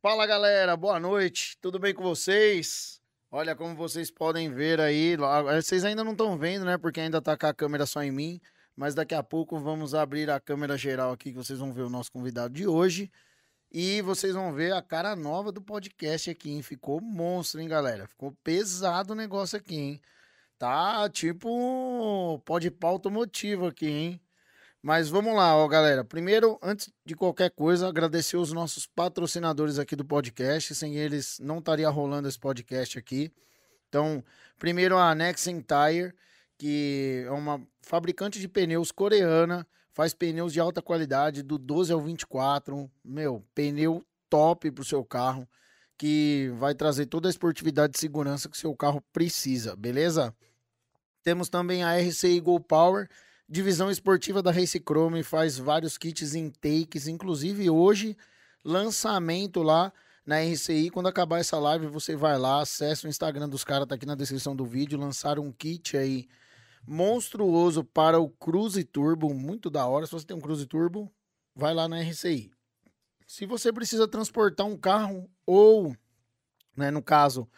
Fala 0.00 0.24
galera, 0.28 0.76
boa 0.76 1.00
noite, 1.00 1.58
tudo 1.60 1.76
bem 1.76 1.92
com 1.92 2.04
vocês? 2.04 3.00
Olha 3.32 3.56
como 3.56 3.74
vocês 3.74 4.12
podem 4.12 4.48
ver 4.48 4.80
aí, 4.80 5.16
vocês 5.56 5.84
ainda 5.84 6.04
não 6.04 6.12
estão 6.12 6.38
vendo, 6.38 6.64
né? 6.64 6.78
Porque 6.78 7.00
ainda 7.00 7.20
tá 7.20 7.36
com 7.36 7.46
a 7.46 7.52
câmera 7.52 7.84
só 7.84 8.00
em 8.04 8.12
mim, 8.12 8.40
mas 8.76 8.94
daqui 8.94 9.12
a 9.12 9.24
pouco 9.24 9.58
vamos 9.58 9.96
abrir 9.96 10.30
a 10.30 10.38
câmera 10.38 10.78
geral 10.78 11.10
aqui 11.10 11.32
que 11.32 11.36
vocês 11.36 11.58
vão 11.58 11.72
ver 11.72 11.82
o 11.82 11.90
nosso 11.90 12.12
convidado 12.12 12.54
de 12.54 12.64
hoje. 12.64 13.10
E 13.72 14.00
vocês 14.02 14.34
vão 14.34 14.52
ver 14.52 14.72
a 14.72 14.80
cara 14.80 15.16
nova 15.16 15.50
do 15.50 15.60
podcast 15.60 16.30
aqui, 16.30 16.52
hein? 16.52 16.62
Ficou 16.62 17.00
monstro, 17.00 17.60
hein, 17.60 17.66
galera? 17.68 18.06
Ficou 18.06 18.30
pesado 18.44 19.14
o 19.14 19.16
negócio 19.16 19.58
aqui, 19.58 19.76
hein? 19.76 20.00
Tá 20.56 21.08
tipo 21.10 22.40
pode 22.44 22.70
pau 22.70 22.92
automotivo 22.92 23.66
aqui, 23.66 23.88
hein? 23.88 24.20
Mas 24.80 25.08
vamos 25.08 25.34
lá, 25.34 25.56
ó, 25.56 25.66
galera. 25.66 26.04
Primeiro, 26.04 26.58
antes 26.62 26.90
de 27.04 27.16
qualquer 27.16 27.50
coisa, 27.50 27.88
agradecer 27.88 28.36
os 28.36 28.52
nossos 28.52 28.86
patrocinadores 28.86 29.78
aqui 29.78 29.96
do 29.96 30.04
podcast. 30.04 30.74
Sem 30.74 30.96
eles, 30.96 31.38
não 31.40 31.58
estaria 31.58 31.88
rolando 31.88 32.28
esse 32.28 32.38
podcast 32.38 32.98
aqui. 32.98 33.32
Então, 33.88 34.22
primeiro 34.58 34.96
a 34.96 35.14
Nexen 35.14 35.60
Tire, 35.60 36.14
que 36.56 37.24
é 37.26 37.30
uma 37.30 37.60
fabricante 37.82 38.38
de 38.38 38.46
pneus 38.46 38.92
coreana, 38.92 39.66
faz 39.92 40.14
pneus 40.14 40.52
de 40.52 40.60
alta 40.60 40.80
qualidade, 40.80 41.42
do 41.42 41.58
12 41.58 41.92
ao 41.92 42.00
24. 42.00 42.88
Meu, 43.04 43.44
pneu 43.54 44.04
top 44.30 44.70
pro 44.70 44.84
seu 44.84 45.04
carro, 45.04 45.48
que 45.96 46.52
vai 46.56 46.74
trazer 46.74 47.06
toda 47.06 47.28
a 47.28 47.30
esportividade 47.30 47.96
e 47.96 48.00
segurança 48.00 48.48
que 48.48 48.56
o 48.56 48.60
seu 48.60 48.76
carro 48.76 49.02
precisa, 49.12 49.74
beleza? 49.74 50.32
Temos 51.24 51.48
também 51.48 51.82
a 51.82 51.98
RCI 51.98 52.40
Go 52.40 52.60
Power 52.60 53.08
divisão 53.48 53.90
esportiva 53.90 54.42
da 54.42 54.50
Race 54.50 54.78
Chrome 54.78 55.22
faz 55.22 55.56
vários 55.56 55.96
kits 55.96 56.34
intakes, 56.34 57.08
inclusive 57.08 57.70
hoje, 57.70 58.16
lançamento 58.62 59.62
lá 59.62 59.92
na 60.26 60.40
RCI. 60.40 60.90
Quando 60.90 61.08
acabar 61.08 61.38
essa 61.38 61.58
live, 61.58 61.86
você 61.86 62.14
vai 62.14 62.38
lá, 62.38 62.60
acessa 62.60 63.06
o 63.06 63.10
Instagram 63.10 63.48
dos 63.48 63.64
caras, 63.64 63.88
tá 63.88 63.94
aqui 63.94 64.04
na 64.04 64.14
descrição 64.14 64.54
do 64.54 64.66
vídeo. 64.66 64.98
Lançaram 64.98 65.44
um 65.44 65.52
kit 65.52 65.96
aí 65.96 66.28
monstruoso 66.86 67.82
para 67.82 68.20
o 68.20 68.28
Cruze 68.28 68.84
Turbo, 68.84 69.32
muito 69.32 69.70
da 69.70 69.86
hora. 69.86 70.04
Se 70.04 70.12
você 70.12 70.26
tem 70.26 70.36
um 70.36 70.40
Cruze 70.40 70.66
Turbo, 70.66 71.10
vai 71.56 71.72
lá 71.72 71.88
na 71.88 72.00
RCI. 72.02 72.50
Se 73.26 73.46
você 73.46 73.72
precisa 73.72 74.06
transportar 74.06 74.66
um 74.66 74.76
carro 74.76 75.30
ou, 75.46 75.96
né, 76.76 76.90
no 76.90 77.02
caso, 77.02 77.48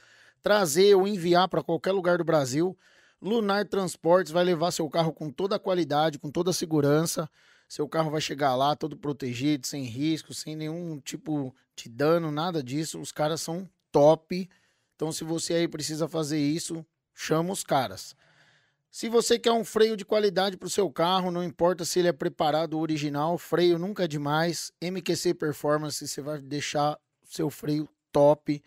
trazer 0.41 0.95
ou 0.95 1.09
enviar 1.09 1.49
para 1.49 1.63
qualquer 1.63 1.93
lugar 1.93 2.19
do 2.19 2.25
Brasil, 2.25 2.77
Lunar 3.23 3.67
Transportes 3.67 4.33
vai 4.33 4.43
levar 4.43 4.71
seu 4.71 4.89
carro 4.89 5.13
com 5.13 5.31
toda 5.31 5.57
a 5.57 5.59
qualidade, 5.59 6.19
com 6.19 6.31
toda 6.31 6.51
a 6.51 6.55
segurança. 6.55 7.29
Seu 7.69 7.87
carro 7.87 8.11
vai 8.11 8.21
chegar 8.21 8.57
lá 8.57 8.75
todo 8.75 8.97
protegido, 8.97 9.67
sem 9.67 9.85
risco, 9.85 10.33
sem 10.33 10.57
nenhum 10.57 10.99
tipo 10.99 11.55
de 11.77 11.89
dano, 11.89 12.33
nada 12.33 12.63
disso. 12.63 12.99
Os 12.99 13.13
caras 13.13 13.43
são 13.43 13.69
top. 13.93 14.49
Então, 14.97 15.13
se 15.13 15.23
você 15.23 15.55
aí 15.55 15.69
precisa 15.69 16.09
fazer 16.09 16.39
isso, 16.39 16.85
chama 17.15 17.53
os 17.53 17.63
caras. 17.63 18.17
Se 18.91 19.09
você 19.09 19.39
quer 19.39 19.53
um 19.53 19.65
freio 19.65 19.97
de 19.97 20.05
qualidade 20.05 20.57
para 20.57 20.67
o 20.67 20.71
seu 20.71 20.91
carro, 20.91 21.31
não 21.31 21.45
importa 21.45 21.85
se 21.85 22.01
ele 22.01 22.09
é 22.09 22.13
preparado 22.13 22.75
ou 22.75 22.83
original, 22.83 23.39
freio 23.39 23.79
nunca 23.79 24.05
é 24.05 24.09
demais. 24.09 24.73
MQC 24.83 25.35
Performance, 25.35 26.09
você 26.09 26.21
vai 26.21 26.41
deixar 26.41 26.99
seu 27.23 27.51
freio 27.51 27.89
top 28.11 28.61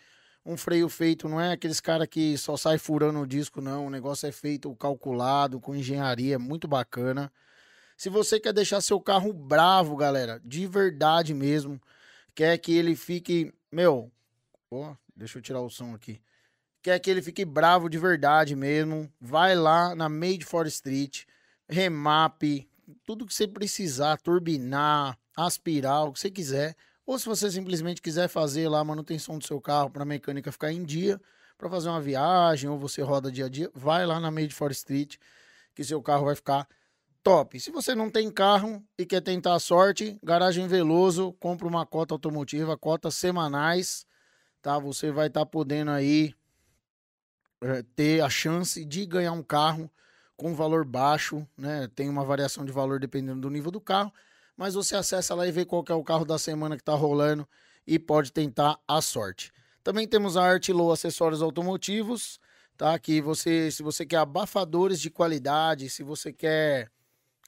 um 0.46 0.58
freio 0.58 0.90
feito, 0.90 1.30
não 1.30 1.40
é 1.40 1.54
aqueles 1.54 1.80
cara 1.80 2.06
que 2.06 2.38
só 2.38 2.58
sai 2.58 2.78
furando 2.78 3.20
o 3.20 3.28
disco, 3.28 3.62
não. 3.62 3.88
O 3.88 3.90
negócio 3.90 4.28
é 4.28 4.32
feito 4.32 4.74
calculado, 4.76 5.60
com 5.60 5.76
engenharia, 5.76 6.38
muito 6.38 6.68
bacana. 6.68 7.32
Se 7.96 8.10
você 8.10 8.40
quer 8.40 8.54
deixar 8.54 8.82
seu 8.82 9.00
carro 9.00 9.32
bravo, 9.32 9.96
galera, 9.96 10.42
de 10.44 10.68
verdade 10.68 11.34
mesmo, 11.34 11.80
quer 12.36 12.58
que 12.58 12.74
ele 12.76 12.96
fique, 12.96 13.54
meu, 13.72 14.12
ó, 14.70 14.96
deixa 15.16 15.38
eu 15.38 15.42
tirar 15.42 15.62
o 15.62 15.70
som 15.70 15.94
aqui. 15.94 16.20
Quer 16.82 17.00
que 17.00 17.10
ele 17.10 17.22
fique 17.22 17.46
bravo 17.46 17.88
de 17.88 17.98
verdade 17.98 18.56
mesmo, 18.56 19.10
vai 19.22 19.56
lá 19.56 19.96
na 19.96 20.10
Made 20.10 20.44
for 20.44 20.68
Street, 20.68 21.24
remap, 21.70 22.44
tudo 23.06 23.26
que 23.26 23.34
você 23.34 23.48
precisar, 23.48 24.18
turbinar, 24.18 25.18
aspirar, 25.36 26.04
o 26.04 26.12
que 26.12 26.20
você 26.20 26.30
quiser, 26.30 26.76
ou 27.06 27.20
se 27.20 27.26
você 27.26 27.52
simplesmente 27.52 28.02
quiser 28.02 28.28
fazer 28.28 28.68
lá 28.70 28.80
a 28.80 28.84
manutenção 28.84 29.38
do 29.38 29.46
seu 29.46 29.60
carro 29.60 29.90
para 29.90 30.04
a 30.04 30.06
mecânica 30.06 30.52
ficar 30.52 30.72
em 30.72 30.84
dia, 30.84 31.20
para 31.58 31.70
fazer 31.70 31.90
uma 31.90 32.02
viagem 32.02 32.70
ou 32.70 32.78
você 32.78 33.02
roda 33.02 33.32
dia 33.32 33.46
a 33.46 33.50
dia, 33.50 33.70
vai 33.74 34.06
lá 34.06 34.20
na 34.20 34.32
Made 34.32 34.54
for 34.54 34.72
Street 34.72 35.18
que 35.74 35.84
seu 35.84 36.02
carro 36.02 36.26
vai 36.26 36.36
ficar 36.36 36.68
top. 37.24 37.60
Se 37.60 37.72
você 37.72 37.96
não 37.96 38.10
tem 38.10 38.30
carro 38.32 38.84
e 38.98 39.06
quer 39.06 39.22
tentar 39.22 39.56
a 39.56 39.60
sorte, 39.60 40.20
Garagem 40.24 40.68
Veloso, 40.68 41.34
compra 41.34 41.68
uma 41.68 41.86
cota 41.86 42.14
automotiva, 42.14 42.78
cotas 42.78 43.16
semanais, 43.16 44.06
tá? 44.62 44.78
Você 44.80 45.12
vai 45.12 45.28
estar 45.28 45.42
tá 45.42 45.46
podendo 45.46 45.92
aí 45.92 46.34
é, 47.62 47.84
ter 47.96 48.22
a 48.22 48.30
chance 48.30 48.84
de 48.86 49.06
ganhar 49.06 49.32
um 49.32 49.44
carro 49.44 49.90
com 50.36 50.54
valor 50.54 50.86
baixo, 50.86 51.48
né? 51.58 51.88
Tem 51.96 52.10
uma 52.10 52.26
variação 52.26 52.66
de 52.66 52.72
valor 52.72 53.00
dependendo 53.00 53.42
do 53.42 53.50
nível 53.50 53.72
do 53.72 53.82
carro 53.82 54.12
mas 54.56 54.74
você 54.74 54.96
acessa 54.96 55.36
lá 55.36 55.48
e 55.48 55.52
vê 55.52 55.66
qual 55.66 55.84
é 55.90 55.94
o 55.94 56.04
carro 56.04 56.26
da 56.26 56.38
semana 56.38 56.76
que 56.76 56.82
está 56.82 56.94
rolando 56.94 57.48
e 57.86 57.98
pode 58.00 58.32
tentar 58.32 58.80
a 58.88 59.02
sorte. 59.02 59.52
Também 59.84 60.08
temos 60.08 60.38
a 60.38 60.44
Artlow 60.44 60.92
Acessórios 60.92 61.42
Automotivos, 61.42 62.40
tá? 62.78 62.98
Que 62.98 63.22
você, 63.22 63.70
se 63.70 63.84
você 63.84 64.06
quer 64.06 64.18
abafadores 64.18 65.00
de 65.00 65.10
qualidade, 65.10 65.90
se 65.90 66.04
você 66.04 66.32
quer, 66.32 66.90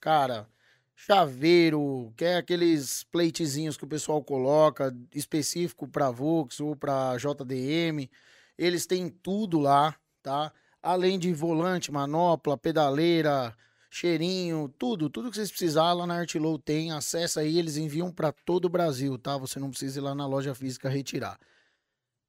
cara, 0.01 0.47
chaveiro, 0.95 2.13
quer 2.17 2.37
aqueles 2.37 3.03
pleitezinhos 3.05 3.77
que 3.77 3.83
o 3.83 3.87
pessoal 3.87 4.23
coloca 4.23 4.95
específico 5.13 5.87
para 5.87 6.11
Vox 6.11 6.59
ou 6.59 6.75
para 6.75 7.17
JDM, 7.17 8.09
eles 8.57 8.85
têm 8.85 9.09
tudo 9.09 9.59
lá, 9.59 9.95
tá? 10.23 10.51
Além 10.81 11.17
de 11.19 11.33
volante, 11.33 11.91
manopla, 11.91 12.57
pedaleira, 12.57 13.55
cheirinho, 13.95 14.67
tudo, 14.77 15.09
tudo 15.09 15.29
que 15.29 15.37
vocês 15.37 15.49
precisarem 15.49 15.97
lá 15.97 16.05
na 16.05 16.19
Artlow 16.19 16.59
tem, 16.59 16.91
acessa 16.91 17.39
aí, 17.39 17.57
eles 17.57 17.77
enviam 17.77 18.11
para 18.11 18.33
todo 18.33 18.65
o 18.65 18.69
Brasil, 18.69 19.17
tá? 19.17 19.37
Você 19.37 19.57
não 19.57 19.69
precisa 19.69 19.99
ir 19.99 20.01
lá 20.01 20.13
na 20.13 20.27
loja 20.27 20.53
física 20.53 20.89
retirar. 20.89 21.39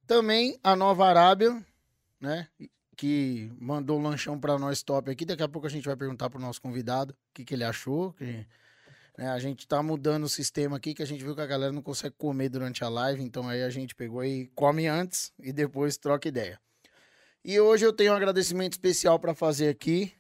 Também 0.07 0.61
a 0.63 0.77
Nova 0.77 1.05
Arábia, 1.09 1.61
né, 2.21 2.47
que 2.97 3.53
mandou 3.61 3.99
um 3.99 4.03
lanchão 4.03 4.39
para 4.39 4.57
nós 4.61 4.81
top 4.85 5.11
aqui, 5.11 5.25
daqui 5.25 5.43
a 5.43 5.49
pouco 5.49 5.67
a 5.67 5.71
gente 5.71 5.85
vai 5.85 5.97
perguntar 5.97 6.31
pro 6.31 6.41
nosso 6.41 6.63
convidado 6.63 7.13
o 7.13 7.35
que, 7.35 7.45
que 7.45 7.55
ele 7.55 7.65
achou, 7.65 8.13
que 8.13 8.47
né, 9.19 9.29
a 9.31 9.39
gente 9.41 9.67
tá 9.67 9.83
mudando 9.83 10.23
o 10.23 10.29
sistema 10.29 10.77
aqui, 10.77 10.95
que 10.95 11.03
a 11.03 11.07
gente 11.07 11.25
viu 11.25 11.35
que 11.35 11.41
a 11.41 11.47
galera 11.47 11.73
não 11.73 11.83
consegue 11.83 12.15
comer 12.17 12.49
durante 12.49 12.85
a 12.85 12.89
live, 12.89 13.25
então 13.25 13.49
aí 13.49 13.65
a 13.65 13.71
gente 13.71 13.93
pegou 13.93 14.25
e 14.25 14.47
come 14.55 14.87
antes 14.87 15.33
e 15.41 15.53
depois 15.53 15.97
troca 15.97 16.29
ideia. 16.29 16.61
E 17.45 17.59
hoje 17.59 17.85
eu 17.85 17.93
tenho 17.93 18.13
um 18.13 18.17
agradecimento 18.17 18.75
especial 18.75 19.19
para 19.19 19.35
fazer 19.35 19.69
aqui 19.69 20.16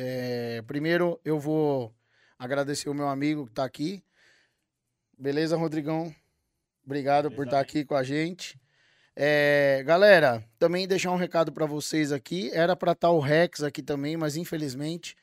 é, 0.00 0.62
primeiro, 0.62 1.20
eu 1.24 1.40
vou 1.40 1.92
agradecer 2.38 2.88
o 2.88 2.94
meu 2.94 3.08
amigo 3.08 3.46
que 3.46 3.50
está 3.50 3.64
aqui. 3.64 4.00
Beleza, 5.18 5.56
Rodrigão? 5.56 6.14
Obrigado 6.84 7.24
Beleza, 7.24 7.36
por 7.36 7.46
estar 7.46 7.56
tá 7.56 7.62
aqui 7.62 7.84
com 7.84 7.96
a 7.96 8.04
gente. 8.04 8.56
É, 9.16 9.82
galera, 9.84 10.44
também 10.56 10.86
deixar 10.86 11.10
um 11.10 11.16
recado 11.16 11.50
para 11.50 11.66
vocês 11.66 12.12
aqui. 12.12 12.48
Era 12.52 12.76
para 12.76 12.92
estar 12.92 13.08
tá 13.08 13.12
o 13.12 13.18
Rex 13.18 13.64
aqui 13.64 13.82
também, 13.82 14.16
mas 14.16 14.36
infelizmente 14.36 15.16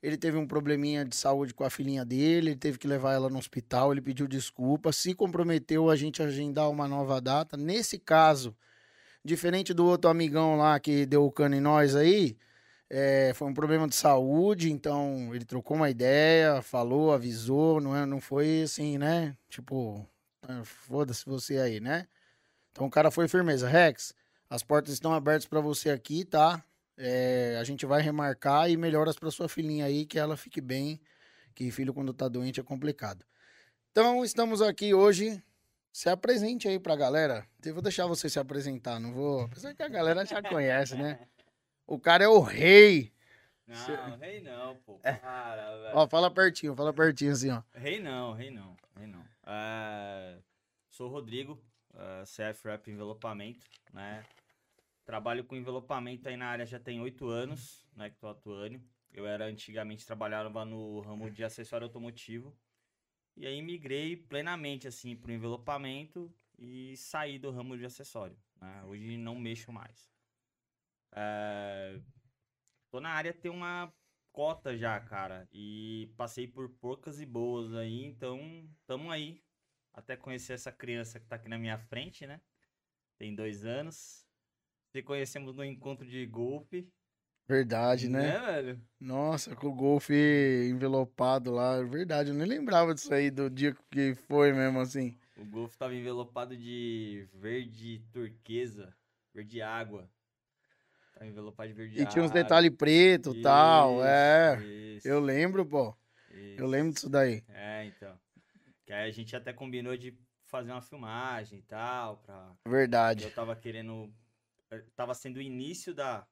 ele 0.00 0.16
teve 0.16 0.38
um 0.38 0.46
probleminha 0.46 1.04
de 1.04 1.16
saúde 1.16 1.52
com 1.52 1.64
a 1.64 1.68
filhinha 1.68 2.04
dele, 2.04 2.50
ele 2.50 2.56
teve 2.56 2.78
que 2.78 2.86
levar 2.86 3.14
ela 3.14 3.28
no 3.28 3.38
hospital, 3.38 3.90
ele 3.90 4.00
pediu 4.00 4.28
desculpa, 4.28 4.92
se 4.92 5.12
comprometeu 5.12 5.90
a 5.90 5.96
gente 5.96 6.22
agendar 6.22 6.70
uma 6.70 6.86
nova 6.86 7.20
data. 7.20 7.56
Nesse 7.56 7.98
caso, 7.98 8.56
diferente 9.24 9.74
do 9.74 9.84
outro 9.84 10.08
amigão 10.08 10.56
lá 10.56 10.78
que 10.78 11.04
deu 11.04 11.26
o 11.26 11.32
cano 11.32 11.56
em 11.56 11.60
nós 11.60 11.96
aí, 11.96 12.36
é, 12.90 13.32
foi 13.34 13.46
um 13.46 13.54
problema 13.54 13.86
de 13.86 13.94
saúde, 13.94 14.72
então 14.72 15.32
ele 15.32 15.44
trocou 15.44 15.76
uma 15.76 15.88
ideia, 15.88 16.60
falou, 16.60 17.12
avisou, 17.12 17.80
não, 17.80 17.96
é, 17.96 18.04
não 18.04 18.20
foi 18.20 18.62
assim, 18.62 18.98
né? 18.98 19.36
Tipo, 19.48 20.04
ah, 20.42 20.64
foda-se 20.64 21.24
você 21.24 21.58
aí, 21.58 21.78
né? 21.78 22.08
Então 22.72 22.86
o 22.86 22.90
cara 22.90 23.10
foi 23.12 23.28
firmeza. 23.28 23.68
Rex, 23.68 24.12
as 24.48 24.64
portas 24.64 24.92
estão 24.92 25.14
abertas 25.14 25.46
para 25.46 25.60
você 25.60 25.90
aqui, 25.90 26.24
tá? 26.24 26.64
É, 26.96 27.56
a 27.60 27.64
gente 27.64 27.86
vai 27.86 28.02
remarcar 28.02 28.68
e 28.68 28.76
melhoras 28.76 29.16
para 29.16 29.30
sua 29.30 29.48
filhinha 29.48 29.84
aí, 29.84 30.04
que 30.04 30.18
ela 30.18 30.36
fique 30.36 30.60
bem, 30.60 31.00
que 31.54 31.70
filho 31.70 31.94
quando 31.94 32.12
tá 32.12 32.26
doente 32.26 32.58
é 32.58 32.62
complicado. 32.62 33.24
Então 33.92 34.24
estamos 34.24 34.60
aqui 34.60 34.92
hoje. 34.92 35.40
Se 35.92 36.08
apresente 36.08 36.68
aí 36.68 36.78
pra 36.78 36.94
galera. 36.94 37.44
Eu 37.64 37.74
vou 37.74 37.82
deixar 37.82 38.06
você 38.06 38.28
se 38.28 38.38
apresentar, 38.38 39.00
não 39.00 39.12
vou. 39.12 39.42
Apesar 39.42 39.74
que 39.74 39.82
a 39.82 39.88
galera 39.88 40.24
já 40.24 40.40
conhece, 40.40 40.94
né? 40.94 41.18
O 41.90 41.98
cara 41.98 42.22
é 42.22 42.28
o 42.28 42.38
rei. 42.38 43.12
Não, 43.66 43.74
Cê... 43.74 43.96
rei 44.20 44.40
não, 44.40 44.76
pô. 44.76 45.00
É. 45.02 45.14
Para, 45.14 45.76
velho. 45.76 45.96
Ó, 45.96 46.06
fala 46.06 46.30
pertinho, 46.30 46.76
fala 46.76 46.92
pertinho 46.92 47.32
assim, 47.32 47.50
ó. 47.50 47.64
Rei 47.74 48.00
não, 48.00 48.32
rei 48.32 48.48
não, 48.48 48.76
rei 48.96 49.08
não. 49.08 49.24
É... 49.44 50.38
Sou 50.88 51.08
o 51.08 51.10
Rodrigo, 51.10 51.60
é, 51.92 52.22
CF 52.22 52.68
Rap 52.68 52.88
Envelopamento, 52.88 53.66
né? 53.92 54.24
Trabalho 55.04 55.42
com 55.42 55.56
envelopamento 55.56 56.28
aí 56.28 56.36
na 56.36 56.46
área 56.46 56.64
já 56.64 56.78
tem 56.78 57.00
oito 57.00 57.26
anos, 57.26 57.84
né, 57.96 58.08
que 58.08 58.16
tô 58.18 58.28
atuando. 58.28 58.80
Eu 59.12 59.26
era 59.26 59.46
antigamente 59.46 60.06
trabalhava 60.06 60.64
no 60.64 61.00
ramo 61.00 61.28
de 61.28 61.42
acessório 61.42 61.86
automotivo. 61.86 62.56
E 63.36 63.48
aí 63.48 63.60
migrei 63.60 64.16
plenamente 64.16 64.86
assim 64.86 65.16
pro 65.16 65.32
envelopamento 65.32 66.32
e 66.56 66.96
saí 66.96 67.36
do 67.36 67.50
ramo 67.50 67.76
de 67.76 67.84
acessório. 67.84 68.36
Né? 68.60 68.84
Hoje 68.86 69.16
não 69.16 69.34
mexo 69.34 69.72
mais. 69.72 70.08
É... 71.12 72.00
Tô 72.90 73.00
na 73.00 73.10
área 73.10 73.32
tem 73.32 73.50
uma 73.50 73.92
cota 74.32 74.76
já, 74.76 74.98
cara. 75.00 75.48
E 75.52 76.12
passei 76.16 76.46
por 76.46 76.68
poucas 76.68 77.20
e 77.20 77.26
boas 77.26 77.74
aí, 77.74 78.04
então 78.04 78.68
tamo 78.86 79.10
aí. 79.10 79.42
Até 79.92 80.16
conhecer 80.16 80.52
essa 80.52 80.70
criança 80.70 81.18
que 81.18 81.26
tá 81.26 81.36
aqui 81.36 81.48
na 81.48 81.58
minha 81.58 81.78
frente, 81.78 82.26
né? 82.26 82.40
Tem 83.18 83.34
dois 83.34 83.64
anos. 83.64 84.24
Se 84.92 85.02
conhecemos 85.02 85.56
no 85.56 85.64
encontro 85.64 86.06
de 86.06 86.24
golfe. 86.26 86.88
Verdade, 87.46 88.08
né? 88.08 88.38
né 88.38 88.40
velho? 88.40 88.80
Nossa, 89.00 89.56
com 89.56 89.66
o 89.68 89.74
golfe 89.74 90.14
envelopado 90.70 91.50
lá. 91.50 91.82
Verdade, 91.82 92.30
eu 92.30 92.34
nem 92.34 92.46
lembrava 92.46 92.94
disso 92.94 93.12
aí 93.12 93.30
do 93.30 93.50
dia 93.50 93.76
que 93.90 94.14
foi 94.14 94.52
mesmo 94.52 94.80
assim. 94.80 95.18
O 95.36 95.44
golfe 95.44 95.76
tava 95.76 95.94
envelopado 95.94 96.56
de 96.56 97.28
verde 97.34 98.04
turquesa, 98.12 98.94
verde 99.34 99.60
água. 99.60 100.08
De 101.20 101.72
verde 101.74 102.02
E 102.02 102.06
tinha 102.06 102.24
uns 102.24 102.30
detalhes 102.30 102.70
preto 102.70 103.36
e 103.36 103.42
tal, 103.42 104.02
é. 104.04 104.58
Isso, 104.64 105.06
Eu 105.06 105.20
lembro, 105.20 105.66
pô. 105.66 105.94
isso. 106.30 106.60
Eu 106.60 106.66
lembro 106.66 106.94
disso 106.94 107.10
daí. 107.10 107.44
É, 107.48 107.84
então. 107.84 108.18
Que 108.86 108.92
aí 108.92 109.08
a 109.08 109.12
gente 109.12 109.36
até 109.36 109.52
combinou 109.52 109.96
de 109.96 110.18
fazer 110.46 110.72
uma 110.72 110.80
filmagem 110.80 111.58
e 111.58 111.62
tal, 111.62 112.16
pra... 112.18 112.52
Verdade. 112.66 113.24
Eu 113.24 113.34
tava 113.34 113.54
querendo... 113.54 114.12
eu 114.70 114.90
Tava 114.96 115.14
sendo 115.14 115.36
o 115.36 115.42
início 115.42 115.94
da... 115.94 116.26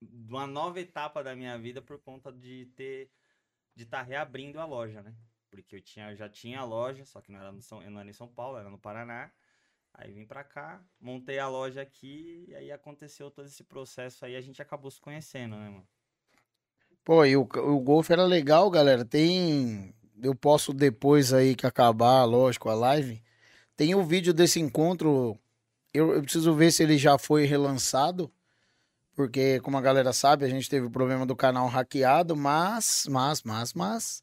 De 0.00 0.32
uma 0.32 0.46
nova 0.46 0.80
etapa 0.80 1.22
da 1.22 1.34
minha 1.34 1.58
vida 1.58 1.82
por 1.82 1.98
conta 1.98 2.32
de 2.32 2.66
ter... 2.76 3.10
De 3.74 3.82
estar 3.82 4.02
reabrindo 4.02 4.60
a 4.60 4.64
loja, 4.64 5.02
né? 5.02 5.14
Porque 5.50 5.76
eu, 5.76 5.82
tinha, 5.82 6.10
eu 6.12 6.16
já 6.16 6.28
tinha 6.28 6.60
a 6.60 6.64
loja, 6.64 7.04
só 7.04 7.20
que 7.20 7.32
não 7.32 7.40
era, 7.40 7.52
no 7.52 7.60
São, 7.60 7.80
não 7.90 8.00
era 8.00 8.08
em 8.08 8.12
São 8.12 8.28
Paulo, 8.28 8.56
era 8.56 8.70
no 8.70 8.78
Paraná. 8.78 9.30
Aí 9.98 10.12
vim 10.12 10.26
pra 10.26 10.44
cá, 10.44 10.80
montei 11.00 11.38
a 11.38 11.48
loja 11.48 11.80
aqui, 11.80 12.44
e 12.48 12.54
aí 12.54 12.70
aconteceu 12.70 13.30
todo 13.30 13.46
esse 13.46 13.64
processo 13.64 14.26
aí, 14.26 14.36
a 14.36 14.40
gente 14.42 14.60
acabou 14.60 14.90
se 14.90 15.00
conhecendo, 15.00 15.56
né, 15.56 15.70
mano? 15.70 15.88
Pô, 17.02 17.24
e 17.24 17.36
o, 17.36 17.42
o 17.42 17.80
golfe 17.80 18.12
era 18.12 18.24
legal, 18.24 18.68
galera. 18.68 19.04
Tem. 19.04 19.94
Eu 20.20 20.34
posso 20.34 20.72
depois 20.72 21.32
aí 21.32 21.54
que 21.54 21.64
acabar, 21.64 22.24
lógico, 22.24 22.68
a 22.68 22.74
live. 22.74 23.22
Tem 23.76 23.94
o 23.94 24.04
vídeo 24.04 24.34
desse 24.34 24.58
encontro. 24.58 25.38
Eu, 25.94 26.14
eu 26.14 26.22
preciso 26.22 26.52
ver 26.52 26.72
se 26.72 26.82
ele 26.82 26.98
já 26.98 27.16
foi 27.16 27.44
relançado. 27.44 28.30
Porque, 29.14 29.60
como 29.60 29.78
a 29.78 29.80
galera 29.80 30.12
sabe, 30.12 30.44
a 30.44 30.48
gente 30.48 30.68
teve 30.68 30.86
o 30.86 30.90
problema 30.90 31.24
do 31.24 31.36
canal 31.36 31.68
hackeado, 31.68 32.36
mas, 32.36 33.06
mas, 33.08 33.42
mas, 33.44 33.72
mas. 33.72 34.22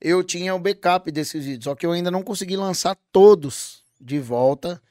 Eu 0.00 0.24
tinha 0.24 0.54
o 0.54 0.58
backup 0.58 1.10
desses 1.12 1.44
vídeos. 1.44 1.64
Só 1.64 1.74
que 1.76 1.86
eu 1.86 1.92
ainda 1.92 2.10
não 2.10 2.24
consegui 2.24 2.56
lançar 2.56 2.98
todos 3.12 3.84
de 4.00 4.18
volta. 4.18 4.82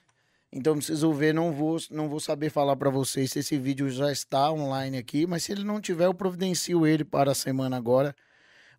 Então 0.57 0.77
preciso 0.77 1.11
ver, 1.11 1.33
não 1.33 1.51
vou, 1.51 1.77
não 1.91 2.07
vou 2.07 2.19
saber 2.21 2.49
falar 2.49 2.77
para 2.77 2.89
vocês 2.89 3.29
se 3.31 3.39
esse 3.39 3.57
vídeo 3.57 3.89
já 3.89 4.09
está 4.09 4.49
online 4.49 4.97
aqui, 4.97 5.27
mas 5.27 5.43
se 5.43 5.51
ele 5.51 5.65
não 5.65 5.81
tiver, 5.81 6.05
eu 6.05 6.13
providencio 6.13 6.87
ele 6.87 7.03
para 7.03 7.31
a 7.31 7.35
semana 7.35 7.75
agora, 7.75 8.15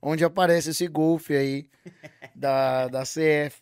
onde 0.00 0.24
aparece 0.24 0.70
esse 0.70 0.88
golfe 0.88 1.36
aí 1.36 1.68
da, 2.34 2.88
da 2.88 3.02
CF. 3.02 3.60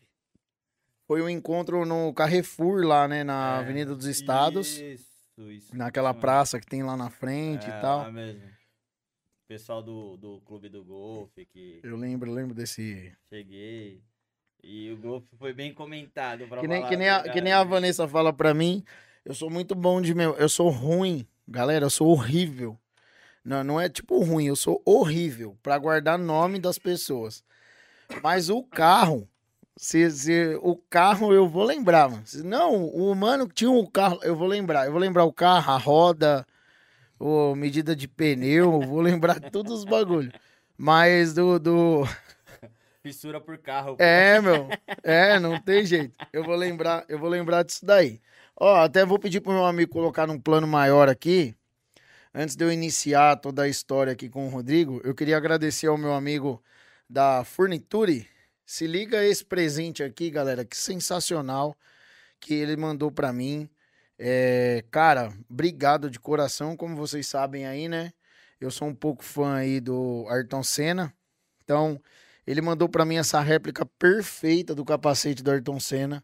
Foi 1.08 1.20
um 1.22 1.28
encontro 1.28 1.84
no 1.84 2.14
Carrefour 2.14 2.86
lá, 2.86 3.08
né, 3.08 3.24
na 3.24 3.56
É, 3.56 3.58
Avenida 3.58 3.96
dos 3.96 4.06
Estados, 4.06 4.78
Isso, 4.78 5.50
isso. 5.50 5.76
naquela 5.76 6.12
isso 6.12 6.20
praça 6.20 6.60
que 6.60 6.66
tem 6.66 6.84
lá 6.84 6.96
na 6.96 7.10
frente 7.10 7.66
É, 7.66 7.76
e 7.76 7.80
tal. 7.80 7.98
lá 8.02 8.12
mesmo. 8.12 8.42
Pessoal 9.48 9.82
do, 9.82 10.16
do 10.16 10.40
clube 10.42 10.68
do 10.68 10.84
golfe 10.84 11.44
que 11.46 11.80
Eu 11.82 11.96
lembro, 11.96 12.30
lembro 12.32 12.54
desse. 12.54 13.12
cheguei. 13.28 14.00
E 14.66 14.90
o 14.92 14.96
golfe 14.96 15.26
foi 15.38 15.52
bem 15.52 15.72
comentado. 15.74 16.46
Pra 16.46 16.60
Que 16.60 16.66
nem, 16.66 16.86
que, 16.86 16.96
nem 16.96 17.08
a, 17.08 17.22
que 17.22 17.40
nem 17.40 17.52
a 17.52 17.62
Vanessa 17.62 18.08
fala 18.08 18.32
pra 18.32 18.54
mim, 18.54 18.82
eu 19.24 19.34
sou 19.34 19.50
muito 19.50 19.74
bom 19.74 20.00
de 20.00 20.14
meu. 20.14 20.34
Eu 20.36 20.48
sou 20.48 20.70
ruim, 20.70 21.26
galera, 21.46 21.84
eu 21.84 21.90
sou 21.90 22.08
horrível. 22.08 22.78
Não, 23.44 23.62
não 23.62 23.80
é 23.80 23.88
tipo 23.90 24.18
ruim, 24.22 24.46
eu 24.46 24.56
sou 24.56 24.80
horrível 24.86 25.56
pra 25.62 25.76
guardar 25.76 26.18
nome 26.18 26.58
das 26.58 26.78
pessoas. 26.78 27.44
Mas 28.22 28.48
o 28.48 28.62
carro, 28.62 29.28
se, 29.76 30.10
se 30.10 30.58
o 30.62 30.76
carro 30.76 31.32
eu 31.32 31.46
vou 31.46 31.64
lembrar, 31.64 32.08
mano. 32.08 32.22
Se, 32.26 32.42
não, 32.42 32.86
o 32.86 33.14
mano 33.14 33.46
que 33.46 33.54
tinha 33.54 33.70
um 33.70 33.84
carro, 33.84 34.18
eu 34.22 34.34
vou 34.34 34.48
lembrar. 34.48 34.86
Eu 34.86 34.92
vou 34.92 35.00
lembrar 35.00 35.24
o 35.24 35.32
carro, 35.32 35.72
a 35.72 35.76
roda, 35.76 36.46
o 37.18 37.54
medida 37.54 37.94
de 37.94 38.08
pneu, 38.08 38.80
eu 38.80 38.80
vou 38.80 39.02
lembrar 39.02 39.38
todos 39.52 39.72
os 39.72 39.84
bagulhos. 39.84 40.32
Mas 40.76 41.34
do, 41.34 41.58
do, 41.58 42.04
Fissura 43.04 43.38
por 43.38 43.58
carro. 43.58 43.98
é, 44.00 44.40
meu. 44.40 44.66
É, 45.02 45.38
não 45.38 45.60
tem 45.60 45.84
jeito. 45.84 46.16
Eu 46.32 46.42
vou 46.42 46.56
lembrar, 46.56 47.04
eu 47.06 47.18
vou 47.18 47.28
lembrar 47.28 47.62
disso 47.62 47.84
daí. 47.84 48.18
Ó, 48.56 48.76
até 48.76 49.04
vou 49.04 49.18
pedir 49.18 49.42
pro 49.42 49.52
meu 49.52 49.66
amigo 49.66 49.92
colocar 49.92 50.26
num 50.26 50.40
plano 50.40 50.66
maior 50.66 51.06
aqui. 51.06 51.54
Antes 52.34 52.56
de 52.56 52.64
eu 52.64 52.72
iniciar 52.72 53.36
toda 53.36 53.64
a 53.64 53.68
história 53.68 54.14
aqui 54.14 54.30
com 54.30 54.46
o 54.46 54.48
Rodrigo, 54.48 55.02
eu 55.04 55.14
queria 55.14 55.36
agradecer 55.36 55.86
ao 55.86 55.98
meu 55.98 56.14
amigo 56.14 56.64
da 57.06 57.44
Furniture. 57.44 58.26
Se 58.64 58.86
liga 58.86 59.22
esse 59.22 59.44
presente 59.44 60.02
aqui, 60.02 60.30
galera, 60.30 60.64
que 60.64 60.74
sensacional 60.74 61.76
que 62.40 62.54
ele 62.54 62.74
mandou 62.74 63.12
pra 63.12 63.34
mim. 63.34 63.68
É, 64.18 64.82
cara, 64.90 65.30
obrigado 65.50 66.08
de 66.08 66.18
coração, 66.18 66.74
como 66.74 66.96
vocês 66.96 67.26
sabem 67.26 67.66
aí, 67.66 67.86
né? 67.86 68.14
Eu 68.58 68.70
sou 68.70 68.88
um 68.88 68.94
pouco 68.94 69.22
fã 69.22 69.56
aí 69.56 69.78
do 69.78 70.26
Ayrton 70.30 70.62
Senna. 70.62 71.12
Então, 71.62 72.00
ele 72.46 72.60
mandou 72.60 72.88
pra 72.88 73.04
mim 73.04 73.16
essa 73.16 73.40
réplica 73.40 73.86
perfeita 73.98 74.74
do 74.74 74.84
capacete 74.84 75.42
do 75.42 75.50
Ayrton 75.50 75.80
Senna. 75.80 76.22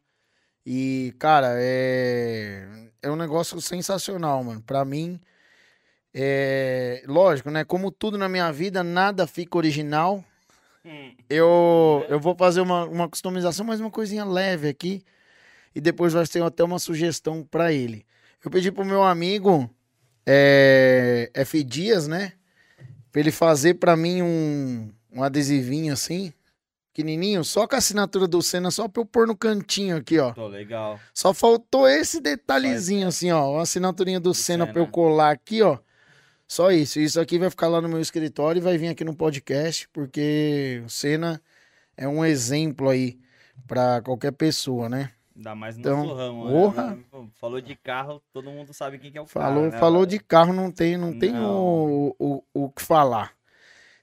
E, 0.64 1.14
cara, 1.18 1.54
é, 1.56 2.66
é 3.02 3.10
um 3.10 3.16
negócio 3.16 3.60
sensacional, 3.60 4.44
mano. 4.44 4.62
Pra 4.62 4.84
mim, 4.84 5.18
é 6.12 7.02
lógico, 7.06 7.50
né? 7.50 7.64
Como 7.64 7.90
tudo 7.90 8.18
na 8.18 8.28
minha 8.28 8.52
vida, 8.52 8.82
nada 8.82 9.26
fica 9.26 9.56
original. 9.56 10.24
Hum, 10.84 11.14
Eu, 11.28 12.04
eu 12.08 12.18
vou 12.20 12.34
fazer 12.34 12.60
uma, 12.60 12.84
uma 12.84 13.08
customização, 13.08 13.64
mas 13.64 13.80
uma 13.80 13.90
coisinha 13.90 14.24
leve 14.24 14.68
aqui. 14.68 15.04
E 15.74 15.80
depois 15.80 16.12
vai 16.12 16.26
ter 16.26 16.42
até 16.42 16.64
uma 16.64 16.78
sugestão 16.78 17.44
pra 17.48 17.72
ele. 17.72 18.04
Eu 18.44 18.50
pedi 18.50 18.72
pro 18.72 18.84
meu 18.84 19.02
amigo 19.02 19.70
é, 20.26 21.30
F. 21.34 21.62
Dias, 21.62 22.08
né? 22.08 22.32
Pra 23.12 23.20
ele 23.20 23.30
fazer 23.30 23.74
pra 23.74 23.96
mim 23.96 24.22
um, 24.22 24.92
um 25.12 25.22
adesivinho 25.22 25.92
assim, 25.92 26.32
pequenininho, 26.92 27.44
só 27.44 27.66
com 27.66 27.74
a 27.74 27.78
assinatura 27.78 28.26
do 28.26 28.42
Senna, 28.42 28.70
só 28.70 28.88
pra 28.88 29.02
eu 29.02 29.06
pôr 29.06 29.26
no 29.26 29.36
cantinho 29.36 29.96
aqui, 29.96 30.18
ó. 30.18 30.32
tô 30.32 30.46
legal. 30.48 30.98
Só 31.14 31.32
faltou 31.32 31.88
esse 31.88 32.20
detalhezinho 32.20 33.06
assim, 33.08 33.30
ó, 33.30 33.52
uma 33.52 33.62
assinaturinha 33.62 34.20
do, 34.20 34.34
Senna 34.34 34.66
pra 34.66 34.80
eu 34.80 34.84
Senna. 34.84 34.92
colar 34.92 35.30
aqui, 35.30 35.62
ó. 35.62 35.78
Só 36.48 36.72
isso. 36.72 36.98
Isso 36.98 37.20
aqui 37.20 37.38
vai 37.38 37.48
ficar 37.48 37.68
lá 37.68 37.80
no 37.80 37.88
meu 37.88 38.00
escritório 38.00 38.58
e 38.58 38.62
vai 38.62 38.76
vir 38.76 38.88
aqui 38.88 39.04
no 39.04 39.14
podcast, 39.14 39.88
porque 39.92 40.82
o 40.84 40.88
Senna 40.90 41.40
é 41.96 42.08
um 42.08 42.24
exemplo 42.24 42.88
aí 42.88 43.20
pra 43.68 44.02
qualquer 44.02 44.32
pessoa, 44.32 44.88
né? 44.88 45.12
Ainda 45.36 45.54
mais 45.54 45.76
no 45.76 45.80
Então, 45.80 45.98
nosso 46.04 46.14
ramo. 46.16 46.48
porra. 46.50 46.90
Né? 46.96 47.04
Falou 47.36 47.60
de 47.60 47.76
carro, 47.76 48.20
todo 48.32 48.50
mundo 48.50 48.74
sabe 48.74 48.98
quem 48.98 49.12
que 49.12 49.16
é 49.16 49.20
o 49.22 49.26
Falou, 49.26 49.62
cara. 49.62 49.72
né, 49.74 49.78
falou 49.78 50.04
de 50.04 50.18
carro, 50.18 50.52
não 50.52 50.72
tem, 50.72 50.96
não 50.96 51.16
tem 51.16 51.30
Não. 51.32 51.54
o, 51.54 52.16
o, 52.18 52.42
o 52.52 52.68
que 52.70 52.82
falar. 52.82 53.32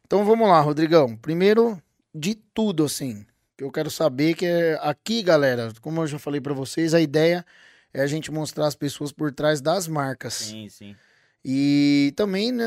Então 0.07 0.23
vamos 0.23 0.47
lá, 0.47 0.61
Rodrigão. 0.61 1.17
Primeiro 1.17 1.81
de 2.15 2.33
tudo, 2.33 2.85
assim, 2.85 3.25
que 3.57 3.63
eu 3.65 3.69
quero 3.69 3.91
saber 3.91 4.35
que 4.35 4.45
é 4.45 4.79
aqui, 4.81 5.21
galera, 5.21 5.73
como 5.81 6.01
eu 6.01 6.07
já 6.07 6.17
falei 6.17 6.39
pra 6.39 6.53
vocês, 6.53 6.93
a 6.93 7.01
ideia 7.01 7.45
é 7.93 8.01
a 8.01 8.07
gente 8.07 8.31
mostrar 8.31 8.67
as 8.67 8.75
pessoas 8.75 9.11
por 9.11 9.33
trás 9.33 9.59
das 9.59 9.85
marcas. 9.85 10.33
Sim, 10.33 10.69
sim. 10.69 10.95
E 11.43 12.13
também, 12.15 12.53
né, 12.53 12.65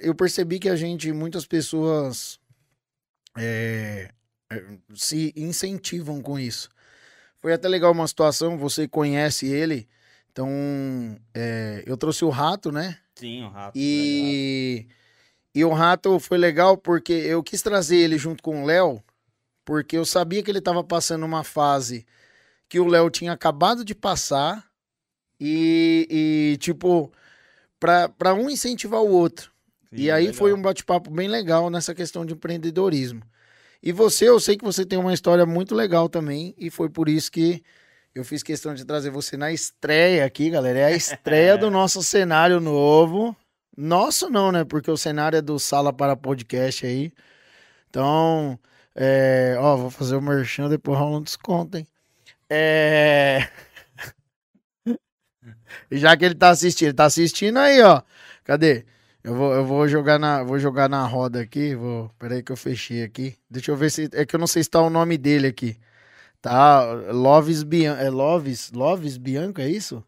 eu 0.00 0.14
percebi 0.14 0.60
que 0.60 0.68
a 0.68 0.76
gente, 0.76 1.12
muitas 1.12 1.44
pessoas 1.44 2.38
é, 3.36 4.12
é, 4.52 4.64
se 4.94 5.32
incentivam 5.34 6.22
com 6.22 6.38
isso. 6.38 6.68
Foi 7.40 7.52
até 7.52 7.66
legal 7.66 7.90
uma 7.90 8.06
situação, 8.06 8.56
você 8.56 8.86
conhece 8.86 9.46
ele, 9.46 9.88
então 10.30 10.48
é, 11.34 11.82
eu 11.84 11.96
trouxe 11.96 12.24
o 12.24 12.30
rato, 12.30 12.70
né? 12.70 12.96
Sim, 13.16 13.42
o 13.42 13.48
rato. 13.48 13.72
E, 13.76 14.86
e 15.56 15.64
o 15.64 15.72
rato 15.72 16.20
foi 16.20 16.36
legal 16.36 16.76
porque 16.76 17.14
eu 17.14 17.42
quis 17.42 17.62
trazer 17.62 17.96
ele 17.96 18.18
junto 18.18 18.42
com 18.42 18.62
o 18.62 18.66
Léo, 18.66 19.02
porque 19.64 19.96
eu 19.96 20.04
sabia 20.04 20.42
que 20.42 20.50
ele 20.50 20.58
estava 20.58 20.84
passando 20.84 21.24
uma 21.24 21.42
fase 21.42 22.04
que 22.68 22.78
o 22.78 22.86
Léo 22.86 23.08
tinha 23.08 23.32
acabado 23.32 23.82
de 23.82 23.94
passar 23.94 24.66
e, 25.40 26.06
e 26.10 26.56
tipo, 26.58 27.10
para 27.80 28.34
um 28.34 28.50
incentivar 28.50 29.00
o 29.00 29.08
outro. 29.08 29.50
Sim, 29.88 29.96
e 29.96 30.10
aí 30.10 30.30
foi 30.30 30.52
um 30.52 30.56
legal. 30.56 30.72
bate-papo 30.72 31.10
bem 31.10 31.26
legal 31.26 31.70
nessa 31.70 31.94
questão 31.94 32.26
de 32.26 32.34
empreendedorismo. 32.34 33.22
E 33.82 33.92
você, 33.92 34.28
eu 34.28 34.38
sei 34.38 34.58
que 34.58 34.64
você 34.64 34.84
tem 34.84 34.98
uma 34.98 35.14
história 35.14 35.46
muito 35.46 35.74
legal 35.74 36.06
também, 36.06 36.54
e 36.58 36.68
foi 36.68 36.90
por 36.90 37.08
isso 37.08 37.32
que 37.32 37.62
eu 38.14 38.26
fiz 38.26 38.42
questão 38.42 38.74
de 38.74 38.84
trazer 38.84 39.08
você 39.08 39.38
na 39.38 39.50
estreia 39.50 40.26
aqui, 40.26 40.50
galera. 40.50 40.80
É 40.80 40.84
a 40.84 40.92
estreia 40.94 41.56
do 41.56 41.70
nosso 41.70 42.02
cenário 42.02 42.60
novo. 42.60 43.34
Nosso 43.76 44.30
não, 44.30 44.50
né? 44.52 44.64
Porque 44.64 44.90
o 44.90 44.96
cenário 44.96 45.36
é 45.36 45.42
do 45.42 45.58
Sala 45.58 45.92
para 45.92 46.16
Podcast 46.16 46.86
aí. 46.86 47.12
Então, 47.90 48.58
é, 48.94 49.56
ó, 49.58 49.76
vou 49.76 49.90
fazer 49.90 50.16
o 50.16 50.22
merchan, 50.22 50.68
depois 50.68 50.98
rola 50.98 51.18
um 51.18 51.22
desconto, 51.22 51.76
hein? 51.78 51.86
É... 52.48 53.48
Já 55.90 56.16
que 56.16 56.24
ele 56.24 56.34
tá 56.34 56.50
assistindo, 56.50 56.94
tá 56.94 57.04
assistindo 57.04 57.58
aí, 57.58 57.82
ó. 57.82 58.02
Cadê? 58.44 58.86
Eu 59.22 59.34
vou, 59.34 59.52
eu 59.54 59.66
vou 59.66 59.88
jogar 59.88 60.18
na, 60.18 60.42
vou 60.44 60.58
jogar 60.58 60.88
na 60.88 61.04
roda 61.06 61.40
aqui. 61.40 61.74
Vou, 61.74 62.10
peraí 62.18 62.42
que 62.42 62.52
eu 62.52 62.56
fechei 62.56 63.02
aqui. 63.02 63.36
Deixa 63.50 63.72
eu 63.72 63.76
ver 63.76 63.90
se 63.90 64.08
é 64.12 64.24
que 64.24 64.36
eu 64.36 64.40
não 64.40 64.46
sei 64.46 64.62
se 64.62 64.70
tá 64.70 64.80
o 64.80 64.90
nome 64.90 65.18
dele 65.18 65.48
aqui. 65.48 65.76
Tá, 66.40 66.84
Loves 67.12 67.62
Bianco, 67.64 68.00
é 68.02 68.10
Loves, 68.10 68.70
Loves 68.72 69.16
Bianco, 69.16 69.60
é 69.60 69.68
isso? 69.68 70.04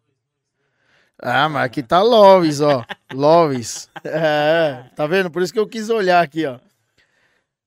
Ah, 1.21 1.49
mas 1.49 1.65
aqui 1.65 1.83
tá 1.83 2.01
Loves, 2.01 2.61
ó. 2.61 2.85
Loves. 3.13 3.91
É, 4.05 4.89
tá 4.95 5.07
vendo? 5.07 5.31
Por 5.31 5.43
isso 5.43 5.53
que 5.53 5.59
eu 5.59 5.67
quis 5.67 5.91
olhar 5.91 6.23
aqui, 6.23 6.47
ó. 6.47 6.61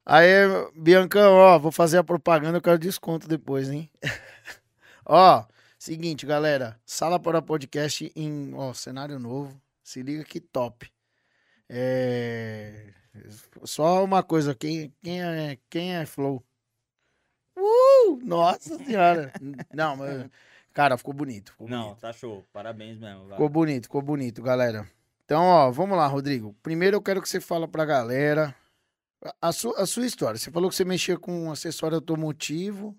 Aí, 0.06 0.28
Biancão, 0.76 1.34
ó, 1.34 1.60
vou 1.60 1.72
fazer 1.72 1.98
a 1.98 2.04
propaganda, 2.04 2.58
eu 2.58 2.62
quero 2.62 2.80
desconto 2.80 3.28
depois, 3.28 3.70
hein? 3.70 3.90
ó, 5.06 5.46
seguinte, 5.78 6.26
galera. 6.26 6.80
Sala 6.86 7.20
para 7.20 7.42
podcast 7.42 8.12
em, 8.16 8.54
ó, 8.56 8.74
cenário 8.74 9.20
novo. 9.20 9.62
Se 9.84 10.02
liga 10.02 10.24
que 10.24 10.40
top. 10.40 10.92
É... 11.70 12.94
Só 13.64 14.04
uma 14.04 14.24
coisa, 14.24 14.56
quem, 14.56 14.94
quem, 15.04 15.22
é, 15.22 15.58
quem 15.70 15.96
é 15.96 16.06
Flow? 16.06 16.44
Uh, 17.58 18.18
nossa 18.24 18.78
senhora. 18.78 19.32
Não, 19.74 19.98
mas, 19.98 20.30
cara, 20.74 20.98
ficou 20.98 21.14
bonito. 21.14 21.52
Ficou 21.52 21.70
Não, 21.70 21.84
bonito. 21.84 22.00
tá 22.00 22.14
show. 22.14 22.46
Parabéns 22.54 22.98
mesmo. 23.00 23.22
vai. 23.26 23.32
Ficou 23.32 23.50
bonito, 23.50 23.84
ficou 23.84 24.02
bonito, 24.02 24.42
galera. 24.42 24.90
Então, 25.26 25.44
ó, 25.44 25.72
vamos 25.72 25.98
lá, 25.98 26.06
Rodrigo. 26.08 26.56
Primeiro 26.62 26.98
eu 26.98 27.02
quero 27.02 27.22
que 27.22 27.30
você 27.30 27.40
fala 27.40 27.68
pra 27.68 27.86
galera 27.86 28.54
a, 29.42 29.52
sua, 29.52 29.80
a 29.82 29.86
sua 29.86 30.06
história. 30.06 30.38
Você 30.38 30.52
falou 30.52 30.70
que 30.70 30.76
você 30.76 30.84
mexia 30.84 31.18
com 31.18 31.46
um 31.46 31.52
acessório 31.52 31.96
automotivo. 31.96 32.98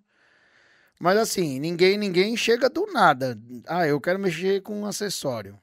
Mas 1.00 1.18
assim, 1.18 1.58
ninguém 1.58 1.98
ninguém 1.98 2.36
chega 2.36 2.70
do 2.70 2.86
nada. 2.92 3.36
Ah, 3.66 3.86
eu 3.86 4.00
quero 4.00 4.18
mexer 4.18 4.62
com 4.62 4.80
um 4.80 4.86
acessório. 4.86 5.58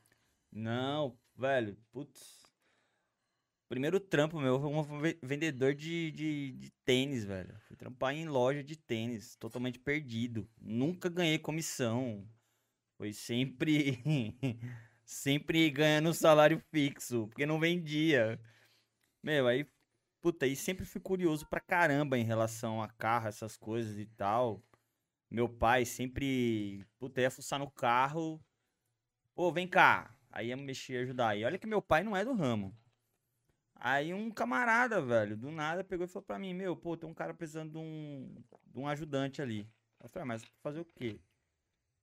Não, 0.51 1.15
velho, 1.37 1.77
putz. 1.91 2.38
Primeiro 3.69 3.99
trampo 3.99 4.39
meu 4.39 4.59
foi 4.59 4.69
um 4.69 4.99
ve- 4.99 5.19
vendedor 5.21 5.75
de, 5.75 6.11
de, 6.11 6.51
de 6.53 6.71
tênis, 6.83 7.23
velho. 7.23 7.55
Fui 7.67 7.75
trampar 7.77 8.15
em 8.15 8.27
loja 8.27 8.63
de 8.63 8.75
tênis, 8.75 9.35
totalmente 9.35 9.77
perdido. 9.79 10.49
Nunca 10.59 11.07
ganhei 11.07 11.37
comissão. 11.37 12.27
Foi 12.97 13.13
sempre. 13.13 14.03
sempre 15.05 15.69
ganhando 15.71 16.13
salário 16.13 16.59
fixo, 16.71 17.27
porque 17.27 17.45
não 17.45 17.59
vendia. 17.59 18.39
Meu, 19.23 19.47
aí. 19.47 19.65
Puta, 20.21 20.45
aí 20.45 20.55
sempre 20.55 20.85
fui 20.85 20.99
curioso 21.01 21.47
pra 21.47 21.61
caramba 21.61 22.17
em 22.17 22.23
relação 22.25 22.81
a 22.81 22.89
carro, 22.89 23.27
essas 23.29 23.55
coisas 23.57 23.97
e 23.99 24.05
tal. 24.05 24.63
Meu 25.29 25.47
pai 25.49 25.85
sempre. 25.85 26.85
Puta, 26.99 27.21
ia 27.21 27.31
fuçar 27.31 27.59
no 27.59 27.69
carro. 27.71 28.43
Pô, 29.35 29.51
vem 29.51 29.67
cá. 29.67 30.15
Aí 30.31 30.47
ia 30.49 30.57
mexer, 30.57 31.03
ajudar. 31.03 31.37
E 31.37 31.45
olha 31.45 31.57
que 31.59 31.67
meu 31.67 31.81
pai 31.81 32.03
não 32.03 32.15
é 32.17 32.25
do 32.25 32.33
ramo. 32.33 32.75
Aí 33.79 34.13
um 34.13 34.29
camarada, 34.29 35.01
velho, 35.01 35.37
do 35.37 35.49
nada 35.49 35.83
pegou 35.83 36.05
e 36.05 36.09
falou 36.09 36.25
pra 36.25 36.37
mim, 36.37 36.53
meu, 36.53 36.75
pô, 36.75 36.97
tem 36.97 37.09
um 37.09 37.13
cara 37.13 37.33
precisando 37.33 37.71
de 37.71 37.77
um, 37.77 38.43
de 38.67 38.77
um 38.77 38.87
ajudante 38.87 39.41
ali. 39.41 39.69
Eu 40.01 40.09
falei, 40.09 40.23
ah, 40.23 40.27
mas 40.27 40.43
fazer 40.61 40.81
o 40.81 40.85
quê? 40.85 41.19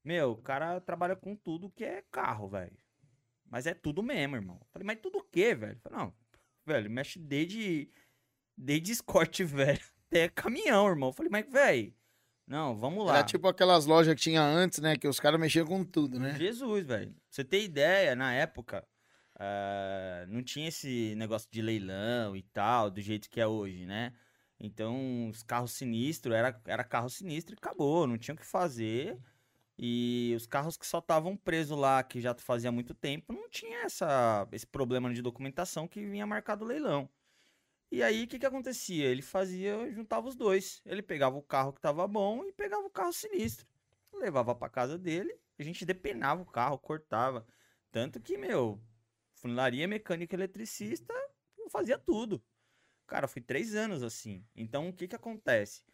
Meu, 0.03 0.33
o 0.33 0.37
cara 0.37 0.81
trabalha 0.81 1.15
com 1.15 1.37
tudo 1.37 1.71
que 1.71 1.85
é 1.85 2.03
carro, 2.11 2.49
velho. 2.49 2.77
Mas 3.45 3.67
é 3.67 3.75
tudo 3.75 4.03
mesmo, 4.03 4.37
irmão. 4.37 4.59
Eu 4.61 4.67
falei, 4.71 4.87
mas 4.87 5.01
tudo 5.01 5.19
o 5.19 5.23
quê, 5.23 5.55
velho? 5.55 5.75
Eu 5.75 5.81
falei, 5.81 5.99
não, 5.99 6.15
velho, 6.65 6.91
mexe 6.91 7.19
desde, 7.19 7.91
desde 8.57 8.93
escorte, 8.93 9.45
velho, 9.45 9.81
até 10.07 10.29
caminhão, 10.31 10.89
irmão. 10.89 11.11
Eu 11.11 11.13
falei, 11.13 11.31
mas, 11.31 11.47
velho, 11.51 11.95
não, 12.47 12.77
vamos 12.77 13.05
lá. 13.05 13.19
Era 13.19 13.27
tipo 13.27 13.49
aquelas 13.49 13.85
lojas 13.87 14.15
que 14.15 14.21
tinha 14.21 14.41
antes, 14.41 14.79
né? 14.79 14.97
Que 14.97 15.09
os 15.09 15.19
caras 15.19 15.39
mexiam 15.39 15.67
com 15.67 15.85
tudo, 15.85 16.19
né? 16.19 16.35
Jesus, 16.39 16.87
velho. 16.87 17.13
Pra 17.13 17.21
você 17.29 17.45
ter 17.45 17.63
ideia, 17.63 18.15
na 18.15 18.33
época, 18.33 18.87
ah, 19.39 20.25
não 20.29 20.43
tinha 20.43 20.69
esse 20.69 21.15
negócio 21.17 21.49
de 21.51 21.61
leilão 21.63 22.35
e 22.37 22.43
tal, 22.43 22.91
do 22.91 23.01
jeito 23.01 23.29
que 23.31 23.41
é 23.41 23.47
hoje, 23.47 23.87
né? 23.87 24.13
Então, 24.59 25.29
os 25.29 25.43
carros 25.43 25.73
sinistros, 25.73 26.35
era, 26.35 26.61
era 26.67 26.85
carro 26.85 27.11
sinistro 27.11 27.55
e 27.55 27.59
acabou, 27.59 28.07
não 28.07 28.19
tinha 28.19 28.35
o 28.35 28.39
que 28.39 28.47
fazer. 28.47 29.19
E 29.79 30.35
os 30.37 30.47
carros 30.47 30.77
que 30.77 30.87
só 30.87 30.99
estavam 31.01 31.37
presos 31.37 31.79
lá, 31.79 32.03
que 32.03 32.21
já 32.21 32.35
fazia 32.35 32.73
muito 32.73 32.95
tempo, 32.95 33.33
não 33.33 33.49
tinha 33.51 33.85
essa, 33.85 34.49
esse 34.53 34.67
problema 34.67 35.13
de 35.13 35.21
documentação 35.23 35.87
que 35.87 36.05
vinha 36.07 36.27
marcado 36.27 36.65
o 36.65 36.69
leilão. 36.69 37.09
E 37.91 38.03
aí, 38.03 38.25
o 38.25 38.29
que 38.29 38.39
que 38.39 38.47
acontecia? 38.47 39.07
Ele 39.07 39.23
fazia, 39.23 39.91
juntava 39.93 40.29
os 40.29 40.35
dois. 40.35 40.81
Ele 40.85 41.03
pegava 41.03 41.37
o 41.37 41.43
carro 41.43 41.73
que 41.73 41.81
tava 41.81 42.07
bom 42.09 42.45
e 42.45 42.53
pegava 42.53 42.87
o 42.87 42.91
carro 42.91 43.13
sinistro. 43.13 43.67
Levava 44.15 44.55
pra 44.55 44.69
casa 44.71 44.99
dele, 44.99 45.39
a 45.59 45.63
gente 45.63 45.85
depenava 45.85 46.43
o 46.43 46.47
carro, 46.47 46.79
cortava. 46.79 47.47
Tanto 47.93 48.21
que, 48.21 48.37
meu, 48.39 48.81
funilaria, 49.37 49.87
mecânica, 49.87 50.35
eletricista, 50.35 51.15
eu 51.59 51.71
fazia 51.71 51.99
tudo. 51.99 52.43
Cara, 53.07 53.29
fui 53.29 53.41
três 53.41 53.75
anos 53.75 54.03
assim. 54.03 54.45
Então, 54.55 54.89
o 54.89 54.93
que 54.93 55.07
que 55.07 55.15
acontece? 55.17 55.85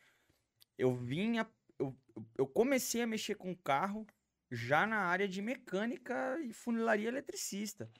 Eu 0.79 0.95
vinha, 0.95 1.47
eu, 1.79 1.97
eu- 2.39 2.47
comecei 2.47 3.03
a 3.03 3.07
mexer 3.07 3.35
com 3.35 3.55
carro 3.55 4.07
já 4.51 4.87
na 4.87 4.99
área 4.99 5.29
de 5.29 5.43
mecânica 5.43 6.39
e 6.41 6.53
funilaria 6.53 7.09
eletricista. 7.09 7.91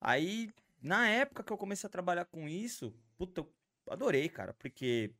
Aí, 0.00 0.50
na 0.80 1.08
época 1.08 1.42
que 1.44 1.52
eu 1.52 1.58
comecei 1.58 1.86
a 1.86 1.90
trabalhar 1.90 2.24
com 2.24 2.48
isso, 2.48 2.94
puta, 3.16 3.40
eu 3.42 3.52
adorei, 3.88 4.28
cara, 4.28 4.54
porque 4.54 5.12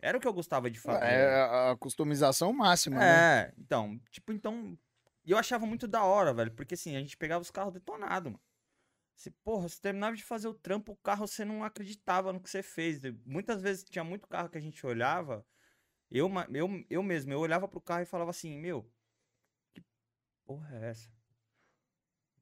era 0.00 0.16
o 0.16 0.20
que 0.20 0.28
eu 0.28 0.32
gostava 0.32 0.70
de 0.70 0.78
fazer. 0.78 1.04
É 1.04 1.34
a- 1.34 1.70
a 1.72 1.76
customização 1.76 2.52
máxima, 2.52 2.98
né? 3.00 3.48
É, 3.48 3.54
então, 3.58 3.98
tipo, 4.10 4.32
então. 4.32 4.78
E 5.24 5.30
eu 5.30 5.38
achava 5.38 5.66
muito 5.66 5.86
da 5.86 6.04
hora, 6.04 6.32
velho, 6.32 6.52
porque 6.52 6.74
assim, 6.74 6.96
a 6.96 7.00
gente 7.00 7.16
pegava 7.16 7.42
os 7.42 7.50
carros 7.50 7.72
detonados, 7.72 8.32
mano. 8.32 8.42
Se, 9.18 9.32
porra, 9.32 9.68
você 9.68 9.80
terminava 9.80 10.14
de 10.14 10.22
fazer 10.22 10.46
o 10.46 10.54
trampo, 10.54 10.92
o 10.92 10.96
carro 10.96 11.26
você 11.26 11.44
não 11.44 11.64
acreditava 11.64 12.32
no 12.32 12.40
que 12.40 12.48
você 12.48 12.62
fez. 12.62 13.02
E 13.02 13.10
Muitas 13.26 13.60
vezes 13.60 13.82
tinha 13.82 14.04
muito 14.04 14.28
carro 14.28 14.48
que 14.48 14.56
a 14.56 14.60
gente 14.60 14.86
olhava, 14.86 15.44
eu, 16.08 16.30
eu, 16.54 16.84
eu 16.88 17.02
mesmo, 17.02 17.32
eu 17.32 17.40
olhava 17.40 17.66
pro 17.66 17.80
carro 17.80 18.02
e 18.02 18.06
falava 18.06 18.30
assim, 18.30 18.56
meu, 18.56 18.88
que 19.74 19.82
porra 20.46 20.72
é 20.76 20.90
essa? 20.90 21.12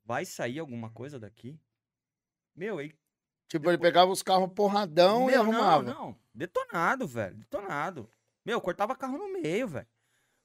Vai 0.05 0.27
sair 0.27 0.59
alguma 0.59 0.91
coisa 0.91 1.19
daqui? 1.19 1.59
Meu, 2.55 2.77
aí 2.77 2.95
Tipo, 3.49 3.71
ele 3.71 3.79
pegava 3.79 4.11
os 4.11 4.23
carros 4.23 4.53
porradão 4.53 5.31
e 5.31 5.33
meu, 5.33 5.41
arrumava. 5.41 5.83
Não, 5.83 5.95
não. 5.95 6.21
Detonado, 6.35 7.07
velho. 7.07 7.37
Detonado. 7.37 8.11
Meu, 8.45 8.61
cortava 8.61 8.95
carro 8.95 9.17
no 9.17 9.33
meio, 9.33 9.67
velho. 9.67 9.89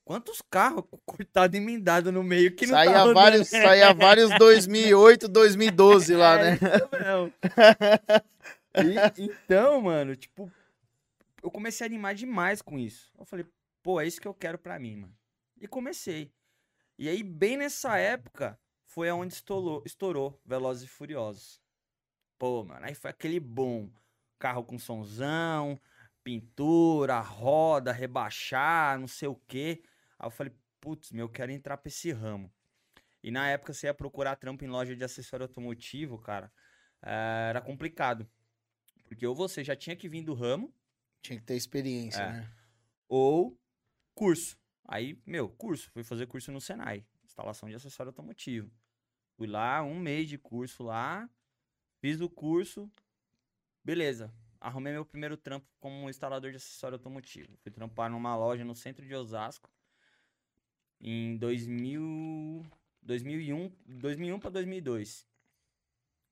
Quantos 0.03 0.41
carros 0.50 0.84
cortados 1.05 1.55
e 1.58 1.62
emendados 1.62 2.12
no 2.12 2.24
meio 2.24 2.55
que 2.55 2.65
não 2.65 2.74
Saía 2.75 3.00
rodando? 3.03 3.13
vários, 3.13 3.48
saía 3.48 3.93
vários 3.93 4.31
2008, 4.38 5.27
2012 5.27 6.15
lá, 6.15 6.38
É, 6.38 6.51
né? 6.55 6.55
isso 6.55 6.89
mesmo. 6.91 7.34
E- 9.17 9.24
então, 9.24 9.81
mano, 9.81 10.15
tipo, 10.15 10.51
eu 11.43 11.51
comecei 11.51 11.86
a 11.86 11.89
animar 11.89 12.15
demais 12.15 12.62
com 12.62 12.77
isso. 12.79 13.12
Eu 13.17 13.25
falei, 13.25 13.46
pô, 13.84 14.01
é 14.01 14.08
isso 14.08 14.20
que 14.20 14.27
eu 14.27 14.34
quero 14.34 14.58
pra 14.58 14.79
mim, 14.79 14.96
mano. 14.98 15.13
E 15.60 15.67
comecei. 15.67 16.31
E 16.98 17.08
aí, 17.08 17.24
bem 17.24 17.58
nessa 17.58 17.98
época, 17.98 18.60
foi 18.86 19.10
aonde 19.10 19.34
estourou, 19.34 19.81
estourou 19.86 20.39
Velozes 20.46 20.84
e 20.84 20.88
Furiosos. 20.88 21.62
Pô, 22.38 22.63
mano, 22.63 22.86
aí 22.86 22.96
foi 22.96 23.12
aquele 23.12 23.39
boom. 23.39 23.89
Carro 24.39 24.63
com 24.63 24.79
sonzão, 24.79 25.79
pintura, 26.24 27.20
roda, 27.20 27.91
rebaixar, 27.91 29.00
não 29.00 29.08
sei 29.08 29.27
o 29.27 29.36
quê. 29.48 29.81
Aí 30.21 30.27
eu 30.27 30.31
falei, 30.31 30.53
putz, 30.79 31.11
meu, 31.11 31.25
eu 31.25 31.29
quero 31.29 31.51
entrar 31.51 31.77
pra 31.77 31.89
esse 31.89 32.11
ramo. 32.11 32.53
E 33.23 33.31
na 33.31 33.49
época 33.49 33.73
você 33.73 33.87
ia 33.87 33.93
procurar 33.93 34.35
trampo 34.35 34.63
em 34.63 34.67
loja 34.67 34.95
de 34.95 35.03
acessório 35.03 35.45
automotivo, 35.45 36.19
cara, 36.19 36.53
eh, 37.01 37.47
era 37.49 37.59
complicado. 37.59 38.29
Porque 39.05 39.25
ou 39.25 39.33
você 39.33 39.63
já 39.63 39.75
tinha 39.75 39.95
que 39.95 40.07
vir 40.07 40.23
do 40.23 40.35
ramo, 40.35 40.71
Tinha 41.23 41.39
que 41.39 41.45
ter 41.45 41.55
experiência, 41.55 42.21
É. 42.21 42.31
né? 42.33 42.55
ou 43.07 43.59
curso. 44.15 44.57
Aí, 44.87 45.19
meu, 45.25 45.49
curso. 45.49 45.89
Fui 45.91 46.03
fazer 46.03 46.27
curso 46.27 46.51
no 46.51 46.61
Senai, 46.61 47.05
instalação 47.23 47.67
de 47.67 47.75
acessório 47.75 48.09
automotivo. 48.11 48.71
Fui 49.37 49.47
lá, 49.47 49.81
um 49.83 49.99
mês 49.99 50.29
de 50.29 50.37
curso 50.37 50.83
lá, 50.83 51.27
fiz 51.99 52.21
o 52.21 52.29
curso, 52.29 52.91
beleza. 53.83 54.33
Arrumei 54.59 54.93
meu 54.93 55.05
primeiro 55.05 55.35
trampo 55.35 55.67
como 55.79 56.09
instalador 56.09 56.51
de 56.51 56.57
acessório 56.57 56.95
automotivo. 56.95 57.57
Fui 57.57 57.71
trampar 57.71 58.09
numa 58.09 58.35
loja 58.35 58.63
no 58.63 58.75
centro 58.75 59.05
de 59.05 59.15
Osasco 59.15 59.69
em 61.01 61.36
2000, 61.38 62.63
2001, 63.01 63.72
2001 63.88 64.39
para 64.39 64.50
2002. 64.51 65.27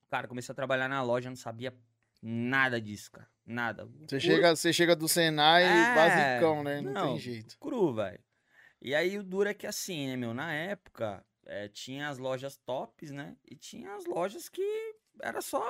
Cara, 0.09 0.27
comecei 0.27 0.51
a 0.51 0.55
trabalhar 0.55 0.87
na 0.87 1.01
loja, 1.03 1.29
não 1.29 1.35
sabia 1.35 1.75
nada 2.21 2.79
disso, 2.81 3.11
cara. 3.11 3.27
Nada. 3.45 3.85
Você 3.85 4.15
curso- 4.15 4.19
chega, 4.19 4.55
você 4.55 4.73
chega 4.73 4.95
do 4.95 5.07
Senai 5.07 5.63
É, 5.63 5.93
basicão, 5.95 6.63
né? 6.63 6.81
Não, 6.81 6.93
não. 6.93 7.07
tem 7.13 7.19
jeito. 7.19 7.57
cru, 7.59 7.93
velho. 7.93 8.19
E 8.81 8.95
aí 8.95 9.17
o 9.17 9.23
duro 9.23 9.49
é 9.49 9.53
que 9.53 9.67
assim, 9.67 10.07
né, 10.07 10.15
meu, 10.15 10.33
na 10.33 10.53
época 10.53 11.25
eh, 11.45 11.67
tinha 11.69 12.09
as 12.09 12.17
lojas 12.17 12.57
tops, 12.57 13.11
né? 13.11 13.35
E 13.49 13.55
tinha 13.55 13.93
as 13.95 14.05
lojas 14.05 14.47
que 14.47 14.61
era 15.21 15.41
só 15.41 15.61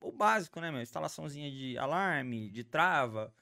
o 0.00 0.10
básico, 0.10 0.60
né, 0.60 0.70
meu? 0.70 0.80
Instalaçãozinha 0.82 1.50
de 1.50 1.76
alarme, 1.78 2.50
de 2.50 2.64
trava, 2.64 3.32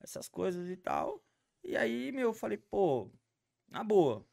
essas 0.00 0.28
coisas 0.28 0.68
e 0.68 0.76
tal. 0.76 1.22
E 1.64 1.76
aí, 1.76 2.10
meu, 2.12 2.28
eu 2.28 2.32
falei, 2.34 2.58
pô, 2.58 3.10
na 3.68 3.82
boa. 3.84 4.26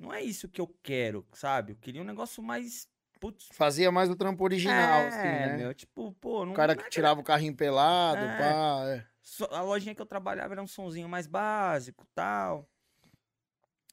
Não 0.00 0.12
é 0.12 0.22
isso 0.22 0.48
que 0.48 0.60
eu 0.60 0.66
quero, 0.82 1.26
sabe? 1.32 1.72
Eu 1.72 1.76
queria 1.76 2.00
um 2.00 2.04
negócio 2.04 2.42
mais. 2.42 2.88
Putz, 3.20 3.48
Fazia 3.52 3.92
mais 3.92 4.08
o 4.08 4.16
trampo 4.16 4.42
original, 4.42 5.00
é, 5.02 5.08
assim, 5.08 5.18
né? 5.18 5.56
meu, 5.58 5.74
tipo, 5.74 6.12
pô, 6.14 6.46
não 6.46 6.52
O 6.52 6.56
cara 6.56 6.74
que 6.74 6.84
é 6.84 6.88
tirava 6.88 7.20
o 7.20 7.24
carrinho 7.24 7.54
pelado, 7.54 8.18
É. 8.24 8.38
pá. 8.38 8.84
é. 8.88 9.06
A 9.54 9.60
lojinha 9.60 9.94
que 9.94 10.00
eu 10.00 10.06
trabalhava 10.06 10.54
era 10.54 10.62
um 10.62 10.66
sonzinho 10.66 11.06
mais 11.08 11.26
básico 11.26 12.06
tal. 12.14 12.66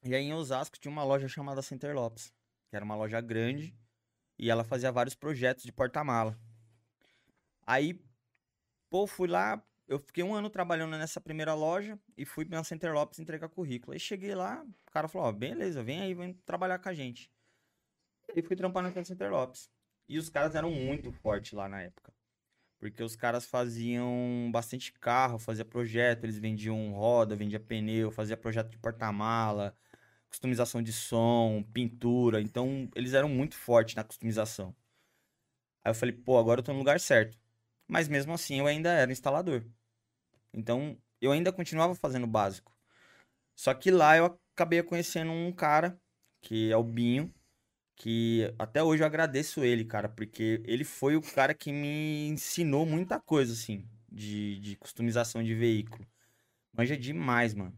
E 0.01 0.15
aí 0.15 0.23
em 0.23 0.33
Osasco 0.33 0.79
tinha 0.79 0.89
uma 0.91 1.03
loja 1.03 1.27
chamada 1.27 1.61
Center 1.61 1.93
Lopes, 1.93 2.33
que 2.69 2.75
era 2.75 2.85
uma 2.85 2.95
loja 2.95 3.19
grande 3.19 3.75
e 4.39 4.49
ela 4.49 4.63
fazia 4.63 4.91
vários 4.91 5.13
projetos 5.15 5.63
de 5.63 5.71
porta-mala. 5.73 6.39
Aí, 7.65 7.99
pô, 8.89 9.05
fui 9.05 9.27
lá, 9.27 9.61
eu 9.87 9.99
fiquei 9.99 10.23
um 10.23 10.33
ano 10.35 10.49
trabalhando 10.49 10.97
nessa 10.97 11.21
primeira 11.21 11.53
loja 11.53 11.97
e 12.17 12.25
fui 12.25 12.45
na 12.45 12.63
Center 12.63 12.93
Lopes 12.93 13.19
entregar 13.19 13.47
currículo. 13.47 13.93
Aí 13.93 13.99
cheguei 13.99 14.35
lá, 14.35 14.63
o 14.87 14.91
cara 14.91 15.07
falou, 15.07 15.27
ó, 15.27 15.31
beleza, 15.31 15.83
vem 15.83 16.01
aí, 16.01 16.13
vem 16.13 16.33
trabalhar 16.45 16.79
com 16.79 16.89
a 16.89 16.93
gente. 16.93 17.31
E 18.35 18.41
fui 18.41 18.55
trampar 18.55 18.83
na 18.83 19.03
Center 19.03 19.31
Lopes. 19.31 19.69
E 20.09 20.17
os 20.17 20.29
caras 20.29 20.55
eram 20.55 20.71
muito 20.71 21.11
fortes 21.11 21.53
lá 21.53 21.69
na 21.69 21.81
época. 21.81 22.13
Porque 22.79 23.01
os 23.01 23.15
caras 23.15 23.45
faziam 23.45 24.49
bastante 24.51 24.91
carro, 24.93 25.39
fazia 25.39 25.65
projeto, 25.65 26.23
eles 26.25 26.37
vendiam 26.37 26.91
roda, 26.91 27.35
vendia 27.35 27.59
pneu, 27.59 28.11
fazia 28.11 28.37
projeto 28.37 28.69
de 28.69 28.77
porta-mala, 28.77 29.75
customização 30.29 30.81
de 30.83 30.93
som, 30.93 31.63
pintura. 31.73 32.41
Então, 32.41 32.89
eles 32.93 33.13
eram 33.13 33.29
muito 33.29 33.55
fortes 33.55 33.95
na 33.95 34.03
customização. 34.03 34.75
Aí 35.83 35.91
eu 35.91 35.95
falei, 35.95 36.13
pô, 36.13 36.37
agora 36.37 36.59
eu 36.59 36.63
tô 36.63 36.73
no 36.73 36.79
lugar 36.79 36.99
certo. 36.99 37.37
Mas 37.87 38.07
mesmo 38.07 38.33
assim, 38.33 38.59
eu 38.59 38.67
ainda 38.67 38.91
era 38.91 39.11
instalador. 39.11 39.65
Então, 40.53 40.97
eu 41.21 41.31
ainda 41.31 41.51
continuava 41.51 41.95
fazendo 41.95 42.27
básico. 42.27 42.75
Só 43.55 43.73
que 43.73 43.89
lá 43.91 44.17
eu 44.17 44.39
acabei 44.53 44.81
conhecendo 44.83 45.31
um 45.31 45.51
cara, 45.51 45.99
que 46.41 46.71
é 46.71 46.77
o 46.77 46.83
Binho, 46.83 47.33
que 47.95 48.53
até 48.59 48.83
hoje 48.83 49.03
eu 49.03 49.07
agradeço 49.07 49.63
ele, 49.63 49.83
cara, 49.83 50.07
porque 50.07 50.61
ele 50.65 50.83
foi 50.83 51.15
o 51.15 51.21
cara 51.21 51.53
que 51.53 51.71
me 51.71 52.27
ensinou 52.27 52.85
muita 52.85 53.19
coisa, 53.19 53.53
assim, 53.53 53.87
de, 54.11 54.59
de 54.59 54.75
customização 54.75 55.43
de 55.43 55.55
veículo. 55.55 56.07
Manja 56.71 56.95
demais, 56.95 57.53
mano. 57.53 57.75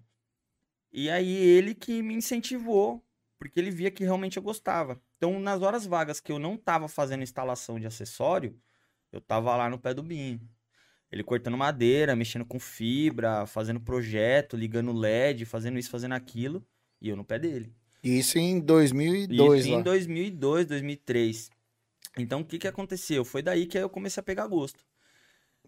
E 0.92 1.10
aí 1.10 1.32
ele 1.32 1.74
que 1.74 2.02
me 2.02 2.14
incentivou, 2.16 3.04
porque 3.38 3.60
ele 3.60 3.72
via 3.72 3.92
que 3.92 4.04
realmente 4.04 4.38
eu 4.38 4.44
gostava. 4.44 5.02
Então, 5.18 5.40
nas 5.40 5.62
horas 5.62 5.86
vagas 5.86 6.20
que 6.20 6.32
eu 6.32 6.40
não 6.40 6.58
tava 6.58 6.88
fazendo 6.88 7.24
instalação 7.24 7.80
de 7.80 7.88
acessório, 7.88 8.60
eu 9.12 9.22
tava 9.22 9.56
lá 9.56 9.70
no 9.70 9.80
pé 9.80 9.94
do 9.94 10.04
Binho. 10.04 10.40
Ele 11.12 11.24
cortando 11.24 11.58
madeira, 11.58 12.16
mexendo 12.16 12.46
com 12.46 12.60
fibra, 12.60 13.46
fazendo 13.48 13.80
projeto, 13.80 14.56
ligando 14.56 14.94
LED, 14.94 15.46
fazendo 15.46 15.80
isso, 15.80 15.90
fazendo 15.90 16.14
aquilo, 16.14 16.64
e 17.02 17.10
eu 17.10 17.16
no 17.16 17.26
pé 17.26 17.40
dele. 17.40 17.74
Isso 18.04 18.38
em 18.38 18.60
2002 18.60 19.62
Isso 19.62 19.72
lá. 19.74 19.80
em 19.80 19.84
2002, 19.84 20.68
2003. 20.68 21.50
Então, 22.18 22.42
o 22.42 22.46
que 22.46 22.60
que 22.60 22.68
aconteceu? 22.68 23.26
Foi 23.26 23.42
daí 23.42 23.66
que 23.66 23.78
eu 23.78 23.90
comecei 23.90 24.22
a 24.22 24.24
pegar 24.24 24.48
gosto. 24.48 24.86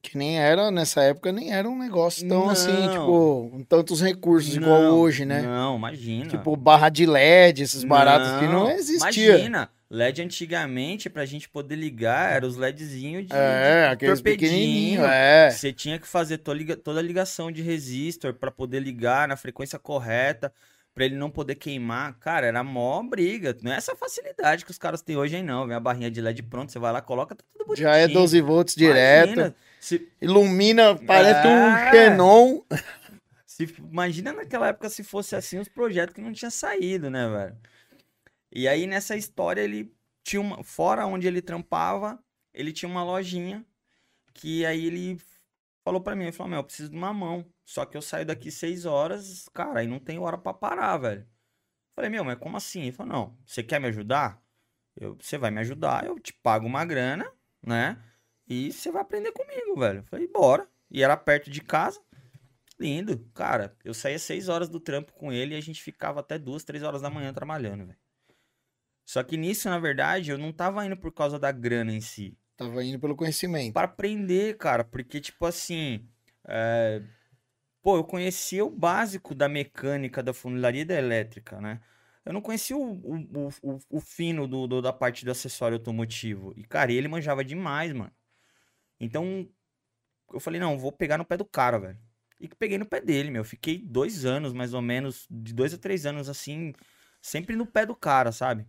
Que 0.01 0.17
nem 0.17 0.39
era, 0.39 0.71
nessa 0.71 1.03
época, 1.03 1.31
nem 1.31 1.53
era 1.53 1.69
um 1.69 1.77
negócio 1.77 2.27
tão 2.27 2.49
assim, 2.49 2.71
Não. 2.71 2.89
tipo, 2.91 3.49
com 3.51 3.63
tantos 3.63 4.01
recursos 4.01 4.55
igual 4.55 4.81
Não, 4.81 4.99
hoje, 4.99 5.25
né? 5.25 5.41
Não, 5.43 5.77
imagina. 5.77 6.25
Tipo, 6.29 6.55
barra 6.55 6.89
de 6.89 7.05
LED, 7.05 7.61
esses 7.61 7.83
baratos 7.83 8.27
que 8.39 8.47
não 8.47 8.69
existia. 8.71 9.35
Imagina, 9.35 9.69
LED 9.91 10.21
antigamente, 10.23 11.07
pra 11.09 11.23
gente 11.25 11.47
poder 11.47 11.75
ligar, 11.75 12.33
era 12.33 12.47
os 12.47 12.55
LEDzinhos 12.57 13.27
de, 13.27 13.33
É, 13.33 13.87
de 13.89 13.93
aqueles 13.93 14.15
torpedinho. 14.21 15.05
é. 15.05 15.51
Você 15.51 15.71
tinha 15.71 15.99
que 15.99 16.07
fazer 16.07 16.39
toda 16.39 16.99
a 16.99 17.03
ligação 17.03 17.51
de 17.51 17.61
resistor 17.61 18.33
pra 18.33 18.49
poder 18.49 18.79
ligar 18.79 19.27
na 19.27 19.37
frequência 19.37 19.77
correta, 19.77 20.51
pra 20.93 21.05
ele 21.05 21.15
não 21.15 21.29
poder 21.29 21.55
queimar. 21.55 22.17
Cara, 22.19 22.47
era 22.47 22.63
mó 22.63 23.01
briga. 23.03 23.55
Não 23.61 23.71
é 23.71 23.75
essa 23.77 23.95
facilidade 23.95 24.65
que 24.65 24.71
os 24.71 24.77
caras 24.77 25.01
têm 25.01 25.15
hoje 25.17 25.35
aí, 25.35 25.43
não. 25.43 25.65
Vem 25.67 25.75
a 25.75 25.79
barrinha 25.79 26.11
de 26.11 26.21
LED 26.21 26.43
pronto, 26.43 26.71
você 26.71 26.79
vai 26.79 26.91
lá, 26.91 27.01
coloca, 27.01 27.35
tá 27.35 27.43
tudo 27.51 27.65
bonitinho. 27.65 27.87
Já 27.87 27.95
é 27.95 28.07
12 28.07 28.41
volts 28.41 28.75
direto. 28.75 29.33
Imagina, 29.33 29.55
se, 29.79 30.09
Ilumina, 30.21 30.95
parece 30.95 31.47
um 31.47 31.51
É. 31.51 31.91
Xenon. 31.91 32.61
se- 33.45 33.75
imagina 33.79 34.33
naquela 34.33 34.67
época 34.67 34.89
se 34.89 35.03
fosse 35.03 35.35
assim 35.35 35.59
os 35.59 35.67
projetos 35.69 36.13
que 36.15 36.21
não 36.21 36.33
tinha 36.33 36.51
saído, 36.51 37.09
né, 37.09 37.27
velho? 37.29 37.57
E 38.51 38.67
aí 38.67 38.85
nessa 38.87 39.15
história 39.15 39.61
ele 39.61 39.93
tinha 40.23 40.41
uma. 40.41 40.63
Fora 40.63 41.05
onde 41.05 41.27
ele 41.27 41.41
trampava, 41.41 42.19
ele 42.53 42.71
tinha 42.73 42.89
uma 42.89 43.03
lojinha 43.03 43.65
que 44.33 44.65
aí 44.65 44.85
ele 44.85 45.19
falou 45.83 46.01
pra 46.01 46.15
mim, 46.15 46.23
ele 46.23 46.31
falou, 46.31 46.49
meu, 46.49 46.59
eu 46.59 46.63
preciso 46.63 46.89
de 46.89 46.95
uma 46.97 47.13
mão. 47.13 47.45
Só 47.71 47.85
que 47.85 47.95
eu 47.95 48.01
saio 48.01 48.25
daqui 48.25 48.51
seis 48.51 48.85
horas, 48.85 49.47
cara, 49.53 49.79
aí 49.79 49.87
não 49.87 49.97
tem 49.97 50.19
hora 50.19 50.37
pra 50.37 50.53
parar, 50.53 50.97
velho. 50.97 51.25
Falei, 51.95 52.09
meu, 52.09 52.21
mas 52.21 52.37
como 52.37 52.57
assim? 52.57 52.81
Ele 52.81 52.91
falou, 52.91 53.13
não, 53.13 53.37
você 53.45 53.63
quer 53.63 53.79
me 53.79 53.87
ajudar? 53.87 54.43
Eu, 54.93 55.15
você 55.17 55.37
vai 55.37 55.51
me 55.51 55.61
ajudar, 55.61 56.05
eu 56.05 56.19
te 56.19 56.33
pago 56.33 56.67
uma 56.67 56.83
grana, 56.83 57.31
né? 57.65 57.97
E 58.45 58.73
você 58.73 58.91
vai 58.91 59.01
aprender 59.01 59.31
comigo, 59.31 59.79
velho. 59.79 60.03
Falei, 60.03 60.27
bora. 60.27 60.67
E 60.89 61.01
era 61.01 61.15
perto 61.15 61.49
de 61.49 61.61
casa. 61.61 61.97
Lindo. 62.77 63.25
Cara, 63.33 63.73
eu 63.85 63.93
saía 63.93 64.19
seis 64.19 64.49
horas 64.49 64.67
do 64.67 64.81
trampo 64.81 65.13
com 65.13 65.31
ele 65.31 65.55
e 65.55 65.57
a 65.57 65.61
gente 65.61 65.81
ficava 65.81 66.19
até 66.19 66.37
duas, 66.37 66.65
três 66.65 66.83
horas 66.83 67.01
da 67.01 67.09
manhã 67.09 67.33
trabalhando, 67.33 67.85
velho. 67.85 67.99
Só 69.05 69.23
que 69.23 69.37
nisso, 69.37 69.69
na 69.69 69.79
verdade, 69.79 70.29
eu 70.29 70.37
não 70.37 70.51
tava 70.51 70.85
indo 70.85 70.97
por 70.97 71.13
causa 71.13 71.39
da 71.39 71.53
grana 71.53 71.93
em 71.93 72.01
si. 72.01 72.37
Tava 72.57 72.83
indo 72.83 72.99
pelo 72.99 73.15
conhecimento. 73.15 73.71
Para 73.71 73.85
aprender, 73.85 74.57
cara. 74.57 74.83
Porque, 74.83 75.21
tipo 75.21 75.45
assim. 75.45 76.05
é, 76.45 77.01
Pô, 77.81 77.97
eu 77.97 78.03
conhecia 78.03 78.63
o 78.63 78.69
básico 78.69 79.33
da 79.33 79.49
mecânica, 79.49 80.21
da 80.21 80.33
funilaria 80.33 80.81
e 80.81 80.85
da 80.85 80.95
elétrica, 80.95 81.59
né? 81.59 81.81
Eu 82.23 82.33
não 82.33 82.41
conhecia 82.41 82.77
o, 82.77 82.93
o, 82.93 83.49
o, 83.63 83.79
o- 83.89 83.99
fino 83.99 84.47
do, 84.47 84.67
do- 84.67 84.81
da 84.81 84.93
parte 84.93 85.25
do 85.25 85.31
acessório 85.31 85.77
automotivo. 85.77 86.53
E, 86.55 86.63
cara, 86.63 86.91
ele 86.91 87.07
manjava 87.07 87.43
demais, 87.43 87.91
mano. 87.93 88.11
Então, 88.99 89.49
eu 90.33 90.39
falei, 90.39 90.59
não, 90.59 90.77
vou 90.79 90.91
pegar 90.91 91.17
no 91.17 91.25
pé 91.25 91.37
do 91.37 91.45
cara, 91.45 91.79
velho. 91.79 91.99
E 92.39 92.47
peguei 92.49 92.77
no 92.77 92.85
pé 92.85 93.01
dele, 93.01 93.31
meu. 93.31 93.43
Fiquei 93.45 93.77
dois 93.79 94.25
anos, 94.25 94.53
mais 94.53 94.73
ou 94.73 94.81
menos, 94.81 95.27
de 95.29 95.53
dois 95.53 95.73
a 95.73 95.77
três 95.77 96.05
anos, 96.05 96.29
assim, 96.29 96.73
sempre 97.21 97.55
no 97.55 97.65
pé 97.67 97.85
do 97.85 97.95
cara, 97.95 98.31
sabe? 98.31 98.67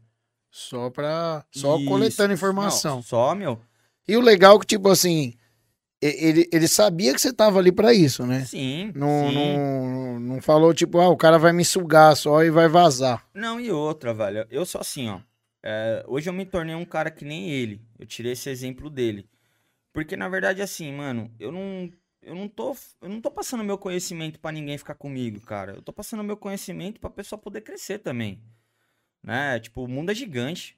Só 0.51 0.91
pra. 0.91 1.45
Só 1.51 1.79
Isso. 1.79 1.79
coletando 1.79 2.35
informação. 2.35 2.97
Não, 2.97 3.03
só, 3.03 3.35
meu. 3.35 3.61
E 4.07 4.17
o 4.17 4.21
legal 4.21 4.57
é 4.57 4.61
que, 4.61 4.67
tipo 4.67 4.89
assim, 4.89 5.35
ele, 6.07 6.49
ele 6.53 6.67
sabia 6.69 7.13
que 7.15 7.21
você 7.21 7.33
tava 7.33 7.59
ali 7.59 7.71
pra 7.73 7.93
isso, 7.95 8.27
né? 8.27 8.45
Sim, 8.45 8.93
Não, 8.95 9.29
sim. 9.29 9.35
não, 9.35 10.21
não 10.21 10.41
falou, 10.43 10.75
tipo, 10.75 10.99
ah, 10.99 11.09
o 11.09 11.17
cara 11.17 11.39
vai 11.39 11.53
me 11.53 11.65
sugar 11.65 12.17
só 12.17 12.43
e 12.43 12.51
vai 12.51 12.69
vazar. 12.69 13.27
Não, 13.35 13.61
e 13.61 13.71
outra, 13.71 14.13
velho. 14.13 14.47
Eu 14.51 14.67
sou 14.67 14.81
assim, 14.81 15.09
ó. 15.09 15.21
É, 15.63 16.05
hoje 16.09 16.29
eu 16.29 16.33
me 16.33 16.45
tornei 16.45 16.75
um 16.75 16.85
cara 16.85 17.11
que 17.11 17.25
nem 17.25 17.49
ele. 17.51 17.81
Eu 17.99 18.05
tirei 18.07 18.33
esse 18.33 18.51
exemplo 18.51 18.91
dele. 18.91 19.29
Porque, 19.93 20.17
na 20.17 20.29
verdade, 20.29 20.61
assim, 20.63 20.93
mano, 20.93 21.31
eu 21.39 21.53
não. 21.53 21.91
Eu 22.25 22.37
não 22.37 22.47
tô, 22.49 22.77
eu 23.01 23.09
não 23.09 23.21
tô 23.21 23.31
passando 23.33 23.65
meu 23.65 23.77
conhecimento 23.77 24.39
pra 24.39 24.53
ninguém 24.53 24.79
ficar 24.79 24.95
comigo, 24.95 25.41
cara. 25.41 25.73
Eu 25.73 25.83
tô 25.83 25.93
passando 25.93 26.23
meu 26.23 26.37
conhecimento 26.37 27.01
pra 27.01 27.11
pessoa 27.11 27.37
poder 27.37 27.63
crescer 27.63 27.99
também. 27.99 28.41
Né? 29.23 29.59
Tipo, 29.59 29.83
o 29.85 29.89
mundo 29.89 30.11
é 30.13 30.15
gigante, 30.15 30.77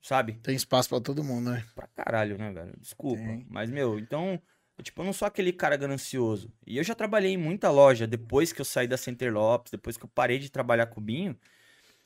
sabe? 0.00 0.34
Tem 0.34 0.54
espaço 0.54 0.88
pra 0.88 1.00
todo 1.00 1.24
mundo, 1.24 1.50
né? 1.50 1.64
Pra 1.74 1.88
caralho, 1.88 2.38
né, 2.38 2.52
velho? 2.52 2.74
Desculpa. 2.80 3.20
Tem. 3.22 3.44
Mas, 3.50 3.70
meu, 3.70 3.98
então, 3.98 4.40
tipo, 4.82 5.00
eu 5.00 5.06
não 5.06 5.12
sou 5.12 5.26
aquele 5.26 5.52
cara 5.52 5.76
ganancioso. 5.76 6.52
E 6.66 6.76
eu 6.76 6.84
já 6.84 6.94
trabalhei 6.94 7.32
em 7.32 7.36
muita 7.36 7.70
loja 7.70 8.06
depois 8.06 8.52
que 8.52 8.60
eu 8.60 8.64
saí 8.64 8.88
da 8.88 8.96
Center 8.96 9.32
Lopes, 9.32 9.70
depois 9.70 9.96
que 9.96 10.04
eu 10.04 10.08
parei 10.08 10.38
de 10.38 10.50
trabalhar 10.50 10.86
com 10.86 11.00
o 11.00 11.02
Binho. 11.02 11.38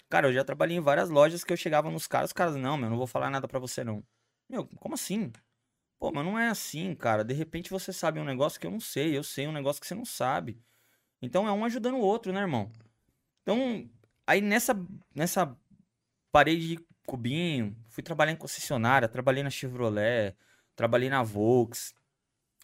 Cara, 0.08 0.28
eu 0.28 0.32
já 0.32 0.44
trabalhei 0.44 0.76
em 0.76 0.80
várias 0.80 1.10
lojas 1.10 1.44
que 1.44 1.52
eu 1.52 1.56
chegava 1.56 1.90
nos 1.90 2.06
caras, 2.06 2.30
os 2.30 2.32
caras, 2.34 2.56
não, 2.56 2.76
meu, 2.76 2.90
não 2.90 2.96
vou 2.96 3.06
falar 3.06 3.30
nada 3.30 3.48
pra 3.48 3.58
você, 3.58 3.84
não. 3.84 4.02
Meu, 4.48 4.66
como 4.76 4.94
assim? 4.94 5.32
Pô, 5.98 6.12
mas 6.12 6.24
não 6.24 6.38
é 6.38 6.48
assim, 6.48 6.94
cara. 6.94 7.24
De 7.24 7.34
repente 7.34 7.70
você 7.70 7.92
sabe 7.92 8.20
um 8.20 8.24
negócio 8.24 8.60
que 8.60 8.66
eu 8.66 8.70
não 8.70 8.80
sei, 8.80 9.16
eu 9.16 9.22
sei 9.22 9.46
um 9.46 9.52
negócio 9.52 9.80
que 9.80 9.86
você 9.86 9.94
não 9.94 10.04
sabe. 10.04 10.60
Então 11.20 11.46
é 11.48 11.52
um 11.52 11.64
ajudando 11.64 11.96
o 11.96 12.00
outro, 12.00 12.32
né, 12.32 12.40
irmão? 12.40 12.70
Então, 13.42 13.88
aí 14.26 14.40
nessa, 14.40 14.74
nessa 15.14 15.56
parede 16.30 16.68
de 16.76 16.86
cubinho, 17.06 17.76
fui 17.88 18.02
trabalhar 18.02 18.32
em 18.32 18.36
concessionária, 18.36 19.08
trabalhei 19.08 19.42
na 19.42 19.50
Chevrolet, 19.50 20.36
trabalhei 20.76 21.08
na 21.08 21.22
Volks, 21.22 21.94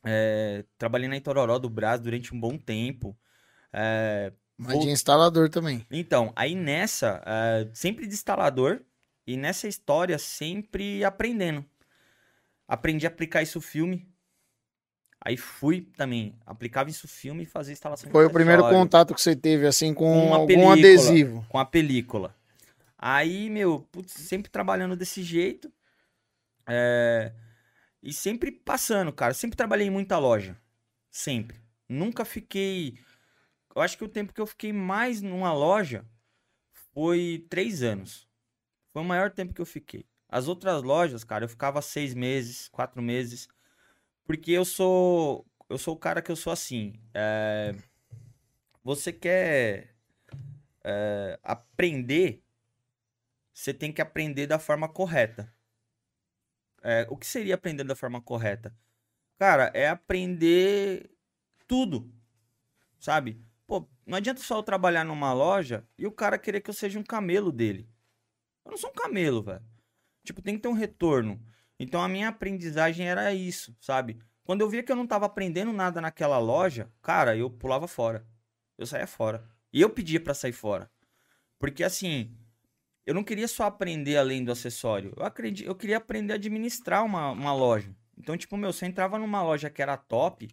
é, 0.04 0.64
trabalhei 0.78 1.08
na 1.08 1.16
Itororó 1.16 1.58
do 1.58 1.68
Brás 1.70 2.00
durante 2.00 2.34
um 2.34 2.40
bom 2.40 2.56
tempo. 2.58 3.16
É, 3.72 4.32
Mas 4.56 4.78
de 4.80 4.88
instalador 4.88 5.48
também. 5.48 5.84
então, 5.90 6.32
aí 6.36 6.54
nessa, 6.54 7.22
eh, 7.26 7.68
sempre 7.72 8.06
de 8.06 8.14
instalador, 8.14 8.80
e 9.26 9.36
nessa 9.36 9.66
história 9.66 10.18
sempre 10.18 11.02
aprendendo. 11.04 11.64
Aprendi 12.68 13.06
a 13.06 13.08
aplicar 13.08 13.42
isso 13.42 13.60
filme. 13.60 14.06
Aí 15.20 15.36
fui 15.38 15.80
também, 15.96 16.38
aplicava 16.44 16.90
isso 16.90 17.08
filme 17.08 17.44
e 17.44 17.46
fazia 17.46 17.72
instalação 17.72 18.10
Foi 18.10 18.26
o 18.26 18.30
primeiro 18.30 18.62
contato 18.68 19.14
que 19.14 19.20
você 19.22 19.34
teve, 19.34 19.66
assim, 19.66 19.94
com 19.94 20.04
Com 20.28 20.34
algum 20.34 20.46
película. 20.46 20.72
adesivo. 20.74 21.46
com 21.48 21.58
a 21.58 21.64
película. 21.64 22.36
Aí, 22.98 23.48
meu, 23.48 23.80
putz, 23.90 24.12
sempre 24.12 24.50
trabalhando 24.50 24.94
desse 24.96 25.22
jeito. 25.22 25.72
é, 26.68 27.32
E 28.04 28.12
sempre 28.12 28.52
passando, 28.52 29.10
cara. 29.10 29.32
Sempre 29.32 29.56
trabalhei 29.56 29.86
em 29.86 29.90
muita 29.90 30.18
loja. 30.18 30.60
Sempre. 31.10 31.58
Nunca 31.88 32.22
fiquei. 32.22 32.98
Eu 33.74 33.80
acho 33.80 33.96
que 33.96 34.04
o 34.04 34.08
tempo 34.08 34.34
que 34.34 34.40
eu 34.40 34.46
fiquei 34.46 34.74
mais 34.74 35.22
numa 35.22 35.54
loja 35.54 36.04
foi 36.92 37.46
três 37.48 37.82
anos. 37.82 38.28
Foi 38.92 39.00
o 39.00 39.06
maior 39.06 39.30
tempo 39.30 39.54
que 39.54 39.60
eu 39.60 39.66
fiquei. 39.66 40.06
As 40.28 40.48
outras 40.48 40.82
lojas, 40.82 41.24
cara, 41.24 41.44
eu 41.44 41.48
ficava 41.48 41.80
seis 41.80 42.12
meses, 42.12 42.68
quatro 42.68 43.00
meses. 43.00 43.48
Porque 44.24 44.50
eu 44.50 44.66
sou. 44.66 45.46
Eu 45.70 45.78
sou 45.78 45.94
o 45.94 45.98
cara 45.98 46.20
que 46.20 46.30
eu 46.30 46.36
sou 46.36 46.52
assim. 46.52 47.00
É, 47.14 47.74
você 48.82 49.14
quer 49.14 49.96
é, 50.84 51.38
aprender, 51.42 52.44
você 53.50 53.72
tem 53.72 53.90
que 53.90 54.02
aprender 54.02 54.46
da 54.46 54.58
forma 54.58 54.90
correta. 54.90 55.53
É, 56.84 57.06
o 57.08 57.16
que 57.16 57.26
seria 57.26 57.54
aprender 57.54 57.82
da 57.82 57.96
forma 57.96 58.20
correta? 58.20 58.76
Cara, 59.38 59.70
é 59.74 59.88
aprender 59.88 61.10
tudo, 61.66 62.12
sabe? 63.00 63.42
Pô, 63.66 63.88
não 64.06 64.18
adianta 64.18 64.42
só 64.42 64.58
eu 64.58 64.62
trabalhar 64.62 65.02
numa 65.02 65.32
loja 65.32 65.88
e 65.98 66.06
o 66.06 66.12
cara 66.12 66.38
querer 66.38 66.60
que 66.60 66.68
eu 66.68 66.74
seja 66.74 66.98
um 66.98 67.02
camelo 67.02 67.50
dele. 67.50 67.88
Eu 68.66 68.72
não 68.72 68.78
sou 68.78 68.90
um 68.90 68.94
camelo, 68.94 69.42
velho. 69.42 69.64
Tipo, 70.22 70.42
tem 70.42 70.56
que 70.56 70.62
ter 70.62 70.68
um 70.68 70.74
retorno. 70.74 71.40
Então 71.78 72.02
a 72.02 72.08
minha 72.08 72.28
aprendizagem 72.28 73.08
era 73.08 73.32
isso, 73.32 73.74
sabe? 73.80 74.20
Quando 74.44 74.60
eu 74.60 74.68
via 74.68 74.82
que 74.82 74.92
eu 74.92 74.96
não 74.96 75.06
tava 75.06 75.24
aprendendo 75.24 75.72
nada 75.72 76.02
naquela 76.02 76.38
loja, 76.38 76.92
cara, 77.00 77.34
eu 77.34 77.48
pulava 77.50 77.88
fora. 77.88 78.26
Eu 78.76 78.86
saía 78.86 79.06
fora. 79.06 79.48
E 79.72 79.80
eu 79.80 79.88
pedia 79.88 80.20
para 80.20 80.34
sair 80.34 80.52
fora. 80.52 80.90
Porque 81.58 81.82
assim, 81.82 82.36
eu 83.06 83.14
não 83.14 83.24
queria 83.24 83.48
só 83.48 83.64
aprender 83.64 84.16
além 84.16 84.44
do 84.44 84.52
acessório. 84.52 85.12
Eu, 85.16 85.24
acredito, 85.24 85.66
eu 85.66 85.74
queria 85.74 85.98
aprender 85.98 86.32
a 86.32 86.36
administrar 86.36 87.04
uma, 87.04 87.30
uma 87.30 87.52
loja. 87.52 87.94
Então, 88.16 88.36
tipo, 88.36 88.56
meu, 88.56 88.72
você 88.72 88.86
entrava 88.86 89.18
numa 89.18 89.42
loja 89.42 89.68
que 89.68 89.82
era 89.82 89.96
top, 89.96 90.48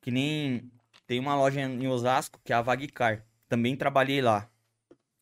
que 0.00 0.10
nem 0.10 0.70
tem 1.06 1.18
uma 1.18 1.34
loja 1.34 1.60
em 1.60 1.86
Osasco, 1.88 2.40
que 2.44 2.52
é 2.52 2.56
a 2.56 2.62
Vagcar. 2.62 3.24
Também 3.48 3.76
trabalhei 3.76 4.20
lá, 4.20 4.48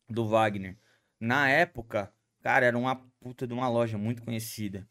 do 0.09 0.25
Wagner. 0.25 0.77
Na 1.19 1.49
época, 1.49 2.11
cara, 2.41 2.65
era 2.65 2.77
uma 2.77 2.95
puta 3.19 3.47
de 3.47 3.53
uma 3.53 3.67
loja 3.67 3.97
muito 3.97 4.23
conhecida. 4.23 4.87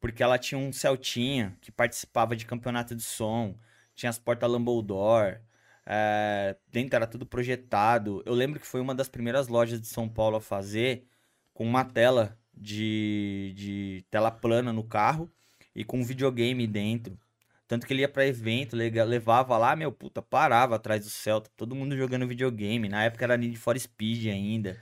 Porque 0.00 0.22
ela 0.22 0.38
tinha 0.38 0.58
um 0.58 0.72
Celtinha 0.72 1.56
que 1.60 1.72
participava 1.72 2.36
de 2.36 2.46
campeonato 2.46 2.94
de 2.94 3.02
som, 3.02 3.58
tinha 3.94 4.10
as 4.10 4.18
portas 4.18 4.50
Lambodor, 4.50 5.40
é, 5.86 6.56
dentro 6.70 6.96
era 6.96 7.06
tudo 7.06 7.26
projetado. 7.26 8.22
Eu 8.24 8.34
lembro 8.34 8.58
que 8.60 8.66
foi 8.66 8.80
uma 8.80 8.94
das 8.94 9.08
primeiras 9.08 9.48
lojas 9.48 9.80
de 9.80 9.86
São 9.86 10.08
Paulo 10.08 10.36
a 10.36 10.40
fazer 10.40 11.06
com 11.52 11.64
uma 11.64 11.84
tela 11.84 12.36
de, 12.52 13.52
de 13.56 14.04
tela 14.10 14.30
plana 14.30 14.72
no 14.72 14.84
carro 14.84 15.30
e 15.74 15.84
com 15.84 16.00
um 16.00 16.04
videogame 16.04 16.66
dentro. 16.66 17.18
Tanto 17.66 17.86
que 17.86 17.92
ele 17.92 18.02
ia 18.02 18.08
pra 18.08 18.26
evento, 18.26 18.76
levava 18.76 19.56
lá, 19.56 19.74
meu 19.74 19.90
puta, 19.90 20.20
parava 20.20 20.76
atrás 20.76 21.02
do 21.02 21.10
Celta, 21.10 21.50
todo 21.56 21.74
mundo 21.74 21.96
jogando 21.96 22.26
videogame. 22.26 22.88
Na 22.88 23.04
época 23.04 23.24
era 23.24 23.36
Need 23.36 23.56
for 23.56 23.78
Speed 23.78 24.26
ainda. 24.26 24.76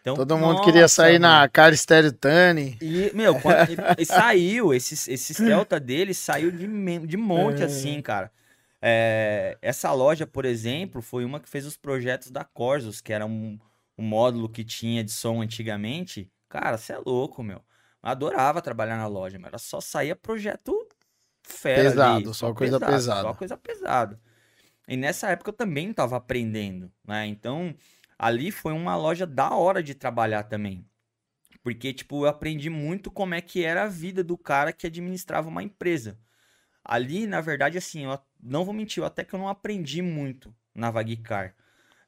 Então, 0.00 0.16
Todo 0.16 0.36
mundo 0.36 0.54
nossa, 0.54 0.64
queria 0.64 0.88
sair 0.88 1.20
mano. 1.20 1.34
na 1.34 1.48
Car 1.48 1.76
Stereo 1.76 2.10
Tani. 2.10 2.76
E, 2.82 3.12
meu, 3.14 3.38
quando, 3.38 3.68
e, 3.96 4.04
saiu, 4.04 4.74
esse, 4.74 4.94
esse 5.12 5.32
Celta 5.32 5.78
dele 5.78 6.12
saiu 6.12 6.50
de, 6.50 6.66
de 7.06 7.16
monte, 7.16 7.62
é. 7.62 7.66
assim, 7.66 8.02
cara. 8.02 8.32
É, 8.82 9.56
essa 9.62 9.92
loja, 9.92 10.26
por 10.26 10.44
exemplo, 10.44 11.00
foi 11.00 11.24
uma 11.24 11.38
que 11.38 11.48
fez 11.48 11.64
os 11.64 11.76
projetos 11.76 12.30
da 12.30 12.44
Corsos, 12.44 13.00
que 13.00 13.12
era 13.12 13.24
um, 13.24 13.58
um 13.96 14.02
módulo 14.02 14.48
que 14.48 14.64
tinha 14.64 15.04
de 15.04 15.12
som 15.12 15.40
antigamente. 15.40 16.30
Cara, 16.48 16.76
você 16.76 16.92
é 16.92 16.98
louco, 16.98 17.42
meu. 17.42 17.58
Eu 18.02 18.10
adorava 18.10 18.60
trabalhar 18.60 18.96
na 18.96 19.06
loja, 19.06 19.38
mas 19.38 19.48
era 19.48 19.58
só 19.58 19.80
saía 19.80 20.16
projeto 20.16 20.76
fera 21.44 21.90
Pesado, 21.90 22.16
ali, 22.16 22.24
só, 22.26 22.32
só 22.32 22.54
coisa 22.54 22.78
pesado, 22.78 22.92
pesada. 22.92 23.22
Só 23.22 23.34
coisa 23.34 23.56
pesada. 23.56 24.20
E 24.88 24.96
nessa 24.96 25.30
época 25.30 25.50
eu 25.50 25.54
também 25.54 25.90
estava 25.90 26.16
aprendendo, 26.16 26.90
né? 27.06 27.26
Então, 27.26 27.74
ali 28.18 28.50
foi 28.50 28.72
uma 28.72 28.96
loja 28.96 29.26
da 29.26 29.50
hora 29.54 29.82
de 29.82 29.94
trabalhar 29.94 30.44
também. 30.44 30.84
Porque, 31.62 31.92
tipo, 31.94 32.24
eu 32.24 32.28
aprendi 32.28 32.68
muito 32.68 33.10
como 33.10 33.34
é 33.34 33.40
que 33.40 33.64
era 33.64 33.84
a 33.84 33.88
vida 33.88 34.24
do 34.24 34.36
cara 34.36 34.72
que 34.72 34.86
administrava 34.86 35.48
uma 35.48 35.62
empresa. 35.62 36.18
Ali, 36.84 37.26
na 37.26 37.40
verdade, 37.40 37.78
assim, 37.78 38.04
eu 38.04 38.18
não 38.42 38.64
vou 38.64 38.74
mentir, 38.74 39.02
eu 39.02 39.06
até 39.06 39.24
que 39.24 39.34
eu 39.34 39.38
não 39.38 39.48
aprendi 39.48 40.02
muito 40.02 40.54
na 40.74 40.90
Vagicar 40.90 41.54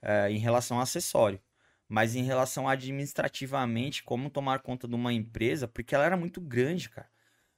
é, 0.03 0.31
em 0.31 0.39
relação 0.39 0.79
ao 0.79 0.83
acessório. 0.83 1.41
Mas 1.89 2.15
em 2.15 2.23
relação 2.23 2.69
administrativamente, 2.69 4.03
como 4.03 4.31
tomar 4.31 4.61
conta 4.61 4.89
de 4.89 4.95
uma 4.95 5.13
empresa, 5.13 5.69
porque 5.69 5.95
ela 5.95 6.05
era 6.05 6.17
muito 6.17 6.41
grande, 6.41 6.89
cara. 6.89 7.09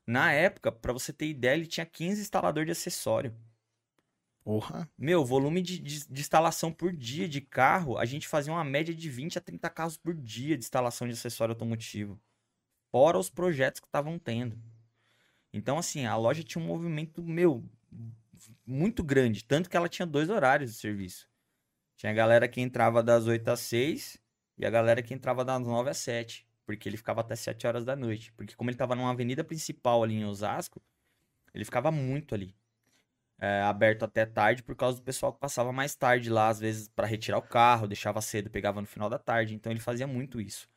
Na 0.07 0.33
época, 0.33 0.71
para 0.71 0.93
você 0.93 1.13
ter 1.13 1.27
ideia, 1.27 1.55
ele 1.55 1.67
tinha 1.67 1.87
15 1.87 2.21
instaladores 2.21 2.67
de 2.67 2.73
acessório. 2.73 3.35
Porra. 4.45 4.89
Meu, 4.97 5.25
volume 5.25 5.61
de, 5.61 5.77
de, 5.79 6.07
de, 6.07 6.21
instalação 6.21 6.73
por 6.73 6.93
dia 6.93 7.29
de 7.29 7.41
carro, 7.41 7.99
a 7.99 8.05
gente 8.05 8.29
fazia 8.29 8.53
uma 8.53 8.63
média 8.63 8.95
de 8.95 9.11
20 9.11 9.39
a 9.39 9.41
30 9.41 9.69
carros 9.71 9.97
por 9.97 10.15
dia 10.15 10.57
de 10.57 10.65
instalação 10.65 11.09
de 11.09 11.15
acessório 11.15 11.53
automotivo. 11.53 12.21
Fora 12.93 13.19
os 13.19 13.29
projetos 13.29 13.81
que 13.81 13.89
estavam 13.89 14.21
tendo. 14.21 14.57
Então, 15.57 15.79
assim, 15.79 16.05
a 16.05 16.15
loja 16.15 16.43
tinha 16.43 16.63
um 16.63 16.67
movimento, 16.67 17.23
meu, 17.23 17.65
muito 18.67 19.03
grande. 19.03 19.43
Tanto 19.43 19.71
que 19.71 19.77
ela 19.77 19.89
tinha 19.89 20.05
dois 20.05 20.29
horários 20.29 20.71
de 20.73 20.77
serviço. 20.77 21.27
Tinha 21.97 22.13
a 22.13 22.15
galera 22.15 22.47
que 22.47 22.61
entrava 22.61 23.03
das 23.03 23.27
8 23.27 23.49
às 23.49 23.61
6 23.61 24.19
e 24.59 24.67
a 24.67 24.71
galera 24.71 25.03
que 25.03 25.15
entrava 25.15 25.47
das 25.47 25.59
9 25.63 25.89
às 25.89 25.97
7. 25.97 26.47
Porque 26.67 26.87
ele 26.87 26.99
ficava 26.99 27.23
até 27.23 27.35
7 27.35 27.67
horas 27.67 27.87
da 27.87 27.97
noite. 27.97 28.33
Porque 28.35 28.55
como 28.55 28.69
ele 28.69 28.77
tava 28.77 28.95
numa 28.95 29.11
avenida 29.11 29.43
principal 29.43 30.03
ali 30.03 30.17
em 30.17 30.27
Osasco, 30.27 30.83
ele 31.55 31.65
ficava 31.65 31.91
muito 31.91 32.35
ali. 32.35 32.55
É, 33.39 33.63
aberto 33.63 34.03
até 34.03 34.27
tarde 34.27 34.63
por 34.63 34.77
causa 34.77 34.99
do 34.99 35.03
pessoal 35.05 35.33
que 35.33 35.41
passava 35.41 35.73
mais 35.73 35.95
tarde 35.95 36.31
lá, 36.31 36.49
às 36.49 36.59
vezes 36.59 36.89
para 36.89 37.07
retirar 37.07 37.39
o 37.39 37.43
carro, 37.43 37.87
deixava 37.87 38.21
cedo, 38.21 38.51
pegava 38.51 38.81
no 38.81 38.87
final 38.87 39.09
da 39.09 39.19
tarde. 39.19 39.55
Então 39.55 39.73
ele 39.73 39.81
fazia 39.81 40.07
muito 40.07 40.39
isso. 40.39 40.69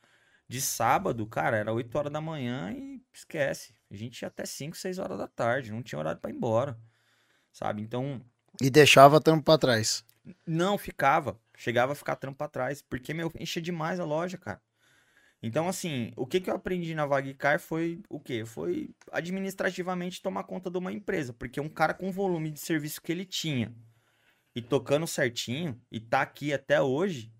De 0.50 0.60
sábado, 0.60 1.24
cara, 1.28 1.58
era 1.58 1.72
8 1.72 1.96
horas 1.96 2.12
da 2.12 2.20
manhã 2.20 2.72
e 2.72 3.00
esquece. 3.14 3.72
A 3.88 3.94
gente 3.94 4.20
ia 4.20 4.26
até 4.26 4.44
5, 4.44 4.76
6 4.76 4.98
horas 4.98 5.16
da 5.16 5.28
tarde, 5.28 5.70
não 5.70 5.80
tinha 5.80 5.96
horário 5.96 6.20
para 6.20 6.28
ir 6.28 6.34
embora. 6.34 6.76
Sabe? 7.52 7.80
Então. 7.80 8.20
E 8.60 8.68
deixava 8.68 9.20
trampo 9.20 9.44
pra 9.44 9.56
trás. 9.56 10.04
Não, 10.44 10.76
ficava. 10.76 11.40
Chegava 11.56 11.92
a 11.92 11.94
ficar 11.94 12.16
trampo 12.16 12.36
pra 12.36 12.48
trás. 12.48 12.82
Porque, 12.82 13.14
meu, 13.14 13.30
enchia 13.38 13.62
demais 13.62 14.00
a 14.00 14.04
loja, 14.04 14.36
cara. 14.36 14.60
Então, 15.40 15.68
assim, 15.68 16.12
o 16.16 16.26
que, 16.26 16.40
que 16.40 16.50
eu 16.50 16.56
aprendi 16.56 16.96
na 16.96 17.06
Vagcar 17.06 17.60
foi 17.60 18.02
o 18.08 18.18
quê? 18.18 18.44
Foi 18.44 18.90
administrativamente 19.12 20.20
tomar 20.20 20.42
conta 20.42 20.68
de 20.68 20.78
uma 20.78 20.90
empresa. 20.90 21.32
Porque 21.32 21.60
um 21.60 21.68
cara 21.68 21.94
com 21.94 22.08
o 22.08 22.12
volume 22.12 22.50
de 22.50 22.58
serviço 22.58 23.00
que 23.00 23.12
ele 23.12 23.24
tinha 23.24 23.72
e 24.52 24.60
tocando 24.60 25.06
certinho 25.06 25.80
e 25.92 26.00
tá 26.00 26.22
aqui 26.22 26.52
até 26.52 26.82
hoje, 26.82 27.32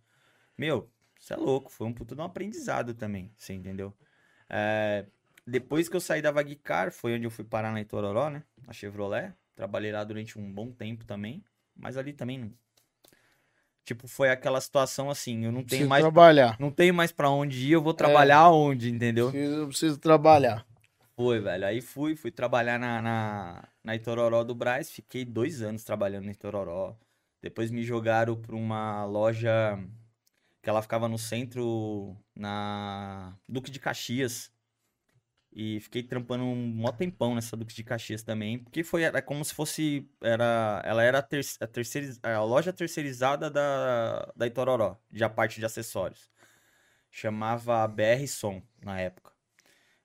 meu, 0.57 0.89
você 1.21 1.35
é 1.35 1.37
louco. 1.37 1.71
Foi 1.71 1.87
um 1.87 1.93
puto 1.93 2.15
de 2.15 2.21
um 2.21 2.25
aprendizado 2.25 2.95
também, 2.95 3.31
você 3.37 3.53
entendeu? 3.53 3.95
É, 4.49 5.05
depois 5.47 5.89
que 5.89 5.95
eu 5.95 6.01
saí 6.01 6.23
da 6.23 6.31
Vagcar, 6.31 6.91
foi 6.91 7.15
onde 7.15 7.25
eu 7.25 7.31
fui 7.31 7.45
parar 7.45 7.73
na 7.73 7.81
Itororó, 7.81 8.31
né? 8.31 8.43
Na 8.67 8.73
Chevrolet. 8.73 9.33
Trabalhei 9.55 9.93
lá 9.93 10.03
durante 10.03 10.39
um 10.39 10.53
bom 10.53 10.73
tempo 10.73 11.05
também. 11.05 11.45
Mas 11.77 11.97
ali 11.97 12.13
também 12.13 12.39
não. 12.39 12.53
Tipo, 13.85 14.07
foi 14.07 14.31
aquela 14.31 14.61
situação 14.61 15.11
assim, 15.11 15.45
eu 15.45 15.53
não 15.53 15.65
tenho 15.65 15.89
mais. 15.89 16.03
trabalhar. 16.03 16.57
Não 16.59 16.71
tenho 16.71 16.95
mais 16.95 17.11
para 17.11 17.29
onde 17.29 17.67
ir, 17.67 17.73
eu 17.73 17.83
vou 17.83 17.93
trabalhar 17.95 18.47
é, 18.47 18.49
onde, 18.49 18.91
entendeu? 18.91 19.31
Preciso, 19.31 19.67
preciso 19.67 19.99
trabalhar. 19.99 20.67
Foi, 21.17 21.41
velho. 21.41 21.67
Aí 21.67 21.81
fui, 21.81 22.17
fui 22.17 22.31
trabalhar 22.31 22.79
na, 22.79 23.03
na, 23.03 23.69
na 23.83 23.97
Itororó 23.97 24.45
do 24.45 24.55
Braz. 24.55 24.91
Fiquei 24.91 25.25
dois 25.25 25.61
anos 25.61 25.85
trabalhando 25.85 26.27
na 26.27 26.33
Itororó. 26.33 26.97
Depois 27.43 27.71
me 27.71 27.83
jogaram 27.83 28.37
pra 28.37 28.55
uma 28.55 29.05
loja 29.05 29.79
que 30.63 30.69
ela 30.69 30.83
ficava 30.83 31.09
no 31.09 31.19
centro, 31.19 32.17
na 32.35 33.37
Duque 33.49 33.71
de 33.71 33.81
Caxias. 33.81 34.53
E 35.53 35.81
fiquei 35.81 36.03
trampando 36.05 36.45
um 36.45 36.55
mó 36.55 36.93
tempão 36.93 37.35
nessa 37.35 37.57
Duque 37.57 37.75
de 37.75 37.83
Caxias 37.83 38.23
também, 38.23 38.59
porque 38.61 38.85
foi 38.85 39.03
era 39.03 39.21
como 39.21 39.45
se 39.45 39.53
fosse 39.53 40.09
era 40.23 40.81
ela 40.85 41.03
era 41.03 41.19
a, 41.19 41.23
ter, 41.23 41.45
a, 41.61 41.67
terceiriz, 41.67 42.21
a 42.23 42.41
loja 42.45 42.73
terceirizada 42.73 43.51
da 43.51 44.33
da 44.37 44.47
Itororó, 44.47 44.97
de 45.11 45.25
a 45.25 45.29
parte 45.29 45.59
de 45.59 45.67
acessórios. 45.67 46.31
Chamava 47.11 47.87
BR 47.89 48.27
Som 48.29 48.63
na 48.81 49.01
época. 49.01 49.33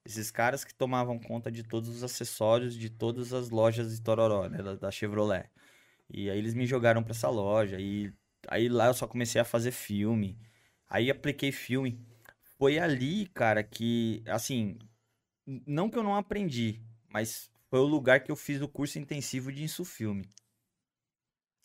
Esses 0.05 0.31
caras 0.31 0.63
que 0.63 0.73
tomavam 0.73 1.19
conta 1.19 1.51
de 1.51 1.63
todos 1.63 1.89
os 1.89 2.03
acessórios 2.03 2.75
de 2.75 2.89
todas 2.89 3.33
as 3.33 3.49
lojas 3.49 3.91
de 3.91 3.97
Itororó, 3.99 4.47
né, 4.49 4.63
da, 4.63 4.75
da 4.75 4.91
Chevrolet. 4.91 5.49
E 6.09 6.29
aí 6.29 6.37
eles 6.37 6.53
me 6.53 6.65
jogaram 6.65 7.03
para 7.03 7.11
essa 7.13 7.29
loja 7.29 7.79
e 7.79 8.13
aí 8.47 8.69
lá 8.69 8.87
eu 8.87 8.93
só 8.93 9.07
comecei 9.07 9.39
a 9.39 9.45
fazer 9.45 9.71
filme. 9.71 10.37
Aí 10.89 11.09
apliquei 11.09 11.51
filme. 11.51 11.99
Foi 12.57 12.79
ali, 12.79 13.27
cara, 13.27 13.63
que 13.63 14.23
assim, 14.27 14.77
não 15.45 15.89
que 15.89 15.97
eu 15.97 16.03
não 16.03 16.15
aprendi, 16.15 16.81
mas 17.09 17.51
foi 17.69 17.79
o 17.79 17.85
lugar 17.85 18.21
que 18.21 18.31
eu 18.31 18.35
fiz 18.35 18.61
o 18.61 18.67
curso 18.67 18.97
intensivo 18.97 19.51
de 19.51 19.63
insufilme. 19.63 20.29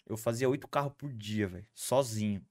Eu 0.07 0.17
fazia 0.17 0.49
oito 0.49 0.67
carros 0.67 0.93
por 0.99 1.13
dia, 1.13 1.47
velho, 1.47 1.67
sozinho. 1.73 2.45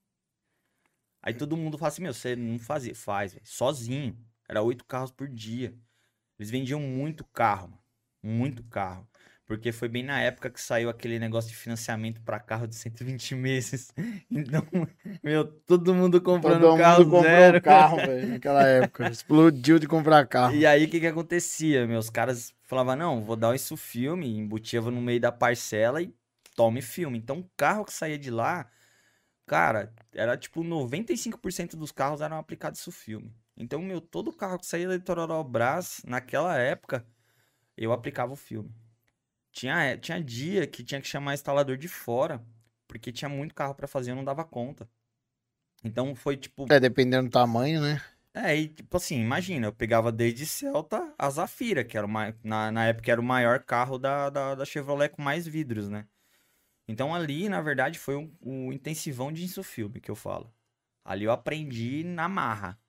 Aí 1.22 1.34
todo 1.34 1.58
mundo 1.58 1.78
fala 1.78 1.90
assim, 1.90 2.02
meu, 2.02 2.14
você 2.14 2.36
não 2.36 2.58
fazia, 2.58 2.96
faz, 2.96 3.34
velho, 3.34 3.46
sozinho. 3.46 4.18
Era 4.48 4.62
oito 4.62 4.86
carros 4.86 5.12
por 5.12 5.28
dia. 5.28 5.78
Eles 6.38 6.50
vendiam 6.50 6.80
muito 6.80 7.26
carro, 7.26 7.68
mano. 7.68 7.84
muito 8.24 8.64
carro. 8.64 9.08
Porque 9.50 9.72
foi 9.72 9.90
bem 9.90 10.04
na 10.04 10.22
época 10.22 10.48
que 10.52 10.62
saiu 10.62 10.92
aquele 10.92 11.18
negócio 11.18 11.50
de 11.50 11.56
financiamento 11.56 12.22
pra 12.22 12.40
carro 12.40 12.68
de 12.68 12.76
120 12.76 13.34
meses. 13.34 13.92
Então, 14.30 14.62
meu, 15.24 15.44
todo 15.44 15.92
mundo 15.92 16.22
comprando 16.22 16.62
Todo 16.62 16.78
carro 16.78 17.00
mundo 17.04 17.12
comprou 17.16 17.32
zero. 17.32 17.58
um 17.58 17.62
carro, 17.62 17.98
velho, 17.98 18.28
naquela 18.28 18.64
época. 18.68 19.10
Explodiu 19.10 19.80
de 19.80 19.88
comprar 19.88 20.28
carro. 20.28 20.56
E 20.56 20.68
aí, 20.68 20.86
o 20.86 20.88
que 20.88 21.00
que 21.00 21.08
acontecia? 21.08 21.88
Meus 21.88 22.12
caras 22.12 22.54
falavam, 22.62 22.96
não, 22.96 23.24
vou 23.24 23.36
dar 23.36 23.56
isso 23.56 23.76
filme, 23.76 24.38
embutia 24.38 24.80
no 24.82 25.02
meio 25.02 25.20
da 25.20 25.32
parcela 25.32 26.00
e 26.00 26.14
tome 26.56 26.80
filme. 26.84 27.18
Então, 27.18 27.40
o 27.40 27.50
carro 27.58 27.84
que 27.86 27.92
saía 27.92 28.20
de 28.20 28.30
lá, 28.30 28.70
cara, 29.48 29.92
era 30.14 30.38
tipo 30.38 30.64
95% 30.64 31.76
dos 31.76 31.92
carros 31.92 32.22
eram 32.22 32.38
aplicados 32.38 32.82
isso 32.82 32.92
filme. 32.92 33.34
Então, 33.58 33.82
meu, 33.82 34.00
todo 34.00 34.32
carro 34.32 34.60
que 34.60 34.66
saía 34.68 34.88
da 34.88 34.94
Litoral 34.94 35.44
Brás, 35.44 36.04
naquela 36.06 36.56
época, 36.56 37.04
eu 37.76 37.92
aplicava 37.92 38.32
o 38.32 38.36
filme. 38.36 38.72
Tinha, 39.60 39.84
é, 39.84 39.98
tinha 39.98 40.24
dia 40.24 40.66
que 40.66 40.86
tinha 40.86 41.02
que 41.02 41.08
chamar 41.08 41.34
instalador 41.34 41.76
de 41.76 41.90
fora, 41.90 42.42
porque 42.88 43.12
tinha 43.12 43.28
muito 43.28 43.54
carro 43.54 43.76
pra 43.76 43.90
fazer 43.90 44.10
e 44.10 44.14
eu 44.14 44.16
não 44.16 44.24
dava 44.24 44.46
conta. 44.46 44.90
Então, 45.84 46.16
foi 46.16 46.38
tipo... 46.38 46.66
É, 46.72 46.80
dependendo 46.80 47.28
do 47.28 47.32
tamanho, 47.34 47.82
né? 47.82 48.02
É, 48.34 48.56
e 48.56 48.70
tipo 48.70 48.96
assim, 48.96 49.20
imagina, 49.20 49.68
eu 49.68 49.74
pegava 49.74 50.14
desde 50.14 50.46
Celta 50.46 51.14
a 51.18 51.30
Zafira, 51.30 51.84
que 51.84 51.98
era 51.98 52.08
o 52.08 52.10
mai- 52.10 52.34
na, 52.42 52.72
na 52.72 52.86
época 52.86 53.12
era 53.12 53.20
o 53.20 53.24
maior 53.24 53.62
carro 53.62 54.00
da, 54.00 54.30
da, 54.30 54.56
da 54.56 54.64
Chevrolet 54.64 55.10
com 55.10 55.22
mais 55.22 55.46
vidros, 55.46 55.90
né? 55.90 56.08
Então 56.88 57.14
ali, 57.14 57.50
na 57.50 57.62
verdade, 57.62 58.00
foi 58.00 58.16
o 58.16 58.22
um, 58.42 58.68
um 58.70 58.74
intensivão 58.74 59.30
de 59.30 59.44
insufilme 59.44 60.00
que 60.00 60.10
eu 60.10 60.16
falo. 60.16 60.54
Ali 61.04 61.26
eu 61.26 61.34
aprendi 61.34 62.06
na 62.06 62.30
marra. 62.30 62.80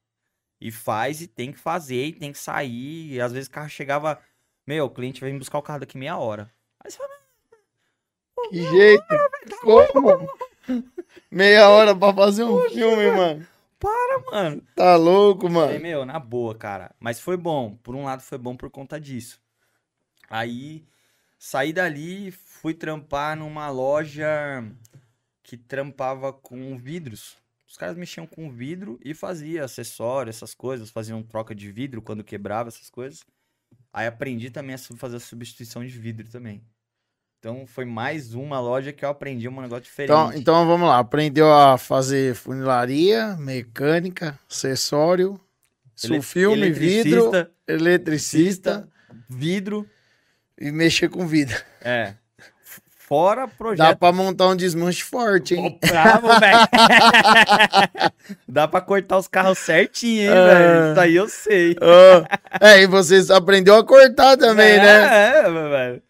E 0.61 0.71
faz, 0.71 1.21
e 1.21 1.27
tem 1.27 1.53
que 1.53 1.59
fazer, 1.59 2.07
e 2.07 2.13
tem 2.13 2.33
que 2.33 2.39
sair. 2.39 3.15
E 3.15 3.21
às 3.21 3.33
vezes 3.33 3.49
o 3.49 3.51
carro 3.53 3.69
chegava, 3.69 4.23
meu, 4.67 4.85
o 4.87 4.91
cliente 4.91 5.21
vai 5.21 5.33
me 5.33 5.39
buscar 5.41 5.59
o 5.59 5.63
carro 5.63 5.81
daqui 5.81 5.99
meia 5.99 6.17
hora. 6.19 6.53
Aí 6.83 6.91
você 6.91 6.99
fala, 6.99 7.11
Que 8.51 8.63
jeito? 8.63 9.05
Como? 9.61 10.29
Meia 11.31 11.69
hora 11.69 11.95
pra 11.95 12.13
fazer 12.13 12.45
um 12.45 12.69
filme, 12.71 13.11
mano. 13.11 13.47
mano, 14.31 14.63
Tá 14.75 14.97
louco, 14.97 15.49
mano. 15.49 15.79
meu, 15.81 16.05
na 16.05 16.19
boa, 16.19 16.55
cara. 16.55 16.95
Mas 16.99 17.21
foi 17.21 17.37
bom. 17.37 17.77
Por 17.83 17.95
um 17.95 18.05
lado, 18.05 18.23
foi 18.23 18.39
bom 18.39 18.57
por 18.57 18.71
conta 18.71 19.01
disso. 19.01 19.41
Aí, 20.29 20.85
saí 21.39 21.73
dali, 21.73 22.31
fui 22.31 22.75
trampar 22.75 23.37
numa 23.37 23.69
loja 23.71 24.65
que 25.43 25.57
trampava 25.57 26.33
com 26.33 26.77
vidros. 26.77 27.37
Os 27.67 27.77
caras 27.77 27.97
mexiam 27.97 28.27
com 28.27 28.51
vidro 28.51 28.99
e 29.05 29.15
fazia 29.15 29.65
acessório, 29.65 30.31
essas 30.31 30.55
coisas. 30.55 30.91
Faziam 30.91 31.23
troca 31.23 31.55
de 31.55 31.71
vidro 31.71 32.03
quando 32.03 32.25
quebrava, 32.25 32.69
essas 32.69 32.91
coisas. 32.91 33.25
Aí 33.93 34.07
aprendi 34.07 34.51
também 34.51 34.75
a 34.75 34.79
fazer 34.79 35.17
a 35.17 35.21
substituição 35.21 35.85
de 35.85 35.99
vidro 35.99 36.29
também. 36.29 36.63
Então, 37.39 37.67
foi 37.67 37.87
mais 37.87 38.35
uma 38.35 38.61
loja 38.61 38.93
que 38.93 39.03
eu 39.03 39.09
aprendi 39.09 39.49
um 39.49 39.61
negócio 39.61 39.85
diferente. 39.85 40.13
Então, 40.13 40.33
então 40.35 40.67
vamos 40.67 40.87
lá. 40.87 40.99
Aprendeu 40.99 41.51
a 41.53 41.79
fazer 41.79 42.35
funilaria, 42.35 43.35
mecânica, 43.39 44.39
acessório, 44.49 45.41
Ele- 46.05 46.15
sulfilme, 46.15 46.71
vidro, 46.71 47.31
eletricista, 47.31 47.51
eletricista 47.67 48.89
vidro. 49.29 49.89
e 50.59 50.71
mexer 50.71 51.09
com 51.09 51.27
vidro. 51.27 51.57
É. 51.81 52.15
Fora 53.11 53.41
Dá 53.41 53.49
projeto. 53.49 53.99
pra 53.99 54.13
montar 54.13 54.47
um 54.47 54.55
desmanche 54.55 55.03
forte, 55.03 55.57
hein? 55.57 55.81
Ô, 55.83 55.87
bravo, 55.89 56.29
velho. 56.39 56.59
Dá 58.47 58.69
pra 58.69 58.81
cortar 58.81 59.19
os 59.19 59.27
carros 59.27 59.59
certinho, 59.59 60.23
hein, 60.23 60.29
Ah. 60.29 60.45
velho? 60.55 60.91
Isso 60.93 61.01
aí 61.01 61.17
eu 61.17 61.29
sei. 61.29 61.77
Ah, 62.61 62.69
é, 62.71 62.83
e 62.83 62.87
você 62.87 63.21
aprendeu 63.33 63.75
a 63.75 63.85
cortar 63.85 64.37
também, 64.37 64.75
é, 64.75 64.79
né? 64.79 65.39
É, 65.39 65.43
velho. 65.43 66.03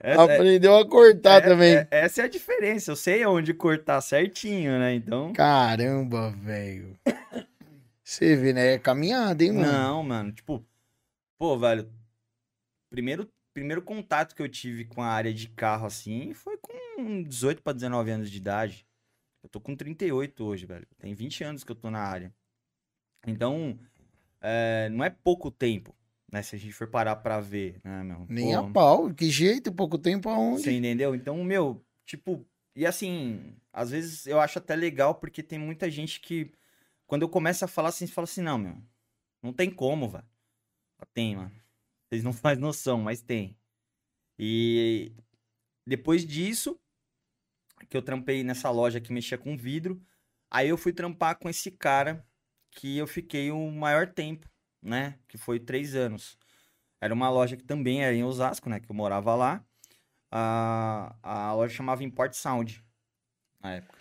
Essa, 0.00 0.20
é- 0.22 0.34
Aprendeu 0.34 0.78
a 0.78 0.88
cortar 0.88 1.36
é- 1.36 1.40
também. 1.42 1.74
é- 1.76 1.86
essa 1.90 2.22
é 2.22 2.24
a 2.24 2.28
diferença. 2.28 2.90
Eu 2.90 2.96
sei 2.96 3.26
onde 3.26 3.52
cortar 3.52 4.00
certinho, 4.00 4.78
né? 4.78 4.94
Então. 4.94 5.32
Caramba, 5.34 6.30
velho. 6.42 6.96
Você 8.02 8.34
vê, 8.34 8.54
né? 8.54 8.74
É 8.74 8.78
caminhada, 8.78 9.44
hein, 9.44 9.52
mano? 9.52 9.70
Não, 9.70 10.02
mano. 10.02 10.32
Tipo, 10.32 10.64
pô, 11.38 11.58
velho. 11.58 11.86
Primeiro, 12.90 13.28
primeiro 13.52 13.82
contato 13.82 14.34
que 14.34 14.42
eu 14.42 14.48
tive 14.48 14.84
com 14.84 15.02
a 15.02 15.08
área 15.08 15.32
de 15.32 15.48
carro 15.48 15.86
assim 15.86 16.32
foi 16.32 16.56
com 16.56 17.22
18 17.22 17.62
pra 17.62 17.72
19 17.72 18.10
anos 18.10 18.30
de 18.30 18.36
idade. 18.36 18.86
Eu 19.42 19.48
tô 19.48 19.60
com 19.60 19.74
38 19.74 20.44
hoje, 20.44 20.66
velho. 20.66 20.86
Tem 20.98 21.14
20 21.14 21.44
anos 21.44 21.64
que 21.64 21.72
eu 21.72 21.76
tô 21.76 21.90
na 21.90 22.00
área. 22.00 22.32
Então, 23.26 23.78
é, 24.40 24.88
não 24.90 25.04
é 25.04 25.10
pouco 25.10 25.50
tempo, 25.50 25.94
né? 26.30 26.42
Se 26.42 26.54
a 26.54 26.58
gente 26.58 26.72
for 26.72 26.86
parar 26.88 27.16
pra 27.16 27.40
ver, 27.40 27.80
né, 27.82 28.02
meu? 28.02 28.26
Nem 28.28 28.52
Pô, 28.52 28.58
a 28.58 28.70
pau. 28.70 29.14
Que 29.14 29.30
jeito, 29.30 29.72
pouco 29.72 29.98
tempo 29.98 30.28
aonde? 30.28 30.62
Você 30.62 30.72
entendeu? 30.72 31.14
Então, 31.14 31.42
meu, 31.42 31.84
tipo, 32.04 32.46
e 32.74 32.86
assim, 32.86 33.54
às 33.72 33.90
vezes 33.90 34.26
eu 34.26 34.40
acho 34.40 34.58
até 34.58 34.74
legal 34.76 35.16
porque 35.16 35.42
tem 35.42 35.58
muita 35.58 35.90
gente 35.90 36.20
que, 36.20 36.52
quando 37.06 37.22
eu 37.22 37.28
começo 37.28 37.64
a 37.64 37.68
falar 37.68 37.90
assim, 37.90 38.06
fala 38.06 38.24
assim, 38.24 38.42
não, 38.42 38.58
meu, 38.58 38.76
não 39.42 39.52
tem 39.52 39.70
como, 39.70 40.08
velho. 40.08 40.24
Tem, 41.12 41.36
mano. 41.36 41.61
Vocês 42.12 42.22
não 42.22 42.32
fazem 42.34 42.60
noção, 42.60 43.00
mas 43.00 43.22
tem. 43.22 43.56
E 44.38 45.12
depois 45.86 46.26
disso, 46.26 46.78
que 47.88 47.96
eu 47.96 48.02
trampei 48.02 48.44
nessa 48.44 48.70
loja 48.70 49.00
que 49.00 49.12
mexia 49.12 49.38
com 49.38 49.56
vidro, 49.56 49.98
aí 50.50 50.68
eu 50.68 50.76
fui 50.76 50.92
trampar 50.92 51.38
com 51.38 51.48
esse 51.48 51.70
cara 51.70 52.26
que 52.70 52.98
eu 52.98 53.06
fiquei 53.06 53.50
o 53.50 53.70
maior 53.70 54.06
tempo, 54.06 54.46
né? 54.82 55.18
Que 55.26 55.38
foi 55.38 55.58
três 55.58 55.94
anos. 55.94 56.38
Era 57.00 57.14
uma 57.14 57.30
loja 57.30 57.56
que 57.56 57.64
também 57.64 58.04
era 58.04 58.14
em 58.14 58.22
Osasco, 58.22 58.68
né? 58.68 58.78
Que 58.78 58.90
eu 58.90 58.94
morava 58.94 59.34
lá. 59.34 59.64
A, 60.30 61.16
a 61.22 61.54
loja 61.54 61.74
chamava 61.74 62.04
Import 62.04 62.34
Sound 62.34 62.84
na 63.58 63.76
época. 63.76 63.98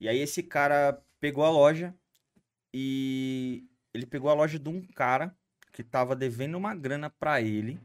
E 0.00 0.08
aí 0.08 0.18
esse 0.18 0.42
cara 0.42 1.02
pegou 1.20 1.44
a 1.44 1.50
loja 1.50 1.94
e 2.72 3.68
ele 3.92 4.06
pegou 4.06 4.30
a 4.30 4.34
loja 4.34 4.58
de 4.58 4.68
um 4.68 4.80
cara 4.82 5.36
que 5.78 5.84
tava 5.84 6.16
devendo 6.16 6.56
uma 6.58 6.74
grana 6.74 7.08
pra 7.08 7.40
ele. 7.40 7.80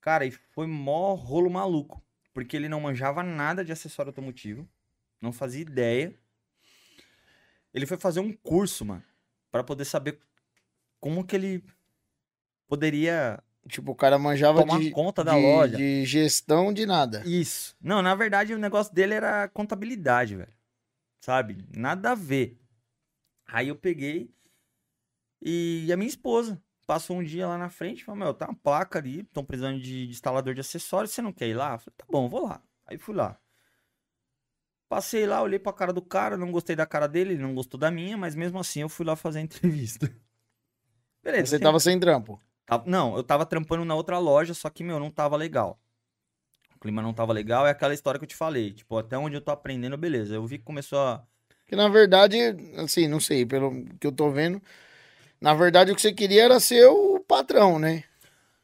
Cara, 0.00 0.24
e 0.24 0.30
foi 0.30 0.64
mó 0.68 1.14
rolo 1.14 1.50
maluco. 1.50 2.00
Porque 2.32 2.56
ele 2.56 2.68
não 2.68 2.80
manjava 2.80 3.20
nada 3.20 3.64
de 3.64 3.72
acessório 3.72 4.10
automotivo. 4.10 4.68
Não 5.20 5.32
fazia 5.32 5.60
ideia. 5.62 6.14
Ele 7.72 7.84
foi 7.84 7.96
fazer 7.96 8.20
um 8.20 8.32
curso, 8.32 8.84
mano. 8.84 9.02
Pra 9.50 9.64
poder 9.64 9.84
saber 9.84 10.20
como 11.00 11.24
que 11.26 11.34
ele 11.34 11.64
poderia 12.68 13.42
Tipo, 13.68 13.90
o 13.90 13.96
cara 13.96 14.16
manjava 14.16 14.60
tomar 14.60 14.78
de, 14.78 14.92
conta 14.92 15.24
da 15.24 15.34
de- 15.34 15.40
loja. 15.42 15.76
de 15.76 16.04
gestão 16.04 16.72
de 16.72 16.86
nada. 16.86 17.24
Isso. 17.26 17.74
Não, 17.80 18.02
na 18.02 18.14
verdade, 18.14 18.54
o 18.54 18.58
negócio 18.58 18.94
dele 18.94 19.14
era 19.14 19.48
contabilidade, 19.48 20.36
velho. 20.36 20.52
Sabe? 21.20 21.58
Nada 21.74 22.12
a 22.12 22.14
ver. 22.14 22.56
Aí 23.48 23.66
eu 23.66 23.74
peguei 23.74 24.32
e 25.42 25.90
a 25.92 25.96
minha 25.96 26.08
esposa 26.08 26.62
passou 26.86 27.16
um 27.18 27.22
dia 27.24 27.46
lá 27.46 27.56
na 27.58 27.68
frente 27.70 28.04
falou: 28.04 28.18
Meu, 28.18 28.34
tá 28.34 28.46
uma 28.46 28.54
placa 28.54 28.98
ali, 28.98 29.20
estão 29.20 29.44
precisando 29.44 29.80
de, 29.80 30.06
de 30.06 30.10
instalador 30.12 30.54
de 30.54 30.60
acessórios, 30.60 31.10
você 31.12 31.22
não 31.22 31.32
quer 31.32 31.48
ir 31.48 31.54
lá? 31.54 31.74
Eu 31.74 31.78
falei: 31.78 31.94
Tá 31.96 32.04
bom, 32.08 32.28
vou 32.28 32.46
lá. 32.46 32.62
Aí 32.86 32.98
fui 32.98 33.14
lá. 33.14 33.38
Passei 34.88 35.26
lá, 35.26 35.42
olhei 35.42 35.58
pra 35.58 35.72
cara 35.72 35.92
do 35.92 36.02
cara, 36.02 36.36
não 36.36 36.52
gostei 36.52 36.76
da 36.76 36.86
cara 36.86 37.08
dele, 37.08 37.32
ele 37.34 37.42
não 37.42 37.54
gostou 37.54 37.78
da 37.80 37.90
minha, 37.90 38.16
mas 38.16 38.34
mesmo 38.34 38.58
assim 38.58 38.80
eu 38.80 38.88
fui 38.88 39.04
lá 39.04 39.16
fazer 39.16 39.38
a 39.38 39.42
entrevista. 39.42 40.06
Beleza. 41.22 41.46
Você 41.46 41.58
tava 41.58 41.80
sem 41.80 41.98
trampo. 41.98 42.40
Tava- 42.66 42.84
Não, 42.86 43.16
eu 43.16 43.22
tava 43.24 43.46
trampando 43.46 43.84
na 43.84 43.94
outra 43.94 44.18
loja, 44.18 44.54
só 44.54 44.68
que, 44.70 44.84
meu, 44.84 45.00
não 45.00 45.10
tava 45.10 45.36
legal. 45.36 45.80
O 46.76 46.78
clima 46.78 47.00
não 47.00 47.14
tava 47.14 47.32
legal, 47.32 47.66
é 47.66 47.70
aquela 47.70 47.94
história 47.94 48.18
que 48.18 48.24
eu 48.24 48.28
te 48.28 48.36
falei. 48.36 48.72
Tipo, 48.72 48.98
até 48.98 49.16
onde 49.16 49.34
eu 49.36 49.40
tô 49.40 49.50
aprendendo, 49.50 49.96
beleza. 49.96 50.34
Eu 50.34 50.46
vi 50.46 50.58
que 50.58 50.64
começou 50.64 50.98
a. 50.98 51.26
Que 51.66 51.74
na 51.74 51.88
verdade, 51.88 52.36
assim, 52.76 53.08
não 53.08 53.18
sei, 53.18 53.46
pelo 53.46 53.86
que 53.98 54.06
eu 54.06 54.12
tô 54.12 54.30
vendo, 54.30 54.60
na 55.40 55.54
verdade 55.54 55.92
o 55.92 55.94
que 55.94 56.00
você 56.00 56.12
queria 56.12 56.44
era 56.44 56.60
ser 56.60 56.86
o 56.86 57.20
patrão, 57.20 57.78
né? 57.78 58.04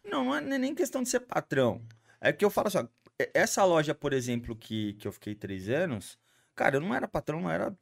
Não, 0.04 0.24
não 0.24 0.36
é 0.36 0.58
nem 0.58 0.74
questão 0.74 1.02
de 1.02 1.08
ser 1.08 1.20
patrão. 1.20 1.82
É 2.20 2.32
que 2.32 2.44
eu 2.44 2.50
falo 2.50 2.68
assim, 2.68 2.78
ó, 2.78 2.86
e- 3.20 3.30
essa 3.34 3.64
loja, 3.64 3.94
por 3.94 4.12
exemplo, 4.12 4.56
que, 4.56 4.94
que 4.94 5.06
eu 5.06 5.12
fiquei 5.12 5.34
três 5.34 5.68
anos, 5.68 6.18
cara, 6.54 6.76
eu 6.76 6.80
não 6.80 6.94
era 6.94 7.06
patrão, 7.08 7.40
não 7.40 7.50
era. 7.50 7.76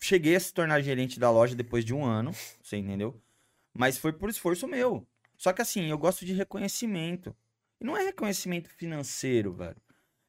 Cheguei 0.00 0.36
a 0.36 0.40
se 0.40 0.52
tornar 0.52 0.80
gerente 0.82 1.18
da 1.18 1.30
loja 1.30 1.54
depois 1.54 1.84
de 1.84 1.94
um 1.94 2.04
ano, 2.04 2.32
você 2.62 2.76
entendeu? 2.76 3.20
Mas 3.74 3.98
foi 3.98 4.12
por 4.12 4.30
esforço 4.30 4.68
meu. 4.68 5.06
Só 5.36 5.52
que 5.52 5.62
assim, 5.62 5.86
eu 5.90 5.98
gosto 5.98 6.24
de 6.24 6.32
reconhecimento. 6.32 7.34
E 7.80 7.84
não 7.84 7.96
é 7.96 8.04
reconhecimento 8.04 8.68
financeiro, 8.70 9.52
velho. 9.54 9.76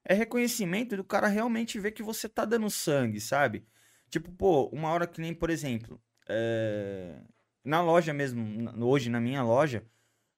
É 0.06 0.14
reconhecimento 0.14 0.96
do 0.98 1.04
cara 1.04 1.28
realmente 1.28 1.80
ver 1.80 1.92
que 1.92 2.04
você 2.04 2.30
tá 2.30 2.46
dando 2.46 2.70
sangue, 2.70 3.20
sabe? 3.22 3.66
Tipo, 4.10 4.32
pô, 4.32 4.68
uma 4.70 4.90
hora 4.90 5.08
que 5.08 5.22
nem, 5.22 5.34
por 5.34 5.50
exemplo, 5.50 6.02
é, 6.28 7.22
na 7.68 7.82
loja 7.82 8.14
mesmo, 8.14 8.42
hoje 8.86 9.10
na 9.10 9.20
minha 9.20 9.44
loja, 9.44 9.84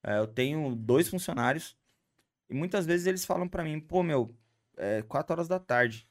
é, 0.04 0.18
eu 0.18 0.28
tenho 0.28 0.76
dois 0.76 1.08
funcionários 1.08 1.78
e 2.50 2.54
muitas 2.54 2.86
vezes 2.86 3.06
eles 3.08 3.26
falam 3.26 3.48
pra 3.48 3.64
mim, 3.64 3.80
pô, 3.80 4.02
meu, 4.04 4.36
é 4.78 5.02
4 5.04 5.34
horas 5.34 5.48
da 5.48 5.60
tarde. 5.60 6.08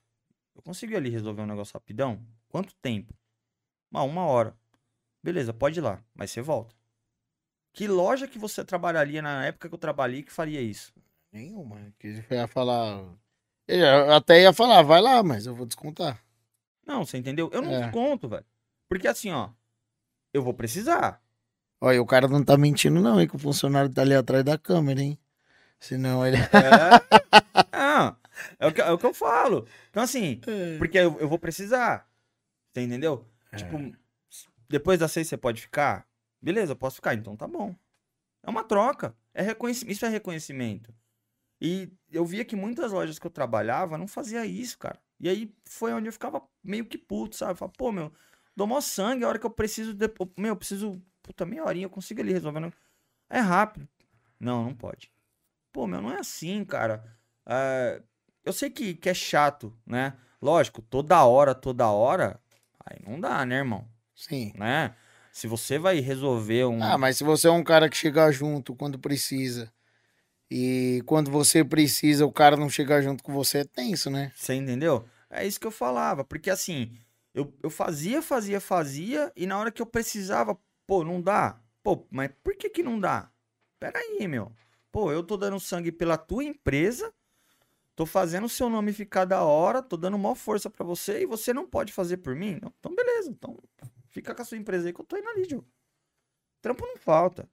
Eu 0.55 0.63
consigo 0.63 0.93
ir 0.93 0.97
ali 0.97 1.09
resolver 1.11 1.43
um 1.43 1.47
negócio 1.47 1.75
rapidão? 1.75 2.25
Quanto 2.49 2.75
tempo? 2.77 3.15
Ah, 3.93 4.03
uma 4.03 4.25
hora. 4.27 4.57
Beleza, 5.23 5.53
pode 5.53 5.79
ir 5.79 5.83
lá, 5.83 6.03
mas 6.15 6.31
você 6.31 6.41
volta. 6.41 6.75
Que 7.73 7.87
loja 7.87 8.27
que 8.29 8.39
você 8.39 8.65
trabalharia 8.65 9.21
na 9.23 9.45
época 9.47 9.69
que 9.69 9.75
eu 9.75 9.79
trabalhei 9.79 10.23
que 10.23 10.33
faria 10.33 10.61
isso? 10.61 10.93
Nenhuma. 11.33 11.93
Que 11.99 12.25
ia 12.31 12.47
falar. 12.47 13.05
Ele 13.67 13.85
até 13.87 14.43
ia 14.43 14.53
falar, 14.53 14.83
vai 14.83 15.01
lá, 15.01 15.23
mas 15.23 15.47
eu 15.47 15.55
vou 15.55 15.67
descontar. 15.67 16.23
Não, 16.87 17.05
você 17.05 17.19
entendeu? 17.19 17.51
Eu 17.53 17.61
não 17.63 17.73
É. 17.73 17.83
desconto, 17.83 18.29
velho. 18.29 18.45
Porque 18.89 19.07
assim, 19.07 19.31
ó, 19.31 19.51
eu 20.33 20.43
vou 20.43 20.55
precisar. 20.55 21.23
Olha, 21.81 22.03
o 22.03 22.07
cara 22.07 22.27
não 22.27 22.43
tá 22.45 22.57
mentindo, 22.57 23.01
não, 23.01 23.21
hein? 23.21 23.29
Que 23.29 23.37
o 23.37 23.38
funcionário 23.38 23.91
tá 23.91 24.03
ali 24.03 24.14
atrás 24.14 24.45
da 24.45 24.59
câmera, 24.59 25.01
hein? 25.01 25.19
Senão 25.79 26.27
ele. 26.27 26.37
É, 26.37 26.49
Não, 27.99 28.17
é, 28.59 28.67
o 28.67 28.73
que, 28.73 28.81
é 28.81 28.91
o 28.91 28.99
que 28.99 29.07
eu 29.07 29.14
falo. 29.14 29.67
Então, 29.91 30.03
assim, 30.03 30.41
porque 30.79 30.99
eu, 30.99 31.19
eu 31.19 31.29
vou 31.29 31.38
precisar. 31.38 32.09
Você 32.73 32.83
entendeu? 32.83 33.25
Tipo, 33.57 33.93
depois 34.69 34.99
das 34.99 35.11
seis 35.12 35.27
você 35.27 35.37
pode 35.37 35.62
ficar? 35.62 36.07
Beleza, 36.41 36.73
eu 36.73 36.77
posso 36.77 36.97
ficar, 36.97 37.14
então 37.14 37.37
tá 37.37 37.47
bom. 37.47 37.75
É 38.43 38.51
uma 38.51 38.62
troca. 38.62 39.14
É 39.35 39.43
reconhecimento. 39.43 39.93
Isso 39.93 40.07
é 40.07 40.09
reconhecimento. 40.09 40.95
E 41.61 41.91
eu 42.11 42.25
via 42.25 42.45
que 42.45 42.55
muitas 42.55 42.93
lojas 42.93 43.19
que 43.19 43.27
eu 43.27 43.31
trabalhava 43.31 43.99
não 43.99 44.07
fazia 44.07 44.47
isso, 44.47 44.79
cara. 44.79 45.01
E 45.19 45.29
aí 45.29 45.53
foi 45.64 45.93
onde 45.93 46.09
eu 46.09 46.12
ficava 46.12 46.43
meio 46.62 46.87
que 46.87 46.97
puto, 46.97 47.35
sabe? 47.35 47.59
Falava, 47.59 47.75
pô, 47.77 47.91
meu, 47.91 48.12
dou 48.59 48.66
mó 48.66 48.81
sangue, 48.81 49.25
a 49.25 49.29
hora 49.29 49.38
que 49.38 49.47
eu 49.47 49.51
preciso. 49.51 49.94
De... 49.94 50.11
Meu, 50.37 50.51
eu 50.51 50.57
preciso. 50.57 51.01
Puta, 51.23 51.47
meia 51.47 51.64
horinha, 51.64 51.87
eu 51.87 51.90
consigo 51.90 52.21
ali 52.21 52.33
resolvendo. 52.33 52.73
É 53.31 53.38
rápido. 53.38 53.88
Não, 54.40 54.64
não 54.64 54.75
pode. 54.75 55.11
Pô, 55.73 55.87
meu, 55.87 56.03
não 56.03 56.11
é 56.11 56.18
assim, 56.18 56.64
cara. 56.64 57.05
É, 57.47 58.03
eu 58.44 58.53
sei 58.53 58.68
que, 58.68 58.94
que 58.94 59.09
é 59.09 59.14
chato, 59.14 59.73
né? 59.87 60.14
Lógico, 60.42 60.83
toda 60.83 61.25
hora, 61.25 61.55
toda 61.55 61.88
hora. 61.88 62.40
Aí 62.85 62.99
não 63.07 63.21
dá, 63.21 63.44
né, 63.47 63.57
irmão? 63.57 63.87
Sim. 64.14 64.53
Né? 64.57 64.94
Se 65.31 65.47
você 65.47 65.79
vai 65.79 66.01
resolver 66.01 66.64
um. 66.64 66.83
Ah, 66.83 66.99
mas 66.99 67.18
se 67.18 67.25
você 67.25 67.47
é 67.47 67.51
um 67.51 67.62
cara 67.62 67.88
que 67.88 67.97
chega 67.97 68.31
junto 68.33 68.75
quando 68.75 68.99
precisa 68.99 69.73
e 70.51 71.03
quando 71.07 71.31
você 71.31 71.62
precisa 71.62 72.27
o 72.27 72.33
cara 72.33 72.57
não 72.57 72.71
chegar 72.71 73.03
junto 73.03 73.23
com 73.23 73.33
você, 73.33 73.59
é 73.59 73.64
tenso, 73.64 74.11
né? 74.11 74.33
Você 74.35 74.55
entendeu? 74.55 75.05
É 75.31 75.47
isso 75.47 75.61
que 75.61 75.66
eu 75.66 75.71
falava. 75.71 76.25
Porque 76.25 76.51
assim, 76.51 76.99
eu, 77.38 77.55
eu 77.62 77.70
fazia, 77.70 78.20
fazia, 78.20 78.61
fazia, 78.61 79.33
e 79.37 79.46
na 79.46 79.59
hora 79.59 79.70
que 79.70 79.81
eu 79.81 79.87
precisava, 79.87 80.59
pô, 80.85 81.05
não 81.05 81.22
dá. 81.22 81.61
Pô, 81.85 82.05
mas 82.11 82.31
por 82.42 82.57
que 82.57 82.68
que 82.68 82.83
não 82.83 82.98
dá? 82.98 83.31
Pera 83.79 83.96
aí, 83.96 84.27
meu. 84.27 84.53
Pô, 84.90 85.12
eu 85.12 85.22
tô 85.22 85.37
dando 85.37 85.61
sangue 85.61 85.92
pela 85.92 86.18
tua 86.18 86.42
empresa, 86.42 87.14
tô 87.94 88.05
fazendo 88.05 88.46
o 88.46 88.48
seu 88.48 88.68
nome 88.68 88.92
ficar 88.92 89.24
da 89.24 89.44
hora, 89.44 89.81
tô 89.81 89.96
dando 89.96 90.18
maior 90.18 90.35
força 90.35 90.68
pra 90.68 90.85
você 90.85 91.22
e 91.22 91.27
você 91.27 91.53
não 91.55 91.64
pode 91.64 91.92
fazer 91.92 92.16
por 92.16 92.35
mim? 92.35 92.59
Então, 92.61 92.92
beleza. 92.92 93.31
Então, 93.31 93.57
fica 94.09 94.35
com 94.35 94.42
a 94.42 94.44
sua 94.44 94.59
empresa 94.59 94.88
aí 94.88 94.92
que 94.92 95.01
eu 95.01 95.05
tô 95.05 95.16
indo 95.16 95.29
ali, 95.29 95.48
Joe. 95.48 95.62
Trampo 96.61 96.85
não 96.87 96.96
falta. 96.96 97.48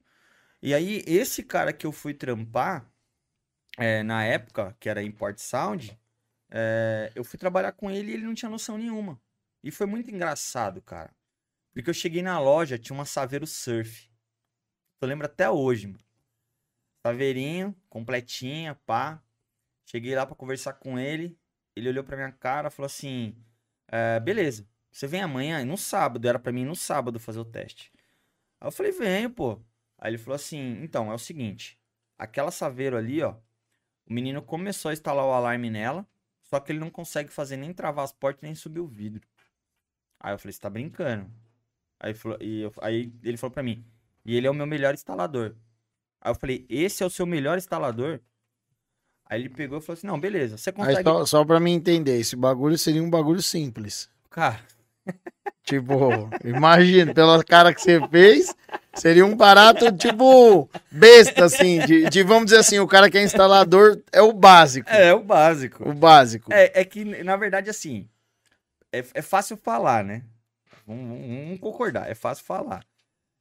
E 0.63 0.73
aí, 0.73 1.03
esse 1.05 1.43
cara 1.43 1.71
que 1.71 1.85
eu 1.85 1.91
fui 1.91 2.13
trampar, 2.15 2.91
é, 3.77 4.01
na 4.01 4.23
época, 4.23 4.75
que 4.79 4.89
era 4.89 5.03
Import 5.03 5.37
Sound, 5.37 5.99
é, 6.49 7.11
eu 7.13 7.23
fui 7.23 7.37
trabalhar 7.37 7.73
com 7.73 7.91
ele 7.91 8.11
e 8.11 8.13
ele 8.15 8.25
não 8.25 8.33
tinha 8.33 8.49
noção 8.49 8.79
nenhuma. 8.79 9.21
E 9.65 9.71
foi 9.71 9.87
muito 9.87 10.11
engraçado, 10.11 10.79
cara. 10.79 11.11
Porque 11.73 11.89
eu 11.89 11.93
cheguei 11.93 12.21
na 12.21 12.39
loja, 12.39 12.77
tinha 12.77 12.95
uma 12.95 13.03
Saveiro 13.03 13.47
Surf. 13.47 14.11
Eu 15.01 15.07
lembro 15.07 15.25
até 15.25 15.49
hoje, 15.49 15.87
mano. 15.87 16.05
Saveirinho, 17.03 17.75
completinha, 17.89 18.75
pá. 18.85 19.23
Cheguei 19.83 20.15
lá 20.15 20.23
pra 20.23 20.35
conversar 20.35 20.73
com 20.73 20.99
ele. 20.99 21.35
Ele 21.75 21.89
olhou 21.89 22.03
pra 22.03 22.15
minha 22.15 22.31
cara 22.31 22.69
falou 22.69 22.85
assim: 22.85 23.35
"É, 23.87 24.19
beleza, 24.19 24.69
você 24.91 25.07
vem 25.07 25.21
amanhã? 25.23 25.65
No 25.65 25.77
sábado, 25.77 26.27
era 26.27 26.37
pra 26.37 26.51
mim 26.51 26.63
no 26.63 26.75
sábado 26.75 27.19
fazer 27.19 27.39
o 27.39 27.45
teste. 27.45 27.91
Aí 28.61 28.67
eu 28.67 28.71
falei, 28.71 28.91
venho, 28.91 29.31
pô. 29.31 29.59
Aí 29.97 30.11
ele 30.11 30.19
falou 30.19 30.35
assim: 30.35 30.79
então, 30.83 31.11
é 31.11 31.15
o 31.15 31.19
seguinte, 31.19 31.79
aquela 32.19 32.51
Saveiro 32.51 32.97
ali, 32.97 33.23
ó, 33.23 33.35
o 34.05 34.13
menino 34.13 34.43
começou 34.43 34.89
a 34.89 34.93
instalar 34.93 35.25
o 35.25 35.33
alarme 35.33 35.71
nela, 35.71 36.07
só 36.43 36.59
que 36.59 36.71
ele 36.71 36.79
não 36.79 36.91
consegue 36.91 37.31
fazer 37.31 37.57
nem 37.57 37.73
travar 37.73 38.05
as 38.05 38.11
portas 38.13 38.43
nem 38.43 38.53
subir 38.53 38.79
o 38.79 38.87
vidro. 38.87 39.27
Aí 40.19 40.33
eu 40.33 40.39
falei, 40.39 40.53
você 40.53 40.59
tá 40.59 40.69
brincando? 40.69 41.29
Aí, 41.99 42.11
ele 42.11 42.17
falou- 42.17 42.37
e 42.41 42.61
eu- 42.61 42.73
aí 42.81 43.11
ele 43.23 43.37
falou 43.37 43.51
pra 43.53 43.63
mim, 43.63 43.83
e 44.25 44.35
ele 44.35 44.47
é 44.47 44.49
o 44.49 44.53
meu 44.53 44.65
melhor 44.67 44.93
instalador. 44.93 45.55
Aí 46.21 46.31
eu 46.31 46.35
falei, 46.35 46.65
esse 46.69 47.03
é 47.03 47.05
o 47.05 47.09
seu 47.09 47.25
melhor 47.25 47.57
instalador? 47.57 48.19
Aí 49.27 49.41
ele 49.41 49.49
pegou 49.49 49.79
e 49.79 49.81
falou 49.81 49.97
assim, 49.97 50.07
não, 50.07 50.19
beleza, 50.19 50.57
você 50.57 50.69
Aí 50.69 50.75
consegue... 50.75 51.03
só, 51.03 51.25
só 51.25 51.45
pra 51.45 51.59
mim 51.59 51.73
entender, 51.73 52.19
esse 52.19 52.35
bagulho 52.35 52.77
seria 52.77 53.01
um 53.01 53.09
bagulho 53.09 53.41
simples. 53.41 54.09
Cara, 54.29 54.59
Tipo, 55.63 56.29
imagina, 56.43 57.11
pela 57.13 57.43
cara 57.43 57.73
que 57.73 57.81
você 57.81 57.99
fez, 58.07 58.55
seria 58.93 59.25
um 59.25 59.35
barato, 59.35 59.91
tipo, 59.91 60.69
besta, 60.91 61.45
assim, 61.45 61.83
de, 61.85 62.07
de, 62.07 62.23
vamos 62.23 62.45
dizer 62.45 62.59
assim, 62.59 62.77
o 62.77 62.87
cara 62.87 63.09
que 63.09 63.17
é 63.17 63.23
instalador 63.23 63.99
é 64.11 64.21
o 64.21 64.31
básico. 64.31 64.87
é 64.89 65.11
o 65.13 65.23
básico. 65.23 65.89
O 65.89 65.93
básico. 65.93 66.53
É, 66.53 66.81
é 66.81 66.85
que, 66.85 67.03
na 67.23 67.35
verdade, 67.35 67.67
assim, 67.69 68.07
é, 68.99 69.05
é 69.15 69.21
fácil 69.21 69.57
falar, 69.57 70.03
né? 70.03 70.23
Vamos, 70.85 71.07
vamos- 71.07 71.27
vamos 71.45 71.59
concordar, 71.59 72.09
é 72.09 72.15
fácil 72.15 72.45
falar. 72.45 72.85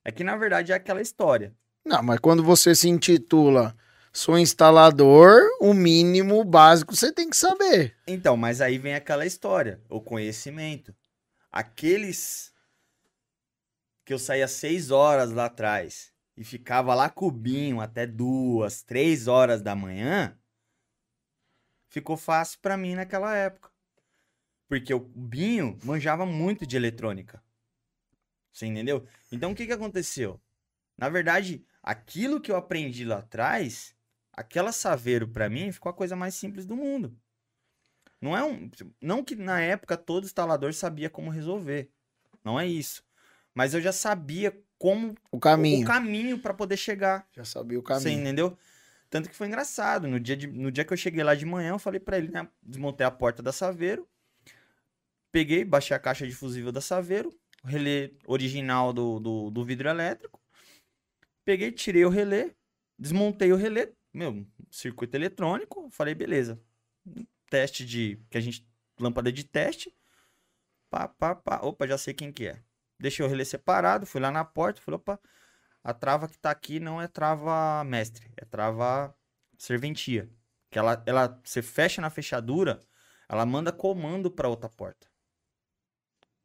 É 0.05 0.13
que, 0.13 0.23
na 0.25 0.37
verdade, 0.37 0.73
é 0.73 0.75
aquela 0.75 1.01
história. 1.01 1.55
Não, 1.85 2.03
mas 2.03 2.19
quando 2.19 2.43
você 2.43 2.75
se 2.75 2.89
intitula 2.89 3.77
sou 4.13 4.39
instalador, 4.39 5.41
o 5.61 5.75
mínimo 5.75 6.43
básico 6.45 6.95
você 6.95 7.13
tem 7.13 7.29
que 7.29 7.37
saber. 7.37 7.97
Então, 8.07 8.37
mas 8.37 8.61
aí 8.61 8.79
vem 8.79 8.95
aquela 8.95 9.27
história, 9.27 9.81
o 9.89 10.01
conhecimento. 10.01 10.95
Aqueles 11.51 12.53
que 14.05 14.13
eu 14.15 14.19
saía 14.19 14.47
seis 14.47 14.91
horas 14.91 15.31
lá 15.31 15.47
atrás 15.47 16.13
e 16.37 16.45
ficava 16.45 16.95
lá 16.95 17.09
cubinho 17.11 17.81
até 17.81 18.07
duas, 18.07 18.83
três 18.83 19.27
horas 19.27 19.63
da 19.63 19.75
manhã, 19.75 20.37
ficou 21.89 22.17
fácil 22.17 22.59
pra 22.61 22.77
mim 22.77 22.95
naquela 22.95 23.35
época. 23.37 23.71
Porque 24.75 24.93
o 24.93 24.99
Binho 24.99 25.79
manjava 25.85 26.27
muito 26.27 26.67
de 26.67 26.75
eletrônica. 26.77 27.41
Você 28.53 28.67
entendeu? 28.67 29.07
Então 29.31 29.53
o 29.53 29.55
que 29.55 29.67
que 29.67 29.73
aconteceu? 29.73 30.41
Na 30.99 31.09
verdade, 31.09 31.65
aquilo 31.81 32.41
que 32.41 32.51
eu 32.51 32.57
aprendi 32.57 33.05
lá 33.05 33.19
atrás, 33.19 33.95
aquela 34.33 34.73
Saveiro 34.73 35.29
pra 35.29 35.49
mim 35.49 35.71
ficou 35.71 35.91
a 35.91 35.95
coisa 35.95 36.17
mais 36.17 36.35
simples 36.35 36.67
do 36.67 36.75
mundo. 36.75 37.17
Não 38.21 38.37
é 38.37 38.43
um, 38.43 38.69
não 39.01 39.23
que 39.23 39.37
na 39.37 39.61
época 39.61 39.97
todo 39.97 40.25
instalador 40.25 40.75
sabia 40.75 41.09
como 41.09 41.31
resolver. 41.31 41.89
Não 42.45 42.59
é 42.59 42.67
isso. 42.67 43.05
Mas 43.55 43.75
eu 43.75 43.81
já 43.81 43.93
sabia 43.93 44.61
como 44.77 45.15
O 45.31 45.39
caminho. 45.39 45.85
o 45.85 45.87
caminho 45.87 46.37
para 46.41 46.53
poder 46.53 46.77
chegar. 46.77 47.29
Já 47.33 47.45
sabia 47.45 47.79
o 47.79 47.83
Você 47.83 47.87
caminho. 47.87 48.21
entendeu? 48.23 48.59
Tanto 49.09 49.29
que 49.29 49.37
foi 49.37 49.47
engraçado. 49.47 50.09
No 50.09 50.19
dia, 50.19 50.37
de- 50.37 50.49
no 50.49 50.73
dia 50.73 50.85
que 50.85 50.93
eu 50.93 50.97
cheguei 50.97 51.23
lá 51.23 51.37
de 51.37 51.47
manhã, 51.47 51.71
eu 51.71 51.79
falei 51.79 52.01
pra 52.01 52.19
ele, 52.19 52.29
né? 52.33 52.49
Desmontei 52.61 53.07
a 53.07 53.11
porta 53.13 53.41
da 53.41 53.53
Saveiro. 53.53 54.09
Peguei, 55.35 55.65
baixei 55.65 55.97
a 55.97 55.99
caixa 55.99 56.25
de 56.25 56.33
fusível 56.33 56.71
da 56.71 56.81
Saveiro. 56.81 57.29
O 57.65 57.67
relé 57.67 58.13
original 58.25 58.93
do, 58.93 59.19
do, 59.19 59.51
do 59.51 59.65
vidro 59.65 59.89
elétrico. 59.89 60.41
Peguei, 61.45 61.73
tirei 61.73 62.05
o 62.05 62.09
relé. 62.09 62.55
Desmontei 62.97 63.53
o 63.53 63.57
relé. 63.57 63.91
Meu, 64.13 64.47
circuito 64.71 65.17
eletrônico. 65.17 65.91
Falei, 65.91 66.15
beleza. 66.15 66.63
Teste 67.51 67.85
de... 67.85 68.17
Que 68.31 68.39
a 68.39 68.41
gente... 68.41 68.65
Lâmpada 69.01 69.33
de 69.33 69.43
teste. 69.43 69.93
Pá, 70.89 71.09
pá, 71.09 71.35
pá. 71.35 71.59
Opa, 71.65 71.85
já 71.85 71.99
sei 71.99 72.15
quem 72.15 72.31
que 72.31 72.47
é. 72.47 72.63
Deixei 73.01 73.27
o 73.27 73.29
relé 73.29 73.45
separado. 73.45 74.07
Fui 74.07 74.21
lá 74.21 74.31
na 74.31 74.45
porta. 74.45 74.81
Falei, 74.81 75.01
opa... 75.01 75.19
A 75.83 75.93
trava 75.93 76.29
que 76.29 76.39
tá 76.39 76.53
aqui 76.53 76.79
não 76.79 77.03
é 77.03 77.09
trava 77.09 77.83
mestre, 77.83 78.31
é 78.37 78.45
trava 78.45 79.13
serventia. 79.59 80.31
Que 80.71 80.79
ela, 80.79 81.03
ela, 81.05 81.41
você 81.45 81.61
fecha 81.61 82.01
na 82.01 82.09
fechadura, 82.09 82.79
ela 83.29 83.45
manda 83.45 83.73
comando 83.73 84.31
para 84.31 84.49
outra 84.49 84.69
porta. 84.71 85.13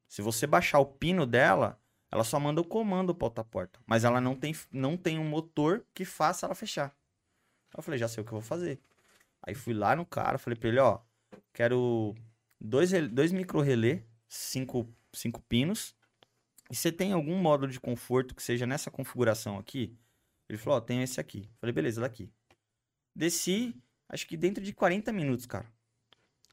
Se 0.10 0.24
você 0.24 0.48
baixar 0.48 0.80
o 0.80 0.86
pino 0.86 1.26
dela, 1.26 1.80
ela 2.12 2.24
só 2.24 2.40
manda 2.40 2.60
o 2.60 2.66
comando 2.66 3.14
para 3.14 3.28
outra 3.28 3.44
porta, 3.44 3.80
mas 3.86 4.04
ela 4.04 4.20
não 4.20 4.36
tem, 4.36 4.56
não 4.72 4.98
tem 4.98 5.20
um 5.20 5.30
motor 5.30 5.86
que 5.94 6.04
faça 6.04 6.48
ela 6.48 6.56
fechar. 6.56 6.94
Eu 7.78 7.84
falei, 7.84 8.00
já 8.00 8.08
sei 8.08 8.22
o 8.22 8.26
que 8.26 8.34
eu 8.34 8.40
vou 8.40 8.42
fazer. 8.42 8.82
Aí 9.44 9.54
fui 9.54 9.74
lá 9.74 9.96
no 9.96 10.04
cara, 10.06 10.40
falei 10.40 10.58
para 10.58 10.70
ele, 10.70 10.80
ó, 10.80 11.00
quero 11.54 12.16
dois, 12.60 12.92
dois 13.12 13.32
micro 13.32 13.62
relé, 13.62 14.04
cinco, 14.28 14.92
cinco 15.14 15.40
pinos, 15.42 15.96
e 16.72 16.76
você 16.76 16.92
tem 16.92 17.14
algum 17.14 17.38
módulo 17.38 17.72
de 17.72 17.80
conforto 17.80 18.34
que 18.34 18.42
seja 18.42 18.66
nessa 18.66 18.90
configuração 18.90 19.60
aqui? 19.60 19.96
Ele 20.50 20.58
falou, 20.58 20.78
ó, 20.78 20.82
tenho 20.82 21.04
esse 21.04 21.20
aqui. 21.20 21.48
Falei, 21.60 21.72
beleza, 21.72 22.02
daqui. 22.02 22.32
Desci, 23.16 23.76
acho 24.08 24.28
que 24.28 24.36
dentro 24.36 24.64
de 24.64 24.74
40 24.74 25.12
minutos, 25.14 25.46
cara. 25.46 25.72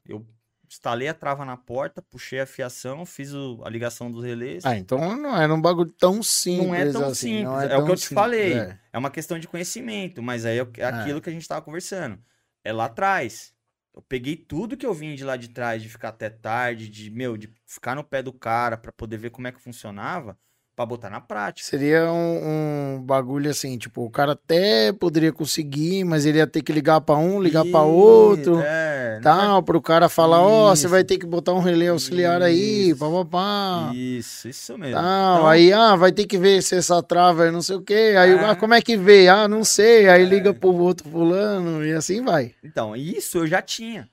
Eu 0.05 0.25
instalei 0.69 1.07
a 1.07 1.13
trava 1.13 1.45
na 1.45 1.55
porta, 1.57 2.01
puxei 2.01 2.39
a 2.39 2.45
fiação, 2.45 3.05
fiz 3.05 3.33
o- 3.33 3.61
a 3.63 3.69
ligação 3.69 4.11
dos 4.11 4.23
relés. 4.23 4.65
Ah, 4.65 4.75
então 4.77 5.15
não 5.17 5.35
era 5.35 5.53
um 5.53 5.61
bagulho 5.61 5.91
tão 5.91 6.21
simples 6.21 6.67
Não 6.67 6.75
é 6.75 6.91
tão 6.91 7.05
assim. 7.05 7.43
não 7.43 7.51
simples, 7.59 7.71
é 7.71 7.77
o 7.77 7.83
que 7.83 7.85
tão 7.85 7.89
eu 7.89 7.95
te 7.95 8.01
simples, 8.07 8.13
falei. 8.15 8.53
é. 8.53 8.79
É 8.93 8.97
uma 8.97 9.11
questão 9.11 9.39
de 9.39 9.47
conhecimento, 9.47 10.21
mas 10.21 10.45
aí 10.45 10.59
é 10.59 10.67
é 10.79 10.85
aquilo 10.85 11.21
que 11.21 11.29
a 11.29 11.33
gente 11.33 11.47
tava 11.47 11.61
conversando. 11.61 12.19
É 12.63 12.71
lá 12.73 12.85
atrás. 12.85 13.53
Eu 13.95 14.01
peguei 14.03 14.35
tudo 14.35 14.77
que 14.77 14.85
eu 14.85 14.93
vim 14.93 15.15
de 15.15 15.23
lá 15.23 15.35
de 15.37 15.47
trás, 15.49 15.81
de 15.81 15.89
ficar 15.89 16.09
até 16.09 16.29
tarde, 16.29 16.87
de, 16.87 17.09
meu, 17.09 17.35
de 17.35 17.49
ficar 17.65 17.95
no 17.95 18.03
pé 18.03 18.21
do 18.21 18.31
cara 18.31 18.77
pra 18.77 18.91
poder 18.91 19.17
ver 19.17 19.31
como 19.31 19.47
é 19.47 19.51
que 19.51 19.59
funcionava. 19.61 20.37
Pra 20.75 20.85
botar 20.85 21.09
na 21.09 21.19
prática. 21.19 21.67
Seria 21.67 22.11
um, 22.11 22.97
um 22.97 23.01
bagulho 23.01 23.49
assim, 23.49 23.79
tipo, 23.79 24.05
o 24.05 24.11
cara 24.11 24.33
até 24.33 24.93
poderia 24.93 25.33
conseguir, 25.33 26.03
mas 26.03 26.23
ele 26.23 26.37
ia 26.37 26.45
ter 26.45 26.61
que 26.61 26.71
ligar 26.71 27.01
pra 27.01 27.15
um, 27.17 27.41
ligar 27.41 27.65
Ih, 27.65 27.73
outro, 27.73 28.59
É, 28.59 28.96
não 29.17 29.23
tal, 29.23 29.63
pro 29.63 29.81
cara 29.81 30.07
falar, 30.09 30.41
ó, 30.41 30.69
você 30.75 30.81
Isso. 30.85 30.89
vai 30.89 31.03
ter 31.03 31.17
que 31.17 31.25
botar 31.25 31.53
um 31.53 31.59
relé 31.59 31.87
auxiliar 31.87 32.41
aí, 32.41 32.89
Isso. 32.89 32.99
papapá. 32.99 33.91
Isso, 33.93 34.47
isso 34.49 34.77
mesmo. 34.77 34.95
Tal, 34.95 35.35
Então, 35.37 35.47
aí, 35.47 35.71
ah, 35.73 35.95
vai 35.95 36.11
ter 36.11 36.25
que 36.25 36.37
ver 36.37 36.61
se 36.63 36.75
essa 36.75 37.01
trava 37.03 37.45
é 37.47 37.51
não 37.51 37.61
sei 37.61 37.75
o 37.75 37.81
quê. 37.81 38.15
Aí, 38.17 38.31
É. 38.31 38.45
ah, 38.45 38.55
como 38.55 38.73
é 38.73 38.81
que 38.81 38.95
vê? 38.97 39.27
Ah, 39.27 39.47
não 39.47 39.63
sei. 39.63 40.07
Aí 40.09 40.21
É. 40.23 40.25
liga 40.25 40.53
pro 40.53 40.73
outro 40.73 41.09
fulano 41.09 41.83
e 41.85 41.93
assim 41.93 42.21
vai. 42.23 42.53
Então, 42.63 42.95
isso 42.95 43.39
eu 43.39 43.47
já 43.47 43.61
tinha. 43.61 44.09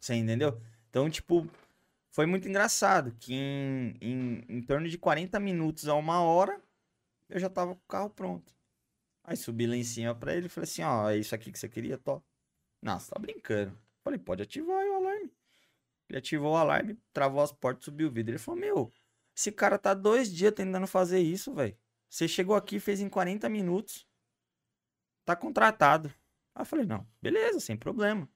Você 0.00 0.14
entendeu? 0.14 0.58
Então, 0.90 1.08
tipo, 1.08 1.46
foi 2.10 2.26
muito 2.26 2.48
engraçado 2.48 3.14
que 3.18 3.32
em, 3.34 3.94
em, 4.00 4.44
em 4.48 4.62
torno 4.62 4.88
de 4.88 4.98
40 4.98 5.38
minutos 5.40 5.88
a 5.88 5.94
uma 5.94 6.20
hora, 6.22 6.58
eu 7.30 7.38
já 7.40 7.48
tava 7.48 7.72
com 7.74 7.80
o 7.80 7.88
carro 7.88 8.10
pronto. 8.10 8.52
Aí 9.24 9.36
subi 9.36 9.66
lá 9.68 9.76
em 9.76 9.84
cima 9.84 10.14
pra 10.14 10.34
ele 10.34 10.46
e 10.46 10.48
falei 10.48 10.64
assim, 10.68 10.82
ó, 10.82 11.08
é 11.08 11.16
isso 11.16 11.32
aqui 11.34 11.52
que 11.52 11.58
você 11.58 11.68
queria, 11.68 11.96
Tó? 11.96 12.20
Não, 12.82 12.98
você 12.98 13.08
tá 13.12 13.18
brincando. 13.20 13.72
Falei, 14.02 14.18
pode 14.18 14.42
ativar 14.42 14.84
o 14.84 14.94
alarme. 14.94 15.32
Ele 16.08 16.18
ativou 16.18 16.52
o 16.52 16.56
alarme, 16.56 16.98
travou 17.12 17.40
as 17.40 17.52
portas, 17.52 17.84
subiu 17.84 18.08
o 18.08 18.10
vidro. 18.10 18.32
Ele 18.32 18.38
falou, 18.38 18.60
meu, 18.60 18.92
esse 19.34 19.50
cara 19.50 19.78
tá 19.78 19.94
dois 19.94 20.32
dias 20.32 20.52
tentando 20.52 20.86
fazer 20.86 21.20
isso, 21.20 21.54
velho. 21.54 21.76
Você 22.08 22.28
chegou 22.28 22.54
aqui, 22.54 22.78
fez 22.78 23.00
em 23.00 23.08
40 23.08 23.48
minutos. 23.48 24.06
Tá 25.24 25.34
contratado. 25.34 26.12
Aí 26.54 26.62
eu 26.62 26.66
falei, 26.66 26.84
não, 26.84 27.06
beleza, 27.20 27.60
sem 27.60 27.76
problema. 27.76 28.28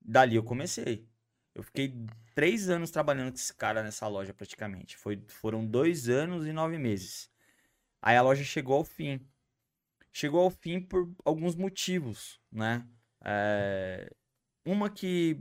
Dali 0.00 0.36
eu 0.36 0.42
comecei. 0.42 1.08
Eu 1.54 1.62
fiquei 1.62 1.94
três 2.34 2.68
anos 2.68 2.90
trabalhando 2.90 3.30
com 3.30 3.36
esse 3.36 3.54
cara 3.54 3.82
nessa 3.82 4.06
loja 4.06 4.34
praticamente. 4.34 4.96
Foi, 4.96 5.24
foram 5.28 5.64
dois 5.64 6.08
anos 6.08 6.46
e 6.46 6.52
nove 6.52 6.76
meses. 6.76 7.30
Aí 8.02 8.16
a 8.16 8.22
loja 8.22 8.44
chegou 8.44 8.76
ao 8.76 8.84
fim. 8.84 9.26
Chegou 10.12 10.42
ao 10.42 10.50
fim 10.50 10.80
por 10.80 11.10
alguns 11.24 11.54
motivos, 11.54 12.38
né? 12.52 12.86
É, 13.24 14.14
Uma 14.66 14.90
que, 14.90 15.40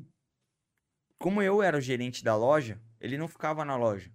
como 1.17 1.41
eu 1.41 1.63
era 1.63 1.75
o 1.75 1.81
gerente 1.81 2.23
da 2.23 2.35
loja, 2.35 2.79
ele 3.01 3.17
não 3.17 3.27
ficava 3.27 3.65
na 3.65 3.75
loja. 3.75 4.11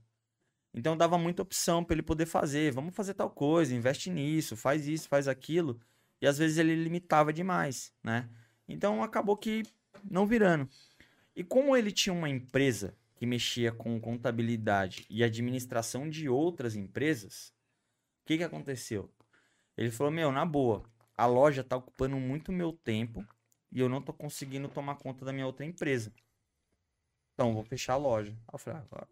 Então 0.72 0.96
dava 0.96 1.18
muita 1.18 1.42
opção 1.42 1.84
para 1.84 1.94
ele 1.94 2.02
poder 2.02 2.26
fazer. 2.26 2.70
Vamos 2.70 2.94
fazer 2.94 3.14
tal 3.14 3.28
coisa, 3.28 3.74
investe 3.74 4.08
nisso, 4.08 4.56
faz 4.56 4.86
isso, 4.86 5.08
faz 5.08 5.26
aquilo. 5.26 5.80
E 6.22 6.28
às 6.28 6.38
vezes 6.38 6.58
ele 6.58 6.76
limitava 6.76 7.32
demais, 7.32 7.92
né? 8.04 8.30
Então 8.68 9.02
acabou 9.02 9.36
que 9.36 9.64
não 10.08 10.28
virando. 10.28 10.68
E 11.34 11.42
como 11.42 11.76
ele 11.76 11.90
tinha 11.90 12.12
uma 12.12 12.28
empresa 12.28 12.96
que 13.16 13.26
mexia 13.26 13.72
com 13.72 14.00
contabilidade 14.00 15.04
e 15.10 15.24
administração 15.24 16.08
de 16.08 16.28
outras 16.28 16.76
empresas, 16.76 17.52
o 18.22 18.26
que 18.26 18.38
que 18.38 18.44
aconteceu? 18.44 19.12
Ele 19.76 19.90
falou: 19.90 20.12
"Meu, 20.12 20.30
na 20.30 20.46
boa, 20.46 20.84
a 21.16 21.26
loja 21.26 21.64
tá 21.64 21.76
ocupando 21.76 22.16
muito 22.16 22.52
meu 22.52 22.72
tempo 22.72 23.26
e 23.72 23.80
eu 23.80 23.88
não 23.88 24.00
tô 24.02 24.12
conseguindo 24.12 24.68
tomar 24.68 24.96
conta 24.96 25.24
da 25.24 25.32
minha 25.32 25.46
outra 25.46 25.64
empresa. 25.64 26.12
Então, 27.34 27.54
vou 27.54 27.64
fechar 27.64 27.94
a 27.94 27.96
loja." 27.96 28.32
Aí 28.32 28.54
eu 28.54 28.58
falei: 28.58 28.80
"Ah, 28.80 28.84
agora 28.90 29.08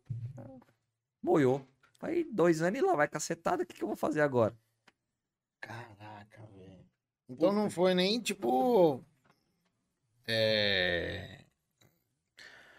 boiou. 1.23 1.67
Aí 2.01 2.25
dois 2.25 2.63
anos 2.63 2.79
e 2.79 2.83
lá 2.83 2.95
vai 2.95 3.09
cacetada, 3.09 3.63
o 3.63 3.67
que 3.67 3.75
que 3.75 3.83
eu 3.83 3.89
vou 3.89 3.97
fazer 3.97 4.21
agora?" 4.21 4.55
Caraca, 5.61 6.43
velho. 6.57 6.85
Então 7.29 7.53
não 7.53 7.69
foi 7.71 7.95
nem 7.95 8.21
tipo. 8.21 9.05
É. 10.27 11.45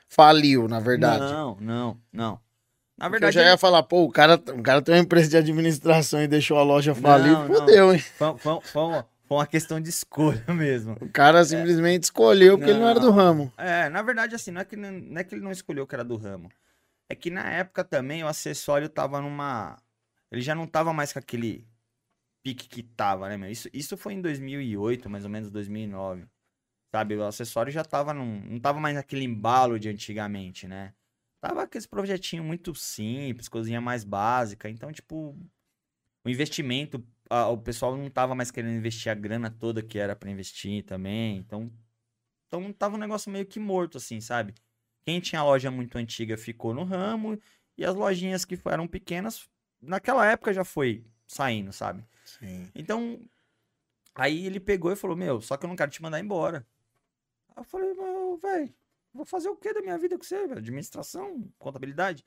Faliu, 0.08 0.68
na 0.68 0.80
verdade. 0.80 1.32
Não, 1.32 1.56
não, 1.60 2.02
não. 2.12 2.42
Na 2.98 3.08
Porque 3.08 3.12
verdade, 3.24 3.38
eu 3.38 3.44
já 3.44 3.50
ia 3.52 3.58
falar, 3.58 3.84
pô, 3.84 4.04
o 4.04 4.12
cara, 4.12 4.36
o 4.36 4.62
cara 4.64 4.82
tem 4.82 4.96
uma 4.96 5.02
empresa 5.02 5.30
de 5.30 5.38
administração 5.38 6.22
e 6.22 6.28
deixou 6.28 6.58
a 6.58 6.64
loja 6.64 6.94
falir, 6.96 7.36
fodeu, 7.48 7.94
hein? 7.94 8.00
foi, 8.00 8.38
foi- 8.38 8.62
foi 8.62 9.04
foi 9.30 9.38
uma 9.38 9.46
questão 9.48 9.80
de 9.80 9.90
escolha 9.90 10.44
mesmo. 10.52 10.98
O 11.00 11.08
cara 11.08 11.46
simplesmente 11.46 12.06
escolheu 12.06 12.58
porque 12.58 12.72
ele 12.72 12.80
não 12.80 12.90
era 12.90 13.00
do 13.00 13.08
Não. 13.08 13.14
ramo. 13.14 13.54
É, 13.58 13.88
na 13.88 14.02
verdade, 14.02 14.34
assim, 14.34 14.50
não 14.50 14.62
é, 14.62 14.66
que, 14.66 14.76
não 14.76 14.92
não 14.92 15.22
é 15.22 15.24
que 15.24 15.36
ele 15.36 15.44
não 15.44 15.52
escolheu 15.52 15.86
que 15.86 15.94
era 15.94 16.04
do 16.04 16.18
ramo. 16.18 16.50
É 17.08 17.14
que 17.14 17.30
na 17.30 17.48
época 17.48 17.84
também 17.84 18.24
o 18.24 18.28
acessório 18.28 18.90
tava 18.90 19.22
numa. 19.22 19.78
Ele 20.32 20.42
já 20.42 20.56
não 20.56 20.66
tava 20.66 20.92
mais 20.92 21.14
com 21.14 21.20
aquele 21.20 21.68
pique 22.44 22.68
que 22.68 22.82
tava, 22.82 23.30
né, 23.30 23.38
meu? 23.38 23.52
Isso, 23.52 23.70
isso 23.72 23.96
foi 23.96 24.14
em 24.14 24.22
2008, 24.22 25.08
mais 25.08 25.24
ou 25.26 25.30
menos 25.30 25.52
2009. 25.52 26.26
Sabe? 26.92 27.16
O 27.16 27.24
acessório 27.24 27.72
já 27.72 27.84
tava 27.86 28.12
num. 28.16 28.42
Não 28.42 28.60
tava 28.60 28.80
mais 28.80 28.96
naquele 28.96 29.26
embalo 29.26 29.80
de 29.80 29.90
antigamente, 29.90 30.68
né? 30.68 30.94
Tava 31.40 31.62
aqueles 31.64 31.86
projetinho 31.86 32.44
muito 32.44 32.74
simples, 32.74 33.48
coisinha 33.48 33.80
mais 33.80 34.04
básica. 34.04 34.68
Então, 34.68 34.92
tipo. 34.92 35.38
O 36.26 36.30
investimento. 36.30 37.06
Ah, 37.30 37.48
o 37.50 37.58
pessoal 37.58 37.96
não 37.96 38.10
tava 38.10 38.34
mais 38.34 38.50
querendo 38.50 38.76
investir 38.76 39.12
a 39.12 39.16
grana 39.16 39.52
toda 39.52 39.84
que 39.84 40.00
era 40.00 40.16
pra 40.16 40.32
investir 40.32 40.84
também. 40.84 41.38
Então. 41.38 41.72
Então 42.48 42.74
tava 42.74 42.96
um 42.96 43.00
negócio 43.00 43.32
meio 43.32 43.46
que 43.46 43.60
morto, 43.60 43.98
assim, 43.98 44.20
sabe? 44.20 44.56
Quem 45.06 45.20
tinha 45.20 45.44
loja 45.44 45.70
muito 45.70 45.98
antiga 45.98 46.36
ficou 46.36 46.74
no 46.74 46.84
ramo. 46.84 47.40
E 47.78 47.86
as 47.86 47.96
lojinhas 47.96 48.44
que 48.44 48.60
eram 48.66 48.88
pequenas, 48.88 49.48
naquela 49.80 50.26
época 50.26 50.52
já 50.52 50.66
foi 50.66 51.06
saindo, 51.28 51.72
sabe? 51.72 52.04
Sim. 52.26 52.70
Então, 52.76 53.22
aí 54.16 54.46
ele 54.46 54.60
pegou 54.60 54.92
e 54.92 54.96
falou: 54.96 55.16
Meu, 55.16 55.40
só 55.40 55.56
que 55.56 55.66
eu 55.66 55.70
não 55.70 55.76
quero 55.76 55.92
te 55.92 56.02
mandar 56.02 56.20
embora. 56.20 56.68
Aí 57.50 57.62
eu 57.62 57.64
falei: 57.64 57.94
Meu, 57.94 58.38
velho, 58.38 58.74
vou 59.14 59.26
fazer 59.26 59.50
o 59.50 59.56
que 59.56 59.74
da 59.74 59.82
minha 59.82 59.98
vida 59.98 60.18
com 60.18 60.24
você, 60.24 60.46
velho? 60.48 60.58
Administração, 60.58 61.48
contabilidade. 61.58 62.24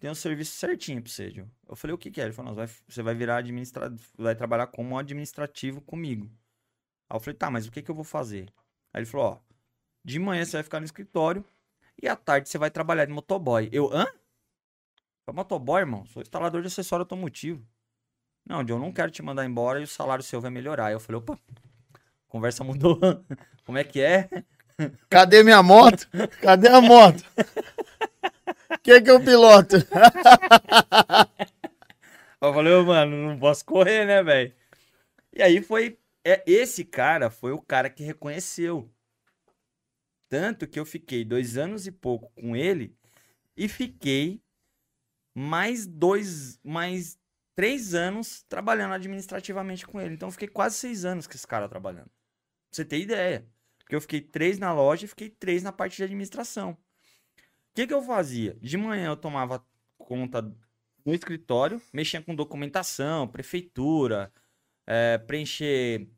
Tem 0.00 0.10
um 0.10 0.14
serviço 0.14 0.52
certinho 0.52 1.02
pra 1.02 1.12
você, 1.12 1.30
Gil. 1.30 1.48
Eu 1.68 1.76
falei: 1.76 1.94
O 1.94 1.98
que 1.98 2.10
que 2.10 2.20
é? 2.20 2.24
Ele 2.24 2.32
falou: 2.32 2.50
"Não, 2.50 2.54
você 2.54 2.66
vai, 2.66 2.76
você 2.88 3.02
vai 3.02 3.14
virar 3.14 3.36
administrativo, 3.36 4.02
vai 4.16 4.34
trabalhar 4.34 4.66
como 4.68 4.98
administrativo 4.98 5.82
comigo. 5.82 6.24
Aí 7.08 7.16
eu 7.16 7.20
falei: 7.20 7.36
Tá, 7.36 7.50
mas 7.50 7.66
o 7.66 7.70
que 7.70 7.82
que 7.82 7.90
eu 7.90 7.94
vou 7.94 8.04
fazer? 8.04 8.52
Aí 8.94 9.00
ele 9.00 9.06
falou: 9.06 9.26
Ó, 9.26 9.38
de 10.02 10.18
manhã 10.18 10.42
você 10.44 10.56
vai 10.56 10.62
ficar 10.62 10.80
no 10.80 10.86
escritório 10.86 11.44
e 12.02 12.08
à 12.08 12.16
tarde 12.16 12.48
você 12.48 12.56
vai 12.56 12.70
trabalhar 12.70 13.04
de 13.04 13.12
motoboy. 13.12 13.68
Eu, 13.70 13.92
hã? 13.92 14.06
Foi 15.24 15.34
motoboy, 15.34 15.80
irmão? 15.80 16.06
Sou 16.06 16.22
instalador 16.22 16.62
de 16.62 16.68
acessório 16.68 17.02
automotivo. 17.02 17.62
Não, 18.46 18.64
John, 18.64 18.76
eu 18.76 18.80
não 18.80 18.92
quero 18.92 19.10
te 19.10 19.22
mandar 19.22 19.44
embora 19.44 19.80
e 19.80 19.84
o 19.84 19.86
salário 19.86 20.24
seu 20.24 20.40
vai 20.40 20.50
melhorar. 20.50 20.86
Aí 20.86 20.94
eu 20.94 21.00
falei, 21.00 21.20
opa, 21.20 21.38
conversa 22.26 22.64
mudou. 22.64 22.98
Como 23.64 23.76
é 23.76 23.84
que 23.84 24.00
é? 24.00 24.28
Cadê 25.10 25.42
minha 25.42 25.62
moto? 25.62 26.08
Cadê 26.40 26.68
a 26.68 26.80
moto? 26.80 27.22
Quem 28.82 29.02
que 29.02 29.10
eu 29.10 29.22
piloto? 29.22 29.76
Eu 32.42 32.54
falei, 32.54 32.72
ô, 32.72 32.84
mano, 32.86 33.28
não 33.28 33.38
posso 33.38 33.62
correr, 33.66 34.06
né, 34.06 34.22
velho? 34.22 34.54
E 35.30 35.42
aí 35.42 35.60
foi. 35.60 35.98
É, 36.24 36.42
esse 36.46 36.84
cara 36.86 37.28
foi 37.28 37.52
o 37.52 37.60
cara 37.60 37.90
que 37.90 38.02
reconheceu. 38.02 38.90
Tanto 40.28 40.66
que 40.66 40.78
eu 40.78 40.86
fiquei 40.86 41.24
dois 41.24 41.58
anos 41.58 41.86
e 41.86 41.92
pouco 41.92 42.30
com 42.34 42.56
ele 42.56 42.96
e 43.56 43.68
fiquei 43.68 44.40
mais 45.36 45.86
dois, 45.86 46.58
mais 46.62 47.18
três 47.54 47.94
anos 47.94 48.42
trabalhando 48.48 48.94
administrativamente 48.94 49.86
com 49.86 50.00
ele. 50.00 50.14
Então 50.14 50.30
fiquei 50.30 50.48
quase 50.48 50.76
seis 50.76 51.04
anos 51.04 51.26
com 51.26 51.34
esse 51.34 51.46
cara 51.46 51.68
trabalhando. 51.68 52.06
Pra 52.06 52.12
você 52.72 52.84
ter 52.84 53.00
ideia. 53.00 53.46
Porque 53.80 53.96
eu 53.96 54.00
fiquei 54.00 54.20
três 54.20 54.58
na 54.58 54.72
loja 54.72 55.04
e 55.04 55.08
fiquei 55.08 55.28
três 55.28 55.62
na 55.62 55.72
parte 55.72 55.96
de 55.96 56.04
administração. 56.04 56.78
O 57.70 57.74
que, 57.74 57.86
que 57.86 57.94
eu 57.94 58.02
fazia? 58.02 58.56
De 58.60 58.76
manhã 58.76 59.08
eu 59.08 59.16
tomava 59.16 59.64
conta 59.96 60.42
no 61.04 61.14
escritório, 61.14 61.80
mexia 61.92 62.20
com 62.20 62.34
documentação, 62.34 63.28
prefeitura, 63.28 64.32
eh, 64.86 65.18
preencher 65.18 66.08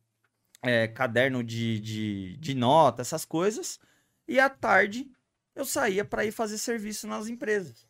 eh, 0.63 0.89
caderno 0.89 1.45
de, 1.45 1.79
de, 1.81 2.37
de 2.39 2.55
nota, 2.55 3.03
essas 3.03 3.25
coisas. 3.25 3.79
E 4.27 4.41
à 4.41 4.49
tarde 4.49 5.11
eu 5.55 5.65
saía 5.65 6.05
para 6.05 6.25
ir 6.25 6.33
fazer 6.33 6.59
serviço 6.59 7.07
nas 7.07 7.29
empresas. 7.29 7.87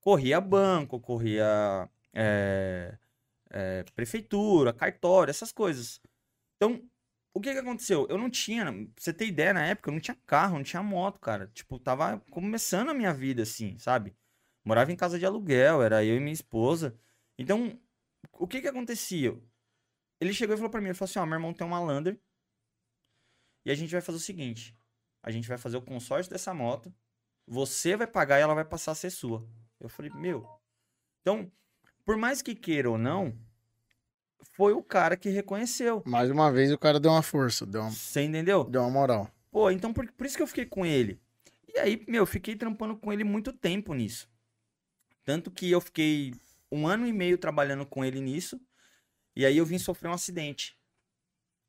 Corria 0.00 0.40
banco, 0.40 0.98
corria 0.98 1.88
eh, 2.14 2.96
prefeitura, 3.94 4.72
cartório, 4.72 5.30
essas 5.30 5.52
coisas. 5.52 6.00
Então, 6.56 6.82
o 7.34 7.40
que 7.40 7.52
que 7.52 7.58
aconteceu? 7.58 8.06
Eu 8.08 8.18
não 8.18 8.28
tinha, 8.30 8.66
pra 8.66 8.72
você 8.98 9.12
ter 9.12 9.26
ideia, 9.26 9.54
na 9.54 9.64
época 9.64 9.90
eu 9.90 9.92
não 9.92 10.00
tinha 10.00 10.16
carro, 10.26 10.56
não 10.56 10.62
tinha 10.62 10.82
moto, 10.82 11.18
cara. 11.18 11.48
Tipo, 11.54 11.78
tava 11.78 12.20
começando 12.30 12.90
a 12.90 12.94
minha 12.94 13.12
vida 13.12 13.42
assim, 13.42 13.78
sabe? 13.78 14.14
Morava 14.64 14.92
em 14.92 14.96
casa 14.96 15.18
de 15.18 15.26
aluguel, 15.26 15.82
era 15.82 16.04
eu 16.04 16.16
e 16.16 16.20
minha 16.20 16.32
esposa. 16.32 16.98
Então, 17.38 17.80
o 18.32 18.46
que 18.46 18.60
que 18.60 18.68
acontecia? 18.68 19.36
Ele 20.20 20.32
chegou 20.32 20.54
e 20.54 20.56
falou 20.56 20.70
pra 20.70 20.80
mim, 20.80 20.88
ele 20.88 20.94
falou 20.94 21.10
assim, 21.10 21.18
ó, 21.18 21.26
meu 21.26 21.34
irmão 21.36 21.52
tem 21.52 21.66
uma 21.66 21.80
Lander 21.80 22.20
e 23.64 23.70
a 23.70 23.74
gente 23.74 23.90
vai 23.90 24.00
fazer 24.00 24.18
o 24.18 24.20
seguinte, 24.20 24.76
a 25.22 25.30
gente 25.30 25.48
vai 25.48 25.58
fazer 25.58 25.76
o 25.76 25.82
consórcio 25.82 26.30
dessa 26.30 26.52
moto, 26.52 26.94
você 27.46 27.96
vai 27.96 28.06
pagar 28.06 28.38
e 28.38 28.42
ela 28.42 28.54
vai 28.54 28.64
passar 28.64 28.92
a 28.92 28.94
ser 28.94 29.10
sua. 29.10 29.46
Eu 29.80 29.88
falei, 29.88 30.12
meu... 30.12 30.48
Então, 31.20 31.50
por 32.04 32.16
mais 32.16 32.42
que 32.42 32.54
queira 32.54 32.90
ou 32.90 32.98
não, 32.98 33.36
foi 34.52 34.72
o 34.72 34.82
cara 34.82 35.16
que 35.16 35.28
reconheceu. 35.28 36.02
Mais 36.06 36.30
uma 36.30 36.50
vez 36.50 36.72
o 36.72 36.78
cara 36.78 36.98
deu 37.00 37.10
uma 37.10 37.22
força, 37.22 37.64
deu 37.64 37.82
uma, 37.82 37.90
Você 37.90 38.22
entendeu? 38.22 38.64
deu 38.64 38.82
uma 38.82 38.90
moral. 38.90 39.30
Pô, 39.50 39.70
então 39.70 39.92
por, 39.92 40.10
por 40.12 40.26
isso 40.26 40.36
que 40.36 40.42
eu 40.42 40.46
fiquei 40.46 40.66
com 40.66 40.84
ele. 40.84 41.20
E 41.74 41.78
aí, 41.78 42.04
meu, 42.08 42.22
eu 42.22 42.26
fiquei 42.26 42.54
trampando 42.54 42.96
com 42.96 43.12
ele 43.12 43.24
muito 43.24 43.52
tempo 43.52 43.94
nisso. 43.94 44.28
Tanto 45.24 45.50
que 45.50 45.70
eu 45.70 45.80
fiquei 45.80 46.34
um 46.70 46.86
ano 46.86 47.06
e 47.06 47.12
meio 47.12 47.38
trabalhando 47.38 47.86
com 47.86 48.04
ele 48.04 48.20
nisso. 48.20 48.60
E 49.34 49.46
aí 49.46 49.56
eu 49.56 49.64
vim 49.64 49.78
sofrer 49.78 50.08
um 50.08 50.12
acidente 50.14 50.76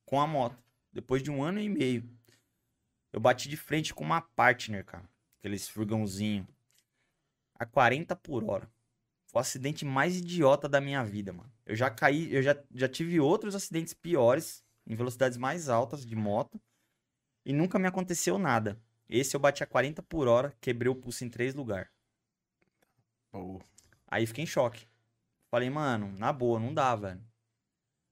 com 0.05 0.19
a 0.19 0.28
moto. 0.28 0.57
Depois 0.91 1.24
de 1.24 1.32
um 1.32 1.41
ano 1.43 1.59
e 1.59 1.69
meio. 1.69 2.09
Eu 3.11 3.19
bati 3.19 3.47
de 3.47 3.55
frente 3.55 3.93
com 3.93 4.03
uma 4.03 4.21
partner, 4.21 4.84
cara. 4.84 5.09
Aqueles 5.39 5.67
furgãozinho. 5.67 6.47
A 7.57 7.65
40 7.65 8.15
por 8.15 8.43
hora. 8.43 8.69
O 9.34 9.39
acidente 9.39 9.84
mais 9.84 10.17
idiota 10.17 10.69
da 10.69 10.79
minha 10.79 11.03
vida, 11.03 11.34
mano. 11.34 11.51
Eu 11.65 11.75
já 11.75 11.89
caí, 11.89 12.31
eu 12.31 12.43
já, 12.43 12.55
já 12.71 12.88
tive 12.88 13.19
outros 13.19 13.55
acidentes 13.55 13.91
piores, 13.91 14.63
em 14.86 14.95
velocidades 14.95 15.39
mais 15.39 15.69
altas 15.69 16.05
de 16.05 16.15
moto. 16.15 16.61
E 17.43 17.51
nunca 17.51 17.79
me 17.79 17.88
aconteceu 17.88 18.38
nada. 18.38 18.79
Esse 19.09 19.36
eu 19.36 19.39
bati 19.39 19.63
a 19.63 19.67
40 19.67 20.03
por 20.03 20.27
hora, 20.27 20.55
quebrei 20.61 20.89
o 20.89 20.95
pulso 20.95 21.25
em 21.25 21.29
três 21.29 21.55
lugares. 21.55 21.89
Pô. 23.31 23.59
Aí 24.07 24.27
fiquei 24.27 24.43
em 24.43 24.47
choque. 24.47 24.88
Falei, 25.49 25.69
mano, 25.69 26.11
na 26.17 26.31
boa, 26.31 26.59
não 26.59 26.71
dá, 26.71 26.95
velho. 26.95 27.21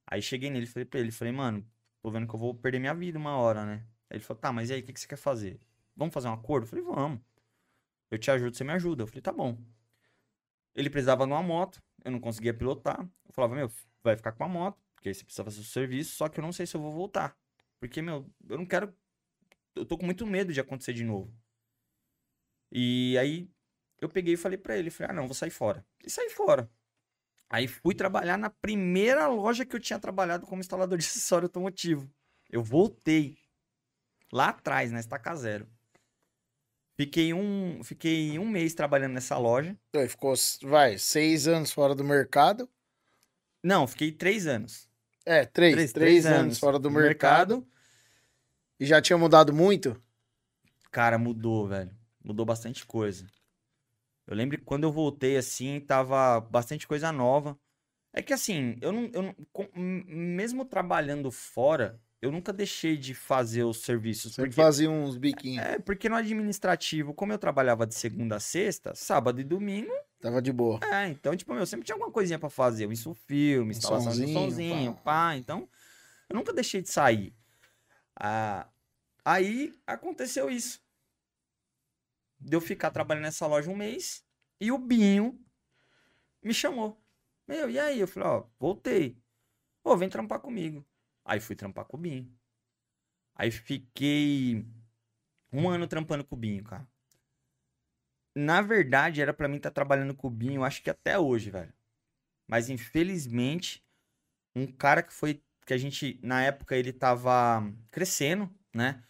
Aí 0.08 0.22
cheguei 0.24 0.50
nele, 0.50 0.66
falei 0.66 0.86
pra 0.86 1.00
ele, 1.00 1.12
falei, 1.12 1.32
mano, 1.32 1.66
tô 2.02 2.10
vendo 2.10 2.28
que 2.28 2.34
eu 2.34 2.40
vou 2.40 2.56
perder 2.56 2.80
minha 2.80 2.96
vida 2.96 3.20
uma 3.20 3.38
hora, 3.38 3.64
né? 3.64 3.86
Aí 4.10 4.18
ele 4.18 4.24
falou, 4.24 4.42
tá, 4.42 4.52
mas 4.52 4.72
e 4.72 4.74
aí, 4.74 4.82
o 4.82 4.84
que, 4.84 4.92
que 4.92 5.00
você 5.00 5.08
quer 5.08 5.18
fazer? 5.18 5.60
Vamos 5.96 6.14
fazer 6.14 6.28
um 6.30 6.34
acordo? 6.34 6.64
Eu 6.66 6.68
falei, 6.68 6.84
vamos. 6.84 7.22
Eu 8.10 8.18
te 8.18 8.32
ajudo, 8.32 8.58
você 8.58 8.64
me 8.64 8.74
ajuda. 8.74 9.04
Eu 9.04 9.08
falei, 9.08 9.22
tá 9.22 9.32
bom. 9.32 9.58
Ele 10.76 10.90
precisava 10.90 11.26
de 11.26 11.32
uma 11.32 11.44
moto, 11.44 11.82
eu 12.04 12.12
não 12.12 12.20
conseguia 12.20 12.54
pilotar. 12.54 13.02
Eu 13.26 13.34
falava, 13.34 13.56
meu, 13.56 13.72
vai 14.04 14.16
ficar 14.16 14.32
com 14.32 14.44
a 14.44 14.48
moto, 14.48 14.82
porque 14.96 15.10
aí 15.10 15.16
você 15.16 15.24
precisa 15.24 15.44
fazer 15.44 15.62
o 15.62 15.64
serviço, 15.64 16.16
só 16.16 16.30
que 16.30 16.40
eu 16.40 16.42
não 16.42 16.52
sei 16.52 16.66
se 16.66 16.76
eu 16.76 16.82
vou 16.82 16.92
voltar. 16.92 17.38
Porque, 17.80 18.02
meu, 18.02 18.30
eu 18.48 18.58
não 18.58 18.66
quero. 18.66 18.94
Eu 19.76 19.86
tô 19.86 19.98
com 19.98 20.06
muito 20.06 20.26
medo 20.26 20.54
de 20.54 20.60
acontecer 20.60 20.94
de 20.94 21.04
novo. 21.04 21.34
E 22.72 23.18
aí 23.18 23.50
eu 24.00 24.10
peguei 24.10 24.34
e 24.34 24.38
falei 24.38 24.58
pra 24.58 24.78
ele, 24.78 24.90
falei, 24.90 25.12
ah, 25.12 25.14
não, 25.14 25.28
vou 25.28 25.36
sair 25.36 25.52
fora. 25.52 25.86
E 26.04 26.10
saí 26.10 26.30
fora. 26.30 26.70
Aí 27.50 27.68
fui 27.68 27.94
trabalhar 27.94 28.38
na 28.38 28.50
primeira 28.50 29.28
loja 29.28 29.66
que 29.66 29.76
eu 29.76 29.80
tinha 29.80 30.00
trabalhado 30.00 30.48
como 30.48 30.62
instalador 30.62 30.98
de 30.98 31.04
acessório 31.06 31.46
automotivo. 31.46 32.10
Eu 32.50 32.64
voltei. 32.64 33.38
Lá 34.32 34.50
atrás, 34.50 34.92
na 34.92 35.00
Estaca 35.00 35.36
Zero. 35.36 35.68
Fiquei 37.02 37.34
um, 37.34 37.84
fiquei 37.84 38.38
um 38.38 38.48
mês 38.48 38.76
trabalhando 38.76 39.14
nessa 39.14 39.36
loja. 39.36 39.76
Aí 39.96 40.08
ficou, 40.08 40.36
vai, 40.62 41.00
seis 41.00 41.48
anos 41.48 41.72
fora 41.72 41.96
do 41.96 42.04
mercado. 42.04 42.70
Não, 43.64 43.88
fiquei 43.88 44.12
três 44.12 44.46
anos. 44.46 44.88
É, 45.26 45.44
três. 45.44 45.74
Três, 45.74 45.94
três 45.94 46.26
anos, 46.28 46.40
anos 46.40 46.60
fora 46.60 46.78
do 46.78 46.92
mercado. 46.92 47.56
mercado. 47.56 47.72
E 48.80 48.86
já 48.86 49.02
tinha 49.02 49.18
mudado 49.18 49.52
muito? 49.52 50.00
Cara, 50.92 51.18
mudou, 51.18 51.68
velho. 51.68 51.90
Mudou 52.24 52.46
bastante 52.46 52.86
coisa. 52.86 53.26
Eu 54.28 54.36
lembro 54.36 54.60
que 54.60 54.64
quando 54.64 54.84
eu 54.84 54.92
voltei 54.92 55.38
assim, 55.38 55.80
tava 55.80 56.40
bastante 56.40 56.88
coisa 56.88 57.12
nova. 57.12 57.58
É 58.14 58.22
que 58.22 58.32
assim, 58.32 58.78
eu 58.80 58.92
não, 58.92 59.10
eu 59.12 59.24
não, 59.24 59.36
mesmo 59.76 60.66
trabalhando 60.66 61.32
fora, 61.32 62.00
eu 62.22 62.32
nunca 62.32 62.54
deixei 62.54 62.96
de 62.96 63.16
fazer 63.16 63.64
os 63.64 63.78
serviços. 63.82 64.36
Sempre 64.36 64.52
porque, 64.52 64.62
fazia 64.62 64.90
uns 64.90 65.18
biquinhos. 65.18 65.66
É, 65.66 65.80
porque 65.80 66.08
no 66.08 66.16
administrativo, 66.16 67.14
como 67.14 67.34
eu 67.34 67.40
trabalhava 67.40 67.88
de 67.88 67.96
segunda 67.96 68.36
a 68.36 68.40
sexta, 68.40 68.94
sábado 68.94 69.42
e 69.42 69.44
domingo. 69.44 69.92
Tava 70.22 70.40
de 70.40 70.54
boa. 70.54 70.80
É, 70.84 71.08
então, 71.08 71.36
tipo, 71.36 71.52
meu, 71.52 71.66
sempre 71.66 71.84
tinha 71.84 71.96
alguma 71.96 72.12
coisinha 72.12 72.38
para 72.38 72.50
fazer. 72.50 72.86
Um 72.86 72.92
insufilme, 72.92 73.72
instalação 73.72 74.12
sonzinho, 74.12 74.28
de 74.28 74.34
somzinho, 74.34 74.94
pá. 74.94 75.02
pá. 75.02 75.36
Então, 75.36 75.68
eu 76.30 76.36
nunca 76.36 76.54
deixei 76.54 76.82
de 76.84 76.92
sair. 76.92 77.34
Ah, 78.16 78.68
aí 79.26 79.74
aconteceu 79.88 80.48
isso 80.50 80.80
de 82.40 82.56
eu 82.56 82.62
ficar 82.62 82.92
trabalhando 82.92 83.24
nessa 83.24 83.48
loja 83.48 83.70
um 83.70 83.76
mês 83.76 84.24
e 84.60 84.72
o 84.72 84.78
Binho 84.78 85.40
me 86.44 86.54
chamou. 86.54 87.02
Meu, 87.48 87.68
e 87.68 87.80
aí? 87.80 88.00
Eu 88.00 88.08
falei, 88.08 88.30
ó, 88.30 88.44
voltei. 88.60 89.18
Pô, 89.82 89.98
vem 89.98 90.10
trampar 90.10 90.40
comigo. 90.40 90.86
Aí 91.26 91.40
fui 91.40 91.56
trampar 91.56 91.86
com 91.86 91.98
o 91.98 92.00
Binho. 92.00 92.32
Aí 93.36 93.52
fiquei 93.52 94.66
um 95.52 95.70
ano 95.70 95.88
trampando 95.88 96.24
com 96.24 96.36
o 96.36 96.38
Binho, 96.38 96.64
cara. 96.64 96.88
Na 98.36 98.62
verdade, 98.62 99.22
era 99.22 99.34
para 99.34 99.48
mim 99.48 99.58
estar 99.58 99.70
tá 99.70 99.74
trabalhando 99.76 100.16
com 100.16 100.28
o 100.28 100.32
Binho, 100.32 100.64
acho 100.64 100.82
que 100.82 100.90
até 100.90 101.20
hoje, 101.20 101.50
velho. 101.50 101.74
Mas 102.48 102.70
infelizmente, 102.70 103.84
um 104.56 104.68
cara 104.68 105.04
que 105.04 105.14
foi. 105.14 105.44
Que 105.66 105.74
a 105.74 105.78
gente, 105.78 106.20
na 106.24 106.44
época, 106.44 106.76
ele 106.76 106.92
tava 106.92 107.64
crescendo, 107.92 108.50
né? 108.74 109.04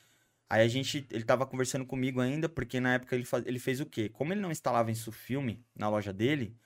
Aí 0.51 0.61
a 0.63 0.67
gente, 0.67 1.07
ele 1.09 1.23
tava 1.23 1.45
conversando 1.47 1.85
comigo 1.85 2.19
ainda, 2.19 2.49
porque 2.49 2.79
na 2.81 2.95
época 2.95 3.15
ele, 3.15 3.23
faz, 3.23 3.45
ele 3.45 3.57
fez 3.57 3.79
o 3.79 3.85
quê? 3.85 4.09
Como 4.09 4.33
ele 4.33 4.41
não 4.41 4.51
instalava 4.51 4.91
isso 4.91 5.09
filme 5.09 5.65
na 5.73 5.87
loja 5.87 6.11
dele, 6.11 6.57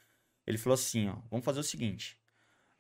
ele 0.48 0.58
falou 0.58 0.74
assim, 0.74 1.08
ó, 1.08 1.18
vamos 1.30 1.46
fazer 1.46 1.60
o 1.60 1.64
seguinte, 1.64 2.20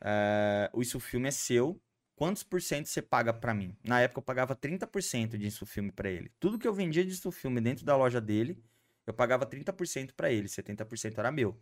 é, 0.01 0.69
o 0.73 0.81
isso 0.81 0.99
filme 0.99 1.27
é 1.27 1.31
seu, 1.31 1.79
quantos 2.15 2.43
por 2.43 2.61
cento 2.61 2.87
você 2.87 3.01
paga 3.01 3.33
para 3.33 3.53
mim? 3.53 3.75
Na 3.83 4.01
época 4.01 4.19
eu 4.19 4.23
pagava 4.23 4.55
30% 4.55 5.37
de 5.37 5.51
filme 5.65 5.91
para 5.91 6.09
ele. 6.09 6.31
Tudo 6.39 6.57
que 6.57 6.67
eu 6.67 6.73
vendia 6.73 7.05
de 7.05 7.15
filme 7.31 7.61
dentro 7.61 7.85
da 7.85 7.95
loja 7.95 8.21
dele, 8.21 8.57
eu 9.05 9.13
pagava 9.13 9.45
30% 9.45 10.11
para 10.15 10.31
ele, 10.31 10.47
70% 10.47 11.17
era 11.17 11.31
meu. 11.31 11.55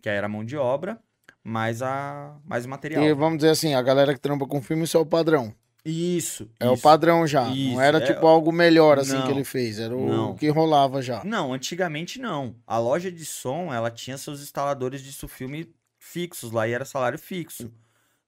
Que 0.00 0.08
aí 0.08 0.16
era 0.16 0.28
mão 0.28 0.44
de 0.44 0.56
obra, 0.56 1.00
mais 1.44 1.82
a 1.82 2.38
mais 2.44 2.64
o 2.64 2.68
material. 2.68 3.04
E 3.04 3.14
vamos 3.14 3.38
dizer 3.38 3.50
assim, 3.50 3.74
a 3.74 3.82
galera 3.82 4.14
que 4.14 4.20
trampa 4.20 4.46
com 4.46 4.62
filme, 4.62 4.84
isso 4.84 4.96
é 4.96 5.00
o 5.00 5.06
padrão. 5.06 5.54
Isso. 5.84 6.48
É 6.60 6.66
isso, 6.66 6.74
o 6.74 6.78
padrão 6.78 7.26
já. 7.26 7.48
Isso, 7.48 7.74
não 7.74 7.80
era 7.80 7.98
é... 7.98 8.00
tipo 8.00 8.26
algo 8.26 8.52
melhor 8.52 8.98
assim 8.98 9.14
não, 9.14 9.26
que 9.26 9.32
ele 9.32 9.44
fez. 9.44 9.80
Era 9.80 9.96
o 9.96 10.06
não. 10.06 10.34
que 10.36 10.48
rolava 10.48 11.02
já. 11.02 11.24
Não, 11.24 11.52
antigamente 11.52 12.20
não. 12.20 12.54
A 12.66 12.78
loja 12.78 13.10
de 13.10 13.24
som, 13.24 13.72
ela 13.72 13.90
tinha 13.90 14.16
seus 14.16 14.40
instaladores 14.40 15.02
de 15.02 15.12
filme 15.28 15.74
fixos 15.98 16.52
lá 16.52 16.66
e 16.66 16.72
era 16.72 16.84
salário 16.84 17.18
fixo. 17.18 17.72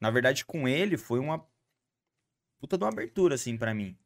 Na 0.04 0.10
verdade, 0.10 0.44
com 0.44 0.68
ele 0.68 0.98
foi 0.98 1.18
uma 1.18 1.42
puta 2.58 2.76
de 2.76 2.84
uma 2.84 2.90
abertura, 2.90 3.36
assim, 3.36 3.56
para 3.56 3.72
mim. 3.72 3.96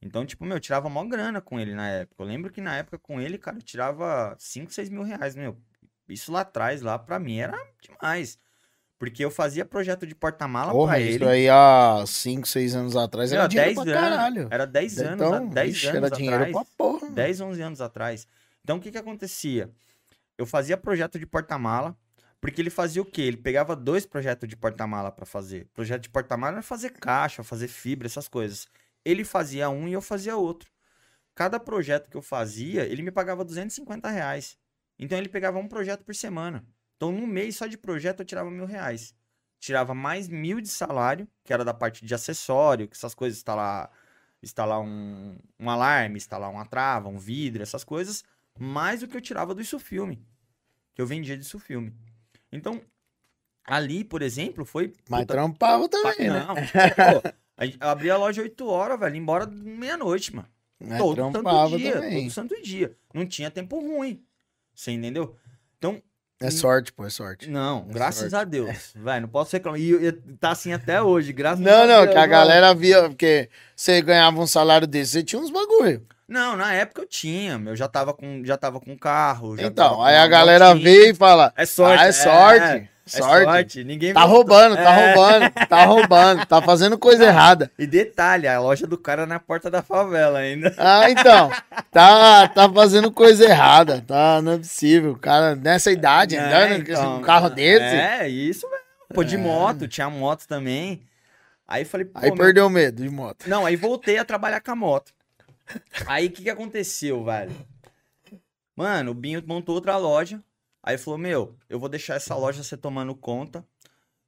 Então, 0.00 0.24
tipo, 0.24 0.44
meu, 0.44 0.58
eu 0.58 0.60
tirava 0.60 0.88
mó 0.88 1.04
grana 1.04 1.40
com 1.40 1.58
ele 1.58 1.74
na 1.74 1.88
época. 1.88 2.22
Eu 2.22 2.26
lembro 2.28 2.52
que 2.52 2.60
na 2.60 2.76
época 2.76 2.96
com 2.96 3.20
ele, 3.20 3.36
cara, 3.36 3.58
eu 3.58 3.62
tirava 3.62 4.36
5, 4.38 4.72
6 4.72 4.88
mil 4.88 5.02
reais, 5.02 5.34
meu. 5.34 5.60
Isso 6.08 6.30
lá 6.30 6.42
atrás, 6.42 6.80
lá, 6.80 6.96
pra 6.96 7.18
mim, 7.18 7.38
era 7.38 7.58
demais. 7.80 8.38
Porque 9.00 9.24
eu 9.24 9.32
fazia 9.32 9.64
projeto 9.64 10.06
de 10.06 10.14
porta-mala 10.14 10.72
pra 10.86 11.00
ele. 11.00 11.16
Isso 11.16 11.26
aí 11.26 11.48
há 11.48 12.04
5, 12.06 12.46
6 12.46 12.76
anos 12.76 12.94
atrás 12.94 13.32
era, 13.32 13.40
era 13.40 13.48
dinheiro 13.48 13.74
10 13.74 13.84
pra 13.84 14.00
caralho. 14.00 14.48
Era 14.52 14.64
10 14.64 14.98
anos, 15.00 15.26
então, 15.26 15.48
10 15.48 15.72
vixe, 15.72 15.88
anos 15.88 15.96
era 15.96 16.10
dinheiro 16.10 16.36
atrás. 16.36 16.52
Pra 16.52 16.64
porra. 16.76 17.10
10, 17.10 17.40
11 17.40 17.62
anos 17.62 17.80
atrás. 17.80 18.28
Então 18.62 18.76
o 18.76 18.80
que 18.80 18.92
que 18.92 18.98
acontecia? 18.98 19.68
Eu 20.36 20.46
fazia 20.46 20.76
projeto 20.76 21.18
de 21.18 21.26
porta-mala, 21.26 21.98
porque 22.40 22.60
ele 22.60 22.70
fazia 22.70 23.02
o 23.02 23.04
quê? 23.04 23.22
Ele 23.22 23.36
pegava 23.36 23.74
dois 23.74 24.06
projetos 24.06 24.48
de 24.48 24.56
porta-mala 24.56 25.10
para 25.10 25.26
fazer. 25.26 25.66
Projeto 25.74 26.02
de 26.02 26.08
porta-mala 26.08 26.54
era 26.54 26.62
fazer 26.62 26.90
caixa, 26.90 27.42
fazer 27.42 27.68
fibra, 27.68 28.06
essas 28.06 28.28
coisas. 28.28 28.68
Ele 29.04 29.24
fazia 29.24 29.68
um 29.68 29.88
e 29.88 29.92
eu 29.92 30.00
fazia 30.00 30.36
outro. 30.36 30.70
Cada 31.34 31.58
projeto 31.58 32.08
que 32.10 32.16
eu 32.16 32.22
fazia, 32.22 32.84
ele 32.84 33.02
me 33.02 33.10
pagava 33.10 33.44
250 33.44 34.08
reais. 34.08 34.58
Então 34.98 35.16
ele 35.18 35.28
pegava 35.28 35.58
um 35.58 35.68
projeto 35.68 36.04
por 36.04 36.14
semana. 36.14 36.64
Então, 36.96 37.12
no 37.12 37.26
mês 37.26 37.56
só 37.56 37.66
de 37.66 37.78
projeto 37.78 38.20
eu 38.20 38.26
tirava 38.26 38.50
mil 38.50 38.66
reais. 38.66 39.14
Tirava 39.60 39.94
mais 39.94 40.28
mil 40.28 40.60
de 40.60 40.68
salário, 40.68 41.28
que 41.44 41.52
era 41.52 41.64
da 41.64 41.72
parte 41.72 42.04
de 42.04 42.14
acessório, 42.14 42.88
que 42.88 42.96
essas 42.96 43.14
coisas, 43.14 43.38
instalar, 43.38 43.90
instalar 44.42 44.80
um, 44.80 45.38
um 45.58 45.70
alarme, 45.70 46.16
instalar 46.16 46.50
uma 46.50 46.66
trava, 46.66 47.08
um 47.08 47.18
vidro, 47.18 47.62
essas 47.62 47.84
coisas, 47.84 48.24
mais 48.58 49.00
do 49.00 49.08
que 49.08 49.16
eu 49.16 49.20
tirava 49.20 49.54
do 49.54 49.60
isso 49.60 49.78
filme. 49.78 50.24
Que 50.94 51.00
eu 51.00 51.06
vendia 51.06 51.36
disso 51.36 51.58
filme. 51.58 51.94
Então, 52.52 52.80
ali, 53.64 54.04
por 54.04 54.22
exemplo, 54.22 54.64
foi. 54.64 54.92
Mas 55.08 55.20
puta... 55.20 55.34
trampava 55.34 55.88
também, 55.88 56.30
né? 56.30 56.46
Não, 56.46 56.54
pô, 56.54 57.28
a 57.80 57.90
abria 57.90 58.14
a 58.14 58.18
loja 58.18 58.42
8 58.42 58.66
horas, 58.66 58.98
velho, 58.98 59.16
embora 59.16 59.46
meia-noite, 59.46 60.34
mano. 60.34 60.48
Mas 60.80 60.98
todo 60.98 61.16
santo 61.16 61.76
dia, 61.76 61.92
também. 61.92 62.22
todo 62.22 62.32
santo 62.32 62.62
dia. 62.62 62.96
Não 63.12 63.26
tinha 63.26 63.50
tempo 63.50 63.80
ruim. 63.80 64.22
Você 64.74 64.92
entendeu? 64.92 65.36
Então, 65.76 66.00
é 66.40 66.52
sorte, 66.52 66.92
pô, 66.92 67.04
é 67.04 67.10
sorte. 67.10 67.50
Não, 67.50 67.84
é 67.88 67.92
graças 67.92 68.30
sorte. 68.30 68.36
a 68.36 68.44
Deus. 68.44 68.94
É. 68.94 68.98
Vai, 69.00 69.20
não 69.20 69.28
posso 69.28 69.56
reclamar. 69.56 69.80
E, 69.80 69.92
e 69.92 70.12
tá 70.12 70.52
assim 70.52 70.72
até 70.72 71.02
hoje, 71.02 71.32
graças 71.32 71.58
não, 71.58 71.72
a 71.72 71.76
Deus. 71.78 71.88
Não, 71.88 72.04
não, 72.04 72.12
que 72.12 72.18
a 72.18 72.26
galera 72.26 72.72
via, 72.74 73.08
porque 73.08 73.50
você 73.74 74.00
ganhava 74.00 74.40
um 74.40 74.46
salário 74.46 74.86
desse, 74.86 75.12
você 75.12 75.22
tinha 75.24 75.42
uns 75.42 75.50
bagulho. 75.50 76.06
Não, 76.28 76.56
na 76.56 76.74
época 76.74 77.02
eu 77.02 77.06
tinha, 77.06 77.60
eu 77.66 77.74
já 77.74 77.88
tava 77.88 78.12
com, 78.12 78.44
já 78.44 78.58
tava 78.58 78.78
com 78.78 78.96
carro. 78.98 79.56
então, 79.58 80.02
aí 80.02 80.16
a 80.16 80.26
galera 80.26 80.74
vê 80.74 81.10
e 81.10 81.14
fala: 81.14 81.52
É 81.56 81.64
sorte. 81.64 82.02
Ah, 82.02 82.06
é, 82.06 82.08
é 82.08 82.12
sorte. 82.12 82.64
É. 82.64 82.88
Sorte. 83.08 83.44
sorte. 83.44 83.84
Ninguém 83.84 84.12
tá 84.12 84.20
roubando, 84.24 84.76
tá 84.76 84.92
é. 84.92 85.14
roubando, 85.14 85.50
tá 85.66 85.84
roubando, 85.86 86.46
tá 86.46 86.60
fazendo 86.60 86.98
coisa 86.98 87.24
errada. 87.24 87.70
E 87.78 87.86
detalhe, 87.86 88.46
a 88.46 88.60
loja 88.60 88.86
do 88.86 88.98
cara 88.98 89.22
é 89.22 89.26
na 89.26 89.40
porta 89.40 89.70
da 89.70 89.80
favela 89.80 90.40
ainda. 90.40 90.74
Ah, 90.76 91.10
então. 91.10 91.50
Tá, 91.90 92.46
tá 92.48 92.70
fazendo 92.70 93.10
coisa 93.10 93.44
errada. 93.46 94.04
Tá, 94.06 94.42
não 94.42 94.52
é 94.52 94.58
possível. 94.58 95.12
O 95.12 95.18
cara 95.18 95.56
nessa 95.56 95.90
idade, 95.90 96.36
é, 96.36 96.38
andando 96.38 96.82
então, 96.82 97.16
um 97.16 97.22
carro 97.22 97.48
desse. 97.48 97.96
É, 97.96 98.28
isso 98.28 98.68
mesmo. 98.68 98.84
Pô, 99.14 99.24
de 99.24 99.38
moto, 99.38 99.88
tinha 99.88 100.10
moto 100.10 100.46
também. 100.46 101.00
Aí 101.66 101.84
falei, 101.86 102.10
Aí 102.14 102.28
meu... 102.30 102.36
perdeu 102.36 102.66
o 102.66 102.70
medo 102.70 103.02
de 103.02 103.08
moto. 103.08 103.48
Não, 103.48 103.64
aí 103.64 103.74
voltei 103.74 104.18
a 104.18 104.24
trabalhar 104.24 104.60
com 104.60 104.70
a 104.70 104.76
moto. 104.76 105.12
Aí 106.06 106.26
o 106.26 106.32
que, 106.32 106.42
que 106.42 106.50
aconteceu, 106.50 107.24
velho? 107.24 107.54
Mano, 108.74 109.10
o 109.10 109.14
Binho 109.14 109.42
montou 109.46 109.74
outra 109.74 109.96
loja. 109.96 110.42
Aí 110.82 110.96
falou, 110.96 111.18
meu, 111.18 111.58
eu 111.68 111.78
vou 111.78 111.88
deixar 111.88 112.14
essa 112.14 112.34
loja 112.36 112.62
você 112.62 112.76
tomando 112.76 113.14
conta 113.14 113.66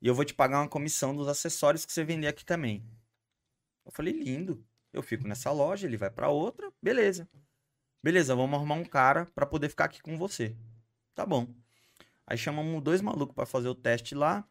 e 0.02 0.08
eu 0.08 0.14
vou 0.14 0.24
te 0.24 0.34
pagar 0.34 0.60
uma 0.60 0.68
comissão 0.68 1.14
dos 1.14 1.28
acessórios 1.28 1.84
que 1.84 1.92
você 1.92 2.04
vender 2.04 2.26
aqui 2.26 2.44
também. 2.44 2.84
Eu 3.84 3.92
falei, 3.92 4.12
lindo. 4.12 4.64
Eu 4.92 5.02
fico 5.02 5.26
nessa 5.26 5.52
loja, 5.52 5.86
ele 5.86 5.96
vai 5.96 6.10
pra 6.10 6.28
outra, 6.30 6.72
beleza. 6.82 7.28
Beleza, 8.02 8.34
vamos 8.34 8.56
arrumar 8.56 8.74
um 8.74 8.84
cara 8.84 9.26
pra 9.34 9.46
poder 9.46 9.68
ficar 9.68 9.84
aqui 9.84 10.02
com 10.02 10.18
você. 10.18 10.56
Tá 11.14 11.24
bom. 11.24 11.46
Aí 12.26 12.36
chamamos 12.36 12.82
dois 12.82 13.00
malucos 13.00 13.34
pra 13.34 13.46
fazer 13.46 13.68
o 13.68 13.74
teste 13.74 14.14
lá. 14.14 14.44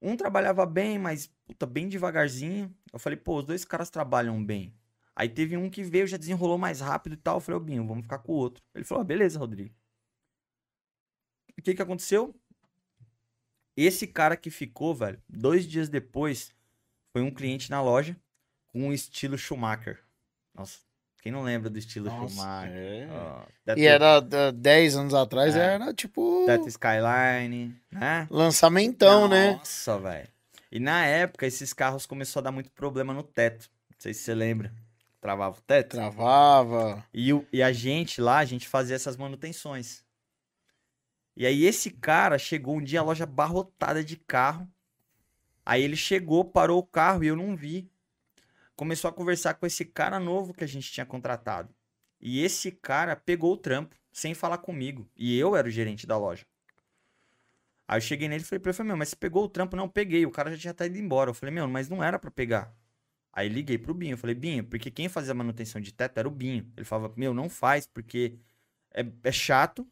Um 0.00 0.16
trabalhava 0.16 0.66
bem, 0.66 0.98
mas 0.98 1.30
puta, 1.44 1.64
bem 1.64 1.88
devagarzinho. 1.88 2.74
Eu 2.92 2.98
falei, 2.98 3.16
pô, 3.16 3.38
os 3.38 3.44
dois 3.44 3.64
caras 3.64 3.88
trabalham 3.88 4.42
bem. 4.44 4.74
Aí 5.14 5.28
teve 5.28 5.56
um 5.56 5.68
que 5.68 5.82
veio, 5.82 6.06
já 6.06 6.16
desenrolou 6.16 6.56
mais 6.58 6.80
rápido 6.80 7.12
e 7.12 7.16
tal. 7.16 7.36
Eu 7.36 7.40
falei, 7.40 7.60
ô 7.60 7.64
Binho, 7.64 7.86
vamos 7.86 8.04
ficar 8.04 8.18
com 8.18 8.32
o 8.32 8.36
outro. 8.36 8.62
Ele 8.74 8.84
falou, 8.84 9.02
ah, 9.02 9.04
beleza, 9.04 9.38
Rodrigo. 9.38 9.74
O 11.58 11.62
que 11.62 11.74
que 11.74 11.82
aconteceu? 11.82 12.34
Esse 13.76 14.06
cara 14.06 14.36
que 14.36 14.50
ficou, 14.50 14.94
velho, 14.94 15.20
dois 15.28 15.66
dias 15.66 15.88
depois, 15.88 16.52
foi 17.12 17.22
um 17.22 17.30
cliente 17.30 17.70
na 17.70 17.80
loja 17.82 18.16
com 18.68 18.88
um 18.88 18.92
estilo 18.92 19.36
Schumacher. 19.38 20.02
Nossa, 20.54 20.78
quem 21.22 21.30
não 21.32 21.42
lembra 21.42 21.70
do 21.70 21.78
estilo 21.78 22.06
Nossa, 22.06 22.34
Schumacher? 22.34 22.70
é. 22.72 23.08
Ó, 23.10 23.44
E 23.76 23.86
era 23.86 24.20
da- 24.20 24.50
10 24.50 24.96
anos 24.96 25.14
atrás, 25.14 25.54
É. 25.56 25.74
era 25.74 25.92
tipo 25.94 26.44
Teto 26.46 26.68
Skyline, 26.68 27.74
né? 27.90 28.26
lançamentão, 28.30 29.28
né? 29.28 29.52
Nossa, 29.52 29.98
velho. 29.98 30.28
E 30.70 30.80
na 30.80 31.04
época, 31.04 31.46
esses 31.46 31.72
carros 31.74 32.06
começou 32.06 32.40
a 32.40 32.44
dar 32.44 32.52
muito 32.52 32.70
problema 32.70 33.12
no 33.12 33.22
teto. 33.22 33.70
Não 33.90 33.96
sei 33.98 34.12
se 34.14 34.20
você 34.22 34.34
lembra. 34.34 34.74
Travava 35.22 35.56
o 35.56 35.62
teto. 35.62 35.96
Travava. 35.96 37.04
E, 37.14 37.32
o- 37.32 37.46
e 37.52 37.62
a 37.62 37.72
gente 37.72 38.20
lá, 38.20 38.38
a 38.38 38.44
gente 38.44 38.68
fazia 38.68 38.96
essas 38.96 39.16
manutenções. 39.16 40.04
E 41.36 41.46
aí 41.46 41.64
esse 41.64 41.90
cara 41.90 42.38
chegou 42.38 42.76
um 42.76 42.82
dia, 42.82 43.00
a 43.00 43.04
loja 43.04 43.24
abarrotada 43.24 44.04
de 44.04 44.16
carro. 44.16 44.68
Aí 45.64 45.82
ele 45.82 45.96
chegou, 45.96 46.44
parou 46.44 46.78
o 46.80 46.86
carro 46.86 47.24
e 47.24 47.28
eu 47.28 47.36
não 47.36 47.56
vi. 47.56 47.90
Começou 48.76 49.08
a 49.08 49.12
conversar 49.12 49.54
com 49.54 49.66
esse 49.66 49.84
cara 49.84 50.20
novo 50.20 50.54
que 50.54 50.64
a 50.64 50.68
gente 50.68 50.92
tinha 50.92 51.06
contratado. 51.06 51.74
E 52.20 52.42
esse 52.42 52.72
cara 52.72 53.16
pegou 53.16 53.52
o 53.54 53.56
trampo, 53.56 53.96
sem 54.12 54.34
falar 54.34 54.58
comigo. 54.58 55.08
E 55.16 55.38
eu 55.38 55.56
era 55.56 55.68
o 55.68 55.70
gerente 55.70 56.06
da 56.06 56.18
loja. 56.18 56.46
Aí 57.86 57.96
eu 57.98 58.00
cheguei 58.00 58.28
nele 58.28 58.42
e 58.42 58.46
falei 58.46 58.60
pra 58.60 58.72
ele, 58.72 58.82
meu, 58.84 58.96
mas 58.96 59.10
você 59.10 59.16
pegou 59.16 59.44
o 59.44 59.48
trampo? 59.48 59.76
Não, 59.76 59.88
peguei. 59.88 60.24
O 60.26 60.30
cara 60.30 60.50
já 60.50 60.58
tinha 60.58 60.70
até 60.72 60.86
ido 60.86 60.98
embora. 60.98 61.30
Eu 61.30 61.34
falei, 61.34 61.54
meu, 61.54 61.68
mas 61.68 61.88
não 61.88 62.02
era 62.02 62.18
pra 62.18 62.30
pegar. 62.30 62.74
Aí 63.32 63.48
liguei 63.48 63.78
pro 63.78 63.94
Binho. 63.94 64.16
Falei, 64.16 64.34
Binho, 64.34 64.64
porque 64.64 64.90
quem 64.90 65.08
fazia 65.08 65.32
a 65.32 65.34
manutenção 65.34 65.80
de 65.80 65.92
teto 65.92 66.18
era 66.18 66.28
o 66.28 66.30
Binho. 66.30 66.70
Ele 66.76 66.84
falava, 66.84 67.12
meu, 67.16 67.32
não 67.32 67.48
faz, 67.48 67.86
porque 67.86 68.38
é, 68.92 69.04
é 69.24 69.32
chato 69.32 69.86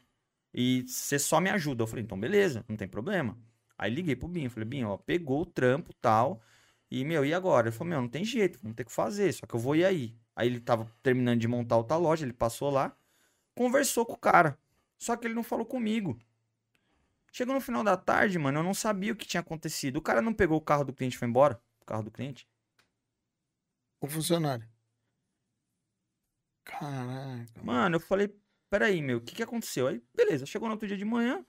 e 0.53 0.85
você 0.87 1.19
só 1.19 1.41
me 1.41 1.51
ajuda. 1.51 1.83
Eu 1.83 1.87
falei, 1.87 2.05
então 2.05 2.19
beleza, 2.19 2.65
não 2.69 2.77
tem 2.77 2.89
problema. 2.89 3.39
Aí 3.79 3.91
liguei 3.91 4.15
pro 4.17 4.29
Binho. 4.29 4.51
Falei, 4.51 4.69
Binho, 4.69 4.89
ó, 4.89 4.97
pegou 4.99 5.43
o 5.43 5.47
trampo 5.47 5.93
tal. 5.95 6.43
E, 6.91 7.05
meu, 7.05 7.25
e 7.25 7.33
agora? 7.33 7.69
Ele 7.69 7.77
falou, 7.77 7.91
meu, 7.91 8.01
não 8.03 8.09
tem 8.09 8.25
jeito, 8.25 8.59
vamos 8.63 8.77
ter 8.77 8.85
que 8.85 8.93
fazer, 8.93 9.33
só 9.33 9.47
que 9.47 9.55
eu 9.55 9.61
vou 9.61 9.77
ir 9.77 9.85
aí. 9.85 10.15
Aí 10.35 10.49
ele 10.49 10.61
tava 10.61 10.91
terminando 11.03 11.39
de 11.41 11.47
montar 11.47 11.77
outra 11.77 11.97
loja, 11.97 12.25
ele 12.25 12.33
passou 12.33 12.71
lá, 12.71 12.97
conversou 13.55 14.05
com 14.05 14.15
o 14.15 14.19
cara. 14.19 14.59
Só 14.99 15.17
que 15.17 15.27
ele 15.27 15.35
não 15.35 15.43
falou 15.43 15.65
comigo. 15.65 16.19
Chegou 17.33 17.55
no 17.55 17.61
final 17.61 17.85
da 17.85 17.97
tarde, 17.97 18.39
mano, 18.39 18.59
eu 18.59 18.63
não 18.65 18.75
sabia 18.75 19.13
o 19.13 19.17
que 19.17 19.27
tinha 19.27 19.41
acontecido. 19.41 19.99
O 19.99 20.03
cara 20.03 20.21
não 20.21 20.35
pegou 20.35 20.59
o 20.59 20.61
carro 20.61 20.85
do 20.85 20.93
cliente 20.93 21.15
e 21.15 21.19
foi 21.19 21.29
embora? 21.29 21.61
O 21.81 21.85
carro 21.85 22.03
do 22.03 22.11
cliente? 22.11 22.47
O 24.01 24.09
funcionário. 24.09 24.67
Caraca. 26.65 27.63
Mano, 27.63 27.97
eu 27.97 28.01
falei, 28.01 28.35
peraí, 28.69 29.03
meu, 29.03 29.19
o 29.19 29.21
que 29.21 29.35
que 29.35 29.43
aconteceu? 29.43 29.89
Aí, 29.89 30.03
beleza, 30.15 30.47
chegou 30.47 30.69
no 30.69 30.75
outro 30.75 30.89
dia 30.89 30.97
de 30.97 31.05
manhã, 31.05 31.45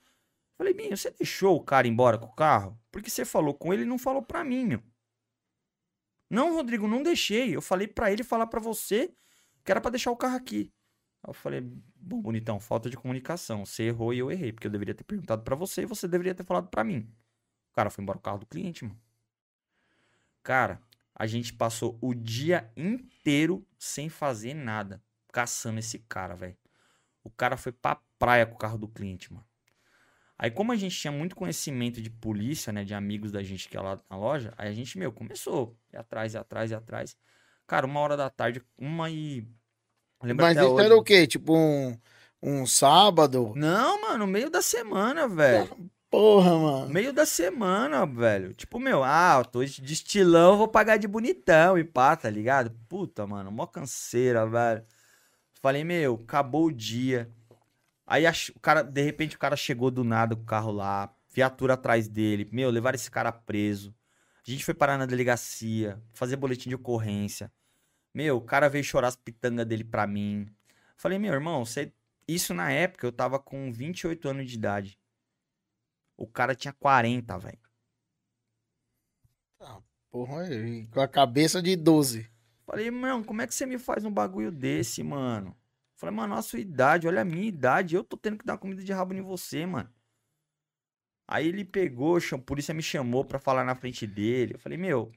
falei, 0.56 0.74
Binho, 0.74 0.96
você 0.96 1.10
deixou 1.10 1.56
o 1.56 1.64
cara 1.64 1.88
embora 1.88 2.18
com 2.18 2.26
o 2.26 2.34
carro? 2.34 2.78
Porque 2.90 3.08
você 3.10 3.24
falou 3.24 3.54
com 3.54 3.72
ele 3.72 3.82
e 3.82 3.86
não 3.86 3.98
falou 3.98 4.22
pra 4.22 4.44
mim, 4.44 4.66
meu. 4.66 4.82
Não, 6.28 6.54
Rodrigo, 6.54 6.88
não 6.88 7.02
deixei. 7.02 7.54
Eu 7.54 7.60
falei 7.60 7.86
pra 7.86 8.10
ele 8.10 8.24
falar 8.24 8.46
pra 8.46 8.58
você 8.58 9.14
que 9.64 9.70
era 9.70 9.80
pra 9.80 9.90
deixar 9.90 10.10
o 10.10 10.16
carro 10.16 10.36
aqui. 10.36 10.72
Aí 11.22 11.30
eu 11.30 11.34
falei, 11.34 11.60
bom, 11.94 12.20
bonitão, 12.20 12.58
falta 12.58 12.88
de 12.88 12.96
comunicação. 12.96 13.66
Você 13.66 13.84
errou 13.84 14.14
e 14.14 14.18
eu 14.18 14.30
errei, 14.30 14.52
porque 14.52 14.66
eu 14.66 14.70
deveria 14.70 14.94
ter 14.94 15.04
perguntado 15.04 15.42
pra 15.42 15.54
você 15.54 15.82
e 15.82 15.86
você 15.86 16.08
deveria 16.08 16.34
ter 16.34 16.44
falado 16.44 16.68
pra 16.68 16.82
mim. 16.82 17.00
O 17.70 17.74
cara 17.74 17.90
foi 17.90 18.02
embora 18.02 18.18
com 18.18 18.22
o 18.22 18.24
carro 18.24 18.38
do 18.38 18.46
cliente, 18.46 18.84
mano. 18.84 18.98
Cara, 20.42 20.80
a 21.14 21.26
gente 21.26 21.52
passou 21.52 21.98
o 22.00 22.14
dia 22.14 22.70
inteiro 22.76 23.66
sem 23.78 24.08
fazer 24.08 24.54
nada, 24.54 25.02
caçando 25.32 25.78
esse 25.78 25.98
cara, 25.98 26.34
velho. 26.34 26.56
O 27.22 27.30
cara 27.30 27.56
foi 27.56 27.72
pra 27.72 28.00
praia 28.18 28.46
com 28.46 28.54
o 28.54 28.58
carro 28.58 28.78
do 28.78 28.88
cliente, 28.88 29.32
mano. 29.32 29.46
Aí, 30.38 30.50
como 30.50 30.72
a 30.72 30.76
gente 30.76 30.98
tinha 30.98 31.12
muito 31.12 31.36
conhecimento 31.36 32.02
de 32.02 32.10
polícia, 32.10 32.72
né, 32.72 32.82
de 32.82 32.94
amigos 32.94 33.30
da 33.30 33.42
gente 33.42 33.68
que 33.68 33.76
ia 33.76 33.80
lá 33.80 34.00
na 34.10 34.16
loja, 34.16 34.52
aí 34.58 34.68
a 34.68 34.72
gente, 34.72 34.98
meu, 34.98 35.12
começou. 35.12 35.76
Ir 35.92 35.98
atrás, 35.98 36.34
ir 36.34 36.38
atrás, 36.38 36.70
ir 36.72 36.74
atrás. 36.74 37.16
Cara, 37.64 37.86
uma 37.86 38.00
hora 38.00 38.16
da 38.16 38.28
tarde, 38.28 38.60
uma 38.76 39.08
e. 39.08 39.46
Lembra 40.20 40.46
Mas 40.46 40.56
isso 40.56 40.66
hoje. 40.66 40.84
era 40.84 40.96
o 40.96 41.02
quê? 41.04 41.26
Tipo 41.28 41.56
um, 41.56 41.96
um 42.42 42.66
sábado? 42.66 43.52
Não, 43.54 44.00
mano, 44.00 44.26
meio 44.26 44.50
da 44.50 44.60
semana, 44.60 45.28
velho. 45.28 45.90
Porra, 46.12 46.58
mano. 46.58 46.88
Meio 46.90 47.10
da 47.10 47.24
semana, 47.24 48.04
velho. 48.04 48.52
Tipo, 48.52 48.78
meu, 48.78 49.02
ah, 49.02 49.36
eu 49.38 49.46
tô 49.46 49.64
de 49.64 49.94
estilão, 49.94 50.58
vou 50.58 50.68
pagar 50.68 50.98
de 50.98 51.08
bonitão 51.08 51.78
e 51.78 51.84
pá, 51.84 52.14
tá 52.14 52.28
ligado? 52.28 52.70
Puta, 52.86 53.26
mano, 53.26 53.50
mó 53.50 53.66
canseira, 53.66 54.46
velho. 54.46 54.84
Falei, 55.62 55.84
meu, 55.84 56.20
acabou 56.22 56.66
o 56.66 56.72
dia. 56.72 57.32
Aí 58.06 58.26
o 58.26 58.60
cara, 58.60 58.82
de 58.82 59.00
repente, 59.00 59.36
o 59.36 59.38
cara 59.38 59.56
chegou 59.56 59.90
do 59.90 60.04
nada 60.04 60.36
com 60.36 60.42
o 60.42 60.44
carro 60.44 60.70
lá, 60.70 61.10
viatura 61.32 61.74
atrás 61.74 62.08
dele. 62.08 62.46
Meu, 62.52 62.68
levaram 62.70 62.96
esse 62.96 63.10
cara 63.10 63.32
preso. 63.32 63.94
A 64.46 64.50
gente 64.50 64.66
foi 64.66 64.74
parar 64.74 64.98
na 64.98 65.06
delegacia, 65.06 65.98
fazer 66.12 66.36
boletim 66.36 66.68
de 66.68 66.74
ocorrência. 66.74 67.50
Meu, 68.12 68.36
o 68.36 68.42
cara 68.42 68.68
veio 68.68 68.84
chorar 68.84 69.08
as 69.08 69.16
pitangas 69.16 69.64
dele 69.64 69.84
pra 69.84 70.06
mim. 70.06 70.46
Falei, 70.94 71.18
meu 71.18 71.32
irmão, 71.32 71.64
você... 71.64 71.90
isso 72.28 72.52
na 72.52 72.70
época 72.70 73.06
eu 73.06 73.12
tava 73.12 73.38
com 73.38 73.72
28 73.72 74.28
anos 74.28 74.50
de 74.50 74.56
idade. 74.56 75.01
O 76.16 76.26
cara 76.26 76.54
tinha 76.54 76.72
40, 76.72 77.38
velho. 77.38 77.58
Porra, 80.10 80.46
e 80.52 80.86
com 80.88 81.00
a 81.00 81.08
cabeça 81.08 81.62
de 81.62 81.74
12. 81.74 82.30
Falei, 82.66 82.90
mano, 82.90 83.24
como 83.24 83.40
é 83.40 83.46
que 83.46 83.54
você 83.54 83.64
me 83.64 83.78
faz 83.78 84.04
um 84.04 84.12
bagulho 84.12 84.52
desse, 84.52 85.02
mano? 85.02 85.56
Falei, 85.96 86.14
mano, 86.14 86.34
a 86.34 86.42
sua 86.42 86.58
idade, 86.58 87.06
olha 87.08 87.22
a 87.22 87.24
minha 87.24 87.46
idade, 87.46 87.94
eu 87.94 88.04
tô 88.04 88.16
tendo 88.16 88.36
que 88.36 88.44
dar 88.44 88.58
comida 88.58 88.82
de 88.84 88.92
rabo 88.92 89.14
em 89.14 89.22
você, 89.22 89.64
mano. 89.64 89.90
Aí 91.26 91.48
ele 91.48 91.64
pegou, 91.64 92.18
a 92.18 92.38
polícia 92.38 92.74
me 92.74 92.82
chamou 92.82 93.24
pra 93.24 93.38
falar 93.38 93.64
na 93.64 93.74
frente 93.74 94.06
dele. 94.06 94.54
Eu 94.54 94.58
falei, 94.58 94.76
meu, 94.76 95.10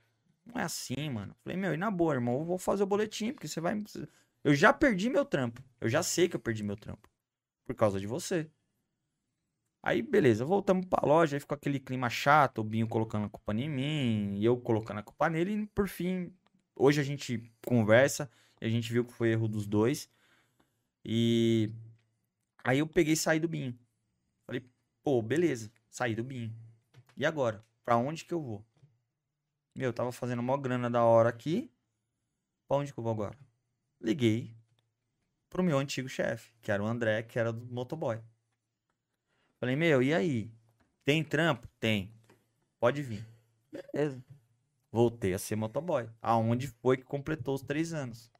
não 0.45 0.61
é 0.61 0.63
assim, 0.63 1.09
mano. 1.09 1.35
Falei, 1.43 1.57
meu, 1.57 1.73
e 1.73 1.77
na 1.77 1.91
boa, 1.91 2.13
irmão, 2.13 2.35
eu 2.39 2.45
vou 2.45 2.57
fazer 2.57 2.83
o 2.83 2.87
boletim, 2.87 3.33
porque 3.33 3.47
você 3.47 3.59
vai. 3.59 3.83
Eu 4.43 4.53
já 4.55 4.71
perdi 4.71 5.09
meu 5.09 5.25
trampo. 5.25 5.61
Eu 5.81 5.89
já 5.89 6.01
sei 6.01 6.29
que 6.29 6.35
eu 6.35 6.39
perdi 6.39 6.63
meu 6.63 6.77
trampo. 6.77 7.09
Por 7.65 7.75
causa 7.75 7.99
de 7.99 8.07
você. 8.07 8.49
Aí, 9.86 10.01
beleza, 10.01 10.43
voltamos 10.43 10.88
pra 10.88 11.05
loja, 11.05 11.36
aí 11.36 11.39
ficou 11.39 11.55
aquele 11.55 11.79
clima 11.79 12.09
chato, 12.09 12.57
o 12.57 12.63
Binho 12.63 12.88
colocando 12.88 13.27
a 13.27 13.29
culpa 13.29 13.53
em 13.53 13.69
mim, 13.69 14.43
eu 14.43 14.59
colocando 14.59 14.99
a 14.99 15.03
culpa 15.03 15.29
nele, 15.29 15.51
e 15.53 15.67
por 15.67 15.88
fim, 15.88 16.33
hoje 16.75 16.99
a 16.99 17.03
gente 17.03 17.53
conversa, 17.63 18.27
e 18.59 18.65
a 18.65 18.69
gente 18.69 18.91
viu 18.91 19.05
que 19.05 19.13
foi 19.13 19.29
erro 19.29 19.47
dos 19.47 19.67
dois. 19.67 20.09
E 21.05 21.71
aí 22.63 22.79
eu 22.79 22.88
peguei 22.88 23.13
e 23.13 23.15
saí 23.15 23.39
do 23.39 23.47
Binho. 23.47 23.77
Falei, 24.47 24.67
pô, 25.03 25.21
beleza, 25.21 25.71
saí 25.88 26.15
do 26.15 26.23
Binho. 26.23 26.51
E 27.15 27.23
agora? 27.23 27.63
Pra 27.83 27.95
onde 27.95 28.25
que 28.25 28.33
eu 28.33 28.41
vou? 28.41 28.65
Meu, 29.75 29.89
eu 29.89 29.93
tava 29.93 30.11
fazendo 30.11 30.41
mó 30.41 30.57
grana 30.57 30.89
da 30.89 31.03
hora 31.03 31.29
aqui. 31.29 31.71
Pra 32.67 32.77
onde 32.77 32.91
que 32.91 32.99
eu 32.99 33.03
vou 33.03 33.13
agora? 33.13 33.38
Liguei 34.01 34.51
pro 35.47 35.61
meu 35.63 35.77
antigo 35.77 36.09
chefe, 36.09 36.55
que 36.63 36.71
era 36.71 36.81
o 36.81 36.88
André, 36.88 37.21
que 37.21 37.38
era 37.38 37.53
do 37.53 37.71
motoboy. 37.71 38.19
Falei, 39.66 39.76
meu, 39.76 40.03
e 40.03 40.13
aí? 40.13 40.51
Tem 41.03 41.24
trampo? 41.24 41.68
Tem. 41.80 42.13
Pode 42.80 43.01
vir. 43.01 43.26
Beleza. 43.72 44.24
Voltei 44.91 45.34
a 45.34 45.39
ser 45.39 45.55
motoboy. 45.55 46.07
Aonde 46.22 46.68
foi 46.68 46.97
que 46.97 47.03
completou 47.03 47.55
os 47.55 47.63
três 47.63 47.91
anos. 47.91 48.32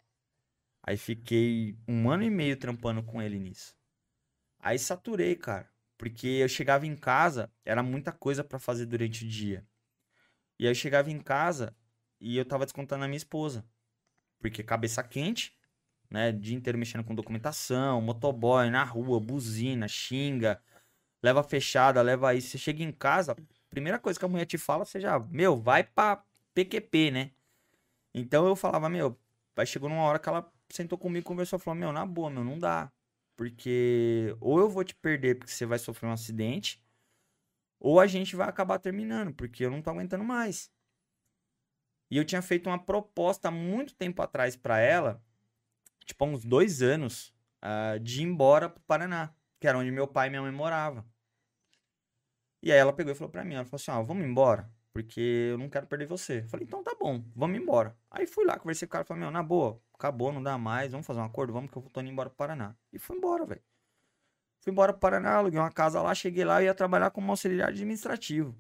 Aí 0.84 0.98
fiquei 0.98 1.76
um 1.88 2.12
ano 2.12 2.22
e 2.22 2.30
meio 2.30 2.56
trampando 2.58 3.02
com 3.02 3.20
ele 3.20 3.40
nisso. 3.40 3.76
Aí 4.60 4.78
saturei, 4.78 5.36
cara. 5.36 5.68
Porque 5.98 6.28
eu 6.28 6.48
chegava 6.48 6.86
em 6.86 6.96
casa, 6.96 7.52
era 7.66 7.82
muita 7.82 8.12
coisa 8.12 8.44
pra 8.44 8.60
fazer 8.60 8.86
durante 8.86 9.26
o 9.26 9.28
dia. 9.28 9.66
E 10.60 10.66
aí 10.66 10.72
eu 10.72 10.76
chegava 10.76 11.10
em 11.10 11.20
casa 11.20 11.76
e 12.22 12.38
eu 12.38 12.46
tava 12.46 12.66
descontando 12.66 13.00
na 13.00 13.08
minha 13.08 13.18
esposa. 13.18 13.66
Porque 14.38 14.62
cabeça 14.62 15.02
quente, 15.02 15.58
né? 16.08 16.30
O 16.30 16.34
dia 16.40 16.56
inteiro 16.56 16.78
mexendo 16.78 17.04
com 17.04 17.16
documentação, 17.16 18.00
motoboy 18.00 18.70
na 18.70 18.84
rua, 18.84 19.20
buzina, 19.20 19.88
xinga, 19.88 20.62
leva 21.24 21.43
fechada, 21.43 22.01
leva 22.01 22.34
isso. 22.36 22.49
Você 22.49 22.57
chega 22.57 22.84
em 22.84 22.91
casa, 22.91 23.36
primeira 23.70 23.99
coisa 23.99 24.20
que 24.20 24.26
a 24.26 24.28
mulher 24.28 24.45
te 24.45 24.57
fala, 24.57 24.86
você 24.86 24.99
já, 24.99 25.20
meu, 25.20 25.57
vai 25.57 25.84
pra 25.84 26.24
PQP, 26.53 27.11
né? 27.11 27.32
Então 28.13 28.47
eu 28.47 28.55
falava, 28.55 28.89
meu, 28.89 29.20
aí 29.57 29.68
chegou 29.68 29.89
numa 29.89 30.03
hora 30.03 30.20
que 30.20 30.30
ela 30.30 30.51
sentou 30.70 30.97
comigo, 30.97 31.26
conversou, 31.26 31.59
falou, 31.59 31.80
meu, 31.80 31.91
na 31.91 32.05
boa, 32.05 32.30
meu, 32.30 32.43
não 32.43 32.57
dá. 32.59 32.91
porque 33.36 34.36
ou 34.39 34.59
eu 34.59 34.70
vou 34.70 34.84
te 34.84 34.95
perder 34.95 35.38
porque 35.38 35.51
você 35.51 35.66
vai 35.66 35.80
sofrer 35.80 36.07
um 36.07 36.13
acidente, 36.13 36.82
ou 37.80 37.99
a 37.99 38.07
gente 38.07 38.36
vai 38.36 38.47
acabar 38.49 38.80
terminando, 38.80 39.34
porque 39.34 39.66
eu 39.66 39.72
não 39.72 39.82
tô 39.82 39.89
aguentando 39.89 40.24
mais. 40.24 40.72
E 42.09 42.18
eu 42.18 42.26
tinha 42.26 42.41
feito 42.41 42.70
uma 42.70 42.80
proposta 42.84 43.47
há 43.49 43.51
muito 43.51 43.95
tempo 43.95 44.22
atrás 44.22 44.55
para 44.55 44.80
ela, 44.80 45.22
tipo 46.05 46.24
há 46.24 46.28
uns 46.28 46.45
dois 46.45 46.82
anos, 46.82 47.34
uh, 47.63 47.99
de 47.99 48.22
ir 48.22 48.26
embora 48.26 48.70
pro 48.70 48.82
Paraná, 48.84 49.34
que 49.66 49.70
era 49.70 49.80
onde 49.80 49.89
meu 49.89 50.07
pai 50.07 50.28
e 50.28 50.30
minha 50.30 50.43
mãe 50.43 50.51
moravam. 50.51 51.03
E 52.61 52.72
aí 52.72 52.78
ela 52.78 52.93
pegou 52.93 53.11
e 53.11 53.16
falou 53.16 53.32
pra 53.32 53.43
mim, 53.43 53.55
ela 53.55 53.66
falou 53.66 53.78
assim, 53.82 53.89
ó, 53.89 53.95
ah, 53.95 54.01
vamos 54.03 54.24
embora, 54.24 54.72
porque 54.93 55.49
eu 55.49 55.57
não 55.57 55.68
quero 55.68 55.88
perder 55.88 56.05
você. 56.05 56.41
Eu 56.41 56.47
falei, 56.47 56.68
então 56.68 56.84
tá 56.84 56.95
bom, 56.99 57.24
vamos 57.36 57.59
embora. 57.59 57.97
Aí 58.11 58.28
fui 58.28 58.45
lá, 58.45 58.59
conversei 58.59 58.88
com 58.88 58.91
o 58.91 58.93
cara, 58.93 59.05
falei, 59.05 59.22
meu, 59.22 59.32
na 59.32 59.41
boa, 59.41 59.82
acabou, 59.91 60.32
não 60.32 60.43
dá 60.43 60.55
mais, 60.55 60.91
vamos 60.91 61.07
fazer 61.07 61.20
um 61.20 61.24
acordo, 61.24 61.51
vamos 61.51 61.72
que 61.72 61.78
eu 61.78 61.82
tô 61.82 61.99
indo 61.99 62.11
embora 62.11 62.30
pro 62.30 62.38
Paraná. 62.38 62.76
E 62.93 62.99
fui 62.99 63.18
embora, 63.18 63.43
velho. 63.43 63.63
Fui 64.61 64.72
embora 64.72 64.93
pro 64.93 64.99
Paraná, 64.99 65.38
aluguei 65.38 65.59
uma 65.59 65.72
casa 65.72 65.99
lá, 65.99 66.13
cheguei 66.13 66.45
lá 66.45 66.61
e 66.61 66.66
ia 66.66 66.74
trabalhar 66.76 67.09
como 67.09 67.32
auxiliar 67.32 67.70
administrativo. 67.70 68.55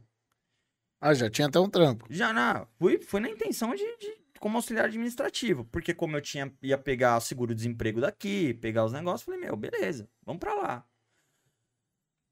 Ah, 0.99 1.13
já 1.13 1.29
tinha 1.29 1.47
até 1.47 1.59
um 1.59 1.69
trampo. 1.69 2.07
Já, 2.09 2.33
na, 2.33 2.65
fui, 2.79 2.97
fui 2.97 3.19
na 3.19 3.29
intenção 3.29 3.75
de, 3.75 3.97
de 3.97 4.25
como 4.39 4.57
auxiliar 4.57 4.85
administrativo, 4.85 5.65
porque 5.65 5.93
como 5.93 6.17
eu 6.17 6.21
tinha 6.21 6.51
ia 6.61 6.77
pegar 6.77 7.17
o 7.17 7.21
seguro-desemprego 7.21 8.01
daqui, 8.01 8.53
pegar 8.53 8.85
os 8.85 8.93
negócios, 8.93 9.23
falei, 9.23 9.39
meu, 9.39 9.55
beleza, 9.55 10.09
vamos 10.23 10.39
para 10.39 10.53
lá. 10.53 10.85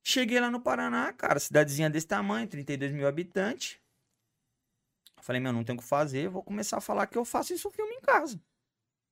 Cheguei 0.03 0.39
lá 0.39 0.51
no 0.51 0.59
Paraná, 0.59 1.13
cara, 1.13 1.39
cidadezinha 1.39 1.89
desse 1.89 2.05
tamanho, 2.05 2.45
32 2.45 2.91
mil 2.91 3.07
habitantes. 3.07 3.79
Falei, 5.21 5.39
meu, 5.39 5.53
não 5.53 5.63
tenho 5.63 5.77
o 5.79 5.81
que 5.81 5.87
fazer, 5.87 6.27
vou 6.27 6.43
começar 6.43 6.77
a 6.77 6.81
falar 6.81 7.07
que 7.07 7.17
eu 7.17 7.23
faço 7.23 7.53
isso 7.53 7.71
filme 7.71 7.95
em 7.95 8.01
casa. 8.01 8.37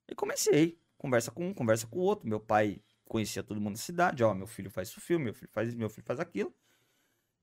E 0.10 0.14
comecei. 0.14 0.78
Conversa 0.98 1.32
com 1.32 1.48
um, 1.48 1.54
conversa 1.54 1.88
com 1.88 1.98
o 1.98 2.02
outro. 2.02 2.28
Meu 2.28 2.42
pai 2.42 2.82
conhecia 3.06 3.42
todo 3.42 3.62
mundo 3.62 3.76
da 3.76 3.82
cidade, 3.82 4.22
ó, 4.22 4.34
meu 4.34 4.46
filho 4.46 4.70
faz 4.70 4.90
isso 4.90 5.00
filme, 5.00 5.26
meu 5.26 5.34
filho 5.34 5.50
faz 5.50 5.70
isso, 5.70 5.78
meu 5.78 5.90
filho 5.90 6.06
faz 6.06 6.20
aquilo. 6.20 6.54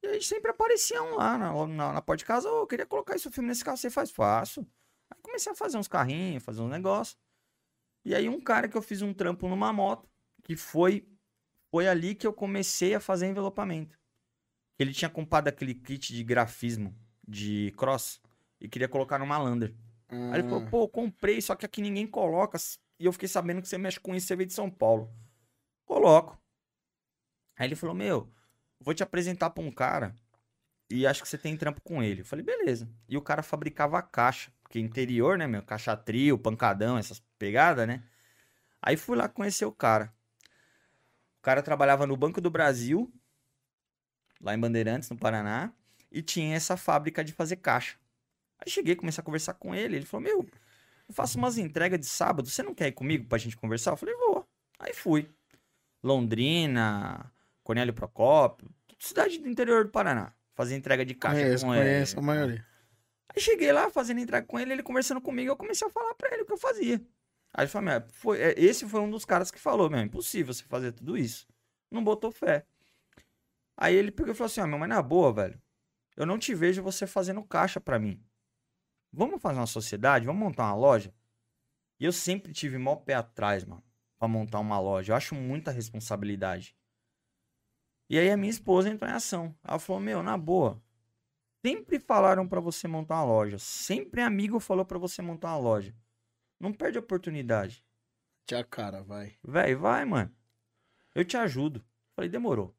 E 0.02 0.06
aí 0.06 0.22
sempre 0.22 0.50
apareciam 0.50 1.16
lá 1.16 1.38
na, 1.38 1.66
na, 1.66 1.92
na 1.94 2.02
porta 2.02 2.18
de 2.18 2.24
casa, 2.26 2.50
ô, 2.50 2.58
oh, 2.58 2.62
eu 2.62 2.66
queria 2.66 2.86
colocar 2.86 3.16
isso 3.16 3.30
filme 3.30 3.48
nesse 3.48 3.64
carro, 3.64 3.78
você 3.78 3.88
faz? 3.88 4.10
Faço. 4.10 4.60
Aí 5.10 5.18
comecei 5.22 5.50
a 5.50 5.54
fazer 5.54 5.78
uns 5.78 5.88
carrinhos, 5.88 6.44
fazer 6.44 6.60
uns 6.60 6.70
negócios. 6.70 7.18
E 8.04 8.14
aí 8.14 8.28
um 8.28 8.40
cara 8.40 8.68
que 8.68 8.76
eu 8.76 8.82
fiz 8.82 9.00
um 9.00 9.14
trampo 9.14 9.48
numa 9.48 9.72
moto, 9.72 10.08
que 10.44 10.54
foi 10.54 11.08
foi 11.70 11.88
ali 11.88 12.14
que 12.14 12.26
eu 12.26 12.32
comecei 12.32 12.94
a 12.94 13.00
fazer 13.00 13.26
envelopamento. 13.26 13.98
Ele 14.78 14.92
tinha 14.92 15.08
comprado 15.08 15.48
aquele 15.48 15.74
kit 15.74 16.12
de 16.12 16.22
grafismo 16.22 16.94
de 17.26 17.72
cross 17.76 18.20
e 18.60 18.68
queria 18.68 18.88
colocar 18.88 19.18
numa 19.18 19.38
Lander. 19.38 19.74
Hum. 20.10 20.32
Aí 20.32 20.40
ele 20.40 20.48
falou, 20.48 20.62
hum. 20.62 20.70
pô, 20.70 20.88
comprei, 20.88 21.40
só 21.40 21.54
que 21.54 21.66
aqui 21.66 21.82
ninguém 21.82 22.06
coloca. 22.06 22.56
E 22.98 23.04
eu 23.04 23.12
fiquei 23.12 23.28
sabendo 23.28 23.60
que 23.60 23.68
você 23.68 23.76
mexe 23.76 24.00
com 24.00 24.14
isso, 24.14 24.26
você 24.26 24.36
veio 24.36 24.46
de 24.46 24.54
São 24.54 24.70
Paulo. 24.70 25.12
Coloco. 25.84 26.40
Aí 27.56 27.66
ele 27.66 27.76
falou, 27.76 27.94
meu, 27.94 28.32
vou 28.80 28.94
te 28.94 29.02
apresentar 29.02 29.50
pra 29.50 29.62
um 29.62 29.70
cara 29.70 30.14
e 30.90 31.06
acho 31.06 31.22
que 31.22 31.28
você 31.28 31.36
tem 31.36 31.56
trampo 31.56 31.80
com 31.82 32.02
ele. 32.02 32.22
Eu 32.22 32.24
falei, 32.24 32.44
beleza. 32.44 32.88
E 33.08 33.16
o 33.16 33.22
cara 33.22 33.42
fabricava 33.42 33.98
a 33.98 34.02
caixa, 34.02 34.50
porque 34.62 34.78
interior, 34.78 35.36
né, 35.36 35.46
meu? 35.46 35.62
Caixa 35.62 35.96
trio, 35.96 36.38
pancadão, 36.38 36.96
essas 36.96 37.20
pegadas, 37.38 37.86
né? 37.86 38.02
Aí 38.80 38.96
fui 38.96 39.16
lá 39.16 39.28
conhecer 39.28 39.64
o 39.66 39.72
cara. 39.72 40.14
O 41.38 41.42
cara 41.42 41.62
trabalhava 41.62 42.06
no 42.06 42.16
Banco 42.16 42.40
do 42.40 42.50
Brasil, 42.50 43.12
lá 44.40 44.54
em 44.54 44.58
Bandeirantes, 44.58 45.08
no 45.08 45.16
Paraná, 45.16 45.72
e 46.10 46.22
tinha 46.22 46.56
essa 46.56 46.76
fábrica 46.76 47.24
de 47.24 47.32
fazer 47.32 47.56
caixa. 47.56 47.96
Aí 48.58 48.70
cheguei, 48.70 48.96
comecei 48.96 49.20
a 49.20 49.24
conversar 49.24 49.54
com 49.54 49.74
ele. 49.74 49.96
Ele 49.96 50.06
falou: 50.06 50.24
Meu, 50.24 50.48
eu 51.08 51.14
faço 51.14 51.38
umas 51.38 51.58
entregas 51.58 51.98
de 51.98 52.06
sábado, 52.06 52.48
você 52.48 52.62
não 52.62 52.74
quer 52.74 52.88
ir 52.88 52.92
comigo 52.92 53.26
pra 53.26 53.38
gente 53.38 53.56
conversar? 53.56 53.92
Eu 53.92 53.96
falei: 53.96 54.14
Vou. 54.16 54.46
Aí 54.78 54.92
fui. 54.92 55.28
Londrina, 56.02 57.32
Cornélio 57.62 57.92
Procópio, 57.92 58.68
cidade 58.98 59.38
do 59.38 59.48
interior 59.48 59.84
do 59.84 59.90
Paraná. 59.90 60.32
Fazer 60.54 60.74
entrega 60.74 61.04
de 61.04 61.14
caixa 61.14 61.40
conheço, 61.40 61.64
com 61.64 61.74
ele. 61.74 61.84
Conheço 61.84 62.18
a 62.18 62.22
maioria. 62.22 62.66
Aí 63.28 63.40
cheguei 63.40 63.70
lá 63.72 63.90
fazendo 63.90 64.20
entrega 64.20 64.46
com 64.46 64.58
ele, 64.58 64.72
ele 64.72 64.82
conversando 64.82 65.20
comigo, 65.20 65.50
eu 65.50 65.56
comecei 65.56 65.86
a 65.86 65.90
falar 65.90 66.14
pra 66.14 66.32
ele 66.32 66.42
o 66.42 66.46
que 66.46 66.52
eu 66.52 66.58
fazia. 66.58 67.00
Aí 67.58 67.64
ele 67.64 67.70
falou, 67.72 67.90
foi, 68.12 68.40
é, 68.40 68.54
esse 68.56 68.88
foi 68.88 69.00
um 69.00 69.10
dos 69.10 69.24
caras 69.24 69.50
que 69.50 69.58
falou, 69.58 69.90
meu, 69.90 69.98
impossível 70.00 70.54
você 70.54 70.62
fazer 70.62 70.92
tudo 70.92 71.18
isso. 71.18 71.44
Não 71.90 72.04
botou 72.04 72.30
fé. 72.30 72.64
Aí 73.76 73.96
ele 73.96 74.12
pegou 74.12 74.30
e 74.30 74.34
falou 74.36 74.46
assim, 74.46 74.60
ó, 74.60 74.66
meu, 74.68 74.78
mas 74.78 74.88
na 74.88 75.02
boa, 75.02 75.32
velho, 75.32 75.60
eu 76.16 76.24
não 76.24 76.38
te 76.38 76.54
vejo 76.54 76.84
você 76.84 77.04
fazendo 77.04 77.42
caixa 77.42 77.80
para 77.80 77.98
mim. 77.98 78.24
Vamos 79.12 79.42
fazer 79.42 79.58
uma 79.58 79.66
sociedade? 79.66 80.24
Vamos 80.24 80.40
montar 80.40 80.66
uma 80.66 80.76
loja? 80.76 81.12
E 81.98 82.04
eu 82.04 82.12
sempre 82.12 82.52
tive 82.52 82.78
mó 82.78 82.94
pé 82.94 83.14
atrás, 83.14 83.64
mano, 83.64 83.82
pra 84.16 84.28
montar 84.28 84.60
uma 84.60 84.78
loja. 84.78 85.10
Eu 85.10 85.16
acho 85.16 85.34
muita 85.34 85.72
responsabilidade. 85.72 86.76
E 88.08 88.16
aí 88.20 88.30
a 88.30 88.36
minha 88.36 88.50
esposa 88.50 88.88
entrou 88.88 89.10
em 89.10 89.14
ação. 89.14 89.52
Ela 89.64 89.80
falou, 89.80 90.00
meu, 90.00 90.22
na 90.22 90.38
boa, 90.38 90.80
sempre 91.66 91.98
falaram 91.98 92.46
para 92.46 92.60
você 92.60 92.86
montar 92.86 93.16
uma 93.16 93.24
loja. 93.24 93.58
Sempre 93.58 94.20
amigo 94.20 94.60
falou 94.60 94.84
para 94.84 94.96
você 94.96 95.20
montar 95.20 95.48
uma 95.48 95.58
loja. 95.58 95.92
Não 96.58 96.72
perde 96.72 96.98
a 96.98 97.00
oportunidade. 97.00 97.84
Tia 98.46 98.64
cara, 98.64 99.02
vai. 99.02 99.36
Véi, 99.42 99.74
vai, 99.74 100.04
mano. 100.04 100.34
Eu 101.14 101.24
te 101.24 101.36
ajudo. 101.36 101.84
Falei, 102.14 102.28
demorou. 102.28 102.74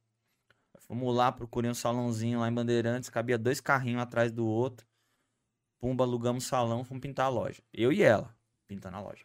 Fomos 0.79 1.15
lá, 1.15 1.31
procurei 1.31 1.69
um 1.69 1.75
salãozinho 1.75 2.39
lá 2.39 2.47
em 2.47 2.53
Bandeirantes, 2.53 3.09
cabia 3.09 3.37
dois 3.37 3.61
carrinhos 3.61 4.01
atrás 4.01 4.31
do 4.31 4.47
outro. 4.47 4.87
Pumba, 5.79 6.03
alugamos 6.03 6.45
salão, 6.45 6.83
fomos 6.83 7.01
pintar 7.01 7.27
a 7.27 7.29
loja. 7.29 7.61
Eu 7.73 7.91
e 7.91 8.01
ela, 8.01 8.35
pintando 8.67 8.97
a 8.97 9.01
loja. 9.01 9.23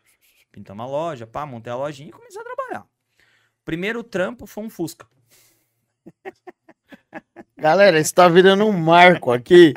Pintamos 0.52 0.84
a 0.84 0.88
loja, 0.88 1.26
pá, 1.26 1.46
montei 1.46 1.72
a 1.72 1.76
lojinha 1.76 2.10
e 2.10 2.12
comecei 2.12 2.40
a 2.40 2.44
trabalhar. 2.44 2.86
Primeiro 3.64 4.04
trampo 4.04 4.46
foi 4.46 4.64
um 4.64 4.70
Fusca. 4.70 5.06
Galera, 7.56 7.98
isso 7.98 8.14
tá 8.14 8.28
virando 8.28 8.66
um 8.66 8.72
marco 8.72 9.32
aqui, 9.32 9.72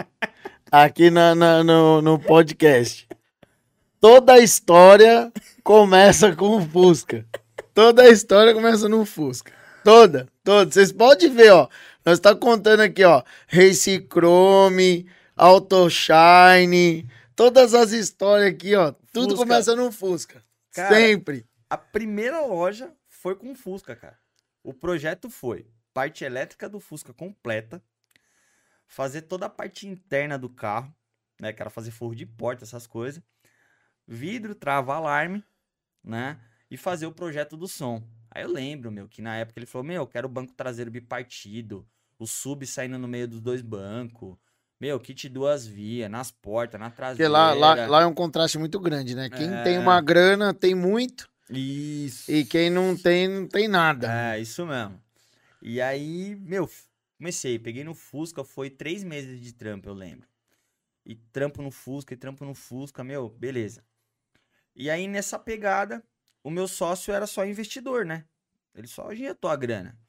aqui 0.70 1.10
na, 1.10 1.34
na 1.34 1.64
no, 1.64 2.02
no 2.02 2.20
podcast. 2.20 3.07
Toda 4.00 4.34
a 4.34 4.40
história 4.40 5.32
começa 5.64 6.36
com 6.36 6.58
o 6.58 6.62
Fusca. 6.62 7.26
Toda 7.74 8.04
a 8.04 8.10
história 8.10 8.54
começa 8.54 8.88
no 8.88 9.04
Fusca. 9.06 9.52
Toda, 9.84 10.28
toda. 10.44 10.72
Vocês 10.72 10.92
podem 10.92 11.34
ver, 11.34 11.52
ó. 11.52 11.68
Nós 12.06 12.20
tá 12.20 12.36
contando 12.36 12.82
aqui, 12.82 13.04
ó. 13.04 13.24
Race 13.48 14.08
Chrome, 14.08 15.10
Auto 15.36 15.90
Shine, 15.90 17.10
todas 17.36 17.74
as 17.74 17.92
histórias 17.92 18.54
aqui, 18.54 18.76
ó. 18.76 18.94
Tudo 19.12 19.32
Fusca. 19.32 19.38
começa 19.38 19.76
no 19.76 19.92
Fusca. 19.92 20.44
Cara, 20.74 20.96
Sempre. 20.96 21.44
A 21.68 21.78
primeira 21.78 22.42
loja 22.42 22.94
foi 23.08 23.34
com 23.34 23.52
o 23.52 23.56
Fusca, 23.56 23.96
cara. 23.96 24.20
O 24.64 24.76
projeto 24.76 25.28
foi 25.28 25.66
parte 25.92 26.24
elétrica 26.24 26.70
do 26.70 26.80
Fusca 26.80 27.14
completa, 27.14 27.82
fazer 28.86 29.24
toda 29.24 29.48
a 29.48 29.50
parte 29.50 29.88
interna 29.88 30.38
do 30.38 30.50
carro, 30.50 30.94
né? 31.42 31.52
Que 31.52 31.64
era 31.64 31.72
fazer 31.72 31.90
forro 31.90 32.14
de 32.14 32.28
porta, 32.28 32.64
essas 32.64 32.86
coisas 32.86 33.24
vidro, 34.08 34.56
trava 34.56 34.96
alarme, 34.96 35.44
né? 36.04 36.40
E 36.70 36.78
fazer 36.78 37.06
o 37.06 37.12
projeto 37.12 37.58
do 37.58 37.68
som. 37.68 38.02
Aí 38.32 38.44
eu 38.44 38.52
lembro, 38.52 38.92
meu, 38.92 39.08
que 39.08 39.22
na 39.22 39.36
época 39.36 39.60
ele 39.60 39.66
falou: 39.66 39.86
Meu, 39.86 40.04
eu 40.04 40.08
quero 40.08 40.28
o 40.28 40.32
banco 40.32 40.54
traseiro 40.54 40.92
bipartido, 40.92 41.88
o 42.18 42.26
sub 42.26 42.66
saindo 42.66 42.98
no 42.98 43.08
meio 43.08 43.28
dos 43.28 43.42
dois 43.42 43.62
bancos. 43.62 44.38
Meu, 44.80 45.00
kit 45.00 45.28
duas 45.28 45.66
vias, 45.66 46.10
nas 46.10 46.30
portas, 46.30 46.80
na 46.80 46.92
traseira. 46.92 47.16
Porque 47.16 47.28
lá, 47.28 47.54
lá, 47.54 47.88
lá 47.88 48.02
é 48.04 48.06
um 48.06 48.14
contraste 48.14 48.60
muito 48.60 48.80
grande, 48.80 49.16
né? 49.16 49.28
Quem 49.28 49.52
é... 49.52 49.64
tem 49.64 49.80
uma 49.80 50.00
grana 50.00 50.54
tem 50.54 50.76
muito. 50.76 51.28
Isso. 51.50 52.32
E 52.32 52.46
quem 52.46 52.70
não 52.70 52.96
tem, 52.96 53.28
não 53.28 53.48
tem 53.48 53.68
nada. 53.68 54.36
É, 54.36 54.40
isso 54.40 54.66
mesmo. 54.68 55.02
E 55.62 55.82
aí, 55.82 56.36
meu, 56.36 56.70
comecei, 57.18 57.58
peguei 57.58 57.84
no 57.84 57.96
Fusca, 57.96 58.44
foi 58.44 58.70
três 58.70 59.04
meses 59.04 59.40
de 59.42 59.54
trampo, 59.54 59.90
eu 59.90 59.94
lembro. 59.94 60.28
E 61.04 61.16
trampo 61.16 61.62
no 61.62 61.72
Fusca, 61.72 62.14
e 62.14 62.18
trampo 62.18 62.46
no 62.46 62.54
Fusca, 62.54 63.04
meu, 63.04 63.30
beleza. 63.30 63.84
E 64.80 64.92
aí, 64.92 65.08
nessa 65.08 65.40
pegada, 65.40 66.06
o 66.44 66.52
meu 66.52 66.68
sócio 66.68 67.12
era 67.12 67.26
só 67.26 67.44
investidor, 67.44 68.06
né? 68.06 68.28
Ele 68.76 68.86
só 68.86 69.12
injetou 69.12 69.50
a 69.50 69.56
grana. 69.56 70.00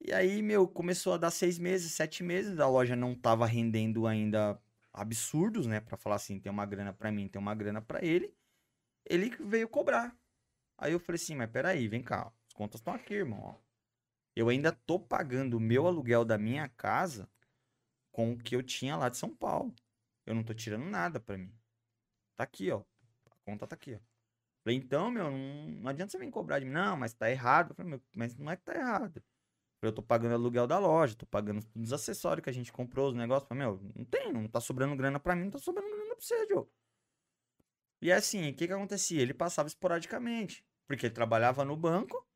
E 0.00 0.14
aí, 0.14 0.40
meu, 0.40 0.66
começou 0.66 1.12
a 1.12 1.18
dar 1.18 1.30
seis 1.30 1.58
meses, 1.58 1.92
sete 1.92 2.22
meses, 2.22 2.58
a 2.58 2.66
loja 2.66 2.96
não 2.96 3.14
tava 3.14 3.44
rendendo 3.44 4.06
ainda 4.06 4.58
absurdos, 4.94 5.66
né? 5.66 5.78
Pra 5.78 5.98
falar 5.98 6.16
assim, 6.16 6.40
tem 6.40 6.50
uma 6.50 6.64
grana 6.64 6.94
para 6.94 7.12
mim, 7.12 7.28
tem 7.28 7.38
uma 7.38 7.54
grana 7.54 7.82
para 7.82 8.02
ele. 8.02 8.34
Ele 9.04 9.28
veio 9.38 9.68
cobrar. 9.68 10.16
Aí 10.78 10.92
eu 10.92 10.98
falei 10.98 11.20
assim, 11.20 11.34
mas 11.34 11.50
peraí, 11.50 11.86
vem 11.86 12.02
cá, 12.02 12.32
as 12.46 12.54
contas 12.54 12.80
estão 12.80 12.94
aqui, 12.94 13.12
irmão. 13.12 13.60
Eu 14.34 14.48
ainda 14.48 14.72
tô 14.72 14.98
pagando 14.98 15.58
o 15.58 15.60
meu 15.60 15.86
aluguel 15.86 16.24
da 16.24 16.38
minha 16.38 16.66
casa 16.66 17.28
com 18.10 18.32
o 18.32 18.38
que 18.38 18.56
eu 18.56 18.62
tinha 18.62 18.96
lá 18.96 19.10
de 19.10 19.18
São 19.18 19.36
Paulo. 19.36 19.74
Eu 20.24 20.34
não 20.34 20.42
tô 20.42 20.54
tirando 20.54 20.86
nada 20.86 21.20
para 21.20 21.36
mim. 21.36 21.54
Tá 22.36 22.44
aqui, 22.44 22.70
ó 22.70 22.82
conta 23.44 23.66
tá 23.66 23.74
aqui, 23.74 23.94
ó. 23.94 23.98
Falei, 24.64 24.78
então, 24.78 25.10
meu, 25.10 25.30
não, 25.30 25.68
não 25.82 25.88
adianta 25.90 26.12
você 26.12 26.18
vir 26.18 26.30
cobrar 26.30 26.58
de 26.60 26.64
mim. 26.66 26.72
Não, 26.72 26.96
mas 26.96 27.12
tá 27.14 27.30
errado. 27.30 27.74
Falei, 27.74 27.90
meu, 27.90 28.02
mas 28.16 28.36
não 28.38 28.50
é 28.52 28.56
que 28.56 28.62
tá 28.62 28.74
errado. 28.74 29.22
Eu 29.82 29.92
tô 29.92 30.02
pagando 30.02 30.34
aluguel 30.34 30.66
da 30.66 30.78
loja, 30.78 31.16
tô 31.16 31.26
pagando 31.26 31.60
os 31.74 31.92
acessórios 31.92 32.44
que 32.44 32.50
a 32.50 32.52
gente 32.52 32.72
comprou, 32.72 33.08
os 33.10 33.14
negócios. 33.16 33.48
Falei, 33.48 33.64
meu, 33.64 33.80
não 33.96 34.04
tem, 34.04 34.32
não 34.32 34.46
tá 34.48 34.60
sobrando 34.60 34.94
grana 34.96 35.18
pra 35.18 35.34
mim, 35.34 35.44
não 35.44 35.50
tá 35.50 35.58
sobrando 35.58 35.88
grana 35.90 36.14
pra 36.14 36.20
você, 36.24 36.46
Diogo. 36.46 36.72
E 38.00 38.12
assim, 38.12 38.50
o 38.50 38.54
que 38.54 38.66
que 38.66 38.72
acontecia? 38.72 39.20
Ele 39.22 39.34
passava 39.34 39.68
esporadicamente, 39.68 40.64
porque 40.86 41.06
ele 41.06 41.14
trabalhava 41.14 41.64
no 41.64 41.76
banco 41.76 42.26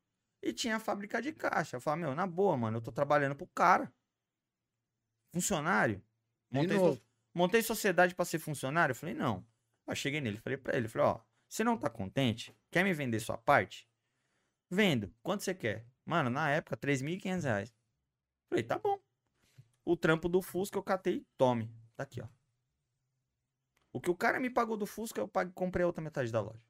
E 0.41 0.53
tinha 0.53 0.75
a 0.77 0.79
fábrica 0.79 1.21
de 1.21 1.33
caixa. 1.33 1.77
Eu 1.77 1.81
falei, 1.81 2.01
meu, 2.05 2.15
na 2.15 2.27
boa, 2.27 2.55
mano, 2.57 2.77
eu 2.77 2.81
tô 2.81 2.91
trabalhando 2.91 3.35
pro 3.35 3.47
cara. 3.47 3.91
Funcionário. 5.33 6.01
Montei, 6.51 6.77
so- 6.95 7.01
montei 7.33 7.61
sociedade 7.61 8.15
pra 8.15 8.25
ser 8.25 8.39
funcionário? 8.39 8.91
Eu 8.91 8.95
falei, 8.95 9.15
não. 9.15 9.45
Aí 9.87 9.95
cheguei 9.95 10.19
nele, 10.19 10.37
falei 10.37 10.57
pra 10.57 10.77
ele, 10.77 10.87
falei, 10.87 11.07
ó, 11.07 11.21
você 11.47 11.63
não 11.63 11.77
tá 11.77 11.89
contente? 11.89 12.55
Quer 12.69 12.83
me 12.83 12.93
vender 12.93 13.19
sua 13.19 13.37
parte? 13.37 13.89
Vendo. 14.69 15.13
Quanto 15.23 15.43
você 15.43 15.55
quer? 15.55 15.87
Mano, 16.05 16.29
na 16.29 16.49
época, 16.49 16.75
3.500 16.75 17.43
reais. 17.43 17.75
Falei, 18.49 18.63
tá 18.63 18.77
bom. 18.77 18.99
O 19.85 19.95
trampo 19.95 20.27
do 20.27 20.41
Fusca 20.41 20.77
eu 20.77 20.83
catei, 20.83 21.25
tome. 21.37 21.73
Tá 21.95 22.03
aqui, 22.03 22.21
ó. 22.21 22.27
O 23.93 24.01
que 24.01 24.11
o 24.11 24.15
cara 24.15 24.39
me 24.39 24.49
pagou 24.49 24.75
do 24.75 24.85
Fusca, 24.85 25.21
eu 25.21 25.27
paguei, 25.27 25.53
comprei 25.53 25.83
a 25.83 25.87
outra 25.87 26.03
metade 26.03 26.31
da 26.31 26.41
loja. 26.41 26.63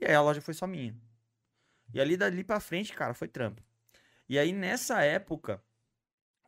E 0.00 0.04
aí 0.04 0.14
a 0.14 0.22
loja 0.22 0.40
foi 0.40 0.54
só 0.54 0.66
minha. 0.66 0.96
E 1.92 2.00
ali 2.00 2.16
dali 2.16 2.44
pra 2.44 2.60
frente, 2.60 2.92
cara, 2.92 3.14
foi 3.14 3.26
trampo. 3.26 3.62
E 4.28 4.38
aí 4.38 4.52
nessa 4.52 5.02
época 5.02 5.62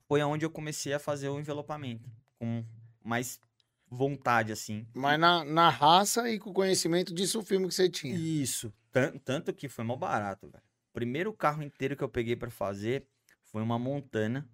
foi 0.07 0.21
aonde 0.21 0.45
eu 0.45 0.51
comecei 0.51 0.93
a 0.93 0.99
fazer 0.99 1.29
o 1.29 1.39
envelopamento 1.39 2.11
com 2.39 2.65
mais 3.03 3.41
vontade 3.91 4.53
assim. 4.53 4.87
Mas 4.95 5.19
na, 5.19 5.45
na 5.45 5.69
raça 5.69 6.31
e 6.31 6.39
com 6.39 6.51
o 6.51 6.55
conhecimento 6.55 7.13
disso 7.13 7.41
o 7.41 7.45
filme 7.45 7.67
que 7.67 7.75
você 7.75 7.89
tinha. 7.91 8.15
Isso. 8.17 8.73
Tan- 8.93 9.19
Tanto 9.19 9.53
que 9.53 9.69
foi 9.69 9.85
mal 9.85 9.97
barato, 9.97 10.49
velho. 10.49 10.63
Primeiro 10.93 11.33
carro 11.33 11.63
inteiro 11.63 11.97
que 11.97 12.03
eu 12.05 12.09
peguei 12.09 12.37
pra 12.37 12.51
fazer 12.51 13.07
foi 13.45 13.63
uma 13.63 13.79
Montana, 13.79 14.49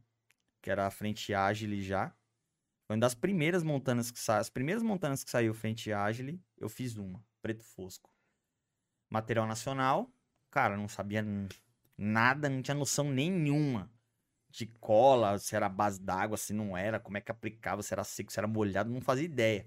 que 0.63 0.71
era 0.71 0.87
a 0.87 0.91
frente 0.91 1.35
Agile 1.35 1.83
já. 1.83 2.09
Foi 2.87 2.95
uma 2.97 3.01
das 3.01 3.15
primeiras 3.15 3.63
montanas 3.63 4.11
que 4.11 4.19
saiu. 4.19 4.41
As 4.41 4.51
primeiras 4.51 4.83
montanas 4.83 5.23
que 5.23 5.31
saiu 5.31 5.53
frente 5.55 5.93
Agile, 5.93 6.41
eu 6.57 6.69
fiz 6.69 6.97
uma, 6.97 7.23
preto 7.43 7.63
fosco. 7.65 8.11
Material 9.11 9.47
nacional, 9.47 10.11
cara, 10.51 10.77
não 10.77 10.89
sabia 10.89 11.25
nada, 11.97 12.49
não 12.49 12.63
tinha 12.63 12.75
noção 12.75 13.11
nenhuma 13.11 13.91
de 14.57 14.67
cola, 14.81 15.39
se 15.39 15.55
era 15.55 15.69
base 15.69 16.01
d'água, 16.01 16.37
se 16.37 16.53
não 16.55 16.77
era, 16.77 16.99
como 16.99 17.19
é 17.19 17.21
que 17.21 17.31
aplicava, 17.31 17.83
se 17.83 17.93
era 17.93 18.03
seco, 18.03 18.33
se 18.33 18.41
era 18.41 18.49
molhado, 18.49 18.91
não 18.91 19.01
fazia 19.01 19.25
ideia. 19.25 19.67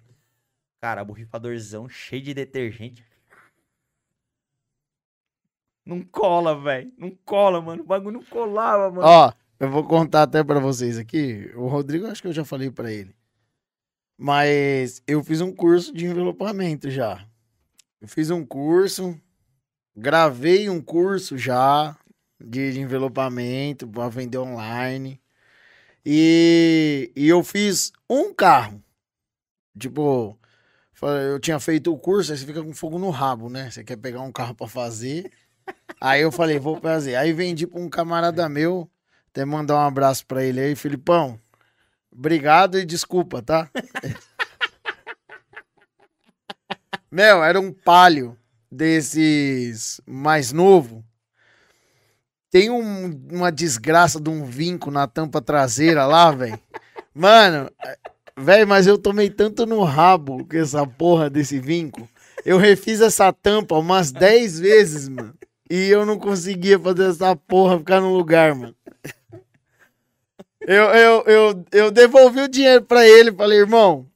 Cara, 0.82 1.04
borrifadorzão 1.04 1.88
cheio 1.88 2.24
de 2.24 2.34
detergente. 2.34 3.06
Não 5.86 6.02
cola, 6.04 6.60
velho. 6.60 6.92
Não 6.98 7.12
cola, 7.26 7.62
mano. 7.62 7.84
O 7.84 7.86
bagulho 7.86 8.20
não 8.20 8.26
colava, 8.26 8.90
mano. 8.92 9.08
Ó, 9.08 9.34
eu 9.60 9.70
vou 9.70 9.84
contar 9.84 10.24
até 10.24 10.44
pra 10.44 10.60
vocês 10.60 10.98
aqui. 10.98 11.52
O 11.56 11.68
Rodrigo, 11.68 12.08
acho 12.08 12.22
que 12.22 12.28
eu 12.28 12.34
já 12.34 12.46
falei 12.46 12.72
pra 12.72 12.92
ele. 12.92 13.16
Mas 14.18 15.02
eu 15.08 15.24
fiz 15.24 15.42
um 15.42 15.54
curso 15.54 15.94
de 15.94 16.06
envelopamento 16.06 16.90
já. 16.90 17.26
Eu 18.02 18.08
fiz 18.08 18.30
um 18.30 18.46
curso, 18.46 19.20
gravei 19.96 20.70
um 20.70 20.82
curso 20.82 21.38
já 21.38 21.98
de, 22.40 22.80
envelopamento 22.80 23.88
pra 23.88 24.10
vender 24.10 24.38
online. 24.38 25.22
E, 26.06 27.12
e 27.16 27.28
eu 27.28 27.44
fiz 27.44 27.92
um 28.10 28.34
carro. 28.34 28.84
Tipo, 29.78 30.38
eu 31.02 31.40
tinha 31.40 31.60
feito 31.60 31.94
o 31.94 31.98
curso, 31.98 32.32
aí 32.32 32.38
você 32.38 32.46
fica 32.46 32.64
com 32.64 32.74
fogo 32.74 32.98
no 32.98 33.10
rabo, 33.10 33.50
né? 33.50 33.70
Você 33.70 33.84
quer 33.84 33.98
pegar 33.98 34.22
um 34.22 34.32
carro 34.32 34.56
pra 34.56 34.68
fazer. 34.68 35.32
Aí 36.02 36.22
eu 36.22 36.32
falei, 36.32 36.58
vou 36.58 36.80
fazer. 36.80 37.16
Aí 37.16 37.34
vendi 37.34 37.68
pra 37.68 37.80
um 37.80 37.90
camarada 37.90 38.48
meu, 38.48 38.90
até 39.30 39.44
mandar 39.44 39.76
um 39.76 39.88
abraço 39.88 40.26
pra 40.26 40.44
ele 40.44 40.62
aí, 40.62 40.74
Filipão. 40.74 41.38
Obrigado 42.12 42.80
e 42.80 42.86
desculpa, 42.86 43.42
tá? 43.42 43.70
Meu, 47.12 47.44
era 47.44 47.60
um 47.60 47.74
palio 47.74 48.38
desses 48.72 50.00
mais 50.06 50.52
novo. 50.52 51.04
Tem 52.52 52.70
um- 52.70 53.20
uma 53.32 53.52
desgraça 53.52 54.20
de 54.20 54.30
um 54.30 54.44
vinco 54.44 54.90
na 54.90 55.06
tampa 55.08 55.42
traseira 55.42 56.06
lá, 56.06 56.32
velho. 56.32 56.60
Mano, 57.14 57.70
velho, 58.38 58.68
mas 58.68 58.88
eu 58.88 58.98
tomei 58.98 59.30
tanto 59.30 59.66
no 59.66 59.84
rabo 59.84 60.46
com 60.46 60.58
essa 60.58 60.86
porra 60.86 61.30
desse 61.30 61.60
vinco. 61.60 62.08
Eu 62.46 62.58
refiz 62.58 63.02
essa 63.02 63.32
tampa 63.34 63.76
umas 63.78 64.12
10 64.12 64.60
vezes, 64.60 65.08
mano. 65.10 65.34
E 65.70 65.90
eu 65.90 66.06
não 66.06 66.18
conseguia 66.18 66.80
fazer 66.80 67.10
essa 67.12 67.36
porra 67.36 67.78
ficar 67.78 68.02
no 68.02 68.14
lugar, 68.16 68.56
mano. 68.56 68.76
Eu, 70.62 70.84
eu, 70.86 71.24
eu, 71.26 71.66
eu 71.72 71.92
devolvi 71.92 72.42
o 72.42 72.48
dinheiro 72.48 72.84
pra 72.84 73.08
ele. 73.08 73.32
Falei, 73.32 73.60
irmão, 73.60 74.08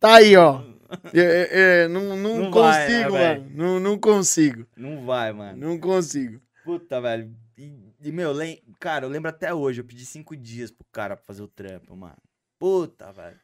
tá 0.00 0.14
aí, 0.16 0.36
ó. 0.36 0.62
É, 1.12 1.20
é, 1.20 1.48
é, 1.84 1.88
não, 1.88 2.16
não, 2.16 2.38
Não 2.38 2.50
vai, 2.50 2.88
né, 2.88 2.94
consigo, 3.02 3.12
velho? 3.12 3.40
mano. 3.42 3.52
Não, 3.54 3.80
não 3.80 3.98
consigo. 3.98 4.66
Não 4.76 5.04
vai, 5.04 5.32
mano. 5.32 5.58
Não 5.58 5.78
consigo. 5.78 6.40
Puta, 6.64 6.98
velho. 6.98 7.36
E, 7.58 7.94
e, 8.00 8.10
meu, 8.10 8.32
lem... 8.32 8.62
cara, 8.80 9.04
eu 9.04 9.10
lembro 9.10 9.28
até 9.28 9.52
hoje. 9.52 9.80
Eu 9.82 9.84
pedi 9.84 10.04
cinco 10.06 10.34
dias 10.34 10.70
pro 10.70 10.86
cara 10.90 11.14
pra 11.14 11.24
fazer 11.24 11.42
o 11.42 11.48
trampo, 11.48 11.94
mano. 11.94 12.16
Puta, 12.58 13.12
velho. 13.12 13.38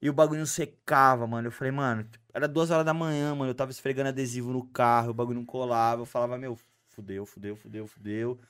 E 0.00 0.08
o 0.08 0.14
bagulho 0.14 0.46
secava, 0.46 1.26
mano. 1.26 1.48
Eu 1.48 1.52
falei, 1.52 1.70
mano, 1.70 2.08
era 2.32 2.48
duas 2.48 2.70
horas 2.70 2.84
da 2.86 2.94
manhã, 2.94 3.34
mano. 3.34 3.50
Eu 3.50 3.54
tava 3.54 3.70
esfregando 3.70 4.08
adesivo 4.08 4.50
no 4.50 4.66
carro, 4.66 5.10
o 5.10 5.14
bagulho 5.14 5.38
não 5.38 5.46
colava. 5.46 6.02
Eu 6.02 6.06
falava, 6.06 6.38
meu, 6.38 6.58
fudeu, 6.88 7.26
fudeu, 7.26 7.54
fudeu, 7.54 7.86
fudeu. 7.86 8.40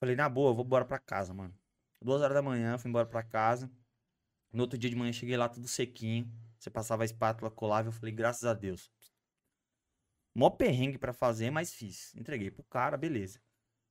Falei, 0.00 0.16
na 0.16 0.28
boa, 0.28 0.50
eu 0.50 0.54
vou 0.54 0.64
embora 0.64 0.84
pra 0.84 0.98
casa, 0.98 1.34
mano. 1.34 1.54
Duas 2.00 2.22
horas 2.22 2.34
da 2.34 2.42
manhã, 2.42 2.78
fui 2.78 2.88
embora 2.88 3.06
pra 3.06 3.22
casa. 3.22 3.70
No 4.52 4.62
outro 4.62 4.78
dia 4.78 4.88
de 4.88 4.96
manhã, 4.96 5.12
cheguei 5.12 5.36
lá 5.36 5.48
tudo 5.48 5.68
sequinho. 5.68 6.30
Você 6.58 6.70
passava 6.70 7.02
a 7.02 7.06
espátula, 7.06 7.50
colava. 7.50 7.88
Eu 7.88 7.92
falei, 7.92 8.14
graças 8.14 8.44
a 8.44 8.54
Deus. 8.54 8.90
Mó 10.34 10.50
perrengue 10.50 10.98
pra 10.98 11.12
fazer, 11.12 11.50
mas 11.50 11.72
fiz. 11.72 12.14
Entreguei 12.16 12.50
pro 12.50 12.64
cara, 12.64 12.96
beleza. 12.96 13.40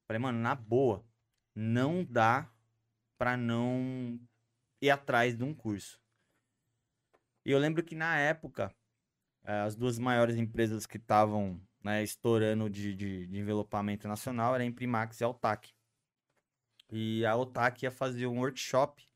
Falei, 0.06 0.20
mano, 0.20 0.40
na 0.40 0.54
boa, 0.54 1.06
não 1.56 2.04
dá 2.04 2.52
pra 3.18 3.38
não 3.38 4.20
ir 4.82 4.90
atrás 4.90 5.38
de 5.38 5.44
um 5.44 5.54
curso. 5.54 6.02
E 7.46 7.52
eu 7.52 7.60
lembro 7.60 7.84
que 7.84 7.96
na 7.96 8.18
época, 8.18 8.76
eh, 9.44 9.62
as 9.62 9.76
duas 9.76 9.98
maiores 9.98 10.36
empresas 10.36 10.86
que 10.86 10.98
estavam 10.98 11.62
né, 11.82 12.04
estourando 12.04 12.70
de, 12.70 12.96
de, 12.96 13.28
de 13.28 13.40
envelopamento 13.40 14.08
nacional 14.08 14.56
era 14.56 14.64
a 14.64 14.68
Imprimax 14.68 15.22
e 15.22 15.24
a 15.24 15.30
Otac. 15.30 15.74
E 16.92 17.26
a 17.26 17.36
Otac 17.36 17.84
ia 17.84 17.92
fazer 17.92 18.28
um 18.28 18.40
workshop 18.40 19.08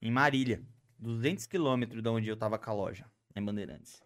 em 0.00 0.10
Marília, 0.10 0.62
200 0.98 1.46
quilômetros 1.46 2.02
de 2.02 2.08
onde 2.08 2.28
eu 2.28 2.36
tava 2.36 2.58
com 2.58 2.70
a 2.70 2.74
loja, 2.74 3.10
em 3.34 3.44
Bandeirantes. 3.44 4.02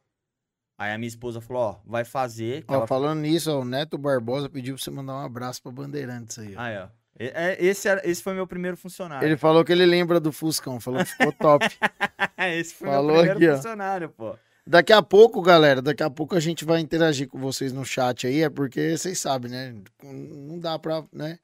Aí 0.76 0.92
a 0.92 0.98
minha 0.98 1.08
esposa 1.08 1.40
falou, 1.40 1.62
ó, 1.62 1.76
vai 1.86 2.04
fazer. 2.04 2.64
Ó, 2.66 2.74
ela 2.74 2.86
falando 2.86 3.20
nisso, 3.20 3.50
ó, 3.52 3.60
o 3.60 3.64
Neto 3.64 3.96
Barbosa 3.96 4.48
pediu 4.48 4.74
pra 4.74 4.82
você 4.82 4.90
mandar 4.90 5.14
um 5.14 5.24
abraço 5.24 5.62
pra 5.62 5.70
Bandeirantes 5.70 6.38
aí. 6.38 6.54
ó. 6.56 6.60
Ah, 6.60 6.68
é. 6.68 6.82
ó. 6.82 6.88
É, 7.16 7.56
Esse, 7.64 7.86
era, 7.88 8.00
esse 8.08 8.20
foi 8.20 8.34
meu 8.34 8.46
primeiro 8.46 8.76
funcionário. 8.76 9.24
Ele 9.24 9.36
falou 9.36 9.64
que 9.64 9.70
ele 9.70 9.86
lembra 9.86 10.18
do 10.18 10.32
Fuscão, 10.32 10.80
falou 10.80 11.04
que 11.04 11.12
ficou 11.12 11.32
top. 11.32 11.64
esse 12.58 12.74
foi 12.74 12.88
Falou 12.88 13.12
meu 13.12 13.20
primeiro 13.22 13.52
aqui, 13.52 13.56
funcionário, 13.56 14.08
pô. 14.08 14.36
Daqui 14.66 14.92
a 14.92 15.02
pouco, 15.02 15.40
galera, 15.42 15.80
daqui 15.80 16.02
a 16.02 16.10
pouco 16.10 16.34
a 16.34 16.40
gente 16.40 16.64
vai 16.64 16.80
interagir 16.80 17.28
com 17.28 17.38
vocês 17.38 17.72
no 17.72 17.84
chat 17.84 18.26
aí, 18.26 18.42
é 18.42 18.48
porque 18.50 18.96
vocês 18.96 19.20
sabem, 19.20 19.50
né? 19.50 19.74
Não 20.02 20.58
dá 20.58 20.78
pra, 20.78 21.04
né? 21.12 21.38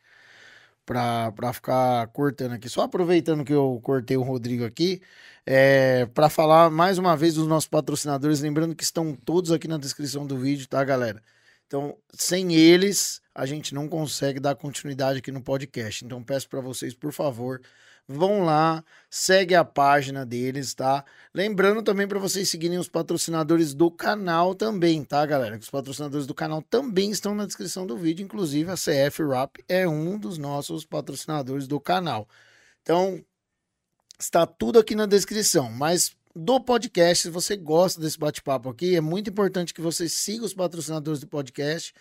Pra, 0.85 1.31
pra 1.33 1.53
ficar 1.53 2.09
cortando 2.09 2.53
aqui. 2.53 2.69
Só 2.69 2.83
aproveitando 2.83 3.45
que 3.45 3.53
eu 3.53 3.79
cortei 3.83 4.17
o 4.17 4.23
Rodrigo 4.23 4.65
aqui, 4.65 5.01
é, 5.47 6.07
para 6.07 6.29
falar 6.29 6.71
mais 6.71 6.99
uma 6.99 7.17
vez 7.17 7.35
dos 7.35 7.47
nossos 7.47 7.69
patrocinadores, 7.69 8.41
lembrando 8.41 8.75
que 8.75 8.85
estão 8.85 9.15
todos 9.15 9.53
aqui 9.53 9.67
na 9.69 9.79
descrição 9.79 10.27
do 10.27 10.39
vídeo, 10.39 10.69
tá, 10.69 10.83
galera? 10.85 11.23
Então, 11.67 11.97
sem 12.13 12.55
eles, 12.55 13.21
a 13.35 13.47
gente 13.47 13.75
não 13.75 13.89
consegue 13.89 14.41
dar 14.41 14.57
continuidade 14.57 15.21
aqui 15.21 15.31
no 15.31 15.43
podcast. 15.43 16.05
Então, 16.05 16.23
peço 16.23 16.49
para 16.49 16.61
vocês, 16.61 16.95
por 16.95 17.13
favor, 17.13 17.61
vão 18.09 18.43
lá, 18.45 18.85
segue 19.09 19.55
a 19.55 19.65
página 19.65 20.27
deles, 20.27 20.75
tá? 20.75 21.05
Lembrando 21.33 21.83
também 21.83 22.09
para 22.09 22.19
vocês 22.19 22.49
seguirem 22.49 22.79
os 22.79 22.89
patrocinadores 22.89 23.73
do 23.73 23.89
canal 23.91 24.55
também, 24.55 25.05
tá, 25.05 25.25
galera? 25.25 25.57
Os 25.57 25.71
patrocinadores 25.71 26.27
do 26.27 26.35
canal 26.35 26.61
também 26.63 27.11
estão 27.13 27.35
na 27.37 27.47
descrição 27.47 27.87
do 27.87 27.97
vídeo, 27.97 28.25
inclusive 28.25 28.71
a 28.71 28.75
CF 28.75 29.23
Rap 29.23 29.65
é 29.69 29.87
um 29.87 30.19
dos 30.19 30.39
nossos 30.39 30.85
patrocinadores 30.85 31.69
do 31.69 31.79
canal. 31.79 32.29
Então, 32.83 33.25
está 34.21 34.47
tudo 34.47 34.79
aqui 34.79 34.95
na 34.95 35.07
descrição, 35.07 35.71
mas 35.71 36.15
do 36.37 36.61
podcast, 36.61 37.25
se 37.25 37.31
você 37.31 37.57
gosta 37.57 38.01
desse 38.01 38.19
bate-papo 38.19 38.69
aqui, 38.69 38.95
é 38.95 39.01
muito 39.01 39.31
importante 39.31 39.75
que 39.75 39.81
você 39.81 40.09
siga 40.09 40.45
os 40.45 40.55
patrocinadores 40.55 41.21
do 41.21 41.27
podcast, 41.27 41.95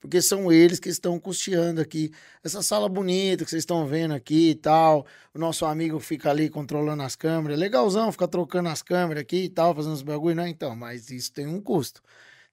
porque 0.00 0.22
são 0.22 0.50
eles 0.50 0.80
que 0.80 0.88
estão 0.88 1.18
custeando 1.18 1.80
aqui 1.80 2.10
essa 2.42 2.62
sala 2.62 2.88
bonita 2.88 3.44
que 3.44 3.50
vocês 3.50 3.62
estão 3.62 3.86
vendo 3.86 4.14
aqui 4.14 4.50
e 4.50 4.54
tal. 4.54 5.06
O 5.34 5.38
nosso 5.38 5.66
amigo 5.66 5.98
fica 6.00 6.30
ali 6.30 6.48
controlando 6.48 7.02
as 7.02 7.16
câmeras. 7.16 7.58
Legalzão, 7.58 8.10
fica 8.12 8.28
trocando 8.28 8.68
as 8.68 8.80
câmeras 8.80 9.22
aqui 9.22 9.44
e 9.44 9.48
tal, 9.48 9.74
fazendo 9.74 9.94
os 9.94 10.02
bagulho, 10.02 10.36
né? 10.36 10.48
Então, 10.48 10.74
mas 10.76 11.10
isso 11.10 11.32
tem 11.32 11.46
um 11.46 11.60
custo. 11.60 12.00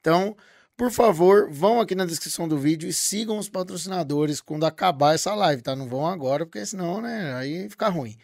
Então, 0.01 0.35
por 0.75 0.91
favor, 0.91 1.49
vão 1.51 1.79
aqui 1.79 1.95
na 1.95 2.05
descrição 2.05 2.47
do 2.47 2.57
vídeo 2.57 2.89
e 2.89 2.93
sigam 2.93 3.37
os 3.37 3.47
patrocinadores 3.49 4.41
quando 4.41 4.65
acabar 4.65 5.15
essa 5.15 5.33
live, 5.35 5.61
tá? 5.61 5.75
Não 5.75 5.87
vão 5.87 6.07
agora, 6.07 6.45
porque 6.45 6.65
senão, 6.65 7.01
né, 7.01 7.33
aí 7.35 7.69
fica 7.69 7.87
ruim. 7.89 8.17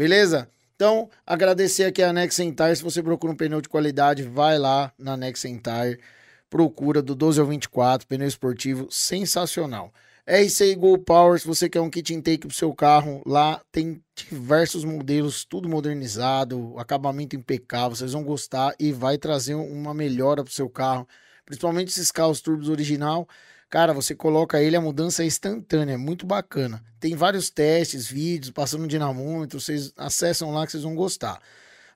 Beleza? 0.00 0.48
Então, 0.74 1.10
agradecer 1.26 1.84
aqui 1.84 2.02
a 2.02 2.10
Next 2.10 2.42
Tire. 2.42 2.74
Se 2.74 2.82
você 2.82 3.02
procura 3.02 3.34
um 3.34 3.36
pneu 3.36 3.60
de 3.60 3.68
qualidade, 3.68 4.22
vai 4.22 4.58
lá 4.58 4.90
na 4.98 5.14
Next 5.14 5.46
Tire. 5.46 6.00
procura 6.48 7.02
do 7.02 7.14
12 7.14 7.38
ao 7.38 7.46
24, 7.46 8.08
pneu 8.08 8.26
esportivo 8.26 8.88
sensacional. 8.90 9.92
RCI 10.26 10.74
Go 10.76 10.96
Power, 10.96 11.38
se 11.38 11.46
você 11.46 11.68
quer 11.68 11.82
um 11.82 11.90
kit 11.90 12.14
intake 12.14 12.46
pro 12.46 12.56
seu 12.56 12.72
carro, 12.72 13.20
lá 13.26 13.60
tem 13.70 14.02
diversos 14.14 14.86
modelos, 14.86 15.44
tudo 15.44 15.68
modernizado, 15.68 16.78
acabamento 16.78 17.36
impecável, 17.36 17.94
vocês 17.94 18.14
vão 18.14 18.24
gostar 18.24 18.74
e 18.80 18.92
vai 18.92 19.18
trazer 19.18 19.54
uma 19.54 19.92
melhora 19.92 20.42
pro 20.42 20.50
seu 20.50 20.70
carro, 20.70 21.06
principalmente 21.44 21.88
esses 21.88 22.10
carros 22.10 22.40
turbos 22.40 22.70
original. 22.70 23.28
Cara, 23.70 23.92
você 23.94 24.16
coloca 24.16 24.60
ele, 24.60 24.74
a 24.74 24.80
mudança 24.80 25.22
é 25.22 25.26
instantânea, 25.26 25.94
é 25.94 25.96
muito 25.96 26.26
bacana. 26.26 26.82
Tem 26.98 27.14
vários 27.14 27.50
testes, 27.50 28.08
vídeos, 28.08 28.50
passando 28.50 28.88
dinamômetro, 28.88 29.60
vocês 29.60 29.92
acessam 29.96 30.50
lá 30.52 30.66
que 30.66 30.72
vocês 30.72 30.82
vão 30.82 30.96
gostar. 30.96 31.40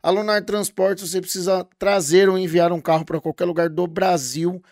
A 0.01 0.09
Lunar 0.09 0.45
Transportes, 0.45 1.11
você 1.11 1.21
precisa 1.21 1.67
trazer 1.77 2.29
ou 2.29 2.39
enviar 2.39 2.71
um 2.73 2.81
carro 2.81 3.05
para 3.05 3.21
qualquer 3.21 3.45
lugar 3.45 3.69
do 3.69 3.89
Brasil, 3.89 4.63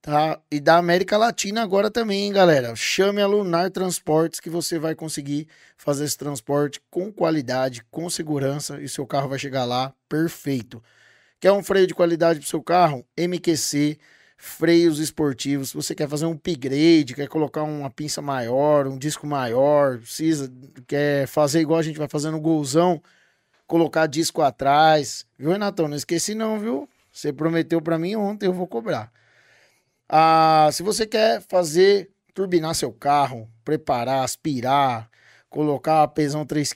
tá? 0.00 0.38
E 0.52 0.60
da 0.60 0.76
América 0.76 1.16
Latina 1.16 1.62
agora 1.62 1.90
também, 1.90 2.26
hein, 2.26 2.32
galera. 2.32 2.76
Chame 2.76 3.20
a 3.20 3.26
Lunar 3.26 3.68
Transportes 3.72 4.38
que 4.38 4.48
você 4.48 4.78
vai 4.78 4.94
conseguir 4.94 5.48
fazer 5.76 6.04
esse 6.04 6.16
transporte 6.16 6.80
com 6.88 7.10
qualidade, 7.10 7.82
com 7.90 8.08
segurança 8.08 8.80
e 8.80 8.88
seu 8.88 9.04
carro 9.04 9.28
vai 9.28 9.38
chegar 9.38 9.64
lá 9.64 9.92
perfeito. 10.08 10.80
Quer 11.40 11.50
um 11.50 11.62
freio 11.62 11.88
de 11.88 11.94
qualidade 11.94 12.38
para 12.38 12.48
seu 12.48 12.62
carro? 12.62 13.04
MQC 13.16 13.98
freios 14.44 14.98
esportivos, 14.98 15.68
se 15.68 15.76
você 15.76 15.94
quer 15.94 16.08
fazer 16.08 16.26
um 16.26 16.32
upgrade, 16.32 17.14
quer 17.14 17.28
colocar 17.28 17.62
uma 17.62 17.88
pinça 17.88 18.20
maior, 18.20 18.88
um 18.88 18.98
disco 18.98 19.24
maior, 19.24 19.98
precisa, 19.98 20.52
quer 20.88 21.28
fazer 21.28 21.60
igual 21.60 21.78
a 21.78 21.82
gente 21.82 21.96
vai 21.96 22.08
fazendo 22.08 22.32
no 22.32 22.40
golzão, 22.40 23.00
colocar 23.68 24.08
disco 24.08 24.42
atrás, 24.42 25.24
viu, 25.38 25.52
Renatão? 25.52 25.86
Não 25.86 25.96
esqueci 25.96 26.34
não, 26.34 26.58
viu? 26.58 26.88
Você 27.12 27.32
prometeu 27.32 27.80
para 27.80 27.96
mim 27.96 28.16
ontem, 28.16 28.46
eu 28.46 28.52
vou 28.52 28.66
cobrar. 28.66 29.12
Ah, 30.08 30.68
se 30.72 30.82
você 30.82 31.06
quer 31.06 31.40
fazer, 31.42 32.10
turbinar 32.34 32.74
seu 32.74 32.92
carro, 32.92 33.48
preparar, 33.64 34.24
aspirar, 34.24 35.08
colocar 35.48 36.02
a 36.02 36.08
pesão 36.08 36.44
3,5 36.44 36.74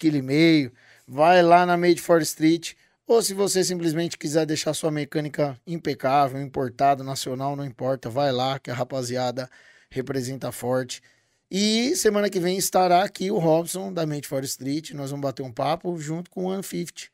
kg, 0.69 0.73
vai 1.05 1.43
lá 1.43 1.67
na 1.67 1.77
Made 1.77 2.01
for 2.01 2.23
Street, 2.23 2.75
ou 3.07 3.23
se 3.23 3.33
você 3.33 3.63
simplesmente 3.63 4.19
quiser 4.19 4.45
deixar 4.45 4.75
sua 4.75 4.91
mecânica 4.91 5.59
impecável, 5.67 6.41
importada, 6.41 7.05
nacional, 7.05 7.55
não 7.55 7.65
importa, 7.65 8.11
vai 8.11 8.33
lá 8.33 8.59
que 8.59 8.71
a 8.71 8.75
rapaziada 8.75 9.49
representa 9.91 10.51
forte. 10.51 11.01
E 11.49 11.95
semana 11.95 12.29
que 12.29 12.41
vem 12.41 12.59
estará 12.59 13.05
aqui 13.05 13.31
o 13.31 13.39
Robson 13.39 13.93
da 13.93 14.05
Mente 14.05 14.27
for 14.27 14.43
Street. 14.43 14.91
Nós 14.91 15.11
vamos 15.11 15.23
bater 15.23 15.43
um 15.43 15.53
papo 15.53 15.97
junto 15.99 16.29
com 16.29 16.47
o 16.47 16.51
150. 16.51 17.09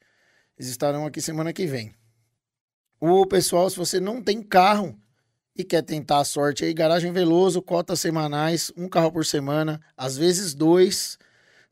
Eles 0.59 0.71
estarão 0.71 1.05
aqui 1.05 1.21
semana 1.21 1.53
que 1.53 1.67
vem. 1.67 1.93
O 2.99 3.27
pessoal, 3.27 3.69
se 3.69 3.77
você 3.77 4.01
não 4.01 4.23
tem 4.23 4.43
carro 4.43 4.99
e 5.55 5.63
quer 5.63 5.83
tentar 5.83 6.21
a 6.21 6.25
sorte 6.25 6.65
aí, 6.65 6.73
Garagem 6.73 7.13
Veloso, 7.13 7.61
cotas 7.61 8.01
semanais, 8.01 8.73
um 8.77 8.89
carro 8.89 9.13
por 9.13 9.27
semana, 9.27 9.81
às 9.95 10.17
vezes 10.17 10.55
dois 10.55 11.19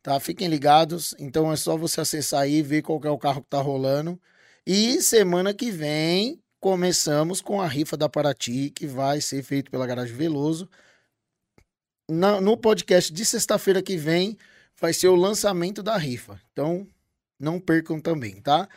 tá? 0.02 0.18
Fiquem 0.20 0.48
ligados. 0.48 1.14
Então 1.18 1.52
é 1.52 1.56
só 1.56 1.76
você 1.76 2.00
acessar 2.00 2.42
aí, 2.42 2.62
ver 2.62 2.82
qual 2.82 3.00
é 3.04 3.10
o 3.10 3.18
carro 3.18 3.42
que 3.42 3.48
tá 3.48 3.60
rolando. 3.60 4.20
E 4.66 5.00
semana 5.02 5.54
que 5.54 5.70
vem 5.70 6.40
começamos 6.60 7.40
com 7.40 7.60
a 7.60 7.66
rifa 7.66 7.96
da 7.96 8.08
Paraty, 8.08 8.70
que 8.70 8.86
vai 8.86 9.20
ser 9.20 9.42
feito 9.42 9.70
pela 9.70 9.86
Garagem 9.86 10.14
Veloso. 10.14 10.68
Na, 12.08 12.40
no 12.40 12.56
podcast 12.56 13.12
de 13.12 13.24
sexta-feira 13.24 13.82
que 13.82 13.96
vem 13.96 14.36
vai 14.78 14.92
ser 14.92 15.08
o 15.08 15.14
lançamento 15.14 15.82
da 15.82 15.96
rifa. 15.96 16.40
Então 16.52 16.86
não 17.38 17.58
percam 17.58 18.00
também, 18.00 18.40
tá? 18.40 18.68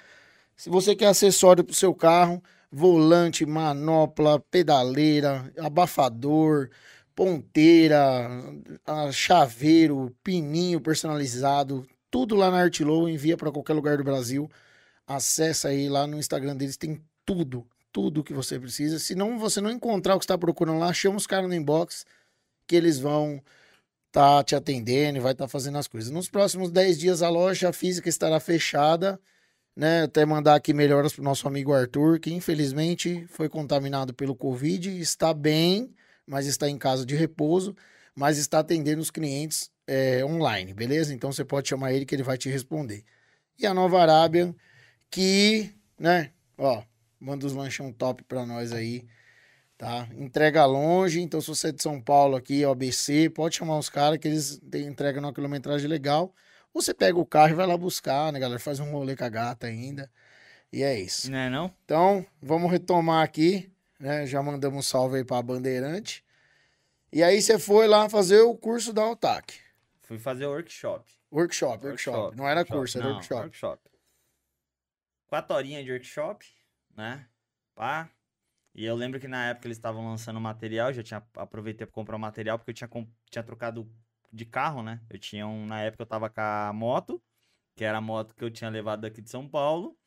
Se 0.56 0.70
você 0.70 0.96
quer 0.96 1.08
acessório 1.08 1.64
para 1.64 1.74
o 1.74 1.76
seu 1.76 1.94
carro, 1.94 2.42
volante, 2.72 3.46
manopla, 3.46 4.40
pedaleira, 4.40 5.52
abafador, 5.58 6.70
ponteira, 7.16 8.30
chaveiro, 9.12 10.16
pininho 10.24 10.82
personalizado, 10.82 11.88
tudo 12.10 12.36
lá 12.36 12.52
na 12.52 12.62
Artlow, 12.62 13.10
envia 13.10 13.38
para 13.38 13.52
qualquer 13.52 13.74
lugar 13.74 13.98
do 13.98 14.04
Brasil. 14.04 14.50
Acessa 15.08 15.70
aí 15.70 15.90
lá 15.90 16.08
no 16.08 16.18
Instagram 16.18 16.56
deles, 16.56 16.78
tem 16.78 17.02
tudo, 17.26 17.68
tudo 17.92 18.24
que 18.24 18.34
você 18.34 18.60
precisa. 18.60 19.00
Se 19.00 19.16
não 19.16 19.38
você 19.40 19.62
não 19.62 19.72
encontrar 19.72 20.16
o 20.16 20.20
que 20.20 20.26
está 20.26 20.38
procurando 20.38 20.80
lá, 20.80 20.94
chama 20.94 21.18
os 21.18 21.28
caras 21.28 21.48
no 21.48 21.56
inbox 21.56 22.06
que 22.68 22.76
eles 22.76 23.00
vão 23.00 23.42
tá 24.12 24.44
te 24.44 24.56
atendendo 24.56 25.18
e 25.18 25.22
vai 25.22 25.32
estar 25.32 25.46
tá 25.46 25.48
fazendo 25.50 25.78
as 25.78 25.88
coisas. 25.88 26.12
Nos 26.12 26.30
próximos 26.30 26.72
10 26.72 27.00
dias 27.00 27.22
a 27.24 27.30
loja 27.30 27.74
física 27.74 28.08
estará 28.08 28.40
fechada, 28.40 29.20
né? 29.76 30.04
Até 30.04 30.26
mandar 30.26 30.56
aqui 30.56 30.72
melhoras 30.74 31.14
pro 31.14 31.24
nosso 31.24 31.48
amigo 31.48 31.74
Arthur, 31.74 32.20
que 32.20 32.32
infelizmente 32.32 33.26
foi 33.28 33.50
contaminado 33.50 34.14
pelo 34.14 34.36
Covid, 34.36 35.00
está 35.00 35.34
bem, 35.34 35.94
mas 36.26 36.46
está 36.46 36.70
em 36.70 36.78
casa 36.78 37.06
de 37.06 37.16
repouso, 37.16 37.76
mas 38.16 38.38
está 38.38 38.60
atendendo 38.60 39.02
os 39.02 39.12
clientes 39.12 39.72
é, 39.88 40.24
online, 40.24 40.74
beleza? 40.74 41.14
Então 41.14 41.32
você 41.32 41.44
pode 41.44 41.70
chamar 41.70 41.94
ele 41.94 42.06
que 42.06 42.16
ele 42.16 42.24
vai 42.24 42.38
te 42.38 42.50
responder. 42.50 43.04
E 43.58 43.66
a 43.66 43.74
Nova 43.74 44.02
Arábia, 44.02 44.56
que, 45.10 45.74
né, 46.00 46.32
ó, 46.58 46.84
manda 47.20 47.46
os 47.46 47.54
lanchão 47.54 47.92
top 47.92 48.24
para 48.24 48.46
nós 48.46 48.72
aí, 48.72 49.06
tá? 49.78 50.08
Entrega 50.16 50.66
longe, 50.66 51.22
então 51.22 51.42
se 51.42 51.48
você 51.48 51.70
é 51.70 51.72
de 51.72 51.82
São 51.82 52.02
Paulo 52.02 52.36
aqui, 52.36 52.66
OBC, 52.66 53.30
pode 53.30 53.56
chamar 53.56 53.78
os 53.78 53.90
caras 53.90 54.18
que 54.18 54.28
eles 54.28 54.62
entregam 54.74 55.24
uma 55.24 55.34
quilometragem 55.34 55.88
legal. 55.88 56.34
Ou 56.74 56.82
você 56.82 56.94
pega 56.94 57.20
o 57.20 57.26
carro 57.26 57.52
e 57.52 57.56
vai 57.56 57.68
lá 57.68 57.78
buscar, 57.78 58.32
né, 58.32 58.40
galera? 58.40 58.60
Faz 58.60 58.80
um 58.80 58.92
rolê 58.92 59.16
com 59.16 59.24
a 59.24 59.30
gata 59.30 59.68
ainda. 59.68 60.10
E 60.72 60.82
é 60.82 61.00
isso. 61.00 61.30
Não 61.30 61.38
é 61.38 61.50
não? 61.50 61.72
Então, 61.86 62.26
vamos 62.42 62.72
retomar 62.72 63.24
aqui 63.24 63.72
né? 64.04 64.26
Já 64.28 64.44
mandamos 64.44 64.80
um 64.80 64.82
salve 64.82 65.16
aí 65.18 65.24
pra 65.24 65.42
Bandeirante. 65.42 66.26
E 67.12 67.24
aí 67.24 67.42
você 67.42 67.58
foi 67.58 67.88
lá 67.88 68.10
fazer 68.10 68.42
o 68.42 68.54
curso 68.54 68.92
da 68.92 69.02
Altac. 69.02 69.58
Fui 70.02 70.20
fazer 70.20 70.46
workshop. 70.46 71.10
Workshop, 71.32 71.86
workshop. 71.86 72.18
workshop. 72.18 72.38
Não 72.38 72.48
era 72.48 72.60
workshop. 72.60 72.78
curso, 72.80 72.98
era 72.98 73.08
Não, 73.08 73.14
workshop. 73.14 73.42
workshop. 73.44 73.82
Quatro 75.28 75.56
horinhas 75.56 75.86
de 75.86 75.92
workshop, 75.92 76.46
né? 76.94 77.26
Pá. 77.74 78.10
E 78.76 78.84
eu 78.84 78.94
lembro 78.94 79.22
que 79.22 79.28
na 79.28 79.50
época 79.50 79.68
eles 79.68 79.78
estavam 79.78 80.06
lançando 80.06 80.40
material, 80.42 80.92
já 80.92 81.02
tinha 81.02 81.24
aproveitei 81.38 81.88
para 81.88 81.94
comprar 81.94 82.18
o 82.18 82.20
material, 82.20 82.60
porque 82.60 82.72
eu 82.72 82.76
tinha, 82.76 82.90
tinha 83.30 83.44
trocado 83.44 83.90
de 84.32 84.46
carro, 84.46 84.84
né? 84.84 85.00
Eu 85.10 85.18
tinha 85.18 85.48
um. 85.48 85.66
Na 85.66 85.82
época 85.82 86.04
eu 86.04 86.08
tava 86.08 86.30
com 86.30 86.42
a 86.42 86.74
moto, 86.74 87.24
que 87.74 87.86
era 87.86 88.00
a 88.00 88.02
moto 88.02 88.36
que 88.36 88.44
eu 88.44 88.52
tinha 88.52 88.70
levado 88.70 89.02
daqui 89.02 89.22
de 89.22 89.30
São 89.30 89.48
Paulo. 89.48 89.98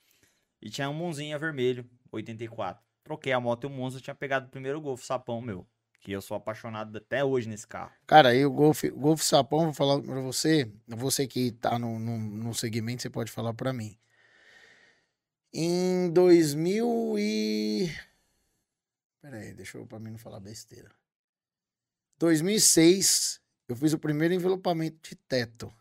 E 0.60 0.68
tinha 0.68 0.90
um 0.90 0.94
Monzinha 0.94 1.38
vermelho, 1.38 1.88
84. 2.12 2.85
Troquei 3.06 3.32
a 3.32 3.38
moto 3.38 3.62
e 3.62 3.66
o 3.68 3.70
Monza, 3.70 4.00
tinha 4.00 4.16
pegado 4.16 4.48
o 4.48 4.50
primeiro 4.50 4.80
Golf 4.80 5.04
sapão 5.04 5.40
meu. 5.40 5.64
Que 6.00 6.10
eu 6.10 6.20
sou 6.20 6.36
apaixonado 6.36 6.98
até 6.98 7.24
hoje 7.24 7.48
nesse 7.48 7.64
carro. 7.64 7.92
Cara, 8.04 8.30
aí 8.30 8.44
o 8.44 8.50
Golf, 8.50 8.82
Golf 8.96 9.22
sapão, 9.22 9.66
vou 9.66 9.72
falar 9.72 10.02
pra 10.02 10.20
você. 10.20 10.68
Você 10.88 11.24
que 11.24 11.52
tá 11.52 11.78
no, 11.78 12.00
no, 12.00 12.18
no 12.18 12.52
segmento, 12.52 13.02
você 13.02 13.08
pode 13.08 13.30
falar 13.30 13.54
pra 13.54 13.72
mim. 13.72 13.96
Em 15.54 16.10
2000 16.10 17.14
e... 17.16 17.94
Pera 19.22 19.36
aí, 19.36 19.54
deixa 19.54 19.78
eu 19.78 19.86
pra 19.86 20.00
mim 20.00 20.10
não 20.10 20.18
falar 20.18 20.40
besteira. 20.40 20.90
2006, 22.18 23.40
eu 23.68 23.76
fiz 23.76 23.92
o 23.92 24.00
primeiro 24.00 24.34
envelopamento 24.34 25.10
de 25.10 25.14
teto. 25.14 25.72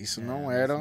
Isso 0.00 0.20
é, 0.20 0.24
não 0.24 0.50
era... 0.50 0.74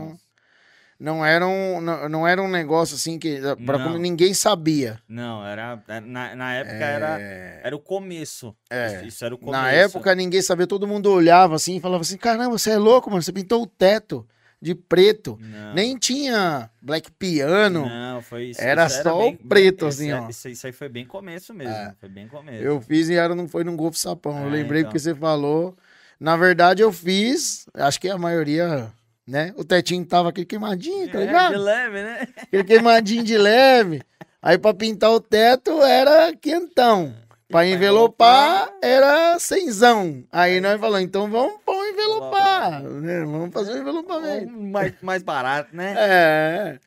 não 0.99 1.25
era 1.25 1.45
um, 1.45 1.81
não, 1.81 2.09
não 2.09 2.27
era 2.27 2.41
um 2.41 2.47
negócio 2.47 2.95
assim 2.95 3.19
que 3.19 3.39
para 3.65 3.83
como 3.83 3.97
ninguém 3.97 4.33
sabia. 4.33 4.99
Não, 5.07 5.45
era, 5.45 5.81
na, 6.03 6.35
na 6.35 6.53
época 6.53 6.75
é... 6.75 6.93
era, 6.93 7.19
era 7.63 7.75
o 7.75 7.79
começo. 7.79 8.55
É. 8.69 9.05
Isso 9.05 9.25
era 9.25 9.35
o 9.35 9.37
começo. 9.37 9.61
Na 9.61 9.71
época 9.71 10.15
ninguém 10.15 10.41
sabia, 10.41 10.65
todo 10.65 10.87
mundo 10.87 11.11
olhava 11.11 11.55
assim 11.55 11.77
e 11.77 11.79
falava 11.81 12.01
assim: 12.01 12.17
"Caramba, 12.17 12.57
você 12.57 12.71
é 12.71 12.77
louco, 12.77 13.09
mano, 13.09 13.21
você 13.21 13.33
pintou 13.33 13.63
o 13.63 13.67
teto 13.67 14.25
de 14.61 14.73
preto. 14.73 15.37
Não. 15.39 15.73
Nem 15.73 15.97
tinha 15.97 16.69
black 16.81 17.11
piano. 17.11 17.85
Não, 17.85 18.21
foi 18.21 18.45
isso. 18.45 18.61
Era 18.61 18.87
isso 18.87 19.03
só 19.03 19.19
bem, 19.19 19.33
o 19.33 19.47
preto, 19.47 19.85
assim, 19.85 20.11
ó. 20.11 20.27
Isso, 20.27 20.49
isso, 20.49 20.65
aí 20.65 20.73
foi 20.73 20.89
bem 20.89 21.05
começo 21.05 21.53
mesmo. 21.53 21.73
É. 21.73 21.93
Foi 21.99 22.09
bem 22.09 22.27
começo. 22.27 22.63
Eu 22.63 22.81
fiz 22.81 23.09
e 23.09 23.13
era, 23.13 23.35
não 23.35 23.47
foi 23.47 23.63
num 23.63 23.75
Golfo 23.75 23.97
Sapão. 23.97 24.41
eu 24.41 24.47
é, 24.47 24.51
lembrei 24.51 24.81
então. 24.81 24.91
porque 24.91 24.99
você 24.99 25.13
falou. 25.13 25.75
Na 26.19 26.37
verdade, 26.37 26.81
eu 26.81 26.91
fiz, 26.93 27.67
acho 27.73 27.99
que 27.99 28.09
a 28.09 28.17
maioria 28.17 28.89
né? 29.28 29.53
O 29.57 29.63
tetinho 29.63 30.05
tava 30.05 30.30
aquele 30.30 30.45
queimadinho, 30.45 31.11
tá 31.11 31.19
ligado? 31.19 31.53
É, 31.53 31.57
de 31.57 31.63
leve, 31.63 32.03
né? 32.03 32.28
Aquele 32.38 32.63
queimadinho 32.63 33.23
de 33.23 33.38
leve. 33.38 34.01
Aí 34.41 34.57
pra 34.57 34.73
pintar 34.73 35.11
o 35.11 35.19
teto 35.19 35.82
era 35.82 36.36
quentão. 36.36 37.15
Pra 37.47 37.65
envelopar 37.65 38.71
era 38.82 39.38
cenzão. 39.39 40.23
Aí 40.32 40.59
nós 40.59 40.80
falamos, 40.80 41.05
então 41.05 41.30
vamos 41.30 41.61
pôr 41.63 41.86
envelopar. 41.88 42.82
Né? 42.84 43.19
Vamos 43.21 43.53
fazer 43.53 43.73
um 43.73 43.78
envelopamento. 43.82 44.51
Mais, 44.51 44.93
mais 45.01 45.23
barato, 45.23 45.76
né? 45.76 45.95
É. 45.97 46.80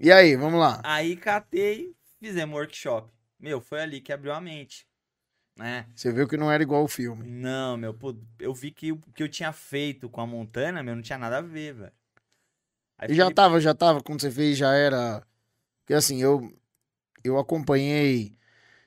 E 0.00 0.10
aí, 0.10 0.34
vamos 0.34 0.58
lá. 0.58 0.80
Aí 0.82 1.14
catei, 1.14 1.94
fizemos 2.18 2.56
workshop. 2.56 3.08
Meu, 3.38 3.60
foi 3.60 3.80
ali 3.80 4.00
que 4.00 4.12
abriu 4.12 4.32
a 4.32 4.40
mente 4.40 4.84
né? 5.56 5.86
Você 5.94 6.12
viu 6.12 6.26
que 6.26 6.36
não 6.36 6.50
era 6.50 6.62
igual 6.62 6.84
o 6.84 6.88
filme. 6.88 7.26
Não, 7.28 7.76
meu, 7.76 7.94
pô, 7.94 8.14
eu 8.38 8.54
vi 8.54 8.70
que 8.70 8.92
o 8.92 8.98
que 9.14 9.22
eu 9.22 9.28
tinha 9.28 9.52
feito 9.52 10.08
com 10.08 10.20
a 10.20 10.26
Montana, 10.26 10.82
meu, 10.82 10.94
não 10.94 11.02
tinha 11.02 11.18
nada 11.18 11.38
a 11.38 11.42
ver, 11.42 11.74
velho. 11.74 11.92
E 13.08 13.14
já 13.14 13.30
tava, 13.30 13.60
já 13.60 13.74
tava, 13.74 14.02
quando 14.02 14.20
você 14.20 14.30
fez, 14.30 14.56
já 14.56 14.72
era. 14.74 15.22
Porque 15.80 15.94
assim, 15.94 16.22
eu. 16.22 16.52
eu 17.24 17.38
acompanhei. 17.38 18.36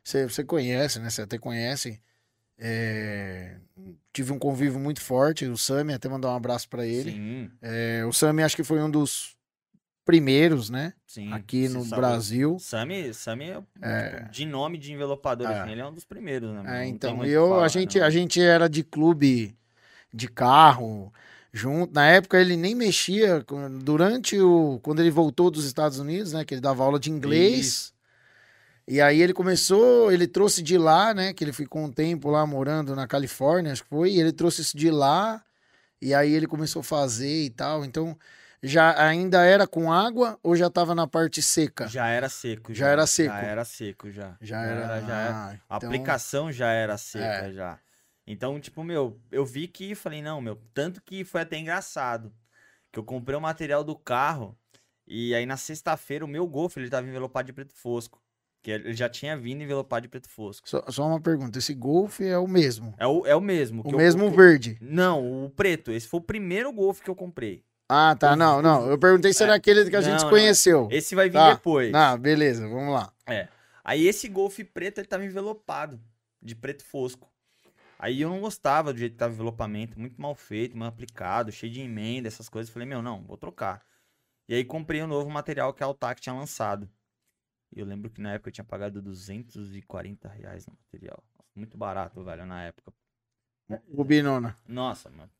Você, 0.03 0.27
você 0.27 0.43
conhece, 0.43 0.99
né? 0.99 1.09
Você 1.09 1.23
até 1.23 1.37
conhece. 1.37 2.01
É, 2.57 3.57
tive 4.13 4.31
um 4.31 4.39
convívio 4.39 4.79
muito 4.79 5.01
forte. 5.01 5.45
O 5.45 5.57
Sami, 5.57 5.93
até 5.93 6.07
mandar 6.07 6.29
um 6.29 6.35
abraço 6.35 6.69
para 6.69 6.85
ele. 6.85 7.11
Sim, 7.11 7.51
É, 7.61 8.05
o 8.05 8.13
Sami 8.13 8.43
acho 8.43 8.55
que 8.55 8.63
foi 8.63 8.81
um 8.81 8.89
dos 8.89 9.34
primeiros, 10.05 10.69
né? 10.69 10.93
sim. 11.07 11.31
Aqui 11.33 11.67
no 11.67 11.83
Brasil. 11.85 12.57
Sami, 12.59 13.13
Sami 13.13 13.49
é, 13.49 13.63
É. 13.81 14.09
tipo, 14.19 14.31
de 14.31 14.45
nome 14.45 14.77
de 14.77 14.93
envelopador, 14.93 15.47
É. 15.49 15.59
assim, 15.61 15.71
ele 15.71 15.81
é 15.81 15.85
um 15.85 15.93
dos 15.93 16.05
primeiros, 16.05 16.51
né? 16.51 16.83
É, 16.83 16.85
então, 16.85 17.25
eu, 17.25 17.45
a, 17.45 17.49
falar, 17.55 17.67
gente, 17.69 17.99
não. 17.99 18.05
a 18.05 18.09
gente 18.09 18.41
era 18.41 18.69
de 18.69 18.83
clube 18.83 19.57
de 20.13 20.27
carro 20.27 21.11
junto. 21.51 21.93
Na 21.93 22.05
época 22.07 22.39
ele 22.39 22.55
nem 22.55 22.75
mexia. 22.75 23.43
Durante 23.81 24.39
o. 24.39 24.79
Quando 24.83 24.99
ele 24.99 25.09
voltou 25.09 25.49
dos 25.49 25.65
Estados 25.65 25.99
Unidos, 25.99 26.33
né? 26.33 26.45
Que 26.45 26.53
ele 26.53 26.61
dava 26.61 26.83
aula 26.83 26.99
de 26.99 27.09
inglês. 27.09 27.93
E 28.87 29.01
aí 29.01 29.19
ele 29.21 29.33
começou, 29.33 30.11
ele 30.11 30.27
trouxe 30.27 30.61
de 30.61 30.77
lá, 30.77 31.13
né? 31.13 31.33
Que 31.33 31.43
ele 31.43 31.51
ficou 31.53 31.81
um 31.81 31.91
tempo 31.91 32.29
lá 32.29 32.45
morando 32.45 32.95
na 32.95 33.07
Califórnia, 33.07 33.71
acho 33.71 33.83
que 33.83 33.89
foi. 33.89 34.11
E 34.11 34.19
ele 34.19 34.31
trouxe 34.31 34.61
isso 34.61 34.77
de 34.77 34.91
lá. 34.91 35.41
E 36.01 36.13
aí 36.13 36.31
ele 36.33 36.45
começou 36.45 36.81
a 36.81 36.83
fazer 36.83 37.45
e 37.45 37.49
tal. 37.49 37.83
Então, 37.83 38.15
já 38.63 38.99
ainda 39.07 39.43
era 39.45 39.67
com 39.67 39.91
água 39.91 40.39
ou 40.43 40.55
já 40.55 40.69
tava 40.69 40.93
na 40.95 41.07
parte 41.07 41.41
seca? 41.41 41.87
Já 41.87 42.07
era 42.07 42.29
seco. 42.29 42.73
Já 42.73 42.87
era 42.87 43.05
seco. 43.07 43.33
Já 43.33 43.41
era 43.41 43.65
seco, 43.65 44.11
já. 44.11 44.37
Já 44.41 44.61
era. 44.63 45.01
já 45.01 45.19
era. 45.21 45.35
ah, 45.35 45.49
A 45.49 45.53
então- 45.77 45.89
aplicação 45.89 46.51
já 46.51 46.71
era 46.71 46.97
seca, 46.97 47.47
É. 47.47 47.51
já. 47.51 47.79
Então, 48.27 48.59
tipo, 48.59 48.83
meu, 48.83 49.19
eu 49.31 49.45
vi 49.45 49.67
que 49.67 49.93
falei, 49.93 50.21
não, 50.21 50.41
meu, 50.41 50.59
tanto 50.73 51.01
que 51.01 51.23
foi 51.23 51.41
até 51.41 51.57
engraçado. 51.57 52.33
Que 52.91 52.97
eu 52.97 53.03
comprei 53.03 53.37
o 53.37 53.41
material 53.41 53.83
do 53.83 53.95
carro 53.95 54.57
e 55.05 55.35
aí 55.35 55.45
na 55.45 55.57
sexta-feira 55.57 56.25
o 56.25 56.27
meu 56.27 56.47
Golf, 56.47 56.75
ele 56.77 56.89
tava 56.89 57.05
envelopado 57.07 57.45
de 57.45 57.53
preto 57.53 57.73
fosco. 57.75 58.19
Que 58.63 58.71
ele 58.71 58.95
já 58.95 59.07
tinha 59.07 59.37
vindo 59.37 59.61
envelopado 59.61 60.01
de 60.03 60.07
preto 60.07 60.27
fosco. 60.27 60.67
Só, 60.67 60.83
só 60.89 61.05
uma 61.07 61.21
pergunta: 61.21 61.59
esse 61.59 61.71
Golf 61.75 62.19
é 62.21 62.35
o 62.35 62.47
mesmo? 62.47 62.95
É 62.97 63.05
o, 63.05 63.23
é 63.27 63.35
o 63.35 63.41
mesmo. 63.41 63.83
O 63.85 63.91
eu- 63.91 63.97
mesmo 63.97 64.31
que- 64.31 64.35
verde? 64.37 64.77
Não, 64.81 65.45
o 65.45 65.51
preto. 65.51 65.91
Esse 65.91 66.07
foi 66.07 66.19
o 66.19 66.23
primeiro 66.23 66.73
Golf 66.73 67.01
que 67.01 67.09
eu 67.09 67.15
comprei. 67.15 67.63
Ah, 67.87 68.15
tá. 68.15 68.33
O- 68.33 68.35
Não, 68.35 68.61
não. 68.61 68.89
Eu 68.89 68.97
perguntei 68.97 69.31
se 69.33 69.43
era 69.43 69.53
aquele 69.55 69.89
que 69.89 69.95
a 69.95 70.01
gente 70.01 70.21
Não, 70.23 70.29
conheceu. 70.29 70.87
Esse 70.91 71.13
vai 71.15 71.29
vir 71.29 71.33
Tá. 71.37 71.53
depois. 71.53 71.91
Não, 71.91 72.17
beleza, 72.17 72.67
vamos 72.67 72.93
lá. 72.93 73.13
É. 73.27 73.47
Aí 73.83 74.07
esse 74.07 74.27
Golf 74.27 74.57
preto, 74.73 74.99
ele 74.99 75.07
tava 75.07 75.23
envelopado 75.25 76.01
de 76.41 76.55
preto 76.55 76.83
fosco. 76.83 77.31
Aí 77.99 78.21
eu 78.21 78.29
não 78.29 78.41
gostava 78.41 78.91
do 78.91 78.99
jeito 78.99 79.13
que 79.13 79.17
tava 79.19 79.31
o 79.31 79.35
envelopamento, 79.35 79.99
muito 79.99 80.19
mal 80.19 80.35
feito, 80.35 80.75
mal 80.77 80.89
aplicado, 80.89 81.51
cheio 81.51 81.71
de 81.71 81.81
emenda, 81.81 82.27
essas 82.27 82.49
coisas. 82.49 82.71
Falei, 82.73 82.87
meu, 82.87 83.01
não, 83.01 83.23
vou 83.23 83.37
trocar. 83.37 83.81
E 84.49 84.53
aí 84.55 84.65
comprei 84.65 85.01
o 85.01 85.07
novo 85.07 85.29
material 85.29 85.73
que 85.73 85.81
a 85.83 85.85
Altac 85.85 86.19
tinha 86.19 86.33
lançado. 86.35 86.89
E 87.75 87.79
eu 87.79 87.85
lembro 87.85 88.09
que 88.09 88.19
na 88.21 88.33
época 88.33 88.49
eu 88.49 88.53
tinha 88.53 88.65
pagado 88.65 89.01
240 89.01 90.27
reais 90.27 90.65
no 90.67 90.73
material. 90.73 91.23
Muito 91.55 91.77
barato, 91.77 92.23
velho, 92.23 92.45
na 92.45 92.63
época. 92.63 92.91
Rubinona. 93.93 94.55
Nossa, 94.67 95.09
mano. 95.09 95.31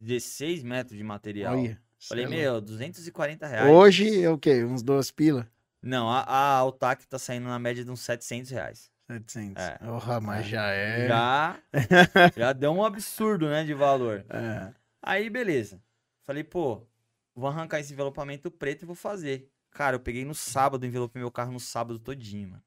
16 0.00 0.62
metros 0.62 0.96
de 0.96 1.04
material. 1.04 1.58
Olha. 1.58 1.80
Falei, 2.08 2.24
é 2.24 2.28
meu, 2.28 2.60
240 2.60 3.44
louco. 3.44 3.54
reais. 3.54 3.76
Hoje 3.76 4.22
é 4.24 4.30
o 4.30 4.38
quê? 4.38 4.64
Uns 4.64 4.82
duas 4.82 5.10
pila? 5.10 5.46
Não, 5.82 6.08
a, 6.08 6.20
a 6.20 6.56
Altac 6.56 7.06
tá 7.06 7.18
saindo 7.18 7.46
na 7.46 7.58
média 7.58 7.84
de 7.84 7.90
uns 7.90 8.00
700 8.00 8.50
reais. 8.50 8.90
700. 9.06 9.62
É. 9.62 9.78
Mas 10.22 10.46
já 10.46 10.68
é. 10.70 11.08
Já, 11.08 11.62
já 12.36 12.52
deu 12.52 12.72
um 12.72 12.84
absurdo, 12.84 13.48
né, 13.48 13.64
de 13.64 13.74
valor. 13.74 14.24
É. 14.30 14.72
Aí, 15.02 15.28
beleza. 15.28 15.82
Falei, 16.22 16.44
pô, 16.44 16.86
vou 17.34 17.48
arrancar 17.48 17.80
esse 17.80 17.92
envelopamento 17.92 18.50
preto 18.50 18.82
e 18.82 18.86
vou 18.86 18.94
fazer. 18.94 19.50
Cara, 19.70 19.96
eu 19.96 20.00
peguei 20.00 20.24
no 20.24 20.34
sábado, 20.34 20.86
envelopei 20.86 21.20
meu 21.20 21.30
carro 21.30 21.52
no 21.52 21.60
sábado 21.60 21.98
todinho, 21.98 22.50
mano. 22.50 22.62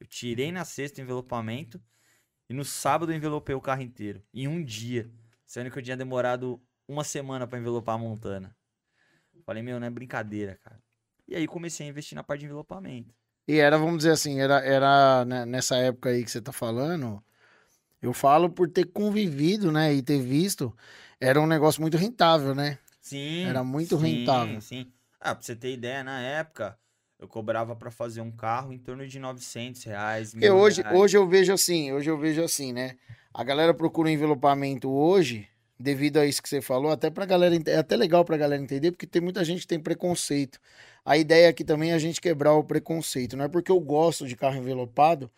Eu 0.00 0.06
tirei 0.06 0.50
na 0.50 0.64
sexta 0.64 1.00
o 1.00 1.04
envelopamento 1.04 1.80
e 2.48 2.54
no 2.54 2.64
sábado 2.64 3.12
eu 3.12 3.16
envelopei 3.16 3.54
o 3.54 3.60
carro 3.60 3.82
inteiro. 3.82 4.22
Em 4.32 4.48
um 4.48 4.62
dia. 4.62 5.10
Sendo 5.46 5.70
que 5.70 5.78
eu 5.78 5.82
tinha 5.82 5.96
demorado 5.96 6.60
uma 6.88 7.04
semana 7.04 7.46
pra 7.46 7.58
envelopar 7.58 7.96
a 7.96 7.98
Montana. 7.98 8.56
Falei, 9.44 9.62
meu, 9.62 9.78
não 9.78 9.86
é 9.86 9.90
brincadeira, 9.90 10.58
cara. 10.62 10.80
E 11.26 11.34
aí 11.34 11.46
comecei 11.46 11.86
a 11.86 11.90
investir 11.90 12.16
na 12.16 12.22
parte 12.22 12.40
de 12.40 12.46
envelopamento. 12.46 13.14
E 13.46 13.58
era, 13.58 13.76
vamos 13.76 13.98
dizer 13.98 14.12
assim, 14.12 14.40
era, 14.40 14.64
era 14.64 15.24
né, 15.24 15.44
nessa 15.44 15.76
época 15.76 16.10
aí 16.10 16.24
que 16.24 16.30
você 16.30 16.40
tá 16.40 16.52
falando. 16.52 17.22
Eu 18.00 18.12
falo 18.12 18.50
por 18.50 18.68
ter 18.68 18.84
convivido, 18.84 19.72
né? 19.72 19.92
E 19.92 20.02
ter 20.02 20.20
visto. 20.20 20.74
Era 21.20 21.40
um 21.40 21.46
negócio 21.46 21.80
muito 21.80 21.96
rentável, 21.96 22.54
né? 22.54 22.78
Sim. 23.00 23.46
Era 23.46 23.64
muito 23.64 23.98
sim, 23.98 24.02
rentável. 24.02 24.60
Sim. 24.60 24.92
Ah, 25.20 25.34
pra 25.34 25.42
você 25.42 25.56
ter 25.56 25.72
ideia, 25.72 26.04
na 26.04 26.20
época, 26.20 26.78
eu 27.18 27.26
cobrava 27.26 27.74
pra 27.74 27.90
fazer 27.90 28.20
um 28.20 28.30
carro 28.30 28.72
em 28.72 28.78
torno 28.78 29.06
de 29.06 29.18
900 29.18 29.82
reais. 29.84 30.32
Porque 30.32 30.50
hoje, 30.50 30.82
reais. 30.82 30.98
hoje 30.98 31.16
eu 31.16 31.26
vejo 31.26 31.52
assim, 31.52 31.92
hoje 31.92 32.10
eu 32.10 32.18
vejo 32.18 32.42
assim, 32.42 32.72
né? 32.72 32.96
A 33.34 33.42
galera 33.42 33.74
procura 33.74 34.08
um 34.08 34.12
envelopamento 34.12 34.88
hoje, 34.88 35.48
devido 35.76 36.18
a 36.18 36.24
isso 36.24 36.40
que 36.40 36.48
você 36.48 36.60
falou, 36.60 36.92
até 36.92 37.10
pra 37.10 37.26
galera, 37.26 37.58
é 37.66 37.76
até 37.78 37.96
legal 37.96 38.24
pra 38.24 38.36
galera 38.36 38.62
entender, 38.62 38.92
porque 38.92 39.08
tem 39.08 39.20
muita 39.20 39.44
gente 39.44 39.62
que 39.62 39.66
tem 39.66 39.80
preconceito. 39.80 40.60
A 41.04 41.18
ideia 41.18 41.48
aqui 41.48 41.64
também 41.64 41.90
é 41.90 41.94
a 41.94 41.98
gente 41.98 42.20
quebrar 42.20 42.52
o 42.54 42.62
preconceito. 42.62 43.36
Não 43.36 43.44
é 43.44 43.48
porque 43.48 43.72
eu 43.72 43.80
gosto 43.80 44.24
de 44.28 44.36
carro 44.36 44.56
envelopado 44.56 45.28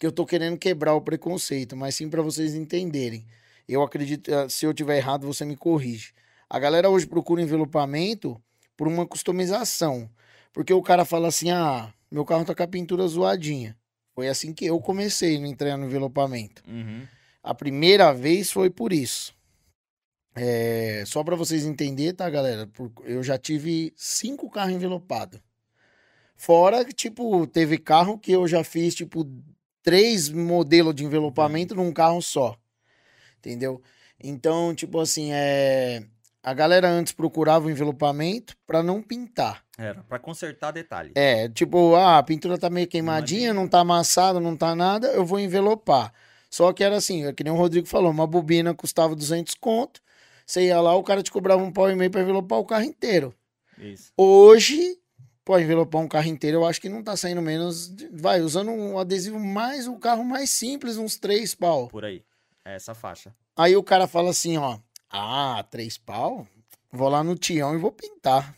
que 0.00 0.04
eu 0.04 0.10
tô 0.10 0.26
querendo 0.26 0.58
quebrar 0.58 0.94
o 0.94 1.00
preconceito, 1.00 1.76
mas 1.76 1.94
sim 1.94 2.10
pra 2.10 2.22
vocês 2.22 2.56
entenderem. 2.56 3.24
Eu 3.68 3.84
acredito, 3.84 4.34
eh, 4.34 4.48
se 4.48 4.66
eu 4.66 4.74
tiver 4.74 4.96
errado, 4.96 5.24
você 5.24 5.44
me 5.44 5.56
corrige. 5.56 6.12
A 6.50 6.58
galera 6.58 6.90
hoje 6.90 7.06
procura 7.06 7.40
envelopamento 7.40 8.40
por 8.76 8.88
uma 8.88 9.06
customização. 9.06 10.10
Porque 10.52 10.72
o 10.72 10.82
cara 10.82 11.04
fala 11.04 11.28
assim: 11.28 11.50
ah, 11.50 11.92
meu 12.10 12.24
carro 12.24 12.44
tá 12.44 12.52
com 12.52 12.62
a 12.64 12.66
pintura 12.66 13.06
zoadinha. 13.06 13.76
Foi 14.12 14.28
assim 14.28 14.52
que 14.52 14.66
eu 14.66 14.80
comecei 14.80 15.38
no 15.38 15.46
entrar 15.46 15.76
no 15.76 15.86
envelopamento. 15.86 16.64
Uhum. 16.66 17.06
A 17.48 17.54
primeira 17.54 18.12
vez 18.12 18.52
foi 18.52 18.68
por 18.68 18.92
isso. 18.92 19.34
É, 20.36 21.02
só 21.06 21.24
pra 21.24 21.34
vocês 21.34 21.64
entenderem, 21.64 22.14
tá, 22.14 22.28
galera? 22.28 22.68
Eu 23.06 23.22
já 23.22 23.38
tive 23.38 23.90
cinco 23.96 24.50
carros 24.50 24.74
envelopados. 24.74 25.40
Fora 26.36 26.84
que, 26.84 26.92
tipo, 26.92 27.46
teve 27.46 27.78
carro 27.78 28.18
que 28.18 28.32
eu 28.32 28.46
já 28.46 28.62
fiz, 28.62 28.94
tipo, 28.94 29.26
três 29.82 30.28
modelos 30.28 30.94
de 30.94 31.06
envelopamento 31.06 31.74
num 31.74 31.90
carro 31.90 32.20
só. 32.20 32.54
Entendeu? 33.38 33.80
Então, 34.22 34.74
tipo 34.74 35.00
assim, 35.00 35.32
é... 35.32 36.04
a 36.42 36.52
galera 36.52 36.86
antes 36.90 37.14
procurava 37.14 37.66
o 37.66 37.70
envelopamento 37.70 38.58
pra 38.66 38.82
não 38.82 39.00
pintar. 39.00 39.64
Era, 39.78 40.02
pra 40.02 40.18
consertar 40.18 40.70
detalhe. 40.70 41.12
É, 41.14 41.48
tipo, 41.48 41.94
ah, 41.94 42.18
a 42.18 42.22
pintura 42.22 42.58
tá 42.58 42.68
meio 42.68 42.86
queimadinha, 42.86 43.38
Queimadinha. 43.40 43.54
não 43.54 43.66
tá 43.66 43.80
amassada, 43.80 44.38
não 44.38 44.54
tá 44.54 44.74
nada, 44.74 45.06
eu 45.12 45.24
vou 45.24 45.40
envelopar. 45.40 46.12
Só 46.50 46.72
que 46.72 46.82
era 46.82 46.96
assim, 46.96 47.26
é 47.26 47.32
que 47.32 47.44
nem 47.44 47.52
o 47.52 47.56
Rodrigo 47.56 47.86
falou, 47.86 48.10
uma 48.10 48.26
bobina 48.26 48.74
custava 48.74 49.14
200 49.14 49.54
conto, 49.54 50.00
você 50.46 50.66
ia 50.66 50.80
lá, 50.80 50.94
o 50.94 51.02
cara 51.02 51.22
te 51.22 51.30
cobrava 51.30 51.62
um 51.62 51.72
pau 51.72 51.90
e 51.90 51.94
meio 51.94 52.10
pra 52.10 52.22
envelopar 52.22 52.58
o 52.58 52.64
carro 52.64 52.84
inteiro. 52.84 53.34
Isso. 53.78 54.10
Hoje, 54.16 54.98
pô, 55.44 55.58
envelopar 55.58 56.00
um 56.00 56.08
carro 56.08 56.28
inteiro, 56.28 56.58
eu 56.58 56.66
acho 56.66 56.80
que 56.80 56.88
não 56.88 57.02
tá 57.02 57.16
saindo 57.16 57.42
menos, 57.42 57.94
vai, 58.12 58.40
usando 58.40 58.70
um 58.70 58.98
adesivo 58.98 59.38
mais, 59.38 59.86
um 59.86 59.98
carro 59.98 60.24
mais 60.24 60.50
simples, 60.50 60.96
uns 60.96 61.16
três 61.16 61.54
pau. 61.54 61.88
Por 61.88 62.04
aí. 62.04 62.24
É 62.64 62.74
essa 62.74 62.94
faixa. 62.94 63.34
Aí 63.56 63.76
o 63.76 63.82
cara 63.82 64.06
fala 64.06 64.30
assim, 64.30 64.56
ó, 64.56 64.78
ah, 65.10 65.64
três 65.70 65.98
pau? 65.98 66.46
Vou 66.90 67.08
lá 67.08 67.22
no 67.22 67.36
Tião 67.36 67.74
e 67.74 67.78
vou 67.78 67.92
pintar. 67.92 68.56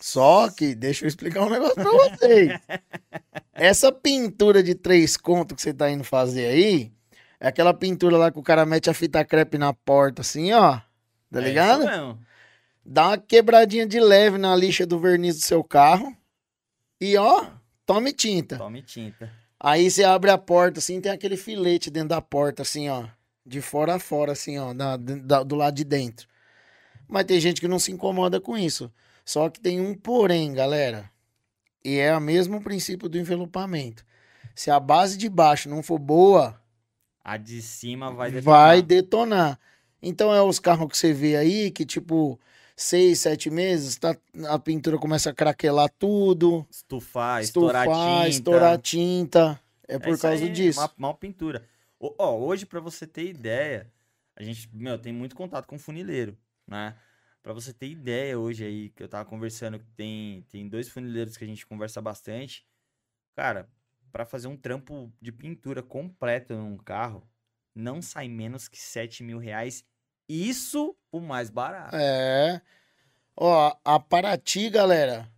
Só 0.00 0.50
que, 0.50 0.74
deixa 0.74 1.04
eu 1.04 1.08
explicar 1.08 1.42
um 1.42 1.50
negócio 1.50 1.74
pra 1.74 1.84
vocês. 1.90 2.52
Essa 3.54 3.90
pintura 3.90 4.62
de 4.62 4.74
três 4.74 5.16
contos 5.16 5.56
que 5.56 5.62
você 5.62 5.72
tá 5.72 5.90
indo 5.90 6.04
fazer 6.04 6.46
aí, 6.46 6.92
é 7.40 7.48
aquela 7.48 7.72
pintura 7.72 8.16
lá 8.16 8.30
que 8.30 8.38
o 8.38 8.42
cara 8.42 8.66
mete 8.66 8.90
a 8.90 8.94
fita 8.94 9.24
crepe 9.24 9.56
na 9.58 9.72
porta, 9.72 10.20
assim, 10.22 10.52
ó. 10.52 10.78
Tá 11.30 11.40
É 11.40 11.44
ligado? 11.44 11.82
isso 11.84 11.90
mesmo. 11.90 12.18
Dá 12.84 13.08
uma 13.08 13.18
quebradinha 13.18 13.86
de 13.86 13.98
leve 13.98 14.38
na 14.38 14.54
lixa 14.54 14.86
do 14.86 14.98
verniz 15.00 15.36
do 15.36 15.42
seu 15.44 15.64
carro. 15.64 16.14
E, 17.00 17.16
ó, 17.16 17.46
tome 17.84 18.12
tinta. 18.12 18.58
Tome 18.58 18.82
tinta. 18.82 19.30
Aí 19.58 19.90
você 19.90 20.04
abre 20.04 20.30
a 20.30 20.38
porta, 20.38 20.78
assim, 20.78 21.00
tem 21.00 21.10
aquele 21.10 21.36
filete 21.36 21.90
dentro 21.90 22.10
da 22.10 22.20
porta, 22.20 22.62
assim, 22.62 22.88
ó. 22.88 23.04
De 23.44 23.60
fora 23.60 23.94
a 23.94 23.98
fora, 23.98 24.32
assim, 24.32 24.58
ó, 24.58 24.72
da- 24.74 24.96
da- 24.96 25.42
do 25.42 25.56
lado 25.56 25.74
de 25.74 25.84
dentro. 25.84 26.28
Mas 27.08 27.24
tem 27.24 27.40
gente 27.40 27.60
que 27.60 27.68
não 27.68 27.78
se 27.78 27.90
incomoda 27.90 28.40
com 28.40 28.56
isso. 28.56 28.92
Só 29.26 29.50
que 29.50 29.60
tem 29.60 29.80
um 29.80 29.94
porém, 29.94 30.54
galera. 30.54 31.10
E 31.84 31.98
é 31.98 32.16
o 32.16 32.20
mesmo 32.20 32.62
princípio 32.62 33.08
do 33.08 33.18
envelopamento. 33.18 34.06
Se 34.54 34.70
a 34.70 34.80
base 34.80 35.18
de 35.18 35.28
baixo 35.28 35.68
não 35.68 35.82
for 35.82 35.98
boa, 35.98 36.58
A 37.24 37.36
de 37.36 37.60
cima 37.60 38.10
vai 38.12 38.30
vai 38.40 38.80
detonar. 38.82 39.50
detonar. 39.50 39.60
Então 40.02 40.32
é 40.34 40.40
os 40.42 40.58
carros 40.60 40.88
que 40.88 40.96
você 40.96 41.12
vê 41.12 41.36
aí, 41.36 41.70
que 41.72 41.84
tipo, 41.84 42.38
seis, 42.76 43.18
sete 43.20 43.50
meses, 43.50 43.96
tá, 43.96 44.16
a 44.48 44.58
pintura 44.58 44.98
começa 44.98 45.30
a 45.30 45.34
craquelar 45.34 45.90
tudo, 45.98 46.64
Estufar, 46.70 47.42
estourar 47.42 47.86
estufar, 47.86 48.16
tinta. 48.24 48.28
estourar 48.28 48.78
tinta. 48.80 49.60
É 49.88 49.98
por 49.98 50.14
isso 50.14 50.22
causa 50.22 50.44
aí, 50.44 50.50
disso. 50.52 50.80
Uma, 50.80 50.92
uma 50.98 51.14
pintura. 51.14 51.64
Ó, 52.00 52.36
hoje, 52.38 52.64
pra 52.66 52.80
você 52.80 53.06
ter 53.06 53.26
ideia, 53.28 53.90
a 54.36 54.42
gente, 54.42 54.68
meu, 54.72 54.98
tem 54.98 55.12
muito 55.12 55.34
contato 55.34 55.66
com 55.66 55.78
funileiro, 55.78 56.36
né? 56.66 56.94
Pra 57.46 57.52
você 57.52 57.72
ter 57.72 57.86
ideia 57.86 58.36
hoje 58.36 58.64
aí, 58.64 58.88
que 58.88 59.04
eu 59.04 59.08
tava 59.08 59.24
conversando, 59.24 59.78
tem, 59.94 60.42
tem 60.50 60.68
dois 60.68 60.88
funileiros 60.88 61.36
que 61.36 61.44
a 61.44 61.46
gente 61.46 61.64
conversa 61.64 62.02
bastante. 62.02 62.66
Cara, 63.36 63.70
pra 64.10 64.26
fazer 64.26 64.48
um 64.48 64.56
trampo 64.56 65.12
de 65.22 65.30
pintura 65.30 65.80
completo 65.80 66.54
num 66.54 66.76
carro, 66.76 67.24
não 67.72 68.02
sai 68.02 68.26
menos 68.26 68.66
que 68.66 68.76
7 68.76 69.22
mil 69.22 69.38
reais. 69.38 69.84
Isso 70.28 70.96
o 71.12 71.20
mais 71.20 71.48
barato. 71.48 71.94
É. 71.94 72.60
Ó, 73.36 73.76
a 73.84 74.00
Paraty, 74.00 74.68
galera, 74.68 75.32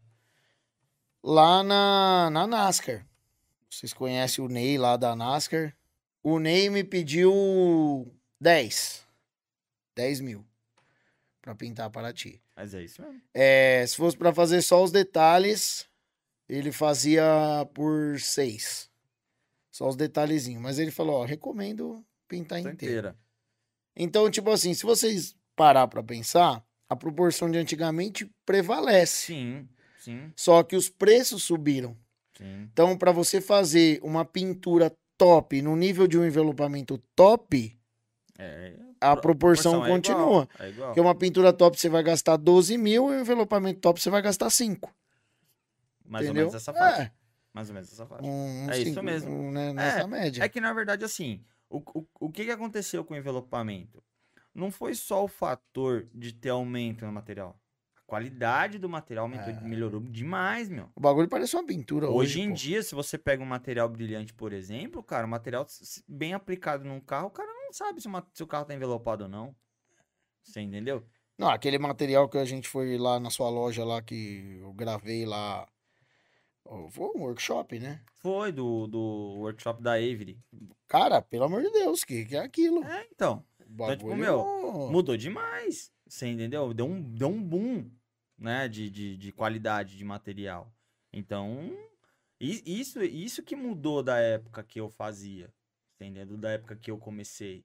lá 1.23 1.63
na, 1.63 2.31
na 2.31 2.47
NASCAR. 2.47 3.07
Vocês 3.69 3.93
conhecem 3.93 4.43
o 4.43 4.49
Ney 4.49 4.79
lá 4.79 4.97
da 4.97 5.15
NASCAR? 5.15 5.77
O 6.23 6.39
Ney 6.39 6.71
me 6.71 6.83
pediu 6.83 8.11
10. 8.41 9.07
10 9.95 10.21
mil 10.21 10.49
pra 11.49 11.55
pintar 11.55 11.87
a 11.87 11.91
Paraty. 11.91 12.43
Mas 12.55 12.75
é 12.75 12.83
isso 12.83 13.01
mesmo. 13.01 13.23
É, 13.33 13.83
se 13.87 13.97
fosse 13.97 14.15
pra 14.17 14.35
fazer 14.35 14.61
só 14.61 14.85
os 14.85 14.93
detalhes, 14.93 15.87
ele 16.47 16.71
fazia 16.71 17.25
por 17.73 18.21
6. 18.21 18.91
Só 19.71 19.89
os 19.89 19.97
detalhezinhos. 19.97 20.61
Mas 20.63 20.79
ele 20.79 20.91
falou, 20.91 21.23
ó, 21.23 21.25
recomendo 21.25 22.05
pintar 22.29 22.59
inteiro. 22.59 22.75
inteira. 22.75 23.17
Então, 23.97 24.31
tipo 24.31 24.51
assim, 24.51 24.75
se 24.75 24.85
vocês 24.85 25.35
parar 25.57 25.89
pra 25.89 26.03
pensar, 26.03 26.63
a 26.87 26.95
proporção 26.95 27.51
de 27.51 27.57
antigamente 27.57 28.31
prevalece. 28.45 29.27
Sim, 29.29 29.69
sim, 29.99 30.31
Só 30.37 30.63
que 30.63 30.77
os 30.77 30.91
preços 30.91 31.45
subiram. 31.45 31.97
sim. 32.37 32.69
Então, 32.71 32.97
pra 32.97 33.11
você 33.11 33.41
fazer 33.41 34.01
uma 34.03 34.23
pintura 34.25 34.93
top, 35.17 35.63
no 35.63 35.75
nível 35.75 36.07
de 36.07 36.19
um 36.19 36.27
envelopamento 36.27 36.99
top, 37.17 37.75
É, 38.41 38.75
a 39.01 39.15
Pro- 39.17 39.23
proporção, 39.37 39.73
proporção 39.73 39.85
é 39.87 39.89
continua. 39.89 40.21
igual, 40.23 40.49
É 40.61 40.69
igual. 40.69 40.89
Porque 40.91 41.01
uma 41.01 41.15
pintura 41.15 41.53
top 41.53 41.79
você 41.79 41.89
vai 41.89 42.03
gastar 42.05 42.37
12 42.37 42.79
mil 42.79 43.13
e 43.13 43.17
um 43.17 43.21
envelopamento 43.21 43.81
top 43.81 44.01
você 44.01 44.11
vai 44.11 44.23
gastar 44.23 44.49
5. 44.49 44.95
Mais 46.05 46.25
entendeu? 46.25 46.47
ou 46.47 46.51
menos 46.53 46.55
essa 46.63 46.73
faixa. 46.73 47.03
É, 47.03 47.13
Mais 47.53 47.69
ou 47.69 47.75
menos 47.75 47.93
essa 47.93 48.07
faixa. 48.07 48.23
um, 48.25 48.71
É 48.71 48.77
isso 48.79 48.91
cinco, 48.91 49.03
mesmo. 49.03 49.31
um, 49.31 49.51
né, 49.51 49.73
nessa 49.73 50.07
média. 50.07 50.43
É 50.45 50.49
que, 50.49 50.61
na 50.61 50.73
verdade, 50.73 51.05
assim, 51.05 51.43
o, 51.69 51.79
o, 51.95 52.07
o 52.21 52.31
que, 52.31 52.45
que 52.45 52.51
aconteceu 52.51 53.05
com 53.05 53.15
o 53.15 53.17
envelopamento? 53.17 54.03
Não 54.55 54.71
foi 54.71 54.95
só 54.95 55.25
o 55.25 55.29
fator 55.29 56.07
de 56.15 56.33
ter 56.33 56.49
aumento 56.51 57.05
no 57.05 57.13
material. 57.13 57.61
A 57.97 58.01
qualidade 58.07 58.79
do 58.79 58.89
material 58.89 59.25
aumentou, 59.27 59.53
É. 59.53 59.61
melhorou 59.61 60.01
demais, 60.01 60.69
meu. 60.69 60.89
O 60.97 61.01
bagulho 61.01 61.29
parece 61.29 61.55
uma 61.57 61.67
pintura 61.67 62.07
hoje. 62.09 62.17
Hoje 62.19 62.41
em 62.41 62.49
pô. 62.51 62.55
dia, 62.55 62.83
se 62.83 62.95
você 62.95 63.19
pega 63.19 63.43
um 63.43 63.47
material 63.47 63.89
brilhante, 63.89 64.33
por 64.33 64.53
exemplo, 64.53 65.03
cara, 65.03 65.27
o 65.27 65.29
material 65.29 65.67
bem 66.09 66.33
aplicado 66.33 66.85
num 66.85 67.01
carro, 67.01 67.27
o 67.27 67.31
cara 67.31 67.53
não 67.69 67.73
sabe 67.73 68.01
se, 68.01 68.09
o 68.09 68.11
ma- 68.11 68.27
se 68.33 68.43
o 68.43 68.47
carro 68.47 68.65
tá 68.65 68.75
envelopado 68.75 69.25
ou 69.25 69.31
não. 69.31 69.55
Você 70.43 70.61
entendeu? 70.61 71.07
Não, 71.37 71.49
aquele 71.51 71.79
material 71.79 72.29
que 72.29 72.39
a 72.39 72.45
gente 72.45 72.67
foi 72.69 72.97
lá 72.99 73.21
na 73.21 73.31
sua 73.31 73.49
loja 73.51 73.85
lá 73.85 74.01
que 74.03 74.59
eu 74.61 74.73
gravei 74.73 75.25
lá. 75.27 75.69
Foi 76.91 77.07
um 77.15 77.21
workshop, 77.23 77.79
né? 77.79 78.03
Foi 78.17 78.51
do, 78.53 78.87
do 78.87 79.35
workshop 79.39 79.83
da 79.83 79.93
Avery. 79.93 80.39
Cara, 80.87 81.23
pelo 81.23 81.45
amor 81.45 81.63
de 81.63 81.71
Deus, 81.71 82.05
que, 82.05 82.25
que 82.25 82.37
é 82.37 82.41
aquilo? 82.41 82.83
É, 82.85 83.07
então. 83.13 83.45
O 83.61 83.91
tipo, 83.97 84.15
meu, 84.17 84.43
Mudou 84.91 85.17
demais. 85.17 85.93
Você 86.07 86.27
entendeu? 86.27 86.73
Deu 86.75 86.87
um, 86.87 87.01
deu 87.03 87.29
um 87.29 87.43
boom, 87.43 87.91
né? 88.37 88.67
De, 88.69 88.91
de, 88.91 89.17
de 89.17 89.33
qualidade 89.33 89.97
de 89.97 90.05
material. 90.05 90.73
Então, 91.13 91.71
isso, 92.41 93.03
isso 93.03 93.43
que 93.43 93.55
mudou 93.57 94.03
da 94.03 94.19
época 94.19 94.63
que 94.63 94.81
eu 94.81 94.89
fazia. 94.91 95.53
Entendeu? 96.01 96.37
Da 96.37 96.53
época 96.53 96.77
que 96.77 96.91
eu 96.91 96.99
comecei. 96.99 97.65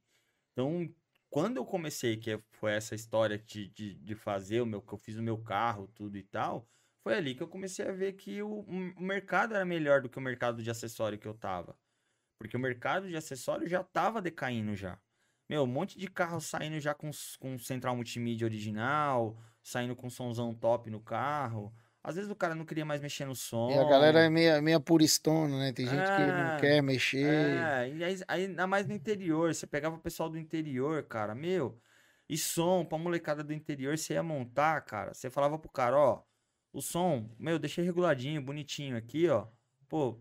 Então, 0.52 0.94
quando 1.30 1.58
eu 1.58 1.66
comecei, 1.66 2.18
que 2.18 2.40
foi 2.52 2.74
essa 2.74 2.96
história 2.96 3.38
de, 3.38 3.68
de, 3.70 3.96
de 3.96 4.16
fazer 4.16 4.62
o 4.62 4.66
meu, 4.66 4.82
que 4.82 4.94
eu 4.94 4.98
fiz 4.98 5.18
o 5.18 5.24
meu 5.24 5.38
carro, 5.38 5.88
tudo 5.88 6.18
e 6.18 6.24
tal, 6.24 6.68
foi 7.04 7.16
ali 7.16 7.36
que 7.36 7.44
eu 7.44 7.48
comecei 7.48 7.86
a 7.88 7.92
ver 7.92 8.14
que 8.14 8.42
o, 8.42 8.60
o 8.62 9.02
mercado 9.02 9.56
era 9.56 9.66
melhor 9.66 10.02
do 10.02 10.10
que 10.10 10.18
o 10.18 10.22
mercado 10.22 10.64
de 10.64 10.70
acessório 10.72 11.18
que 11.18 11.28
eu 11.28 11.34
tava. 11.34 11.78
Porque 12.40 12.58
o 12.58 12.60
mercado 12.60 13.08
de 13.08 13.16
acessório 13.16 13.68
já 13.68 13.84
tava 13.84 14.22
decaindo 14.22 14.76
já. 14.76 15.00
Meu, 15.50 15.64
um 15.64 15.68
monte 15.68 15.98
de 16.00 16.08
carro 16.08 16.40
saindo 16.40 16.80
já 16.80 16.94
com, 16.94 17.12
com 17.40 17.58
central 17.60 17.96
multimídia 17.96 18.46
original, 18.46 19.38
saindo 19.62 19.96
com 19.96 20.10
somzão 20.10 20.54
top 20.54 20.90
no 20.90 21.02
carro. 21.02 21.74
Às 22.04 22.16
vezes 22.16 22.30
o 22.30 22.36
cara 22.36 22.54
não 22.54 22.66
queria 22.66 22.84
mais 22.84 23.00
mexer 23.00 23.26
no 23.26 23.34
som. 23.36 23.72
E 23.72 23.78
a 23.78 23.84
galera 23.86 24.20
é 24.26 24.30
meia, 24.30 24.62
meia 24.62 24.80
puristona, 24.80 25.58
né? 25.58 25.72
Tem 25.72 25.86
gente 25.86 26.04
que 26.04 26.22
É. 26.22 26.28
não 26.54 26.60
quer 26.60 26.82
mexer. 26.84 27.26
É, 27.26 27.90
e 27.96 28.04
aí, 28.04 28.20
aí, 28.28 28.46
ainda 28.46 28.68
mais 28.68 28.86
no 28.86 28.94
interior. 28.94 29.54
Você 29.54 29.66
pegava 29.66 29.96
o 29.96 30.00
pessoal 30.00 30.30
do 30.30 30.38
interior, 30.38 31.04
cara, 31.04 31.34
meu. 31.34 31.80
E 32.28 32.38
som 32.38 32.84
pra 32.84 32.98
molecada 32.98 33.44
do 33.44 33.54
interior, 33.54 33.98
você 33.98 34.14
ia 34.16 34.24
montar, 34.24 34.82
cara. 34.82 35.14
Você 35.14 35.30
falava 35.30 35.58
pro 35.58 35.70
cara, 35.72 35.98
ó. 35.98 36.22
O 36.74 36.82
som, 36.82 37.30
meu, 37.40 37.58
deixei 37.58 37.86
reguladinho, 37.86 38.42
bonitinho 38.42 38.98
aqui, 38.98 39.30
ó. 39.30 39.48
Pô, 39.88 40.20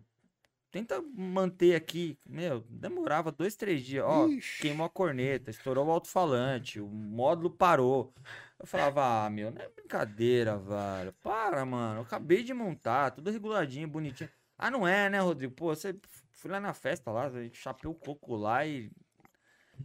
tenta 0.71 1.01
manter 1.15 1.75
aqui. 1.75 2.17
Meu, 2.25 2.61
demorava 2.69 3.31
dois, 3.31 3.55
três 3.55 3.83
dias. 3.83 4.05
Ó, 4.07 4.27
Ixi. 4.27 4.61
queimou 4.61 4.85
a 4.85 4.89
corneta, 4.89 5.49
estourou 5.49 5.87
o 5.87 5.91
alto-falante, 5.91 6.79
o 6.79 6.87
módulo 6.87 7.49
parou. 7.49 8.13
Eu 8.63 8.67
falava, 8.67 9.25
ah, 9.25 9.29
meu, 9.29 9.51
não 9.51 9.61
é 9.61 9.67
brincadeira, 9.67 10.57
velho. 10.57 11.11
Para, 11.21 11.65
mano. 11.65 11.99
Eu 11.99 12.03
acabei 12.03 12.45
de 12.45 12.53
montar, 12.53 13.11
tudo 13.11 13.29
reguladinho, 13.29 13.89
bonitinho. 13.89 14.29
Ah, 14.57 14.71
não 14.71 14.87
é, 14.87 15.09
né, 15.09 15.19
Rodrigo? 15.19 15.53
Pô, 15.53 15.75
você 15.75 15.93
fui 16.31 16.49
lá 16.49 16.61
na 16.61 16.73
festa 16.73 17.11
lá, 17.11 17.29
chapei 17.51 17.91
o 17.91 17.93
coco 17.93 18.37
lá 18.37 18.65
e 18.65 18.89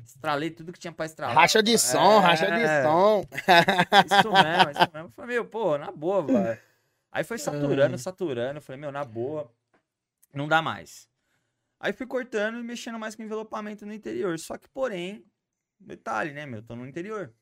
estralei 0.04 0.50
tudo 0.52 0.72
que 0.72 0.78
tinha 0.78 0.92
pra 0.92 1.06
estralar. 1.06 1.34
Racha 1.34 1.60
de 1.60 1.76
som, 1.76 2.20
racha 2.20 2.46
de 2.46 2.62
É, 2.62 2.84
som. 2.84 3.24
Isso 4.06 4.32
mesmo, 4.32 4.70
isso 4.70 4.92
mesmo. 4.92 5.08
Eu 5.08 5.10
falei, 5.10 5.34
meu, 5.34 5.44
pô, 5.44 5.76
na 5.76 5.90
boa, 5.90 6.22
velho. 6.24 6.60
Aí 7.10 7.24
foi 7.24 7.36
saturando, 7.36 7.98
saturando. 7.98 8.58
Eu 8.58 8.62
falei, 8.62 8.80
meu, 8.80 8.92
na 8.92 9.04
boa, 9.04 9.52
não 10.32 10.46
dá 10.46 10.62
mais. 10.62 11.08
Aí 11.80 11.92
fui 11.92 12.06
cortando 12.06 12.60
e 12.60 12.62
mexendo 12.62 12.96
mais 12.96 13.16
com 13.16 13.24
envelopamento 13.24 13.84
no 13.84 13.92
interior. 13.92 14.38
Só 14.38 14.56
que, 14.56 14.68
porém, 14.68 15.24
detalhe, 15.80 16.32
né, 16.32 16.46
meu, 16.46 16.62
tô 16.62 16.76
no 16.76 16.86
interior. 16.86 17.34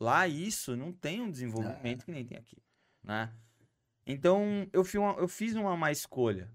Lá 0.00 0.26
isso 0.26 0.76
não 0.76 0.92
tem 0.92 1.20
um 1.20 1.30
desenvolvimento 1.30 2.04
que 2.04 2.10
nem 2.12 2.24
tem 2.24 2.38
aqui, 2.38 2.56
né? 3.02 3.32
Então, 4.06 4.66
eu 4.72 4.82
fiz 4.84 4.94
uma, 5.00 5.12
eu 5.14 5.28
fiz 5.28 5.54
uma 5.54 5.76
má 5.76 5.92
escolha, 5.92 6.50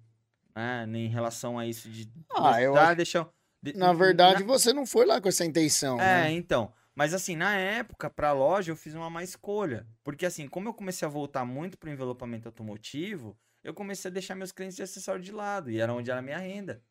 né, 0.56 0.86
em 0.94 1.08
relação 1.08 1.58
a 1.58 1.66
isso 1.66 1.90
de 1.90 2.12
Ah, 2.36 2.62
eu 2.62 2.76
acho- 2.76 2.96
deixar... 2.98 3.30
de- 3.62 3.74
Na 3.74 3.94
verdade, 3.94 4.44
você 4.44 4.74
não 4.74 4.86
foi 4.86 5.06
lá 5.06 5.22
com 5.22 5.30
essa 5.30 5.46
intenção, 5.46 6.00
é, 6.00 6.04
né? 6.24 6.32
então. 6.32 6.74
Mas 6.94 7.14
assim, 7.14 7.36
na 7.36 7.56
época, 7.56 8.10
pra 8.10 8.34
loja, 8.34 8.72
eu 8.72 8.76
fiz 8.76 8.96
uma 8.96 9.10
má 9.10 9.24
escolha. 9.24 9.86
Porque 10.04 10.26
assim, 10.26 10.48
como 10.48 10.68
eu 10.68 10.74
comecei 10.74 11.08
a 11.08 11.10
voltar 11.12 11.46
muito 11.46 11.78
pro 11.78 11.92
envelopamento 11.92 12.48
automotivo, 12.50 13.38
eu 13.64 13.72
comecei 13.74 14.10
a 14.10 14.14
deixar 14.14 14.34
meus 14.34 14.52
clientes 14.52 14.76
de 14.76 14.82
acessório 14.82 15.22
de 15.22 15.32
lado. 15.32 15.70
E 15.70 15.80
era 15.80 15.94
onde 15.94 16.10
era 16.10 16.20
a 16.20 16.24
minha 16.24 16.40
renda. 16.40 16.84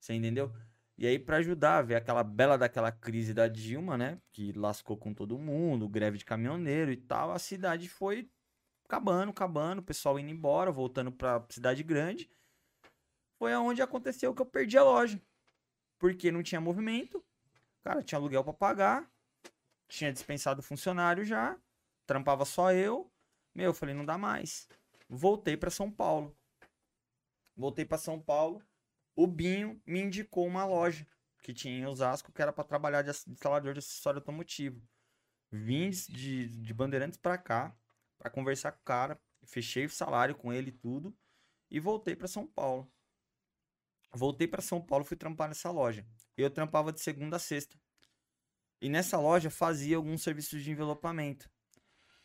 Você 0.00 0.14
entendeu? 0.14 0.54
E 0.96 1.06
aí, 1.06 1.18
pra 1.18 1.38
ajudar 1.38 1.82
ver 1.82 1.96
aquela 1.96 2.22
bela 2.22 2.56
daquela 2.56 2.92
crise 2.92 3.34
da 3.34 3.48
Dilma, 3.48 3.98
né? 3.98 4.20
Que 4.32 4.52
lascou 4.52 4.96
com 4.96 5.12
todo 5.12 5.38
mundo, 5.38 5.88
greve 5.88 6.18
de 6.18 6.24
caminhoneiro 6.24 6.92
e 6.92 6.96
tal, 6.96 7.32
a 7.32 7.38
cidade 7.38 7.88
foi 7.88 8.30
acabando, 8.84 9.30
acabando, 9.30 9.80
o 9.80 9.82
pessoal 9.82 10.18
indo 10.18 10.30
embora, 10.30 10.70
voltando 10.70 11.10
pra 11.10 11.44
cidade 11.48 11.82
grande. 11.82 12.30
Foi 13.38 13.52
aonde 13.52 13.82
aconteceu 13.82 14.32
que 14.34 14.42
eu 14.42 14.46
perdi 14.46 14.78
a 14.78 14.84
loja. 14.84 15.20
Porque 15.98 16.30
não 16.30 16.42
tinha 16.42 16.60
movimento, 16.60 17.24
cara, 17.82 18.02
tinha 18.02 18.18
aluguel 18.18 18.44
pra 18.44 18.52
pagar, 18.52 19.10
tinha 19.88 20.12
dispensado 20.12 20.62
funcionário 20.62 21.24
já, 21.24 21.58
trampava 22.06 22.44
só 22.44 22.72
eu. 22.72 23.10
Meu, 23.54 23.66
eu 23.66 23.74
falei, 23.74 23.94
não 23.94 24.04
dá 24.04 24.18
mais. 24.18 24.68
Voltei 25.08 25.56
pra 25.56 25.70
São 25.70 25.90
Paulo. 25.90 26.36
Voltei 27.56 27.84
pra 27.84 27.98
São 27.98 28.20
Paulo. 28.20 28.62
O 29.16 29.26
Binho 29.26 29.80
me 29.86 30.00
indicou 30.00 30.46
uma 30.46 30.64
loja 30.64 31.06
que 31.42 31.52
tinha 31.52 31.78
em 31.78 31.86
Osasco 31.86 32.32
que 32.32 32.42
era 32.42 32.52
pra 32.52 32.64
trabalhar 32.64 33.02
de 33.02 33.10
instalador 33.10 33.72
de 33.72 33.78
acessório 33.78 34.18
automotivo. 34.18 34.82
Vim 35.52 35.90
de, 35.90 36.48
de 36.48 36.74
Bandeirantes 36.74 37.18
pra 37.18 37.38
cá 37.38 37.76
pra 38.18 38.30
conversar 38.30 38.72
com 38.72 38.80
o 38.80 38.84
cara, 38.84 39.20
fechei 39.44 39.84
o 39.84 39.90
salário 39.90 40.34
com 40.34 40.52
ele 40.52 40.70
e 40.70 40.72
tudo 40.72 41.16
e 41.70 41.78
voltei 41.78 42.16
pra 42.16 42.26
São 42.26 42.46
Paulo. 42.46 42.90
Voltei 44.12 44.46
pra 44.46 44.62
São 44.62 44.80
Paulo, 44.80 45.04
fui 45.04 45.16
trampar 45.16 45.48
nessa 45.48 45.70
loja. 45.70 46.06
Eu 46.36 46.50
trampava 46.50 46.92
de 46.92 47.00
segunda 47.00 47.36
a 47.36 47.40
sexta. 47.40 47.76
E 48.80 48.88
nessa 48.88 49.18
loja 49.18 49.50
fazia 49.50 49.96
alguns 49.96 50.22
serviços 50.22 50.62
de 50.62 50.70
envelopamento. 50.70 51.50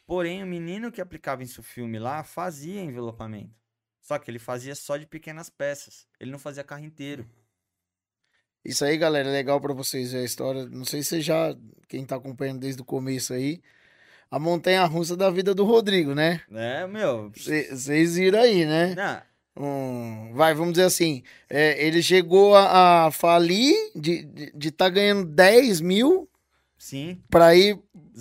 Porém, 0.06 0.44
o 0.44 0.48
menino 0.48 0.92
que 0.92 1.02
aplicava 1.02 1.44
isso 1.44 1.62
filme 1.62 2.00
lá 2.00 2.24
fazia 2.24 2.82
envelopamento. 2.82 3.56
Só 4.02 4.18
que 4.18 4.30
ele 4.32 4.40
fazia 4.40 4.76
só 4.76 4.98
de 4.98 5.06
pequenas 5.06 5.50
peças. 5.50 6.08
Ele 6.20 6.32
não 6.32 6.40
fazia 6.40 6.64
carro 6.64 6.84
inteiro. 6.84 7.30
Isso 8.64 8.84
aí, 8.84 8.98
galera, 8.98 9.30
é 9.30 9.32
legal 9.32 9.60
pra 9.62 9.74
vocês 9.74 10.12
ver 10.12 10.20
a 10.20 10.26
história. 10.26 10.66
Não 10.68 10.84
sei 10.84 11.02
se 11.02 11.10
você 11.10 11.22
já, 11.22 11.56
quem 11.88 12.06
tá 12.06 12.16
acompanhando 12.16 12.60
desde 12.60 12.82
o 12.82 12.86
começo 12.86 13.34
aí, 13.34 13.62
a 14.30 14.38
montanha 14.38 14.84
russa 14.86 15.16
da 15.16 15.30
vida 15.30 15.56
do 15.56 15.64
Rodrigo, 15.64 16.14
né? 16.14 16.42
É, 16.52 16.86
meu. 16.86 17.32
Vocês 17.32 18.16
viram 18.16 18.40
aí, 18.40 18.66
né? 18.66 18.96
Não, 18.96 19.66
Um, 19.66 20.34
vai, 20.34 20.54
vamos 20.54 20.74
dizer 20.74 20.86
assim, 20.86 21.24
é, 21.50 21.84
ele 21.86 22.02
chegou 22.04 22.56
a, 22.56 23.08
a 23.08 23.12
falir 23.12 23.76
de 23.96 24.20
estar 24.20 24.34
de, 24.34 24.52
de 24.56 24.72
tá 24.72 24.90
ganhando 24.90 25.26
10 25.26 25.82
mil 25.82 26.29
Sim. 26.80 27.22
Pra 27.30 27.54
ir 27.54 27.76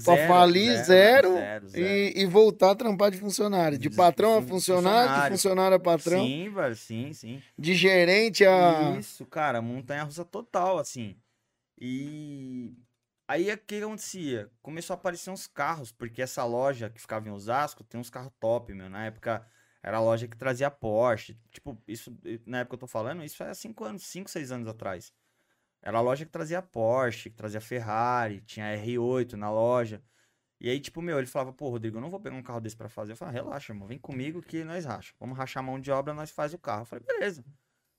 pra 0.05 0.17
Zero, 0.17 0.29
falir, 0.29 0.73
zero, 0.85 0.85
zero, 0.85 1.33
zero, 1.35 1.69
zero. 1.69 1.87
E, 1.87 2.13
e 2.17 2.27
voltar 2.27 2.73
a 2.73 2.75
trampar 2.75 3.09
de 3.13 3.17
funcionário. 3.17 3.79
De 3.79 3.89
patrão 3.89 4.37
a 4.37 4.43
funcionário, 4.43 5.23
de 5.23 5.31
funcionário. 5.31 5.77
a 5.77 5.81
patrão, 5.81 6.25
Sim, 6.25 6.51
velho, 6.51 6.75
sim, 6.77 7.13
sim. 7.13 7.43
de 7.57 7.75
gerente 7.75 8.45
a. 8.45 8.97
Isso, 8.99 9.25
cara, 9.25 9.63
montanha 9.63 10.03
russa 10.03 10.25
total, 10.25 10.77
assim. 10.77 11.17
E 11.81 12.75
aí 13.29 13.49
o 13.53 13.59
que 13.59 13.77
acontecia? 13.77 14.51
Começou 14.61 14.95
a 14.95 14.99
aparecer 14.99 15.31
uns 15.31 15.47
carros, 15.47 15.93
porque 15.93 16.21
essa 16.21 16.45
loja 16.45 16.91
que 16.91 17.01
ficava 17.01 17.29
em 17.29 17.31
Osasco 17.31 17.85
tem 17.85 18.01
uns 18.01 18.11
carros 18.11 18.33
top, 18.41 18.75
meu. 18.75 18.91
Na 18.91 19.07
época 19.07 19.47
era 19.81 19.99
a 19.99 20.01
loja 20.01 20.27
que 20.27 20.37
trazia 20.37 20.69
Porsche. 20.69 21.39
Tipo, 21.53 21.81
isso, 21.87 22.13
na 22.45 22.59
época 22.59 22.75
eu 22.75 22.81
tô 22.81 22.87
falando, 22.89 23.23
isso 23.23 23.41
é 23.45 23.51
há 23.51 23.55
5 23.55 23.85
anos, 23.85 24.03
5, 24.03 24.29
6 24.29 24.51
anos 24.51 24.67
atrás. 24.67 25.13
Era 25.83 25.99
a 25.99 26.01
loja 26.01 26.25
que 26.25 26.31
trazia 26.31 26.61
Porsche, 26.61 27.31
que 27.31 27.37
trazia 27.37 27.61
Ferrari, 27.61 28.41
tinha 28.43 28.67
R8 28.77 29.35
na 29.35 29.51
loja. 29.51 30.03
E 30.61 30.69
aí, 30.69 30.81
tipo, 30.81 31.01
meu, 31.01 31.19
ele 31.19 31.27
falava, 31.27 31.53
pô, 31.53 31.69
Rodrigo, 31.69 31.99
eu 31.99 32.01
não 32.01 32.11
vou 32.11 32.21
pegar 32.21 32.35
um 32.35 32.43
carro 32.43 32.61
desse 32.61 32.77
pra 32.77 32.89
fazer. 32.89 33.13
Eu 33.13 33.17
falava, 33.17 33.37
relaxa, 33.37 33.73
irmão, 33.73 33.87
vem 33.87 33.99
comigo 33.99 34.43
que 34.43 34.65
nós 34.65 34.85
racha. 34.85 35.15
Vamos 35.21 35.39
rachar 35.39 35.63
a 35.63 35.67
mão 35.67 35.79
de 35.79 35.91
obra, 35.91 36.13
nós 36.13 36.31
faz 36.31 36.53
o 36.53 36.59
carro. 36.59 36.83
Eu 36.83 36.87
falei, 36.87 37.05
beleza. 37.07 37.45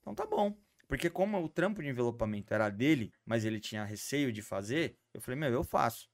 Então 0.01 0.13
tá 0.13 0.25
bom. 0.25 0.57
Porque 0.87 1.09
como 1.09 1.41
o 1.41 1.47
trampo 1.47 1.81
de 1.81 1.87
envelopamento 1.87 2.53
era 2.53 2.69
dele, 2.69 3.13
mas 3.25 3.45
ele 3.45 3.59
tinha 3.59 3.85
receio 3.85 4.33
de 4.33 4.41
fazer, 4.41 4.97
eu 5.13 5.21
falei, 5.21 5.39
meu, 5.39 5.51
eu 5.51 5.63
faço. 5.63 6.09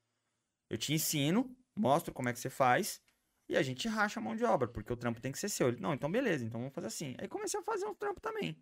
Eu 0.70 0.78
te 0.78 0.94
ensino, 0.94 1.56
mostro 1.76 2.14
como 2.14 2.30
é 2.30 2.34
que 2.34 2.40
você 2.40 2.50
faz, 2.50 3.02
e 3.48 3.56
a 3.56 3.64
gente 3.64 3.88
racha 3.88 4.20
a 4.20 4.24
mão 4.24 4.36
de 4.36 4.44
obra, 4.44 4.68
porque 4.68 4.92
o 4.92 4.98
trampo 4.98 5.22
tem 5.22 5.32
que 5.32 5.40
ser 5.40 5.50
seu. 5.50 5.70
Ele, 5.70 5.80
não, 5.80 5.94
então 5.94 6.12
beleza, 6.12 6.44
então 6.44 6.60
vamos 6.60 6.74
fazer 6.74 6.88
assim. 6.88 7.16
Aí 7.20 7.28
comecei 7.28 7.60
a 7.60 7.64
fazer 7.64 7.86
um 7.86 7.94
trampo 7.94 8.20
também. 8.20 8.62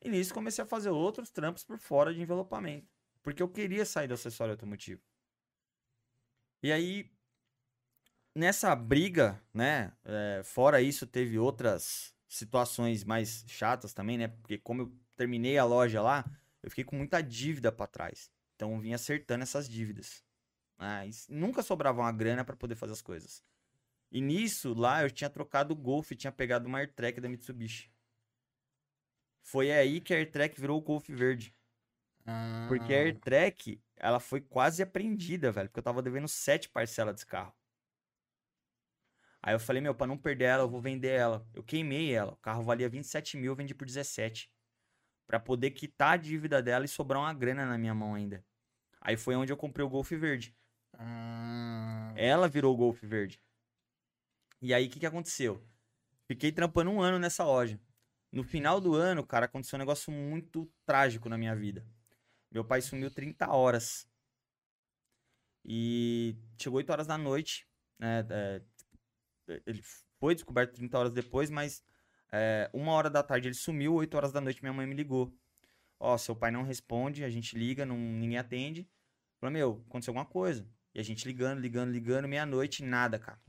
E 0.00 0.08
nisso 0.08 0.32
comecei 0.32 0.62
a 0.62 0.66
fazer 0.66 0.90
outros 0.90 1.30
trampos 1.30 1.64
por 1.64 1.78
fora 1.78 2.14
de 2.14 2.20
envelopamento. 2.20 2.86
Porque 3.22 3.42
eu 3.42 3.48
queria 3.48 3.84
sair 3.84 4.08
do 4.08 4.14
acessório 4.14 4.52
automotivo. 4.52 5.02
E 6.62 6.72
aí, 6.72 7.10
nessa 8.34 8.74
briga, 8.74 9.40
né? 9.52 9.92
é, 10.04 10.42
fora 10.44 10.80
isso, 10.80 11.06
teve 11.06 11.38
outras 11.38 12.14
situações 12.28 13.04
mais 13.04 13.44
chatas 13.46 13.92
também, 13.92 14.18
né? 14.18 14.28
Porque 14.28 14.58
como 14.58 14.82
eu 14.82 14.92
terminei 15.16 15.58
a 15.58 15.64
loja 15.64 16.00
lá, 16.00 16.24
eu 16.62 16.70
fiquei 16.70 16.84
com 16.84 16.96
muita 16.96 17.20
dívida 17.20 17.72
pra 17.72 17.86
trás. 17.86 18.30
Então 18.54 18.72
eu 18.72 18.78
vim 18.78 18.92
acertando 18.92 19.42
essas 19.42 19.68
dívidas. 19.68 20.22
Mas 20.76 21.26
nunca 21.28 21.62
sobrava 21.62 22.00
uma 22.00 22.12
grana 22.12 22.44
pra 22.44 22.56
poder 22.56 22.76
fazer 22.76 22.92
as 22.92 23.02
coisas. 23.02 23.42
E 24.10 24.20
nisso, 24.20 24.74
lá 24.74 25.02
eu 25.02 25.10
tinha 25.10 25.28
trocado 25.28 25.74
o 25.74 25.76
Golf 25.76 26.12
tinha 26.12 26.32
pegado 26.32 26.66
uma 26.66 26.78
AirTrack 26.78 27.20
da 27.20 27.28
Mitsubishi. 27.28 27.90
Foi 29.50 29.72
aí 29.72 29.98
que 29.98 30.12
a 30.12 30.16
AirTrack 30.18 30.60
virou 30.60 30.78
o 30.78 30.82
Golf 30.82 31.08
verde. 31.08 31.54
Porque 32.68 32.92
a 32.92 32.96
Ah, 32.96 33.00
AirTrack, 33.00 33.80
ela 33.96 34.20
foi 34.20 34.42
quase 34.42 34.82
apreendida, 34.82 35.50
velho. 35.50 35.70
Porque 35.70 35.78
eu 35.78 35.82
tava 35.82 36.02
devendo 36.02 36.28
sete 36.28 36.68
parcelas 36.68 37.14
desse 37.14 37.26
carro. 37.26 37.54
Aí 39.42 39.54
eu 39.54 39.58
falei, 39.60 39.80
meu, 39.80 39.94
pra 39.94 40.06
não 40.06 40.18
perder 40.18 40.44
ela, 40.44 40.64
eu 40.64 40.68
vou 40.68 40.82
vender 40.82 41.12
ela. 41.12 41.46
Eu 41.54 41.62
queimei 41.62 42.12
ela. 42.12 42.32
O 42.32 42.36
carro 42.36 42.62
valia 42.62 42.90
27 42.90 43.38
mil, 43.38 43.52
eu 43.52 43.56
vendi 43.56 43.74
por 43.74 43.86
17. 43.86 44.50
Pra 45.26 45.40
poder 45.40 45.70
quitar 45.70 46.12
a 46.12 46.16
dívida 46.18 46.62
dela 46.62 46.84
e 46.84 46.88
sobrar 46.88 47.22
uma 47.22 47.32
grana 47.32 47.64
na 47.64 47.78
minha 47.78 47.94
mão 47.94 48.14
ainda. 48.14 48.44
Aí 49.00 49.16
foi 49.16 49.34
onde 49.34 49.50
eu 49.50 49.56
comprei 49.56 49.84
o 49.86 49.88
Golf 49.88 50.10
verde. 50.10 50.54
ah, 50.98 52.12
Ela 52.16 52.48
virou 52.48 52.74
o 52.74 52.76
Golf 52.76 53.02
verde. 53.02 53.40
E 54.60 54.74
aí, 54.74 54.88
o 54.88 54.90
que, 54.90 55.00
que 55.00 55.06
aconteceu? 55.06 55.62
Fiquei 56.26 56.52
trampando 56.52 56.90
um 56.90 57.00
ano 57.00 57.18
nessa 57.18 57.44
loja. 57.44 57.80
No 58.30 58.44
final 58.44 58.80
do 58.80 58.94
ano, 58.94 59.26
cara, 59.26 59.46
aconteceu 59.46 59.76
um 59.76 59.80
negócio 59.80 60.12
muito 60.12 60.70
trágico 60.84 61.28
na 61.28 61.38
minha 61.38 61.56
vida. 61.56 61.84
Meu 62.50 62.64
pai 62.64 62.80
sumiu 62.80 63.10
30 63.10 63.50
horas. 63.50 64.08
E 65.64 66.36
chegou 66.58 66.78
8 66.78 66.90
horas 66.90 67.06
da 67.06 67.18
noite. 67.18 67.66
Né? 67.98 68.26
é, 68.30 68.62
ele 69.66 69.82
foi 70.18 70.34
descoberto 70.34 70.74
30 70.74 70.98
horas 70.98 71.12
depois, 71.12 71.50
mas 71.50 71.82
é, 72.30 72.70
uma 72.72 72.92
hora 72.92 73.08
da 73.08 73.22
tarde 73.22 73.48
ele 73.48 73.54
sumiu, 73.54 73.94
8 73.94 74.14
horas 74.16 74.32
da 74.32 74.40
noite 74.40 74.62
minha 74.62 74.72
mãe 74.72 74.86
me 74.86 74.94
ligou. 74.94 75.34
Ó, 75.98 76.16
seu 76.16 76.36
pai 76.36 76.50
não 76.50 76.62
responde, 76.62 77.24
a 77.24 77.30
gente 77.30 77.58
liga, 77.58 77.84
não, 77.84 77.96
ninguém 77.96 78.38
atende. 78.38 78.88
Falei, 79.40 79.54
meu, 79.54 79.84
aconteceu 79.88 80.12
alguma 80.12 80.26
coisa. 80.26 80.66
E 80.94 81.00
a 81.00 81.02
gente 81.02 81.26
ligando, 81.26 81.60
ligando, 81.60 81.90
ligando, 81.90 82.28
meia-noite, 82.28 82.82
nada, 82.84 83.18
cara. 83.18 83.40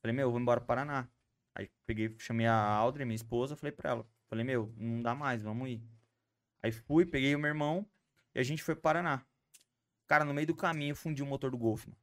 Falei, 0.00 0.14
meu, 0.14 0.28
eu 0.28 0.30
vou 0.30 0.40
embora 0.40 0.60
pro 0.60 0.66
Paraná. 0.66 1.08
Aí 1.56 1.70
peguei, 1.86 2.14
chamei 2.18 2.46
a 2.46 2.54
Audrey, 2.54 3.06
minha 3.06 3.16
esposa, 3.16 3.56
falei 3.56 3.72
pra 3.72 3.90
ela. 3.90 4.06
Falei, 4.28 4.44
meu, 4.44 4.74
não 4.76 5.00
dá 5.00 5.14
mais, 5.14 5.42
vamos 5.42 5.70
ir. 5.70 5.82
Aí 6.62 6.70
fui, 6.70 7.06
peguei 7.06 7.34
o 7.34 7.38
meu 7.38 7.48
irmão 7.48 7.88
e 8.34 8.38
a 8.38 8.42
gente 8.42 8.62
foi 8.62 8.74
pro 8.74 8.82
Paraná. 8.82 9.24
Cara, 10.06 10.22
no 10.22 10.34
meio 10.34 10.46
do 10.46 10.54
caminho 10.54 10.94
fundi 10.94 11.22
o 11.22 11.26
motor 11.26 11.50
do 11.50 11.56
Golf, 11.56 11.86
mano. 11.86 11.98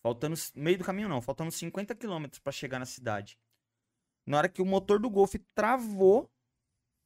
Faltando, 0.00 0.36
meio 0.54 0.78
do 0.78 0.84
caminho 0.84 1.08
não, 1.08 1.20
faltando 1.20 1.50
50 1.50 1.94
quilômetros 1.94 2.38
pra 2.38 2.50
chegar 2.50 2.78
na 2.78 2.86
cidade. 2.86 3.38
Na 4.24 4.38
hora 4.38 4.48
que 4.48 4.62
o 4.62 4.66
motor 4.66 4.98
do 4.98 5.10
Golf 5.10 5.34
travou, 5.54 6.32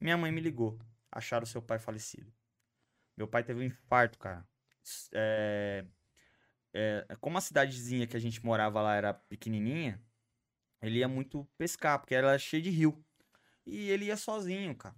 minha 0.00 0.16
mãe 0.16 0.30
me 0.30 0.40
ligou. 0.40 0.78
Acharam 1.10 1.46
seu 1.46 1.60
pai 1.60 1.80
falecido. 1.80 2.32
Meu 3.16 3.26
pai 3.26 3.42
teve 3.42 3.58
um 3.58 3.64
infarto, 3.64 4.18
cara. 4.18 4.46
É, 5.12 5.84
é, 6.72 7.06
como 7.20 7.38
a 7.38 7.40
cidadezinha 7.40 8.06
que 8.06 8.16
a 8.16 8.20
gente 8.20 8.44
morava 8.44 8.80
lá 8.80 8.94
era 8.94 9.12
pequenininha, 9.12 10.00
ele 10.82 10.98
ia 10.98 11.08
muito 11.08 11.48
pescar, 11.58 11.98
porque 11.98 12.14
era 12.14 12.38
cheio 12.38 12.62
de 12.62 12.70
rio. 12.70 13.04
E 13.66 13.90
ele 13.90 14.06
ia 14.06 14.16
sozinho, 14.16 14.74
cara. 14.76 14.96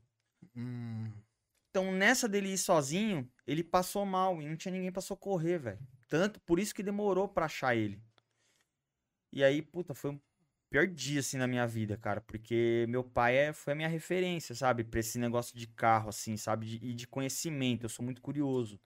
hum. 0.57 1.13
Então, 1.71 1.93
nessa 1.93 2.29
dele 2.29 2.51
ir 2.51 2.59
sozinho, 2.59 3.31
ele 3.47 3.65
passou 3.65 4.07
mal 4.07 4.41
e 4.43 4.49
não 4.49 4.57
tinha 4.57 4.73
ninguém 4.73 4.93
pra 4.93 5.03
socorrer, 5.03 5.61
velho. 5.61 5.81
Tanto, 6.09 6.41
por 6.43 6.59
isso 6.61 6.75
que 6.75 6.83
demorou 6.83 7.29
pra 7.29 7.47
achar 7.47 7.77
ele. 7.77 8.03
E 9.33 9.43
aí, 9.43 9.63
puta, 9.63 9.95
foi 9.95 10.11
um 10.13 10.21
pior 10.71 10.87
dia, 10.87 11.21
assim, 11.21 11.37
na 11.37 11.47
minha 11.47 11.67
vida, 11.67 11.97
cara. 11.97 12.21
Porque 12.21 12.87
meu 12.89 13.03
pai 13.05 13.37
é, 13.37 13.53
foi 13.53 13.73
a 13.73 13.77
minha 13.77 13.89
referência, 13.89 14.55
sabe? 14.55 14.85
Pra 14.85 15.01
esse 15.01 15.19
negócio 15.19 15.57
de 15.57 15.67
carro, 15.67 16.09
assim, 16.09 16.37
sabe? 16.37 16.79
De- 16.79 16.87
e 16.87 16.95
de 16.95 17.07
conhecimento. 17.07 17.85
Eu 17.85 17.89
sou 17.89 18.05
muito 18.05 18.23
curioso. 18.23 18.81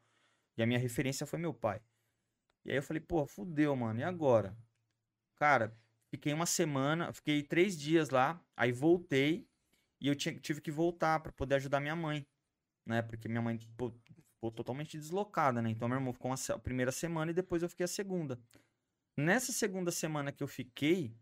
E 0.57 0.63
a 0.63 0.67
minha 0.67 0.81
referência 0.81 1.27
foi 1.27 1.39
meu 1.39 1.55
pai. 1.55 1.81
E 2.65 2.71
aí 2.73 2.79
eu 2.79 2.85
falei, 2.85 3.01
pô, 3.03 3.27
fudeu, 3.27 3.75
mano. 3.77 4.01
E 4.01 4.05
agora? 4.05 4.57
Cara, 5.37 5.77
fiquei 6.11 6.33
uma 6.33 6.47
semana, 6.47 7.13
fiquei 7.13 7.43
três 7.43 7.79
dias 7.79 8.11
lá. 8.11 8.41
Aí 8.57 8.73
voltei. 8.73 9.47
E 10.01 10.09
eu 10.09 10.15
tinha- 10.15 10.39
tive 10.39 10.61
que 10.61 10.71
voltar 10.71 11.21
pra 11.21 11.33
poder 11.33 11.57
ajudar 11.57 11.81
minha 11.81 11.97
mãe 11.97 12.27
né? 12.89 13.03
Porque 13.03 13.29
minha 13.29 13.43
mãe 13.43 13.59
pô, 13.77 13.93
ficou 14.35 14.51
totalmente 14.51 14.97
deslocada, 14.97 15.61
né? 15.61 15.71
Então 15.71 15.87
meu 15.87 15.99
irmão 15.99 16.13
ficou 16.13 16.33
a 16.33 16.59
primeira 16.59 16.91
semana 16.91 17.31
e 17.31 17.35
depois 17.35 17.63
eu 17.63 17.69
fiquei 17.69 17.85
a 17.85 17.89
segunda. 17.89 18.41
Nessa 19.17 19.53
segunda 19.53 19.91
semana 19.93 20.33
que 20.33 20.43
eu 20.43 20.49
fiquei, 20.49 21.15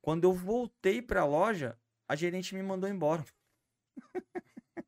quando 0.00 0.24
eu 0.24 0.32
voltei 0.32 1.02
pra 1.02 1.26
loja, 1.26 1.78
a 2.08 2.16
gerente 2.16 2.54
me 2.54 2.62
mandou 2.62 2.88
embora. 2.88 3.24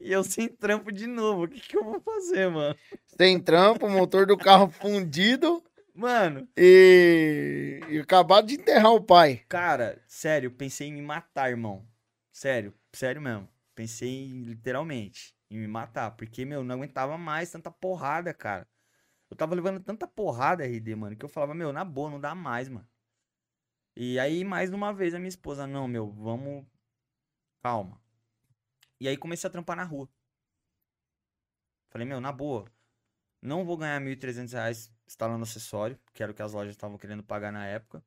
e 0.00 0.10
eu 0.10 0.24
sem 0.24 0.48
trampo 0.48 0.90
de 0.90 1.06
novo. 1.06 1.44
O 1.44 1.48
que, 1.48 1.60
que 1.60 1.76
eu 1.76 1.84
vou 1.84 2.00
fazer, 2.00 2.48
mano? 2.48 2.76
Sem 3.20 3.38
trampo, 3.40 3.88
motor 3.88 4.24
do 4.26 4.38
carro 4.38 4.70
fundido 4.70 5.62
Mano, 5.96 6.46
e, 6.54 7.80
e 7.88 7.98
acabado 7.98 8.46
de 8.46 8.56
enterrar 8.56 8.92
o 8.92 9.02
pai. 9.02 9.42
cara, 9.48 10.04
sério, 10.06 10.50
pensei 10.50 10.88
em 10.88 10.92
me 10.92 11.00
matar, 11.00 11.48
irmão. 11.48 11.88
Sério, 12.30 12.74
sério 12.92 13.22
mesmo. 13.22 13.48
Pensei 13.74 14.10
em, 14.26 14.42
literalmente 14.42 15.34
em 15.50 15.58
me 15.58 15.66
matar, 15.66 16.10
porque, 16.10 16.44
meu, 16.44 16.62
não 16.62 16.74
aguentava 16.74 17.16
mais 17.16 17.50
tanta 17.50 17.70
porrada, 17.70 18.34
cara. 18.34 18.68
Eu 19.30 19.36
tava 19.38 19.54
levando 19.54 19.80
tanta 19.82 20.06
porrada, 20.06 20.66
RD, 20.66 20.94
mano, 20.96 21.16
que 21.16 21.24
eu 21.24 21.30
falava, 21.30 21.54
meu, 21.54 21.72
na 21.72 21.82
boa, 21.82 22.10
não 22.10 22.20
dá 22.20 22.34
mais, 22.34 22.68
mano. 22.68 22.86
E 23.96 24.18
aí, 24.18 24.44
mais 24.44 24.70
uma 24.74 24.92
vez, 24.92 25.14
a 25.14 25.18
minha 25.18 25.30
esposa, 25.30 25.66
não, 25.66 25.88
meu, 25.88 26.10
vamos. 26.10 26.66
Calma. 27.62 27.98
E 29.00 29.08
aí 29.08 29.16
comecei 29.16 29.48
a 29.48 29.50
trampar 29.50 29.76
na 29.76 29.84
rua. 29.84 30.08
Falei, 31.88 32.06
meu, 32.06 32.20
na 32.20 32.32
boa. 32.32 32.70
Não 33.40 33.64
vou 33.64 33.78
ganhar 33.78 33.98
1.300 34.00 34.52
reais 34.52 34.95
instalando 35.06 35.42
acessório, 35.42 35.98
que 36.12 36.22
era 36.22 36.32
o 36.32 36.34
que 36.34 36.42
as 36.42 36.52
lojas 36.52 36.74
estavam 36.74 36.98
querendo 36.98 37.22
pagar 37.22 37.52
na 37.52 37.66
época. 37.66 38.04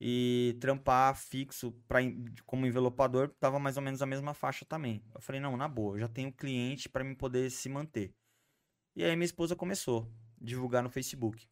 E 0.00 0.56
trampar 0.60 1.14
fixo 1.14 1.72
pra, 1.86 1.98
como 2.46 2.66
envelopador 2.66 3.28
tava 3.38 3.58
mais 3.58 3.76
ou 3.76 3.82
menos 3.82 4.00
a 4.00 4.06
mesma 4.06 4.32
faixa 4.32 4.64
também. 4.64 5.04
Eu 5.14 5.20
falei, 5.20 5.40
não, 5.40 5.56
na 5.56 5.68
boa, 5.68 5.96
eu 5.96 6.00
já 6.00 6.08
tenho 6.08 6.32
cliente 6.32 6.88
pra 6.88 7.04
mim 7.04 7.14
poder 7.14 7.50
se 7.50 7.68
manter. 7.68 8.14
E 8.96 9.04
aí 9.04 9.14
minha 9.14 9.26
esposa 9.26 9.54
começou 9.54 10.10
a 10.40 10.44
divulgar 10.44 10.82
no 10.82 10.88
Facebook. 10.88 11.46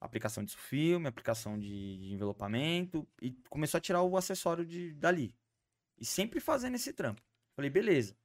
Aplicação 0.00 0.44
de 0.44 0.56
filme, 0.56 1.08
aplicação 1.08 1.58
de, 1.58 1.98
de 1.98 2.12
envelopamento. 2.12 3.06
E 3.20 3.32
começou 3.48 3.78
a 3.78 3.80
tirar 3.80 4.02
o 4.02 4.16
acessório 4.16 4.64
de, 4.64 4.92
dali. 4.94 5.34
E 5.98 6.04
sempre 6.04 6.40
fazendo 6.40 6.76
esse 6.76 6.92
trampo. 6.92 7.22
Falei, 7.54 7.70
beleza. 7.70 8.16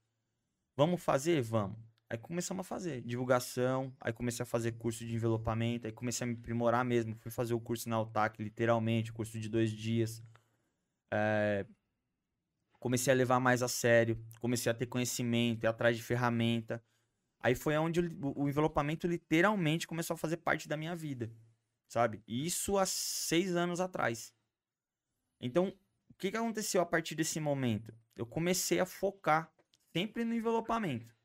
Vamos 0.75 1.01
fazer? 1.03 1.41
Vamos. 1.41 1.86
Aí 2.09 2.17
começamos 2.17 2.61
a 2.61 2.63
fazer 2.63 3.01
divulgação, 3.01 3.93
aí 3.99 4.13
comecei 4.13 4.43
a 4.43 4.45
fazer 4.45 4.71
curso 4.73 5.05
de 5.05 5.13
envelopamento, 5.13 5.87
aí 5.87 5.93
comecei 5.93 6.25
a 6.25 6.27
me 6.27 6.35
aprimorar 6.35 6.85
mesmo. 6.85 7.15
Fui 7.17 7.31
fazer 7.31 7.53
o 7.53 7.59
curso 7.59 7.89
na 7.89 7.97
Altac, 7.97 8.41
literalmente, 8.41 9.11
curso 9.11 9.37
de 9.39 9.49
dois 9.49 9.71
dias. 9.71 10.23
É, 11.13 11.65
Comecei 12.79 13.11
a 13.11 13.15
levar 13.15 13.39
mais 13.39 13.63
a 13.63 13.67
sério, 13.67 14.23
comecei 14.39 14.71
a 14.71 14.75
ter 14.75 14.85
conhecimento, 14.85 15.63
ir 15.63 15.67
atrás 15.67 15.97
de 15.97 16.03
ferramenta. 16.03 16.83
Aí 17.39 17.55
foi 17.55 17.75
onde 17.77 17.99
o, 17.99 18.43
o 18.43 18.49
envelopamento 18.49 19.07
literalmente 19.07 19.87
começou 19.87 20.13
a 20.13 20.17
fazer 20.17 20.37
parte 20.37 20.67
da 20.67 20.77
minha 20.77 20.95
vida, 20.95 21.31
sabe? 21.87 22.23
Isso 22.27 22.77
há 22.77 22.85
seis 22.85 23.55
anos 23.55 23.79
atrás. 23.79 24.33
Então, 25.41 25.73
o 26.09 26.13
que, 26.13 26.31
que 26.31 26.37
aconteceu 26.37 26.81
a 26.81 26.85
partir 26.85 27.15
desse 27.15 27.39
momento? 27.39 27.93
Eu 28.15 28.25
comecei 28.25 28.79
a 28.79 28.85
focar 28.85 29.51
sempre 29.91 30.23
no 30.23 30.33
envelopamento. 30.33 31.16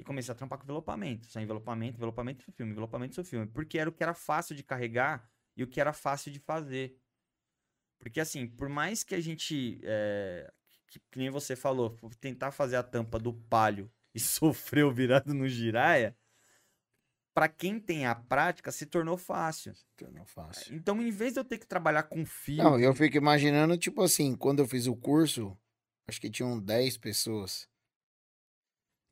E 0.00 0.02
comecei 0.02 0.32
a 0.32 0.34
trampar 0.34 0.58
com 0.58 0.64
envelopamento. 0.64 1.26
Só 1.26 1.40
envelopamento, 1.40 1.98
envelopamento, 1.98 2.42
seu 2.42 2.54
filme, 2.54 2.72
envelopamento, 2.72 3.14
seu 3.14 3.24
filme. 3.24 3.46
Porque 3.46 3.78
era 3.78 3.90
o 3.90 3.92
que 3.92 4.02
era 4.02 4.14
fácil 4.14 4.56
de 4.56 4.62
carregar 4.62 5.30
e 5.54 5.62
o 5.62 5.66
que 5.66 5.78
era 5.78 5.92
fácil 5.92 6.32
de 6.32 6.38
fazer. 6.38 6.96
Porque, 7.98 8.18
assim, 8.18 8.46
por 8.46 8.70
mais 8.70 9.04
que 9.04 9.14
a 9.14 9.20
gente, 9.20 9.78
é, 9.84 10.50
que, 10.88 10.98
que, 10.98 11.18
nem 11.18 11.28
você 11.28 11.54
falou, 11.54 11.94
tentar 12.18 12.50
fazer 12.50 12.76
a 12.76 12.82
tampa 12.82 13.18
do 13.18 13.34
palio 13.34 13.92
e 14.14 14.18
sofreu 14.18 14.90
virado 14.90 15.34
no 15.34 15.46
giraia, 15.46 16.16
para 17.34 17.46
quem 17.46 17.78
tem 17.78 18.06
a 18.06 18.14
prática, 18.14 18.72
se 18.72 18.86
tornou 18.86 19.18
fácil. 19.18 19.74
Se 19.74 19.84
tornou 19.98 20.24
fácil. 20.24 20.74
Então, 20.74 20.98
em 21.02 21.10
vez 21.10 21.34
de 21.34 21.40
eu 21.40 21.44
ter 21.44 21.58
que 21.58 21.66
trabalhar 21.66 22.04
com 22.04 22.24
fio... 22.24 22.64
Não, 22.64 22.80
eu 22.80 22.94
fico 22.94 23.18
imaginando, 23.18 23.76
tipo 23.76 24.02
assim, 24.02 24.34
quando 24.34 24.60
eu 24.60 24.66
fiz 24.66 24.86
o 24.86 24.96
curso, 24.96 25.54
acho 26.08 26.18
que 26.18 26.30
tinham 26.30 26.58
10 26.58 26.96
pessoas. 26.96 27.68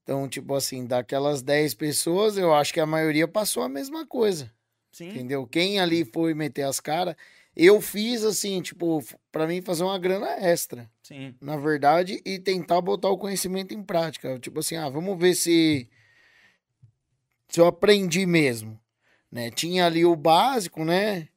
Então, 0.08 0.26
tipo 0.26 0.54
assim, 0.54 0.86
daquelas 0.86 1.42
10 1.42 1.74
pessoas, 1.74 2.38
eu 2.38 2.54
acho 2.54 2.72
que 2.72 2.80
a 2.80 2.86
maioria 2.86 3.28
passou 3.28 3.62
a 3.62 3.68
mesma 3.68 4.06
coisa. 4.06 4.50
Sim. 4.90 5.10
Entendeu? 5.10 5.46
Quem 5.46 5.78
ali 5.78 6.02
foi 6.02 6.32
meter 6.32 6.62
as 6.62 6.80
caras. 6.80 7.14
Eu 7.54 7.78
fiz 7.78 8.24
assim, 8.24 8.62
tipo, 8.62 9.04
para 9.30 9.46
mim 9.46 9.60
fazer 9.60 9.84
uma 9.84 9.98
grana 9.98 10.30
extra. 10.40 10.90
Sim. 11.02 11.34
Na 11.38 11.58
verdade, 11.58 12.22
e 12.24 12.38
tentar 12.38 12.80
botar 12.80 13.10
o 13.10 13.18
conhecimento 13.18 13.74
em 13.74 13.82
prática. 13.82 14.38
Tipo 14.38 14.60
assim, 14.60 14.76
ah, 14.76 14.88
vamos 14.88 15.18
ver 15.18 15.34
se 15.34 15.86
se 17.50 17.60
eu 17.60 17.66
aprendi 17.66 18.24
mesmo, 18.24 18.80
né? 19.30 19.50
Tinha 19.50 19.84
ali 19.84 20.06
o 20.06 20.16
básico, 20.16 20.86
né? 20.86 21.28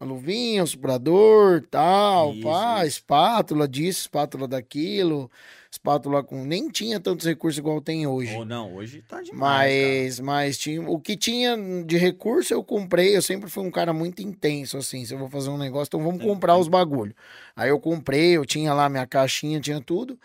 A 0.00 0.04
luvinha, 0.04 0.64
o 0.64 0.66
suprador, 0.66 1.64
tal, 1.70 2.32
isso, 2.32 2.42
pá, 2.42 2.78
isso. 2.78 2.98
espátula 2.98 3.68
disso, 3.68 4.00
espátula 4.00 4.48
daquilo 4.48 5.30
espátula 5.72 6.22
com. 6.22 6.44
Nem 6.44 6.68
tinha 6.68 7.00
tantos 7.00 7.26
recursos 7.26 7.58
igual 7.58 7.80
tem 7.80 8.06
hoje. 8.06 8.36
Ou 8.36 8.44
não, 8.44 8.74
hoje 8.74 9.02
tá 9.02 9.22
demais. 9.22 9.40
Mas, 9.40 10.16
cara. 10.16 10.26
mas 10.26 10.58
tinha. 10.58 10.82
O 10.88 11.00
que 11.00 11.16
tinha 11.16 11.56
de 11.84 11.96
recurso 11.96 12.52
eu 12.52 12.62
comprei. 12.62 13.16
Eu 13.16 13.22
sempre 13.22 13.48
fui 13.48 13.64
um 13.64 13.70
cara 13.70 13.92
muito 13.92 14.22
intenso, 14.22 14.76
assim. 14.76 15.04
Se 15.04 15.14
eu 15.14 15.18
vou 15.18 15.30
fazer 15.30 15.48
um 15.48 15.58
negócio, 15.58 15.88
então 15.88 16.02
vamos 16.02 16.22
comprar 16.22 16.58
os 16.58 16.68
bagulho. 16.68 17.14
Aí 17.56 17.70
eu 17.70 17.80
comprei, 17.80 18.36
eu 18.36 18.44
tinha 18.44 18.74
lá 18.74 18.88
minha 18.88 19.06
caixinha, 19.06 19.60
tinha 19.60 19.80
tudo. 19.80 20.18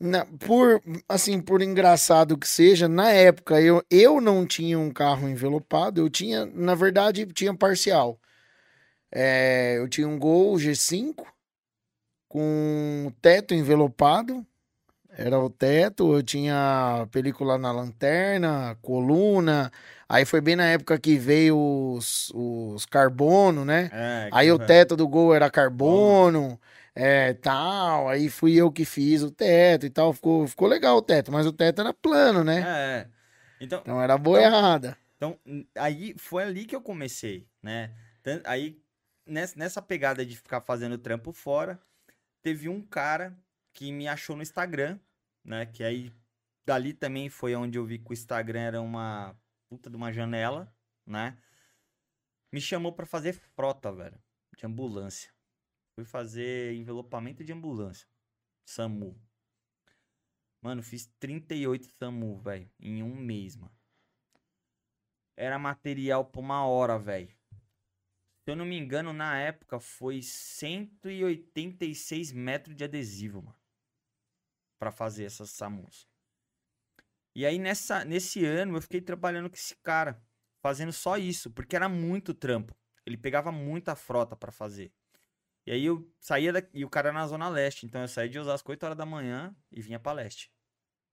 Na, 0.00 0.26
por 0.26 0.82
assim, 1.08 1.40
por 1.40 1.62
engraçado 1.62 2.36
que 2.36 2.48
seja, 2.48 2.88
na 2.88 3.10
época 3.12 3.60
eu, 3.60 3.82
eu 3.88 4.20
não 4.20 4.44
tinha 4.44 4.78
um 4.78 4.90
carro 4.90 5.28
envelopado, 5.28 6.00
eu 6.00 6.10
tinha, 6.10 6.44
na 6.46 6.74
verdade, 6.74 7.24
tinha 7.26 7.54
parcial. 7.54 8.20
É, 9.10 9.76
eu 9.78 9.88
tinha 9.88 10.08
um 10.08 10.18
Gol 10.18 10.56
G5 10.56 11.24
com 12.28 13.12
teto 13.22 13.54
envelopado, 13.54 14.44
era 15.16 15.38
o 15.38 15.48
teto, 15.48 16.14
eu 16.14 16.22
tinha 16.22 17.06
película 17.10 17.56
na 17.56 17.70
lanterna, 17.72 18.76
coluna. 18.82 19.70
Aí 20.08 20.24
foi 20.24 20.40
bem 20.40 20.56
na 20.56 20.66
época 20.66 20.98
que 20.98 21.16
veio 21.16 21.56
os, 21.56 22.30
os 22.34 22.84
carbono, 22.86 23.64
né? 23.64 23.90
É, 23.92 24.28
aí 24.32 24.52
o 24.52 24.58
teto 24.58 24.96
do 24.96 25.08
gol 25.08 25.34
era 25.34 25.50
carbono, 25.50 26.60
é, 26.94 27.32
tal. 27.34 28.08
Aí 28.08 28.28
fui 28.28 28.54
eu 28.54 28.70
que 28.70 28.84
fiz 28.84 29.22
o 29.22 29.30
teto 29.30 29.86
e 29.86 29.90
tal. 29.90 30.12
Ficou, 30.12 30.46
ficou 30.46 30.68
legal 30.68 30.96
o 30.96 31.02
teto, 31.02 31.32
mas 31.32 31.46
o 31.46 31.52
teto 31.52 31.80
era 31.80 31.92
plano, 31.92 32.44
né? 32.44 32.64
É. 32.66 33.06
Então, 33.60 33.80
então 33.80 34.02
era 34.02 34.18
boiada. 34.18 34.96
Então, 35.16 35.38
então, 35.46 35.66
aí 35.76 36.14
foi 36.18 36.42
ali 36.42 36.64
que 36.66 36.76
eu 36.76 36.82
comecei, 36.82 37.46
né? 37.62 37.90
Aí, 38.44 38.78
nessa 39.26 39.80
pegada 39.80 40.24
de 40.24 40.36
ficar 40.36 40.60
fazendo 40.60 40.98
trampo 40.98 41.32
fora, 41.32 41.78
teve 42.42 42.68
um 42.68 42.82
cara 42.82 43.34
que 43.74 43.92
me 43.92 44.08
achou 44.08 44.36
no 44.36 44.42
Instagram, 44.42 44.98
né? 45.44 45.66
Que 45.66 45.82
aí 45.82 46.12
dali 46.64 46.94
também 46.94 47.28
foi 47.28 47.54
onde 47.54 47.76
eu 47.76 47.84
vi 47.84 47.98
que 47.98 48.10
o 48.10 48.14
Instagram 48.14 48.60
era 48.60 48.80
uma 48.80 49.36
puta 49.68 49.90
de 49.90 49.96
uma 49.96 50.12
janela, 50.12 50.72
né? 51.04 51.36
Me 52.52 52.60
chamou 52.60 52.92
para 52.92 53.04
fazer 53.04 53.32
frota, 53.32 53.92
velho, 53.92 54.22
de 54.56 54.64
ambulância. 54.64 55.34
Fui 55.96 56.04
fazer 56.04 56.74
envelopamento 56.74 57.44
de 57.44 57.52
ambulância. 57.52 58.08
SAMU. 58.64 59.20
Mano, 60.62 60.82
fiz 60.82 61.06
38 61.18 61.88
SAMU, 61.98 62.38
velho, 62.38 62.70
em 62.78 63.02
um 63.02 63.16
mês, 63.16 63.56
mano. 63.56 63.76
Era 65.36 65.58
material 65.58 66.24
por 66.24 66.40
uma 66.40 66.64
hora, 66.64 66.96
velho. 66.96 67.36
Se 68.44 68.50
eu 68.50 68.56
não 68.56 68.64
me 68.64 68.78
engano, 68.78 69.12
na 69.12 69.38
época 69.38 69.80
foi 69.80 70.22
186 70.22 72.32
metros 72.32 72.76
de 72.76 72.84
adesivo, 72.84 73.42
mano 73.42 73.63
para 74.84 74.92
fazer 74.92 75.24
essas 75.24 75.48
SAMUs. 75.48 76.06
E 77.34 77.46
aí 77.46 77.58
nessa, 77.58 78.04
nesse 78.04 78.44
ano 78.44 78.76
eu 78.76 78.82
fiquei 78.82 79.00
trabalhando 79.00 79.48
com 79.48 79.56
esse 79.56 79.74
cara, 79.76 80.22
fazendo 80.62 80.92
só 80.92 81.16
isso, 81.16 81.50
porque 81.50 81.74
era 81.74 81.88
muito 81.88 82.34
trampo. 82.34 82.76
Ele 83.06 83.16
pegava 83.16 83.50
muita 83.50 83.96
frota 83.96 84.36
para 84.36 84.52
fazer. 84.52 84.92
E 85.66 85.72
aí 85.72 85.86
eu 85.86 86.06
saía 86.20 86.52
da, 86.52 86.62
e 86.74 86.84
o 86.84 86.90
cara 86.90 87.08
era 87.08 87.18
na 87.18 87.26
zona 87.26 87.48
leste, 87.48 87.86
então 87.86 88.02
eu 88.02 88.08
saía 88.08 88.28
de 88.28 88.38
Osasco 88.38 88.70
8 88.70 88.82
horas 88.84 88.98
da 88.98 89.06
manhã 89.06 89.56
e 89.72 89.80
vinha 89.80 89.98
para 89.98 90.12
leste. 90.12 90.52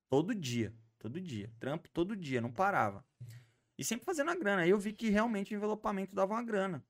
Todo 0.09 0.35
dia, 0.35 0.75
todo 0.99 1.21
dia, 1.21 1.49
trampo 1.57 1.89
todo 1.89 2.13
dia, 2.13 2.41
não 2.41 2.51
parava. 2.51 3.05
E 3.77 3.85
sempre 3.85 4.05
fazendo 4.05 4.31
a 4.31 4.35
grana. 4.35 4.63
Aí 4.63 4.71
eu 4.71 4.77
vi 4.77 4.91
que 4.91 5.09
realmente 5.09 5.53
o 5.53 5.55
envelopamento 5.55 6.13
dava 6.13 6.33
uma 6.33 6.43
grana, 6.43 6.85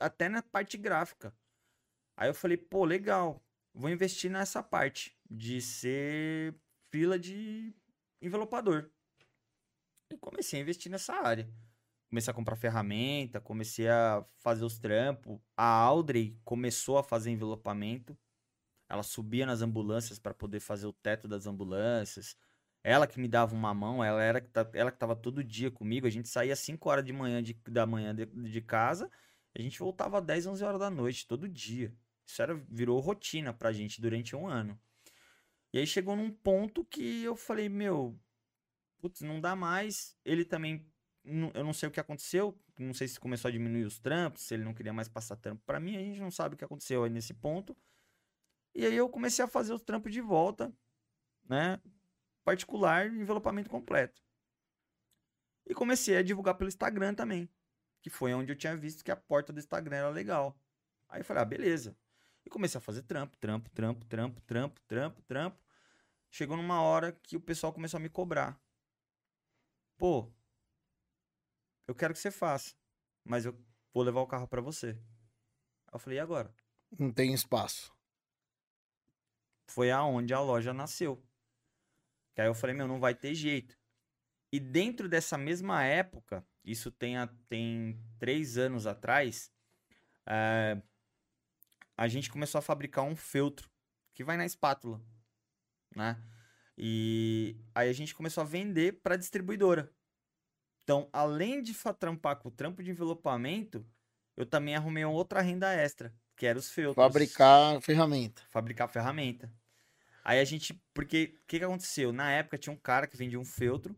até 0.00 0.28
na 0.28 0.42
parte 0.42 0.76
gráfica. 0.76 1.32
Aí 2.16 2.28
eu 2.28 2.34
falei, 2.34 2.56
pô, 2.56 2.84
legal, 2.84 3.40
vou 3.72 3.88
investir 3.88 4.28
nessa 4.28 4.64
parte 4.64 5.13
de 5.30 5.60
ser 5.60 6.54
fila 6.90 7.18
de 7.18 7.74
envelopador. 8.20 8.90
E 10.10 10.16
comecei 10.16 10.58
a 10.58 10.62
investir 10.62 10.90
nessa 10.90 11.14
área. 11.14 11.48
Comecei 12.08 12.30
a 12.30 12.34
comprar 12.34 12.56
ferramenta, 12.56 13.40
comecei 13.40 13.88
a 13.88 14.24
fazer 14.38 14.64
os 14.64 14.78
trampos. 14.78 15.40
A 15.56 15.64
Audrey 15.64 16.38
começou 16.44 16.98
a 16.98 17.02
fazer 17.02 17.30
envelopamento. 17.30 18.16
Ela 18.88 19.02
subia 19.02 19.46
nas 19.46 19.62
ambulâncias 19.62 20.18
para 20.18 20.34
poder 20.34 20.60
fazer 20.60 20.86
o 20.86 20.92
teto 20.92 21.26
das 21.26 21.46
ambulâncias. 21.46 22.36
Ela 22.84 23.06
que 23.06 23.18
me 23.18 23.26
dava 23.26 23.54
uma 23.54 23.72
mão, 23.72 24.04
ela 24.04 24.22
era 24.22 24.46
ela 24.74 24.90
que 24.90 24.96
estava 24.96 25.16
todo 25.16 25.42
dia 25.42 25.70
comigo. 25.70 26.06
A 26.06 26.10
gente 26.10 26.28
saía 26.28 26.52
às 26.52 26.58
5 26.60 26.88
horas 26.88 27.04
de 27.04 27.12
manhã 27.12 27.42
de, 27.42 27.54
da 27.68 27.86
manhã 27.86 28.14
de, 28.14 28.26
de 28.26 28.60
casa, 28.60 29.10
a 29.56 29.62
gente 29.62 29.78
voltava 29.78 30.18
às 30.18 30.24
10, 30.24 30.46
11 30.46 30.64
horas 30.64 30.80
da 30.80 30.90
noite, 30.90 31.26
todo 31.26 31.48
dia. 31.48 31.94
Isso 32.26 32.42
era, 32.42 32.54
virou 32.68 33.00
rotina 33.00 33.52
pra 33.52 33.72
gente 33.72 34.00
durante 34.00 34.36
um 34.36 34.46
ano. 34.46 34.78
E 35.74 35.78
aí 35.78 35.88
chegou 35.88 36.14
num 36.14 36.30
ponto 36.30 36.84
que 36.84 37.24
eu 37.24 37.34
falei, 37.34 37.68
meu, 37.68 38.16
putz, 39.00 39.22
não 39.22 39.40
dá 39.40 39.56
mais. 39.56 40.16
Ele 40.24 40.44
também, 40.44 40.88
eu 41.24 41.64
não 41.64 41.72
sei 41.72 41.88
o 41.88 41.90
que 41.90 41.98
aconteceu, 41.98 42.56
não 42.78 42.94
sei 42.94 43.08
se 43.08 43.18
começou 43.18 43.48
a 43.48 43.50
diminuir 43.50 43.82
os 43.82 43.98
trampos, 43.98 44.42
se 44.42 44.54
ele 44.54 44.62
não 44.62 44.72
queria 44.72 44.92
mais 44.92 45.08
passar 45.08 45.34
trampo 45.34 45.64
para 45.66 45.80
mim, 45.80 45.96
a 45.96 45.98
gente 45.98 46.20
não 46.20 46.30
sabe 46.30 46.54
o 46.54 46.56
que 46.56 46.64
aconteceu 46.64 47.02
aí 47.02 47.10
nesse 47.10 47.34
ponto. 47.34 47.76
E 48.72 48.86
aí 48.86 48.94
eu 48.94 49.08
comecei 49.08 49.44
a 49.44 49.48
fazer 49.48 49.72
os 49.72 49.82
trampos 49.82 50.12
de 50.12 50.20
volta, 50.20 50.72
né? 51.48 51.82
Particular, 52.44 53.08
envelopamento 53.08 53.68
completo. 53.68 54.22
E 55.66 55.74
comecei 55.74 56.16
a 56.16 56.22
divulgar 56.22 56.54
pelo 56.54 56.68
Instagram 56.68 57.14
também, 57.14 57.48
que 58.00 58.10
foi 58.10 58.32
onde 58.32 58.52
eu 58.52 58.56
tinha 58.56 58.76
visto 58.76 59.04
que 59.04 59.10
a 59.10 59.16
porta 59.16 59.52
do 59.52 59.58
Instagram 59.58 59.96
era 59.96 60.08
legal. 60.08 60.56
Aí 61.08 61.20
eu 61.22 61.24
falei, 61.24 61.42
ah, 61.42 61.44
beleza. 61.44 61.96
E 62.46 62.50
comecei 62.50 62.78
a 62.78 62.80
fazer 62.80 63.02
trampo, 63.02 63.36
trampo, 63.38 63.68
trampo, 63.70 64.04
trampo, 64.06 64.40
trampo, 64.42 64.80
trampo, 64.86 65.22
trampo. 65.22 65.63
Chegou 66.34 66.56
numa 66.56 66.82
hora 66.82 67.12
que 67.12 67.36
o 67.36 67.40
pessoal 67.40 67.72
começou 67.72 67.96
a 67.96 68.00
me 68.00 68.08
cobrar. 68.08 68.60
Pô, 69.96 70.28
eu 71.86 71.94
quero 71.94 72.12
que 72.12 72.18
você 72.18 72.28
faça, 72.32 72.74
mas 73.22 73.46
eu 73.46 73.56
vou 73.92 74.02
levar 74.02 74.20
o 74.20 74.26
carro 74.26 74.48
para 74.48 74.60
você. 74.60 75.00
Aí 75.86 75.92
eu 75.92 75.98
falei, 76.00 76.18
e 76.18 76.20
agora? 76.20 76.52
Não 76.98 77.12
tem 77.12 77.32
espaço. 77.32 77.96
Foi 79.68 79.92
aonde 79.92 80.34
a 80.34 80.40
loja 80.40 80.74
nasceu. 80.74 81.24
Que 82.34 82.40
aí 82.40 82.48
eu 82.48 82.54
falei, 82.54 82.74
meu, 82.74 82.88
não 82.88 82.98
vai 82.98 83.14
ter 83.14 83.32
jeito. 83.32 83.78
E 84.50 84.58
dentro 84.58 85.08
dessa 85.08 85.38
mesma 85.38 85.84
época, 85.84 86.44
isso 86.64 86.90
tem, 86.90 87.16
a, 87.16 87.28
tem 87.48 87.96
três 88.18 88.58
anos 88.58 88.88
atrás, 88.88 89.52
é, 90.26 90.82
a 91.96 92.08
gente 92.08 92.28
começou 92.28 92.58
a 92.58 92.62
fabricar 92.62 93.04
um 93.04 93.14
feltro 93.14 93.70
que 94.12 94.24
vai 94.24 94.36
na 94.36 94.44
espátula 94.44 95.00
né? 95.94 96.20
E 96.76 97.56
aí 97.74 97.88
a 97.88 97.92
gente 97.92 98.14
começou 98.14 98.42
a 98.42 98.46
vender 98.46 99.00
para 99.02 99.16
distribuidora. 99.16 99.92
Então, 100.82 101.08
além 101.12 101.62
de 101.62 101.74
trampar 101.98 102.36
com 102.36 102.48
o 102.48 102.52
trampo 102.52 102.82
de 102.82 102.90
envelopamento, 102.90 103.86
eu 104.36 104.44
também 104.44 104.76
arrumei 104.76 105.04
outra 105.04 105.40
renda 105.40 105.72
extra, 105.72 106.14
que 106.36 106.46
era 106.46 106.58
os 106.58 106.70
feltros. 106.70 106.96
Fabricar 106.96 107.80
ferramenta. 107.80 108.42
Fabricar 108.50 108.88
ferramenta. 108.88 109.52
Aí 110.24 110.40
a 110.40 110.44
gente, 110.44 110.74
porque 110.92 111.36
o 111.42 111.46
que, 111.46 111.58
que 111.58 111.64
aconteceu? 111.64 112.12
Na 112.12 112.30
época 112.32 112.58
tinha 112.58 112.72
um 112.72 112.78
cara 112.78 113.06
que 113.06 113.16
vendia 113.16 113.38
um 113.38 113.44
feltro 113.44 113.94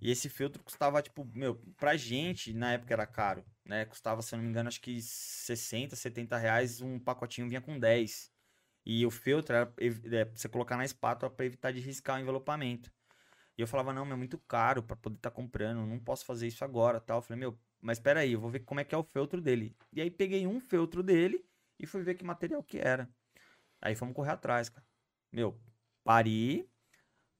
E 0.00 0.10
esse 0.10 0.28
feltro 0.28 0.62
custava, 0.64 1.00
tipo, 1.02 1.24
meu, 1.34 1.56
pra 1.78 1.96
gente, 1.96 2.52
na 2.52 2.72
época 2.72 2.92
era 2.92 3.06
caro, 3.06 3.44
né? 3.64 3.84
Custava, 3.84 4.22
se 4.22 4.34
eu 4.34 4.38
não 4.38 4.44
me 4.44 4.50
engano, 4.50 4.68
acho 4.68 4.80
que 4.80 5.00
60, 5.00 5.94
70 5.94 6.36
reais, 6.38 6.80
um 6.80 6.98
pacotinho 6.98 7.48
vinha 7.48 7.60
com 7.60 7.78
10. 7.78 8.31
E 8.84 9.06
o 9.06 9.10
feltro 9.10 9.54
era 9.54 9.72
é, 9.78 10.24
você 10.24 10.48
colocar 10.48 10.76
na 10.76 10.84
espátula 10.84 11.30
pra 11.30 11.46
evitar 11.46 11.72
de 11.72 11.80
riscar 11.80 12.16
o 12.16 12.20
envelopamento. 12.20 12.92
E 13.56 13.60
eu 13.60 13.66
falava, 13.66 13.92
não, 13.92 14.10
é 14.10 14.16
muito 14.16 14.38
caro 14.38 14.82
pra 14.82 14.96
poder 14.96 15.16
estar 15.16 15.30
tá 15.30 15.36
comprando, 15.36 15.86
não 15.86 15.98
posso 15.98 16.24
fazer 16.24 16.46
isso 16.46 16.64
agora, 16.64 17.00
tal. 17.00 17.18
Eu 17.18 17.22
falei, 17.22 17.40
meu, 17.40 17.58
mas 17.80 17.98
espera 17.98 18.20
aí, 18.20 18.32
eu 18.32 18.40
vou 18.40 18.50
ver 18.50 18.60
como 18.60 18.80
é 18.80 18.84
que 18.84 18.94
é 18.94 18.98
o 18.98 19.04
feltro 19.04 19.40
dele. 19.40 19.76
E 19.92 20.00
aí 20.00 20.10
peguei 20.10 20.46
um 20.46 20.60
feltro 20.60 21.02
dele 21.02 21.44
e 21.78 21.86
fui 21.86 22.02
ver 22.02 22.14
que 22.14 22.24
material 22.24 22.62
que 22.62 22.78
era. 22.78 23.08
Aí 23.80 23.94
fomos 23.94 24.14
correr 24.14 24.32
atrás, 24.32 24.68
cara. 24.68 24.86
Meu, 25.32 25.60
pari, 26.04 26.68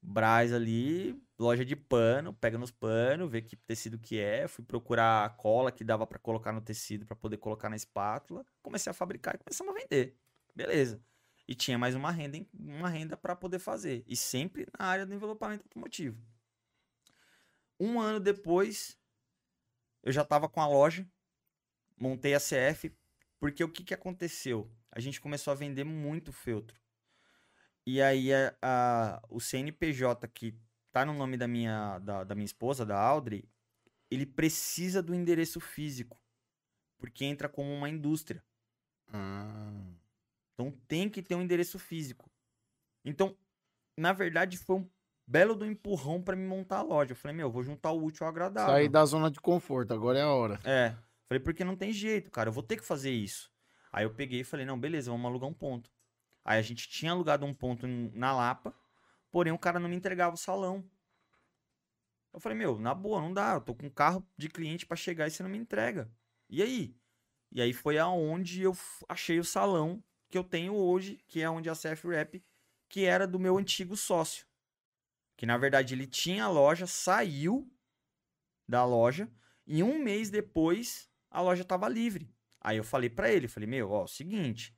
Braz 0.05 0.53
ali, 0.53 1.17
loja 1.39 1.65
de 1.65 1.77
pano, 1.77 2.35
pega 2.35 2.59
nos 2.59 2.73
panos, 2.73 3.31
vê 3.31 3.41
que 3.41 3.55
tecido 3.55 3.97
que 4.01 4.19
é, 4.19 4.49
fui 4.49 4.65
procurar 4.65 5.25
a 5.25 5.31
cola 5.31 5.71
que 5.71 5.85
dava 5.85 6.05
para 6.05 6.19
colocar 6.19 6.53
no 6.53 6.61
tecido 6.61 7.07
para 7.07 7.15
poder 7.15 7.37
colocar 7.37 7.69
na 7.69 7.77
espátula, 7.77 8.45
comecei 8.61 8.91
a 8.91 8.95
fabricar 8.95 9.37
e 9.37 9.39
começamos 9.39 9.73
a 9.73 9.79
vender. 9.79 10.17
Beleza. 10.57 11.01
E 11.47 11.55
tinha 11.55 11.79
mais 11.79 11.95
uma 11.95 12.11
renda, 12.11 12.45
uma 12.55 12.89
renda 12.89 13.17
para 13.17 13.35
poder 13.35 13.59
fazer, 13.59 14.05
e 14.07 14.17
sempre 14.17 14.67
na 14.79 14.87
área 14.87 15.05
do 15.05 15.15
envelopamento 15.15 15.65
automotivo. 15.65 16.21
Um 17.79 18.01
ano 18.01 18.21
depois, 18.21 18.97
eu 20.03 20.13
já 20.13 20.23
estava 20.23 20.49
com 20.49 20.61
a 20.61 20.69
loja, 20.69 21.07
montei 21.97 22.35
a 22.35 22.41
CF, 22.41 22.97
porque 23.41 23.65
o 23.65 23.69
que, 23.69 23.83
que 23.83 23.95
aconteceu? 23.95 24.71
A 24.91 25.01
gente 25.01 25.21
começou 25.21 25.51
a 25.51 25.57
vender 25.57 25.85
muito 25.85 26.33
feltro. 26.33 26.81
E 27.85 28.01
aí 28.01 28.33
a, 28.33 28.55
a, 28.63 29.23
o 29.29 29.41
CNPJ 29.41 30.29
que 30.29 30.57
tá 30.93 31.05
no 31.05 31.13
nome 31.13 31.37
da 31.37 31.49
minha, 31.49 31.99
da, 31.99 32.23
da 32.23 32.35
minha 32.35 32.45
esposa, 32.45 32.87
da 32.87 32.97
Audrey, 32.97 33.49
ele 34.11 34.27
precisa 34.27 35.03
do 35.03 35.15
endereço 35.15 35.59
físico. 35.59 36.21
Porque 36.99 37.25
entra 37.25 37.49
como 37.49 37.73
uma 37.73 37.89
indústria. 37.89 38.45
Ah. 39.09 40.02
Então 40.63 40.81
tem 40.87 41.09
que 41.09 41.23
ter 41.23 41.35
um 41.35 41.43
endereço 41.43 41.79
físico. 41.79 42.31
Então, 43.05 43.37
na 43.97 44.13
verdade, 44.13 44.57
foi 44.57 44.77
um 44.77 44.91
belo 45.27 45.55
do 45.55 45.67
empurrão 45.67 46.23
para 46.23 46.37
me 46.37 46.47
montar 46.47 46.79
a 46.79 46.83
loja. 46.83 47.13
Eu 47.13 47.17
falei, 47.17 47.37
meu, 47.37 47.49
eu 47.49 47.51
vou 47.51 47.63
juntar 47.63 47.91
o 47.91 48.05
útil 48.05 48.25
ao 48.25 48.31
agradável. 48.31 48.73
Sair 48.73 48.89
da 48.89 49.05
zona 49.05 49.31
de 49.31 49.41
conforto, 49.41 49.93
agora 49.93 50.19
é 50.19 50.23
a 50.23 50.29
hora. 50.29 50.61
É. 50.65 50.95
Falei, 51.29 51.41
porque 51.43 51.65
não 51.65 51.77
tem 51.77 51.93
jeito, 51.93 52.31
cara. 52.31 52.49
Eu 52.49 52.53
vou 52.53 52.63
ter 52.63 52.77
que 52.77 52.85
fazer 52.85 53.11
isso. 53.11 53.51
Aí 53.91 54.05
eu 54.05 54.15
peguei 54.15 54.41
e 54.41 54.45
falei, 54.45 54.65
não, 54.65 54.79
beleza, 54.79 55.11
vamos 55.11 55.27
alugar 55.27 55.49
um 55.49 55.55
ponto. 55.55 55.91
Aí 56.45 56.59
a 56.59 56.63
gente 56.63 56.89
tinha 56.89 57.13
alugado 57.13 57.45
um 57.45 57.55
ponto 57.55 57.87
na 57.87 58.35
Lapa, 58.35 58.75
porém 59.31 59.53
o 59.53 59.59
cara 59.59 59.79
não 59.79 59.89
me 59.89 59.97
entregava 59.97 60.35
o 60.35 60.39
salão. 60.39 60.85
Eu 62.33 62.41
falei, 62.41 62.57
meu, 62.57 62.79
na 62.79 62.95
boa, 62.95 63.21
não 63.21 63.33
dá. 63.33 63.55
Eu 63.55 63.61
tô 63.61 63.75
com 63.75 63.87
um 63.87 63.91
carro 63.91 64.27
de 64.37 64.49
cliente 64.49 64.87
para 64.87 64.97
chegar 64.97 65.27
e 65.27 65.31
você 65.31 65.43
não 65.43 65.51
me 65.51 65.59
entrega. 65.59 66.11
E 66.49 66.63
aí? 66.63 66.97
E 67.51 67.61
aí 67.61 67.73
foi 67.73 67.99
aonde 67.99 68.63
eu 68.63 68.77
achei 69.09 69.39
o 69.39 69.45
salão 69.45 70.03
que 70.33 70.39
eu 70.39 70.43
tenho 70.43 70.75
hoje, 70.75 71.23
que 71.29 71.43
é 71.43 71.51
onde 71.51 71.69
a 71.69 71.75
CF 71.75 72.09
Rap, 72.09 72.43
que 72.89 73.05
era 73.05 73.27
do 73.27 73.39
meu 73.39 73.59
antigo 73.59 73.95
sócio. 73.99 74.47
Que 75.37 75.45
na 75.45 75.59
verdade 75.59 75.95
ele 75.95 76.07
tinha 76.07 76.45
a 76.45 76.49
loja, 76.49 76.87
saiu 76.87 77.71
da 78.67 78.83
loja 78.83 79.31
e 79.67 79.83
um 79.83 79.99
mês 79.99 80.31
depois 80.31 81.07
a 81.31 81.43
loja 81.43 81.65
tava 81.65 81.87
livre. 81.87 82.35
Aí 82.63 82.79
eu 82.79 82.85
falei 82.85 83.11
para 83.11 83.31
ele, 83.31 83.47
falei, 83.47 83.69
meu, 83.69 83.91
ó, 83.91 84.07
seguinte, 84.07 84.75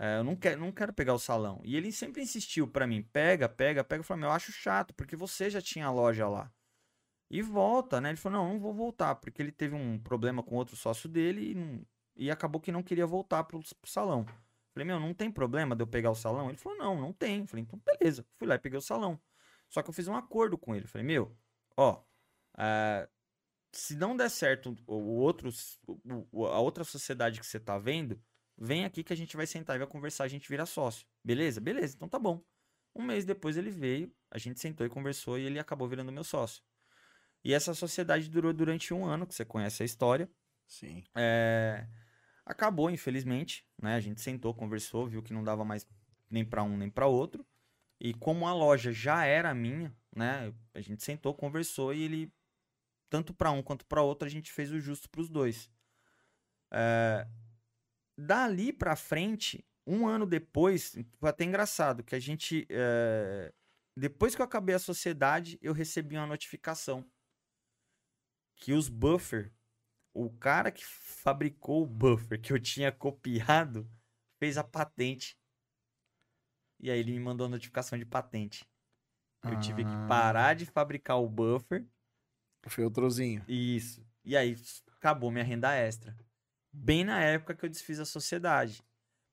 é, 0.00 0.18
eu 0.18 0.24
não 0.24 0.34
quero, 0.34 0.60
não 0.60 0.72
quero 0.72 0.92
pegar 0.92 1.12
o 1.12 1.18
salão. 1.18 1.60
E 1.64 1.76
ele 1.76 1.92
sempre 1.92 2.22
insistiu 2.22 2.66
para 2.66 2.86
mim, 2.86 3.02
pega, 3.02 3.46
pega, 3.46 3.84
pega. 3.84 4.00
Eu 4.00 4.04
falei, 4.04 4.22
meu, 4.22 4.30
eu 4.30 4.34
acho 4.34 4.52
chato, 4.52 4.94
porque 4.94 5.16
você 5.16 5.50
já 5.50 5.60
tinha 5.60 5.86
a 5.86 5.92
loja 5.92 6.26
lá. 6.26 6.50
E 7.30 7.42
volta, 7.42 8.00
né? 8.00 8.08
Ele 8.08 8.16
falou, 8.16 8.38
não, 8.38 8.54
não 8.54 8.60
vou 8.60 8.72
voltar, 8.72 9.16
porque 9.16 9.42
ele 9.42 9.52
teve 9.52 9.74
um 9.74 9.98
problema 9.98 10.42
com 10.42 10.54
outro 10.54 10.76
sócio 10.76 11.08
dele 11.08 11.50
e, 11.50 11.54
não, 11.54 11.86
e 12.16 12.30
acabou 12.30 12.60
que 12.60 12.72
não 12.72 12.82
queria 12.82 13.06
voltar 13.06 13.44
pro, 13.44 13.60
pro 13.60 13.90
salão. 13.90 14.24
Falei, 14.74 14.86
meu, 14.86 15.00
não 15.00 15.14
tem 15.14 15.30
problema 15.30 15.74
de 15.74 15.82
eu 15.82 15.86
pegar 15.86 16.10
o 16.10 16.14
salão? 16.14 16.48
Ele 16.48 16.58
falou, 16.58 16.76
não, 16.76 17.00
não 17.00 17.12
tem. 17.12 17.46
Falei, 17.46 17.62
então 17.62 17.80
beleza. 17.80 18.26
Fui 18.36 18.46
lá 18.46 18.56
e 18.56 18.58
peguei 18.58 18.78
o 18.78 18.82
salão. 18.82 19.18
Só 19.70 19.82
que 19.82 19.88
eu 19.88 19.94
fiz 19.94 20.08
um 20.08 20.16
acordo 20.16 20.58
com 20.58 20.74
ele. 20.74 20.86
Falei, 20.86 21.06
meu, 21.06 21.36
ó, 21.76 22.02
é, 22.58 23.08
se 23.72 23.96
não 23.96 24.16
der 24.16 24.28
certo 24.28 24.76
o 24.86 25.16
outro, 25.20 25.48
a 26.52 26.60
outra 26.60 26.84
sociedade 26.84 27.40
que 27.40 27.46
você 27.46 27.58
tá 27.58 27.78
vendo, 27.78 28.20
Vem 28.56 28.84
aqui 28.84 29.02
que 29.02 29.12
a 29.12 29.16
gente 29.16 29.36
vai 29.36 29.46
sentar 29.46 29.76
e 29.76 29.78
vai 29.78 29.88
conversar, 29.88 30.24
a 30.24 30.28
gente 30.28 30.48
vira 30.48 30.64
sócio. 30.64 31.06
Beleza? 31.22 31.60
Beleza, 31.60 31.96
então 31.96 32.08
tá 32.08 32.18
bom. 32.18 32.42
Um 32.94 33.02
mês 33.02 33.24
depois 33.24 33.56
ele 33.56 33.70
veio, 33.70 34.14
a 34.30 34.38
gente 34.38 34.60
sentou 34.60 34.86
e 34.86 34.90
conversou 34.90 35.38
e 35.38 35.42
ele 35.42 35.58
acabou 35.58 35.88
virando 35.88 36.12
meu 36.12 36.22
sócio. 36.22 36.62
E 37.42 37.52
essa 37.52 37.74
sociedade 37.74 38.30
durou 38.30 38.52
durante 38.52 38.94
um 38.94 39.04
ano, 39.04 39.26
que 39.26 39.34
você 39.34 39.44
conhece 39.44 39.82
a 39.82 39.86
história. 39.86 40.30
Sim. 40.66 41.02
É... 41.14 41.86
Acabou, 42.46 42.90
infelizmente, 42.90 43.66
né? 43.80 43.94
A 43.94 44.00
gente 44.00 44.20
sentou, 44.20 44.54
conversou, 44.54 45.06
viu 45.06 45.22
que 45.22 45.32
não 45.32 45.42
dava 45.42 45.64
mais 45.64 45.86
nem 46.30 46.44
para 46.44 46.62
um 46.62 46.76
nem 46.76 46.90
para 46.90 47.06
outro. 47.06 47.46
E 48.00 48.12
como 48.14 48.46
a 48.46 48.52
loja 48.52 48.92
já 48.92 49.24
era 49.24 49.54
minha, 49.54 49.94
né? 50.14 50.52
A 50.74 50.80
gente 50.80 51.02
sentou, 51.02 51.34
conversou 51.34 51.94
e 51.94 52.02
ele 52.02 52.32
tanto 53.08 53.32
para 53.32 53.50
um 53.50 53.62
quanto 53.62 53.86
para 53.86 54.02
outro 54.02 54.26
a 54.26 54.30
gente 54.30 54.52
fez 54.52 54.72
o 54.72 54.80
justo 54.80 55.08
para 55.08 55.20
os 55.20 55.28
dois. 55.28 55.70
É 56.72 57.26
dali 58.16 58.72
pra 58.72 58.96
frente, 58.96 59.64
um 59.86 60.06
ano 60.06 60.26
depois, 60.26 60.96
foi 61.18 61.28
até 61.28 61.44
engraçado, 61.44 62.02
que 62.02 62.14
a 62.14 62.20
gente. 62.20 62.66
É... 62.70 63.52
Depois 63.96 64.34
que 64.34 64.40
eu 64.40 64.44
acabei 64.44 64.74
a 64.74 64.80
sociedade, 64.80 65.58
eu 65.62 65.72
recebi 65.72 66.16
uma 66.16 66.26
notificação 66.26 67.08
que 68.56 68.72
os 68.72 68.88
buffer, 68.88 69.52
o 70.14 70.30
cara 70.30 70.70
que 70.70 70.84
fabricou 70.84 71.82
o 71.82 71.86
buffer 71.86 72.40
que 72.40 72.52
eu 72.52 72.60
tinha 72.60 72.90
copiado, 72.92 73.90
fez 74.38 74.56
a 74.56 74.64
patente. 74.64 75.36
E 76.80 76.90
aí 76.90 76.98
ele 76.98 77.12
me 77.12 77.20
mandou 77.20 77.46
a 77.46 77.50
notificação 77.50 77.98
de 77.98 78.06
patente. 78.06 78.64
Eu 79.42 79.52
ah. 79.52 79.60
tive 79.60 79.84
que 79.84 79.90
ah. 79.90 80.06
parar 80.08 80.54
de 80.54 80.64
fabricar 80.64 81.20
o 81.20 81.28
buffer. 81.28 81.84
O 82.64 82.70
filtrozinho. 82.70 83.44
Isso. 83.46 84.06
E 84.24 84.36
aí 84.36 84.56
acabou 84.96 85.30
minha 85.30 85.44
renda 85.44 85.74
extra 85.74 86.16
bem 86.74 87.04
na 87.04 87.20
época 87.20 87.54
que 87.54 87.64
eu 87.64 87.68
desfiz 87.68 88.00
a 88.00 88.04
sociedade. 88.04 88.82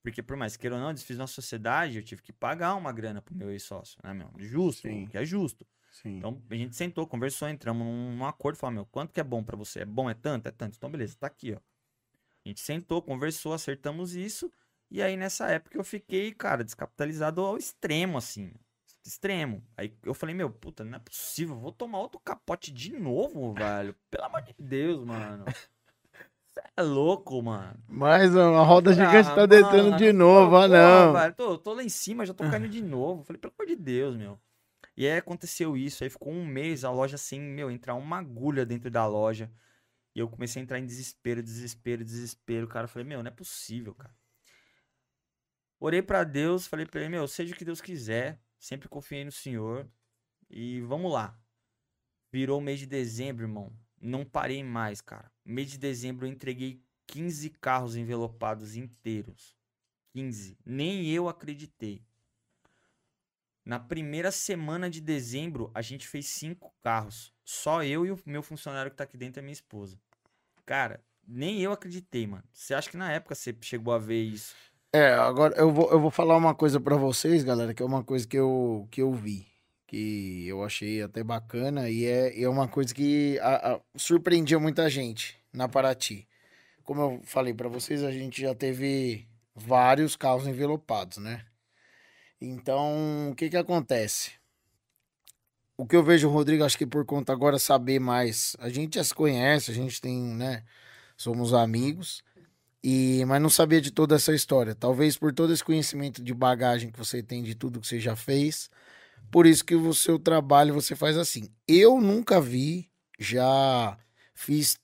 Porque, 0.04 0.22
por 0.22 0.38
mais 0.38 0.56
queira 0.56 0.76
ou 0.76 0.82
não, 0.82 0.90
eu 0.90 0.94
desfiz 0.94 1.18
uma 1.18 1.28
sociedade, 1.28 1.98
eu 1.98 2.04
tive 2.04 2.22
que 2.22 2.34
pagar 2.34 2.76
uma 2.76 2.92
grana 2.92 3.22
pro 3.22 3.36
meu 3.36 3.52
ex-sócio, 3.52 4.00
né, 4.04 4.14
meu? 4.14 4.32
Justo, 4.38 4.88
Sim. 4.88 5.08
que 5.08 5.18
é 5.18 5.26
justo. 5.26 5.66
Sim. 5.92 6.18
Então, 6.18 6.42
a 6.50 6.56
gente 6.56 6.76
sentou, 6.76 7.06
conversou, 7.06 7.50
entramos 7.50 7.86
num, 7.86 8.26
acordo, 8.26 8.58
falou, 8.58 8.74
meu, 8.74 8.86
quanto 8.86 9.14
que 9.14 9.20
é 9.20 9.24
bom 9.24 9.44
para 9.44 9.58
você? 9.58 9.82
É 9.82 9.86
bom, 9.86 10.10
é 10.10 10.14
tanto? 10.14 10.48
É 10.48 10.52
tanto. 10.52 10.76
Então, 10.78 10.90
beleza, 10.90 11.18
tá 11.20 11.28
aqui, 11.28 11.54
ó. 11.54 11.58
A 12.46 12.50
gente 12.50 12.62
sentou, 12.62 13.02
conversou, 13.02 13.54
acertamos 13.54 14.16
isso. 14.16 14.52
E 14.90 15.02
aí, 15.02 15.16
nessa 15.16 15.48
época, 15.48 15.78
eu 15.78 15.84
fiquei, 15.84 16.34
cara, 16.34 16.64
descapitalizado 16.64 17.42
ao 17.42 17.58
extremo, 17.58 18.18
assim. 18.18 18.54
Extremo. 19.06 19.64
Aí 19.76 19.94
eu 20.04 20.14
falei, 20.14 20.34
meu, 20.34 20.50
puta, 20.50 20.84
não 20.84 20.96
é 20.96 21.00
possível, 21.00 21.58
vou 21.58 21.72
tomar 21.72 22.00
outro 22.00 22.20
capote 22.20 22.72
de 22.72 22.94
novo, 22.94 23.54
velho. 23.54 23.96
Pelo 24.10 24.26
amor 24.26 24.42
de 24.42 24.56
Deus, 24.58 25.04
mano. 25.04 25.46
Você 26.54 26.62
é 26.76 26.82
louco, 26.82 27.42
mano. 27.42 27.80
Mais 27.88 28.36
uma 28.36 28.64
roda 28.64 28.94
gigante 28.94 29.30
ah, 29.30 29.36
tá 29.36 29.46
deitando 29.46 29.96
de 29.96 30.12
novo, 30.12 30.56
ah 30.58 30.68
não. 30.68 31.14
Velho, 31.14 31.34
tô, 31.34 31.58
tô 31.58 31.74
lá 31.74 31.84
em 31.84 31.90
cima, 31.90 32.26
já 32.26 32.34
tô 32.34 32.44
caindo 32.50 32.68
de 32.68 32.82
novo. 32.82 33.24
Falei, 33.24 33.40
pelo 33.40 33.54
amor 33.58 33.68
de 33.68 33.76
Deus, 33.78 34.18
meu. 34.18 34.38
E 34.96 35.08
aí 35.08 35.18
aconteceu 35.18 35.78
isso, 35.78 36.04
aí 36.04 36.10
ficou 36.10 36.32
um 36.32 36.46
mês 36.46 36.84
a 36.84 36.92
loja 36.92 37.16
assim, 37.16 37.40
meu, 37.40 37.72
entrar 37.72 37.96
uma 37.96 38.18
agulha 38.20 38.66
dentro 38.66 38.92
da 38.92 39.06
loja. 39.08 39.52
E 40.14 40.20
eu 40.20 40.30
comecei 40.30 40.62
a 40.62 40.64
entrar 40.64 40.80
em 40.80 40.86
desespero, 40.86 41.42
desespero, 41.42 42.04
desespero. 42.04 42.68
Cara, 42.68 42.88
falei, 42.88 43.08
meu, 43.08 43.24
não 43.24 43.30
é 43.30 43.34
possível, 43.34 43.96
cara. 43.96 44.14
Orei 45.80 46.02
para 46.02 46.24
Deus, 46.24 46.68
falei 46.68 46.86
para 46.86 47.00
ele, 47.00 47.10
meu, 47.10 47.28
seja 47.28 47.54
o 47.54 47.58
que 47.58 47.66
Deus 47.66 47.82
quiser. 47.82 48.40
Sempre 48.60 48.90
confiei 48.90 49.24
no 49.24 49.32
Senhor. 49.32 49.90
E 50.50 50.82
vamos 50.82 51.12
lá. 51.12 51.40
Virou 52.32 52.60
o 52.60 52.62
mês 52.62 52.80
de 52.80 52.86
dezembro, 52.86 53.46
irmão. 53.46 53.74
Não 54.00 54.26
parei 54.26 54.64
mais, 54.64 55.02
cara. 55.02 55.32
Mês 55.46 55.72
de 55.72 55.78
dezembro 55.78 56.26
eu 56.26 56.32
entreguei 56.32 56.84
15 57.08 57.50
carros 57.52 57.96
envelopados 57.96 58.76
inteiros. 58.76 59.56
15. 60.14 60.58
Nem 60.66 61.08
eu 61.10 61.30
acreditei. 61.30 62.06
Na 63.72 63.80
primeira 63.80 64.34
semana 64.34 64.90
de 64.90 65.00
dezembro, 65.00 65.72
a 65.74 65.82
gente 65.82 66.06
fez 66.06 66.28
cinco 66.28 66.74
carros. 66.84 67.32
Só 67.46 67.82
eu 67.82 68.06
e 68.06 68.12
o 68.12 68.20
meu 68.26 68.44
funcionário 68.44 68.92
que 68.92 68.98
tá 68.98 69.06
aqui 69.06 69.16
dentro 69.16 69.40
é 69.40 69.42
minha 69.42 69.54
esposa. 69.54 69.98
Cara, 70.66 71.00
nem 71.26 71.62
eu 71.62 71.72
acreditei, 71.72 72.28
mano. 72.28 72.44
Você 72.52 72.74
acha 72.74 72.90
que 72.90 72.98
na 72.98 73.10
época 73.14 73.34
você 73.34 73.56
chegou 73.62 73.94
a 73.94 73.98
ver 73.98 74.24
isso? 74.24 74.54
É, 74.92 75.14
agora 75.14 75.56
eu 75.56 75.72
vou, 75.72 75.90
eu 75.90 76.02
vou 76.02 76.12
falar 76.12 76.36
uma 76.36 76.54
coisa 76.54 76.82
para 76.82 76.98
vocês, 76.98 77.46
galera, 77.46 77.74
que 77.74 77.82
é 77.82 77.86
uma 77.86 78.04
coisa 78.04 78.28
que 78.28 78.38
eu, 78.38 78.90
que 78.92 79.02
eu 79.02 79.14
vi 79.14 79.48
que 79.88 80.46
eu 80.46 80.66
achei 80.66 81.02
até 81.02 81.24
bacana 81.24 81.90
e 81.90 82.06
é, 82.06 82.42
é 82.42 82.50
uma 82.50 82.68
coisa 82.68 82.94
que 82.94 83.40
a, 83.40 83.76
a, 83.76 83.80
surpreendia 83.96 84.60
muita 84.60 84.90
gente 84.90 85.38
na 85.54 85.70
Paraty. 85.70 86.28
Como 86.84 87.02
eu 87.02 87.22
falei 87.24 87.54
para 87.54 87.70
vocês, 87.70 88.04
a 88.04 88.12
gente 88.12 88.42
já 88.42 88.54
teve 88.54 89.26
vários 89.56 90.18
carros 90.18 90.46
envelopados, 90.46 91.20
né? 91.20 91.46
Então, 92.42 93.30
o 93.32 93.36
que 93.36 93.50
que 93.50 93.58
acontece? 93.58 94.42
o 95.82 95.86
que 95.88 95.96
eu 95.96 96.04
vejo 96.04 96.30
Rodrigo, 96.30 96.64
acho 96.64 96.78
que 96.78 96.86
por 96.86 97.04
conta 97.06 97.34
agora 97.34 97.58
saber 97.58 98.00
mais, 98.00 98.56
a 98.60 98.70
gente 98.70 98.96
já 98.96 99.04
se 99.04 99.16
conhece, 99.16 99.72
a 99.72 99.74
gente 99.74 100.00
tem, 100.00 100.22
né, 100.22 100.64
somos 101.18 101.56
amigos, 101.56 102.24
e 102.84 103.26
mas 103.26 103.42
não 103.42 103.50
sabia 103.50 103.82
de 103.82 103.90
toda 103.90 104.16
essa 104.16 104.32
história. 104.32 104.76
Talvez 104.76 105.18
por 105.18 105.34
todo 105.34 105.52
esse 105.52 105.64
conhecimento 105.64 106.24
de 106.24 106.36
bagagem 106.36 106.92
que 106.92 107.00
você 107.00 107.24
tem 107.24 107.42
de 107.42 107.56
tudo 107.56 107.82
que 107.82 107.88
você 107.88 108.00
já 108.00 108.16
fez, 108.16 108.70
por 109.32 109.48
isso 109.48 109.66
que 109.66 109.74
o 109.74 109.92
seu 109.92 110.20
trabalho 110.20 110.76
você 110.76 110.96
faz 110.96 111.18
assim. 111.18 111.50
Eu 111.68 112.00
nunca 112.00 112.40
vi, 112.40 112.88
já 113.20 113.98
fiz 114.36 114.78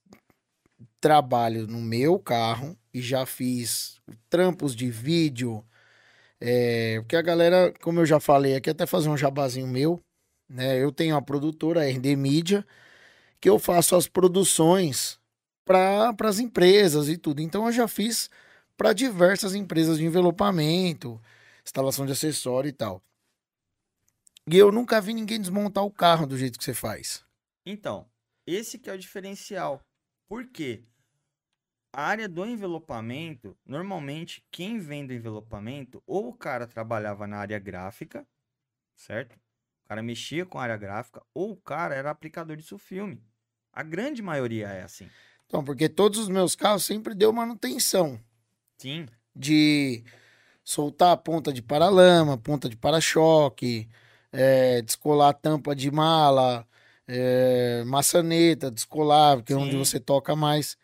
trabalho 0.99 1.67
no 1.67 1.79
meu 1.79 2.17
carro 2.17 2.75
e 2.91 3.01
já 3.01 3.23
fiz 3.23 4.01
trampos 4.31 4.75
de 4.75 4.89
vídeo, 4.89 5.63
é, 6.39 6.99
porque 7.01 7.15
a 7.15 7.21
galera, 7.21 7.73
como 7.81 7.99
eu 7.99 8.05
já 8.05 8.19
falei 8.19 8.55
aqui, 8.55 8.69
até 8.69 8.85
fazer 8.85 9.09
um 9.09 9.17
jabazinho 9.17 9.67
meu, 9.67 10.01
né? 10.49 10.81
Eu 10.81 10.91
tenho 10.91 11.15
a 11.15 11.21
produtora, 11.21 11.81
a 11.81 11.85
RD 11.85 12.15
Mídia, 12.15 12.65
que 13.39 13.49
eu 13.49 13.59
faço 13.59 13.95
as 13.95 14.07
produções 14.07 15.19
para 15.65 16.15
as 16.23 16.39
empresas 16.39 17.09
e 17.09 17.17
tudo. 17.17 17.41
Então 17.41 17.65
eu 17.65 17.71
já 17.71 17.87
fiz 17.87 18.29
para 18.77 18.93
diversas 18.93 19.55
empresas 19.55 19.97
de 19.97 20.05
envelopamento, 20.05 21.19
instalação 21.65 22.05
de 22.05 22.13
acessório 22.13 22.69
e 22.69 22.73
tal. 22.73 23.01
E 24.49 24.57
eu 24.57 24.71
nunca 24.71 25.01
vi 25.01 25.13
ninguém 25.13 25.41
desmontar 25.41 25.83
o 25.83 25.91
carro 25.91 26.25
do 26.25 26.37
jeito 26.37 26.57
que 26.57 26.63
você 26.63 26.73
faz. 26.73 27.25
Então, 27.65 28.07
esse 28.45 28.79
que 28.79 28.89
é 28.89 28.93
o 28.93 28.97
diferencial. 28.97 29.81
Por 30.29 30.47
quê? 30.47 30.83
A 31.97 32.03
área 32.03 32.29
do 32.29 32.45
envelopamento, 32.45 33.57
normalmente 33.65 34.45
quem 34.51 34.77
vende 34.77 35.15
envelopamento, 35.15 35.99
ou 36.05 36.27
o 36.27 36.33
cara 36.33 36.67
trabalhava 36.67 37.25
na 37.25 37.37
área 37.37 37.57
gráfica, 37.57 38.23
certo? 38.95 39.33
O 39.33 39.89
cara 39.89 40.03
mexia 40.03 40.45
com 40.45 40.59
a 40.59 40.61
área 40.61 40.77
gráfica, 40.77 41.23
ou 41.33 41.53
o 41.53 41.57
cara 41.57 41.95
era 41.95 42.11
aplicador 42.11 42.55
de 42.55 42.61
sulfilme. 42.61 43.19
A 43.73 43.81
grande 43.81 44.21
maioria 44.21 44.67
é 44.67 44.83
assim. 44.83 45.09
Então, 45.47 45.63
porque 45.63 45.89
todos 45.89 46.19
os 46.19 46.29
meus 46.29 46.55
carros 46.55 46.85
sempre 46.85 47.15
deu 47.15 47.33
manutenção. 47.33 48.19
Sim. 48.77 49.07
De 49.35 50.03
soltar 50.63 51.13
a 51.13 51.17
ponta 51.17 51.51
de 51.51 51.63
paralama, 51.63 52.37
ponta 52.37 52.69
de 52.69 52.77
para-choque, 52.77 53.89
é, 54.31 54.83
descolar 54.83 55.29
a 55.29 55.33
tampa 55.33 55.75
de 55.75 55.89
mala, 55.89 56.63
é, 57.07 57.83
maçaneta, 57.87 58.69
descolar, 58.69 59.41
que 59.41 59.51
é 59.51 59.55
onde 59.55 59.75
você 59.75 59.99
toca 59.99 60.35
mais. 60.35 60.77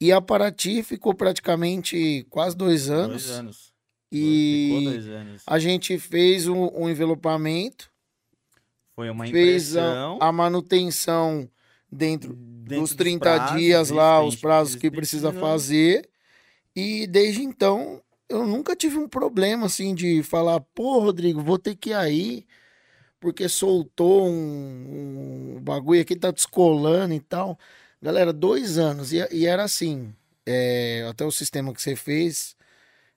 E 0.00 0.10
a 0.12 0.20
Paraty 0.20 0.82
ficou 0.82 1.14
praticamente 1.14 2.26
quase 2.30 2.56
dois 2.56 2.88
anos. 2.88 3.26
Dois 3.26 3.38
anos. 3.38 3.72
E 4.10 4.68
Ficou 4.68 4.92
dois 4.92 5.08
anos. 5.08 5.42
a 5.46 5.58
gente 5.58 5.98
fez 5.98 6.48
um, 6.48 6.68
um 6.74 6.88
envelopamento, 6.88 7.90
Foi 8.96 9.10
uma 9.10 9.26
fez 9.26 9.76
a, 9.76 9.80
impressão. 9.80 10.18
a 10.20 10.32
manutenção 10.32 11.48
dentro, 11.90 12.34
dentro 12.34 12.80
dos 12.80 12.94
30 12.94 13.20
prazos, 13.20 13.56
dias 13.58 13.90
lá, 13.90 14.14
a 14.14 14.24
os 14.24 14.36
prazos 14.36 14.74
que 14.74 14.90
precisa 14.90 15.32
fazer. 15.32 16.08
E 16.74 17.06
desde 17.06 17.42
então, 17.42 18.02
eu 18.28 18.46
nunca 18.46 18.74
tive 18.74 18.96
um 18.96 19.08
problema 19.08 19.66
assim 19.66 19.94
de 19.94 20.22
falar, 20.22 20.60
pô, 20.74 20.98
Rodrigo, 21.00 21.42
vou 21.42 21.58
ter 21.58 21.76
que 21.76 21.90
ir 21.90 21.94
aí, 21.94 22.46
porque 23.20 23.48
soltou 23.48 24.26
um, 24.28 25.56
um 25.56 25.60
bagulho 25.60 26.00
aqui, 26.00 26.16
tá 26.16 26.30
descolando 26.30 27.12
e 27.12 27.20
tal. 27.20 27.58
Galera, 28.02 28.32
dois 28.32 28.78
anos, 28.78 29.12
e, 29.12 29.18
e 29.30 29.46
era 29.46 29.62
assim, 29.64 30.14
é, 30.46 31.06
até 31.10 31.24
o 31.24 31.30
sistema 31.30 31.72
que 31.74 31.82
você 31.82 31.94
fez, 31.94 32.56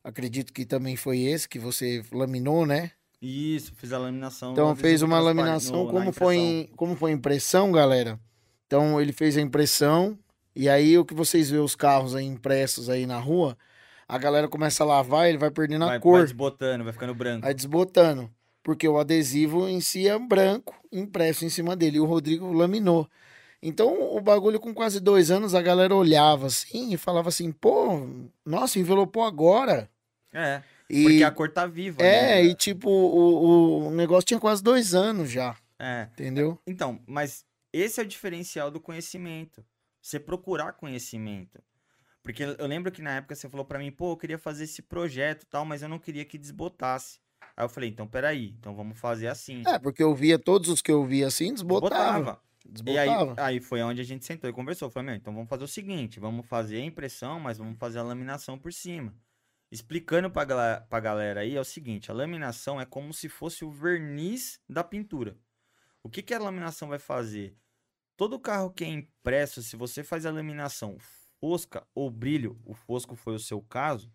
acredito 0.03 0.51
que 0.51 0.65
também 0.65 0.97
foi 0.97 1.19
esse, 1.22 1.47
que 1.47 1.57
você 1.57 2.03
laminou, 2.11 2.65
né? 2.65 2.91
Isso, 3.22 3.73
fiz 3.77 3.93
a 3.93 3.97
laminação. 3.97 4.51
Então 4.51 4.76
fez 4.76 5.01
uma 5.01 5.19
laminação, 5.19 5.85
no- 5.85 5.89
como 5.89 6.11
foi, 6.11 6.35
em, 6.35 6.69
como 6.76 6.95
foi 6.97 7.11
a 7.11 7.14
impressão, 7.14 7.72
galera? 7.72 8.19
Então 8.68 8.99
ele 8.99 9.14
fez 9.14 9.38
a 9.38 9.41
impressão, 9.41 10.19
e 10.53 10.68
aí 10.68 10.97
o 10.97 11.05
que 11.05 11.14
vocês 11.14 11.49
vê 11.49 11.60
os 11.60 11.76
carros 11.76 12.14
aí 12.14 12.26
impressos 12.26 12.89
aí 12.89 13.05
na 13.05 13.19
rua, 13.19 13.57
a 14.05 14.18
galera 14.18 14.49
começa 14.49 14.84
a 14.84 14.85
lavar, 14.88 15.30
ele 15.30 15.38
vai 15.38 15.49
perdendo 15.49 15.85
a 15.85 15.89
vai, 15.89 15.99
cor, 16.01 16.18
vai 16.18 16.23
desbotando, 16.23 16.84
vai 16.84 16.91
ficando 16.91 17.15
branco. 17.15 17.41
vai 17.41 17.53
desbotando, 17.53 18.30
porque 18.61 18.85
o 18.85 18.99
adesivo 18.99 19.65
em 19.65 19.80
si 19.80 20.10
é 20.10 20.19
branco, 20.19 20.76
impresso 20.91 21.45
em 21.45 21.49
cima 21.49 21.73
dele, 21.73 21.97
e 21.97 22.01
o 22.01 22.05
Rodrigo 22.05 22.51
laminou. 22.51 23.07
Então 23.65 24.15
o 24.15 24.19
bagulho 24.19 24.60
com 24.60 24.73
quase 24.73 24.99
dois 24.99 25.31
anos, 25.31 25.56
a 25.56 25.61
galera 25.61 25.95
olhava 25.95 26.48
assim 26.48 26.94
e 26.94 26.98
falava 26.98 27.30
assim, 27.30 27.52
pô, 27.52 28.06
nossa, 28.45 28.77
envelopou 28.77 29.23
agora. 29.23 29.90
É, 30.34 30.61
E, 30.90 31.03
porque 31.03 31.23
a 31.23 31.31
cor 31.31 31.49
tá 31.49 31.65
viva. 31.65 32.02
é, 32.02 32.41
né? 32.41 32.44
e 32.44 32.53
tipo, 32.56 32.90
o, 32.90 33.88
o 33.88 33.91
negócio 33.91 34.26
tinha 34.26 34.40
quase 34.40 34.61
dois 34.61 34.94
anos 34.94 35.31
já, 35.31 35.56
É. 35.80 36.10
entendeu? 36.11 36.60
Então, 36.68 36.99
mas 37.07 37.45
esse 37.72 37.99
é 38.02 38.03
o 38.03 38.07
diferencial 38.07 38.69
do 38.69 38.80
conhecimento. 38.81 39.64
Você 40.02 40.19
procurar 40.19 40.73
conhecimento. 40.73 41.61
Porque 42.22 42.44
eu 42.44 42.68
lembro 42.68 42.91
que 42.91 43.02
na 43.02 43.18
época 43.18 43.35
você 43.35 43.48
falou 43.49 43.65
pra 43.65 43.80
mim, 43.80 43.91
pô, 43.91 44.11
eu 44.11 44.18
queria 44.18 44.38
fazer 44.38 44.65
esse 44.65 44.81
projeto 44.81 45.44
e 45.44 45.45
tal, 45.45 45.64
mas 45.65 45.81
eu 45.81 45.88
não 45.90 45.99
queria 45.99 46.26
que 46.26 46.38
desbotasse. 46.38 47.19
Aí 47.56 47.64
eu 47.65 47.69
falei, 47.69 47.90
então 47.90 48.07
peraí, 48.07 48.56
então 48.60 48.76
vamos 48.76 48.99
fazer 48.99 49.27
assim. 49.27 49.64
É, 49.68 49.77
porque 49.80 50.02
eu 50.02 50.14
via 50.15 50.40
todos 50.40 50.69
os 50.69 50.81
que 50.81 50.91
eu 50.91 51.06
via 51.06 51.27
assim, 51.27 51.53
desbotava. 51.53 52.40
E 52.65 52.98
aí, 52.98 53.10
Desbotava. 53.10 53.35
aí 53.41 53.60
foi 53.60 53.81
onde 53.84 54.02
a 54.02 54.03
gente 54.03 54.26
sentou 54.26 54.49
e 54.49 54.53
conversou. 54.53 54.90
Falei, 54.90 55.07
meu, 55.07 55.15
então 55.15 55.34
vamos 55.34 55.49
fazer 55.49 55.64
o 55.64 55.68
seguinte: 55.68 56.19
vamos 56.19 56.45
fazer 56.48 56.77
a 56.77 56.85
impressão, 56.85 57.40
mas 57.40 57.57
vamos 57.57 57.77
fazer 57.77 57.99
a 57.99 58.03
laminação 58.03 58.57
por 58.57 58.72
cima. 58.72 59.14
Explicando 59.72 60.30
pra, 60.31 60.45
gala- 60.45 60.85
pra 60.90 60.99
galera 60.99 61.41
aí, 61.41 61.56
é 61.56 61.60
o 61.60 61.64
seguinte: 61.65 62.10
a 62.11 62.14
laminação 62.14 62.80
é 62.80 62.85
como 62.85 63.14
se 63.14 63.27
fosse 63.30 63.65
o 63.65 63.72
verniz 63.72 64.60
da 64.69 64.84
pintura. 64.84 65.38
O 66.03 66.10
que, 66.10 66.22
que 66.22 66.34
a 66.34 66.40
laminação 66.40 66.88
vai 66.90 66.99
fazer? 66.99 67.57
Todo 68.18 68.40
carro 68.40 68.72
que 68.72 68.84
é 68.84 68.88
impresso, 68.88 69.64
se 69.64 69.76
você 69.76 70.03
faz 70.03 70.26
a 70.26 70.31
laminação 70.31 70.98
fosca 71.41 71.85
ou 71.95 72.10
brilho, 72.11 72.60
o 72.65 72.73
fosco 72.73 73.15
foi 73.15 73.35
o 73.35 73.40
seu 73.40 73.61
caso, 73.61 74.14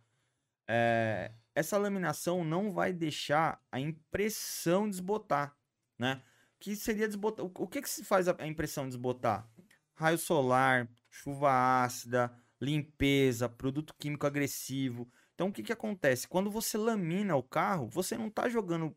é, 0.68 1.32
essa 1.54 1.78
laminação 1.78 2.44
não 2.44 2.72
vai 2.72 2.92
deixar 2.92 3.60
a 3.72 3.80
impressão 3.80 4.88
desbotar, 4.88 5.56
né? 5.98 6.22
Que 6.60 6.74
seria 6.74 7.06
desbotar. 7.06 7.44
O, 7.44 7.66
que 7.66 7.80
que 7.80 7.88
se 7.88 8.04
faz 8.04 8.28
a, 8.28 8.46
impressão 8.46 8.88
desbotar? 8.88 9.48
Raio 9.94 10.18
solar, 10.18 10.88
chuva 11.10 11.82
ácida, 11.82 12.32
limpeza, 12.60 13.48
produto 13.48 13.94
químico 13.98 14.26
agressivo. 14.26 15.08
Então 15.34 15.48
o 15.48 15.52
que 15.52 15.62
que 15.62 15.72
acontece? 15.72 16.26
Quando 16.26 16.50
você 16.50 16.76
lamina 16.76 17.36
o 17.36 17.42
carro, 17.42 17.88
você 17.88 18.16
não 18.16 18.26
está 18.28 18.48
jogando 18.48 18.96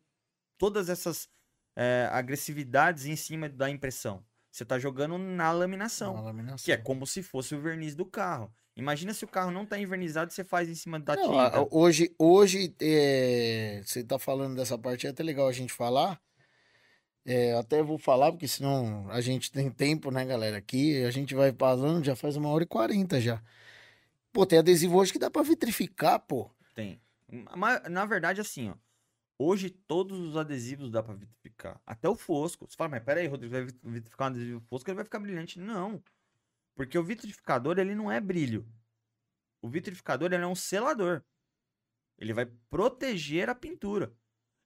todas 0.58 0.88
essas 0.88 1.28
é, 1.76 2.08
agressividades 2.12 3.06
em 3.06 3.16
cima 3.16 3.48
da 3.48 3.70
impressão. 3.70 4.24
Você 4.50 4.64
está 4.64 4.78
jogando 4.78 5.16
na 5.16 5.50
laminação. 5.50 6.14
Uma 6.14 6.24
laminação. 6.24 6.64
Que 6.64 6.72
é 6.72 6.76
como 6.76 7.06
se 7.06 7.22
fosse 7.22 7.54
o 7.54 7.60
verniz 7.60 7.94
do 7.94 8.04
carro. 8.04 8.52
Imagina 8.76 9.14
se 9.14 9.24
o 9.24 9.28
carro 9.28 9.50
não 9.50 9.64
tá 9.64 9.78
envernizado 9.78 10.30
e 10.30 10.34
você 10.34 10.44
faz 10.44 10.68
em 10.68 10.74
cima 10.74 10.98
da 10.98 11.14
Não, 11.14 11.22
tinta. 11.22 11.68
hoje, 11.70 12.14
hoje 12.18 12.74
é, 12.80 13.82
você 13.84 14.02
tá 14.02 14.18
falando 14.18 14.56
dessa 14.56 14.78
parte, 14.78 15.06
é 15.06 15.10
até 15.10 15.22
legal 15.22 15.46
a 15.46 15.52
gente 15.52 15.72
falar. 15.72 16.20
É, 17.24 17.54
até 17.54 17.82
vou 17.82 17.98
falar, 17.98 18.32
porque 18.32 18.48
senão 18.48 19.08
a 19.10 19.20
gente 19.20 19.52
tem 19.52 19.70
tempo, 19.70 20.10
né, 20.10 20.24
galera? 20.24 20.56
Aqui 20.56 21.04
a 21.04 21.10
gente 21.10 21.34
vai 21.34 21.52
falando, 21.52 22.04
já 22.04 22.16
faz 22.16 22.36
uma 22.36 22.48
hora 22.48 22.64
e 22.64 22.66
quarenta 22.66 23.20
já. 23.20 23.40
Pô, 24.32 24.44
tem 24.44 24.58
adesivo 24.58 24.96
hoje 24.96 25.12
que 25.12 25.18
dá 25.18 25.30
pra 25.30 25.42
vitrificar, 25.42 26.18
pô. 26.18 26.50
Tem. 26.74 27.00
Mas, 27.56 27.82
na 27.90 28.04
verdade, 28.04 28.40
assim, 28.40 28.70
ó. 28.70 28.74
Hoje 29.38 29.70
todos 29.70 30.18
os 30.20 30.36
adesivos 30.36 30.90
dá 30.90 31.02
pra 31.02 31.14
vitrificar. 31.14 31.80
Até 31.86 32.08
o 32.08 32.14
fosco. 32.14 32.66
Você 32.68 32.76
fala, 32.76 32.90
mas 32.90 33.02
peraí, 33.02 33.26
Rodrigo, 33.26 33.52
vai 33.52 33.64
vit- 33.64 33.80
vitrificar 33.82 34.28
um 34.28 34.34
adesivo 34.34 34.60
fosco, 34.68 34.88
ele 34.88 34.96
vai 34.96 35.04
ficar 35.04 35.18
brilhante. 35.18 35.58
Não. 35.58 36.02
Porque 36.74 36.98
o 36.98 37.02
vitrificador, 37.04 37.78
ele 37.78 37.94
não 37.94 38.10
é 38.10 38.20
brilho. 38.20 38.66
O 39.60 39.68
vitrificador, 39.68 40.32
ele 40.32 40.44
é 40.44 40.46
um 40.46 40.54
selador. 40.54 41.22
Ele 42.18 42.32
vai 42.32 42.46
proteger 42.70 43.48
a 43.48 43.54
pintura. 43.54 44.12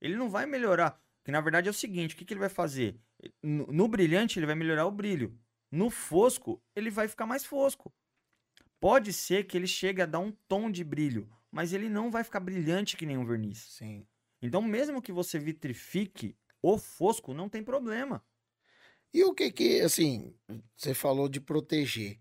Ele 0.01 0.16
não 0.16 0.28
vai 0.28 0.47
melhorar. 0.47 1.01
Que 1.27 1.32
na 1.32 1.40
verdade 1.40 1.66
é 1.66 1.73
o 1.73 1.74
seguinte, 1.74 2.15
o 2.15 2.19
que, 2.19 2.24
que 2.24 2.35
ele 2.35 2.39
vai 2.39 2.48
fazer? 2.48 2.97
No, 3.43 3.66
no 3.66 3.89
brilhante, 3.89 4.39
ele 4.39 4.47
vai 4.47 4.55
melhorar 4.55 4.86
o 4.86 4.93
brilho. 4.93 5.36
No 5.73 5.90
fosco, 5.90 6.62
ele 6.73 6.89
vai 6.89 7.09
ficar 7.09 7.27
mais 7.27 7.44
fosco. 7.44 7.93
Pode 8.78 9.12
ser 9.12 9.43
que 9.43 9.57
ele 9.57 9.66
chegue 9.66 10.01
a 10.01 10.07
dar 10.07 10.20
um 10.20 10.31
tom 10.47 10.70
de 10.70 10.85
brilho, 10.85 11.28
mas 11.51 11.73
ele 11.73 11.89
não 11.89 12.12
vai 12.12 12.23
ficar 12.23 12.39
brilhante 12.39 12.97
que 12.97 13.05
nem 13.05 13.19
um 13.19 13.27
verniz. 13.27 13.59
Sim. 13.59 14.07
Então, 14.40 14.62
mesmo 14.62 15.03
que 15.03 15.11
você 15.11 15.36
vitrifique 15.36 16.36
o 16.62 16.78
fosco, 16.78 17.35
não 17.35 17.48
tem 17.48 17.61
problema. 17.61 18.24
E 19.12 19.24
o 19.24 19.35
que 19.35 19.51
que, 19.51 19.81
assim, 19.81 20.32
você 20.77 20.94
falou 20.94 21.28
de 21.28 21.40
proteger. 21.40 22.20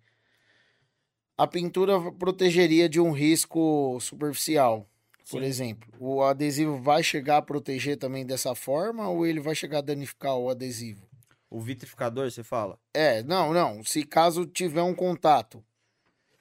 A 1.37 1.45
pintura 1.45 2.11
protegeria 2.13 2.89
de 2.89 2.99
um 2.99 3.11
risco 3.11 3.99
superficial, 4.01 4.89
por 5.29 5.41
Sim. 5.41 5.47
exemplo. 5.47 5.91
O 5.99 6.21
adesivo 6.23 6.77
vai 6.77 7.03
chegar 7.03 7.37
a 7.37 7.41
proteger 7.41 7.97
também 7.97 8.25
dessa 8.25 8.53
forma 8.53 9.09
ou 9.09 9.25
ele 9.25 9.39
vai 9.39 9.55
chegar 9.55 9.79
a 9.79 9.81
danificar 9.81 10.35
o 10.35 10.49
adesivo? 10.49 11.07
O 11.49 11.59
vitrificador, 11.59 12.29
você 12.29 12.43
fala? 12.43 12.77
É, 12.93 13.23
não, 13.23 13.53
não. 13.53 13.83
Se 13.83 14.03
caso 14.03 14.45
tiver 14.45 14.81
um 14.81 14.93
contato 14.93 15.63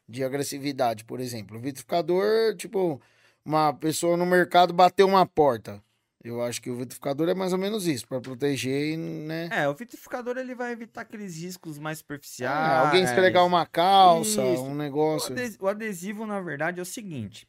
de 0.09 0.23
agressividade, 0.23 1.05
por 1.05 1.21
exemplo. 1.21 1.57
O 1.57 1.61
vitrificador, 1.61 2.55
tipo, 2.57 3.01
uma 3.45 3.73
pessoa 3.73 4.17
no 4.17 4.27
mercado 4.27 4.73
bateu 4.73 5.07
uma 5.07 5.27
porta. 5.27 5.83
Eu 6.23 6.43
acho 6.43 6.61
que 6.63 6.71
o 6.71 6.77
vitrificador 6.77 7.29
é 7.29 7.35
mais 7.35 7.53
ou 7.53 7.59
menos 7.59 7.87
isso, 7.87 8.09
para 8.09 8.19
proteger, 8.19 8.97
né? 8.97 9.51
É, 9.53 9.69
o 9.69 9.75
vitrificador 9.75 10.39
ele 10.39 10.55
vai 10.55 10.73
evitar 10.73 11.03
aqueles 11.03 11.37
riscos 11.37 11.79
mais 11.79 11.99
superficiais. 11.99 12.87
alguém 12.87 13.05
esfregar 13.05 13.45
uma 13.45 13.67
calça, 13.67 14.43
Isso. 14.43 14.63
um 14.63 14.75
negócio. 14.75 15.35
O 15.61 15.69
adesivo, 15.69 16.25
na 16.25 16.41
verdade, 16.41 16.81
é 16.81 16.83
o 16.83 16.87
seguinte. 16.87 17.47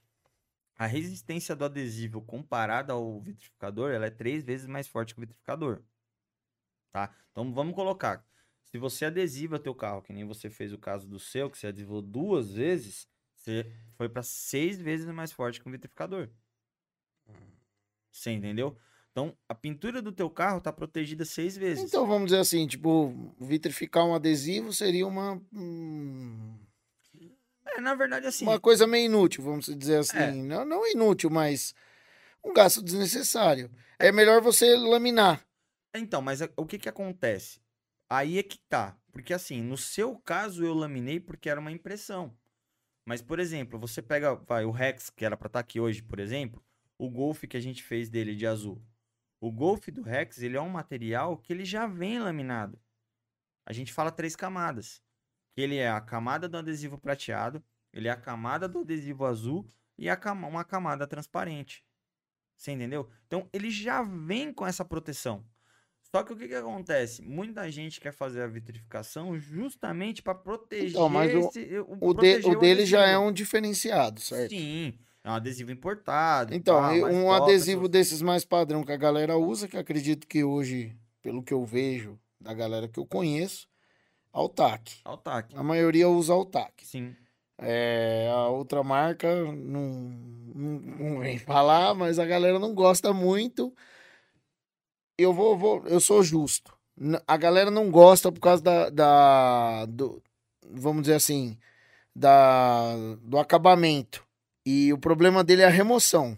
A 0.77 0.85
resistência 0.85 1.55
do 1.55 1.65
adesivo 1.65 2.21
comparada 2.21 2.93
ao 2.93 3.19
vitrificador, 3.21 3.91
ela 3.91 4.07
é 4.07 4.09
três 4.09 4.43
vezes 4.43 4.67
mais 4.67 4.87
forte 4.87 5.13
que 5.13 5.19
o 5.19 5.21
vitrificador. 5.21 5.81
Tá? 6.91 7.13
Então 7.31 7.53
vamos 7.53 7.75
colocar. 7.75 8.25
Se 8.63 8.77
você 8.77 9.05
adesiva 9.05 9.59
teu 9.59 9.73
carro, 9.73 10.01
que 10.01 10.11
nem 10.11 10.25
você 10.25 10.49
fez 10.49 10.73
o 10.73 10.77
caso 10.77 11.07
do 11.07 11.19
seu, 11.19 11.49
que 11.49 11.57
você 11.57 11.67
adesivou 11.67 12.01
duas 12.01 12.51
vezes, 12.53 13.07
você 13.33 13.71
foi 13.95 14.09
para 14.09 14.23
seis 14.23 14.81
vezes 14.81 15.05
mais 15.07 15.31
forte 15.31 15.61
que 15.61 15.67
o 15.67 15.71
vitrificador. 15.71 16.29
Você 18.11 18.31
entendeu? 18.31 18.77
Então, 19.11 19.37
a 19.47 19.55
pintura 19.55 20.01
do 20.01 20.11
teu 20.11 20.29
carro 20.29 20.59
tá 20.59 20.73
protegida 20.73 21.23
seis 21.23 21.55
vezes. 21.55 21.85
Então 21.85 22.05
vamos 22.05 22.25
dizer 22.25 22.39
assim, 22.39 22.67
tipo, 22.67 23.33
vitrificar 23.39 24.05
um 24.05 24.13
adesivo 24.13 24.73
seria 24.73 25.07
uma 25.07 25.41
hum, 25.53 26.57
É, 27.75 27.81
na 27.81 27.93
verdade, 27.95 28.27
assim. 28.27 28.45
uma 28.45 28.59
coisa 28.59 28.87
meio 28.87 29.05
inútil, 29.05 29.43
vamos 29.43 29.65
dizer 29.65 29.97
assim. 29.99 30.17
É. 30.17 30.31
Não, 30.31 30.63
não 30.65 30.87
inútil, 30.87 31.29
mas 31.29 31.73
um 32.43 32.53
gasto 32.53 32.81
desnecessário. 32.81 33.69
É 33.99 34.11
melhor 34.11 34.41
você 34.41 34.75
laminar. 34.75 35.45
Então, 35.93 36.21
mas 36.21 36.41
a- 36.41 36.49
o 36.57 36.65
que 36.65 36.77
que 36.77 36.89
acontece? 36.89 37.59
Aí 38.09 38.37
é 38.37 38.43
que 38.43 38.57
tá. 38.69 38.97
Porque 39.11 39.33
assim, 39.33 39.61
no 39.61 39.77
seu 39.77 40.15
caso 40.17 40.65
eu 40.65 40.73
laminei 40.73 41.19
porque 41.19 41.49
era 41.49 41.59
uma 41.59 41.71
impressão. 41.71 42.37
Mas, 43.05 43.21
por 43.21 43.39
exemplo, 43.39 43.79
você 43.79 44.01
pega, 44.01 44.35
vai, 44.35 44.65
o 44.65 44.71
Rex, 44.71 45.09
que 45.09 45.23
era 45.23 45.37
pra 45.37 45.47
estar 45.47 45.59
aqui 45.59 45.79
hoje, 45.79 46.01
por 46.01 46.19
exemplo, 46.19 46.63
o 46.97 47.09
Golf 47.09 47.43
que 47.43 47.55
a 47.55 47.59
gente 47.61 47.83
fez 47.83 48.09
dele 48.09 48.35
de 48.35 48.45
azul. 48.47 48.81
O 49.39 49.51
Golf 49.51 49.87
do 49.89 50.01
Rex, 50.01 50.39
ele 50.41 50.57
é 50.57 50.61
um 50.61 50.69
material 50.69 51.37
que 51.37 51.53
ele 51.53 51.63
já 51.63 51.85
vem 51.87 52.19
laminado. 52.19 52.79
A 53.65 53.71
gente 53.73 53.93
fala 53.93 54.11
três 54.11 54.35
camadas. 54.35 55.01
Que 55.55 55.61
ele 55.61 55.77
é 55.77 55.89
a 55.89 56.01
camada 56.01 56.47
do 56.49 56.57
adesivo 56.57 56.97
prateado, 56.97 57.63
ele 57.93 58.07
é 58.07 58.11
a 58.11 58.15
camada 58.17 58.67
do 58.67 58.79
adesivo 58.79 59.25
azul 59.25 59.65
e 59.97 60.09
a 60.09 60.15
cama- 60.17 60.47
uma 60.47 60.65
camada 60.65 61.07
transparente. 61.07 61.83
Você 62.57 62.71
entendeu? 62.71 63.09
Então, 63.25 63.47
ele 63.53 63.69
já 63.69 64.03
vem 64.03 64.53
com 64.53 64.67
essa 64.67 64.83
proteção. 64.83 65.45
Só 66.03 66.23
que 66.23 66.31
o 66.33 66.37
que, 66.37 66.47
que 66.47 66.55
acontece? 66.55 67.21
Muita 67.21 67.69
gente 67.71 67.99
quer 67.99 68.11
fazer 68.13 68.41
a 68.41 68.47
vitrificação 68.47 69.37
justamente 69.39 70.21
para 70.21 70.35
proteger 70.35 70.89
Então, 70.91 71.09
mas 71.09 71.33
o- 71.33 71.39
esse, 71.39 71.79
o, 71.79 71.97
O, 72.09 72.13
de- 72.13 72.41
o 72.47 72.55
dele 72.59 72.85
já 72.85 73.05
é 73.05 73.17
um 73.17 73.31
diferenciado, 73.31 74.21
certo? 74.21 74.51
Sim, 74.51 74.97
é 75.23 75.29
um 75.29 75.33
adesivo 75.33 75.71
importado. 75.71 76.53
Então, 76.53 76.79
mais 76.81 77.15
um 77.15 77.23
top, 77.27 77.43
adesivo 77.43 77.87
desses 77.89 78.21
mais 78.21 78.45
padrão 78.45 78.83
que 78.83 78.91
a 78.91 78.97
galera 78.97 79.37
usa, 79.37 79.67
que 79.67 79.77
acredito 79.77 80.27
que 80.27 80.43
hoje, 80.43 80.95
pelo 81.21 81.43
que 81.43 81.53
eu 81.53 81.65
vejo 81.65 82.17
da 82.39 82.53
galera 82.53 82.87
que 82.87 82.99
eu 82.99 83.05
conheço, 83.05 83.67
Altac. 84.35 84.99
Altac. 85.05 85.55
A 85.55 85.63
maioria 85.63 86.09
usa 86.09 86.33
Altac. 86.33 86.85
Sim. 86.85 87.15
É, 87.57 88.29
a 88.29 88.49
outra 88.49 88.83
marca 88.83 89.33
não, 89.45 89.81
não, 90.53 90.79
não 90.79 91.19
vem 91.21 91.37
falar, 91.39 91.95
mas 91.95 92.19
a 92.19 92.25
galera 92.25 92.59
não 92.59 92.75
gosta 92.75 93.13
muito. 93.13 93.73
Eu 95.17 95.31
vou, 95.31 95.57
vou 95.57 95.87
eu 95.87 96.01
sou 96.01 96.21
justo. 96.21 96.77
A 97.25 97.37
galera 97.37 97.71
não 97.71 97.89
gosta 97.89 98.29
por 98.29 98.41
causa 98.41 98.61
da, 98.61 98.89
da 98.89 99.85
do, 99.85 100.21
vamos 100.69 101.03
dizer 101.03 101.15
assim, 101.15 101.57
da, 102.13 102.93
do 103.21 103.39
acabamento. 103.39 104.25
E 104.65 104.91
o 104.91 104.97
problema 104.97 105.45
dele 105.45 105.61
é 105.61 105.65
a 105.65 105.69
remoção. 105.69 106.37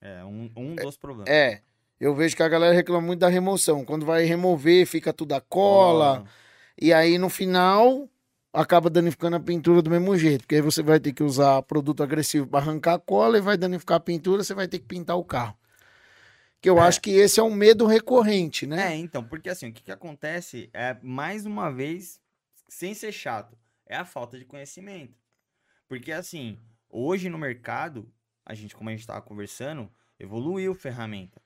É 0.00 0.24
um, 0.24 0.48
um 0.56 0.76
dos 0.76 0.96
problemas. 0.96 1.28
É, 1.28 1.60
eu 1.98 2.14
vejo 2.14 2.36
que 2.36 2.42
a 2.42 2.48
galera 2.48 2.72
reclama 2.72 3.04
muito 3.04 3.20
da 3.20 3.28
remoção. 3.28 3.84
Quando 3.84 4.06
vai 4.06 4.24
remover, 4.24 4.86
fica 4.86 5.12
tudo 5.12 5.32
a 5.32 5.40
cola. 5.40 6.24
E 6.80 6.92
aí 6.92 7.18
no 7.18 7.28
final 7.28 8.08
acaba 8.52 8.90
danificando 8.90 9.36
a 9.36 9.40
pintura 9.40 9.80
do 9.80 9.90
mesmo 9.90 10.16
jeito. 10.16 10.42
Porque 10.42 10.56
aí 10.56 10.60
você 10.60 10.82
vai 10.82 11.00
ter 11.00 11.12
que 11.12 11.22
usar 11.22 11.62
produto 11.62 12.02
agressivo 12.02 12.46
para 12.46 12.60
arrancar 12.60 12.94
a 12.94 12.98
cola 12.98 13.38
e 13.38 13.40
vai 13.40 13.56
danificar 13.56 13.96
a 13.96 14.00
pintura, 14.00 14.44
você 14.44 14.54
vai 14.54 14.68
ter 14.68 14.78
que 14.78 14.86
pintar 14.86 15.16
o 15.16 15.24
carro. 15.24 15.56
Que 16.60 16.68
eu 16.70 16.78
É. 16.78 16.82
acho 16.82 17.00
que 17.00 17.10
esse 17.10 17.40
é 17.40 17.42
um 17.42 17.54
medo 17.54 17.86
recorrente, 17.86 18.66
né? 18.66 18.92
É, 18.92 18.96
então, 18.96 19.24
porque 19.24 19.48
assim, 19.48 19.68
o 19.70 19.72
que, 19.72 19.82
que 19.82 19.90
acontece 19.92 20.70
é, 20.72 20.96
mais 21.02 21.44
uma 21.46 21.70
vez, 21.70 22.20
sem 22.68 22.94
ser 22.94 23.10
chato, 23.10 23.56
é 23.86 23.96
a 23.96 24.04
falta 24.04 24.38
de 24.38 24.44
conhecimento. 24.44 25.18
Porque 25.88 26.12
assim, 26.12 26.58
hoje 26.88 27.28
no 27.28 27.36
mercado, 27.38 28.08
a 28.46 28.54
gente, 28.54 28.76
como 28.76 28.90
a 28.90 28.92
gente 28.92 29.06
tava 29.06 29.20
conversando, 29.22 29.90
evoluiu 30.18 30.74
ferramenta. 30.74 31.42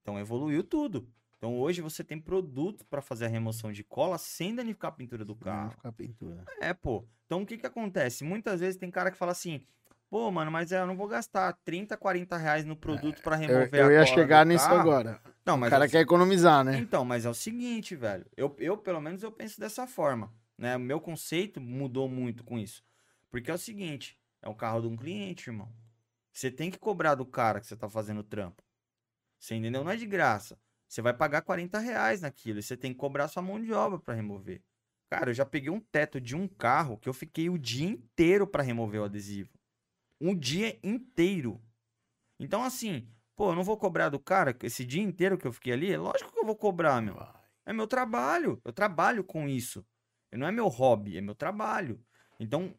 Então 0.00 0.18
evoluiu 0.18 0.64
tudo. 0.64 1.06
Então 1.40 1.58
hoje 1.58 1.80
você 1.80 2.04
tem 2.04 2.20
produto 2.20 2.84
para 2.84 3.00
fazer 3.00 3.24
a 3.24 3.28
remoção 3.28 3.72
de 3.72 3.82
cola 3.82 4.18
sem 4.18 4.54
danificar 4.54 4.90
a 4.90 4.94
pintura 4.94 5.24
do 5.24 5.34
carro. 5.34 5.68
Danificar 5.70 5.88
a 5.88 5.92
pintura. 5.92 6.44
É, 6.60 6.74
pô. 6.74 7.02
Então 7.24 7.40
o 7.40 7.46
que 7.46 7.56
que 7.56 7.66
acontece? 7.66 8.22
Muitas 8.24 8.60
vezes 8.60 8.76
tem 8.78 8.90
cara 8.90 9.10
que 9.10 9.16
fala 9.16 9.32
assim, 9.32 9.62
pô, 10.10 10.30
mano, 10.30 10.50
mas 10.50 10.70
eu 10.70 10.86
não 10.86 10.94
vou 10.94 11.08
gastar 11.08 11.54
30, 11.64 11.96
40 11.96 12.36
reais 12.36 12.66
no 12.66 12.76
produto 12.76 13.22
para 13.22 13.36
Eu, 13.36 13.40
remover 13.40 13.80
eu 13.80 13.86
a 13.86 13.92
ia 13.92 14.04
cola 14.04 14.14
chegar 14.14 14.44
do 14.44 14.48
nisso 14.48 14.66
carro. 14.66 14.80
agora. 14.80 15.20
Não, 15.46 15.54
O 15.54 15.58
mas 15.58 15.70
cara 15.70 15.86
eu- 15.86 15.90
quer 15.90 16.00
economizar, 16.00 16.62
né? 16.62 16.76
então, 16.78 17.06
mas 17.06 17.24
é 17.24 17.30
o 17.30 17.34
seguinte, 17.34 17.96
velho. 17.96 18.26
Eu, 18.36 18.54
eu, 18.58 18.76
pelo 18.76 19.00
menos, 19.00 19.22
eu 19.22 19.32
penso 19.32 19.58
dessa 19.58 19.86
forma. 19.86 20.30
Né? 20.58 20.76
O 20.76 20.80
meu 20.80 21.00
conceito 21.00 21.58
mudou 21.58 22.06
muito 22.06 22.44
com 22.44 22.58
isso. 22.58 22.84
Porque 23.30 23.50
é 23.50 23.54
o 23.54 23.58
seguinte: 23.58 24.18
é 24.42 24.48
o 24.50 24.54
carro 24.54 24.82
de 24.82 24.88
um 24.88 24.96
cliente, 24.96 25.48
irmão. 25.48 25.72
Você 26.34 26.50
tem 26.50 26.70
que 26.70 26.78
cobrar 26.78 27.14
do 27.14 27.24
cara 27.24 27.60
que 27.60 27.66
você 27.66 27.74
tá 27.74 27.88
fazendo 27.88 28.18
o 28.18 28.24
trampo. 28.24 28.62
Você 29.38 29.54
entendeu? 29.54 29.82
Não 29.82 29.90
é 29.90 29.96
de 29.96 30.04
graça. 30.04 30.58
Você 30.90 31.00
vai 31.00 31.14
pagar 31.14 31.42
40 31.42 31.78
reais 31.78 32.20
naquilo. 32.20 32.58
E 32.58 32.62
você 32.64 32.76
tem 32.76 32.92
que 32.92 32.98
cobrar 32.98 33.28
sua 33.28 33.40
mão 33.40 33.62
de 33.62 33.72
obra 33.72 33.96
pra 34.00 34.12
remover. 34.12 34.60
Cara, 35.08 35.30
eu 35.30 35.34
já 35.34 35.46
peguei 35.46 35.70
um 35.70 35.78
teto 35.78 36.20
de 36.20 36.34
um 36.34 36.48
carro 36.48 36.98
que 36.98 37.08
eu 37.08 37.14
fiquei 37.14 37.48
o 37.48 37.56
dia 37.56 37.86
inteiro 37.86 38.44
pra 38.44 38.64
remover 38.64 39.00
o 39.00 39.04
adesivo. 39.04 39.50
Um 40.20 40.36
dia 40.36 40.76
inteiro. 40.82 41.62
Então, 42.40 42.64
assim, 42.64 43.08
pô, 43.36 43.52
eu 43.52 43.54
não 43.54 43.62
vou 43.62 43.76
cobrar 43.76 44.08
do 44.08 44.18
cara 44.18 44.56
esse 44.64 44.84
dia 44.84 45.00
inteiro 45.00 45.38
que 45.38 45.46
eu 45.46 45.52
fiquei 45.52 45.72
ali? 45.72 45.92
É 45.92 45.96
lógico 45.96 46.32
que 46.32 46.40
eu 46.40 46.44
vou 46.44 46.56
cobrar, 46.56 47.00
meu. 47.00 47.16
É 47.64 47.72
meu 47.72 47.86
trabalho. 47.86 48.60
Eu 48.64 48.72
trabalho 48.72 49.22
com 49.22 49.48
isso. 49.48 49.86
Não 50.32 50.48
é 50.48 50.50
meu 50.50 50.66
hobby, 50.66 51.16
é 51.16 51.20
meu 51.20 51.36
trabalho. 51.36 52.04
Então, 52.40 52.74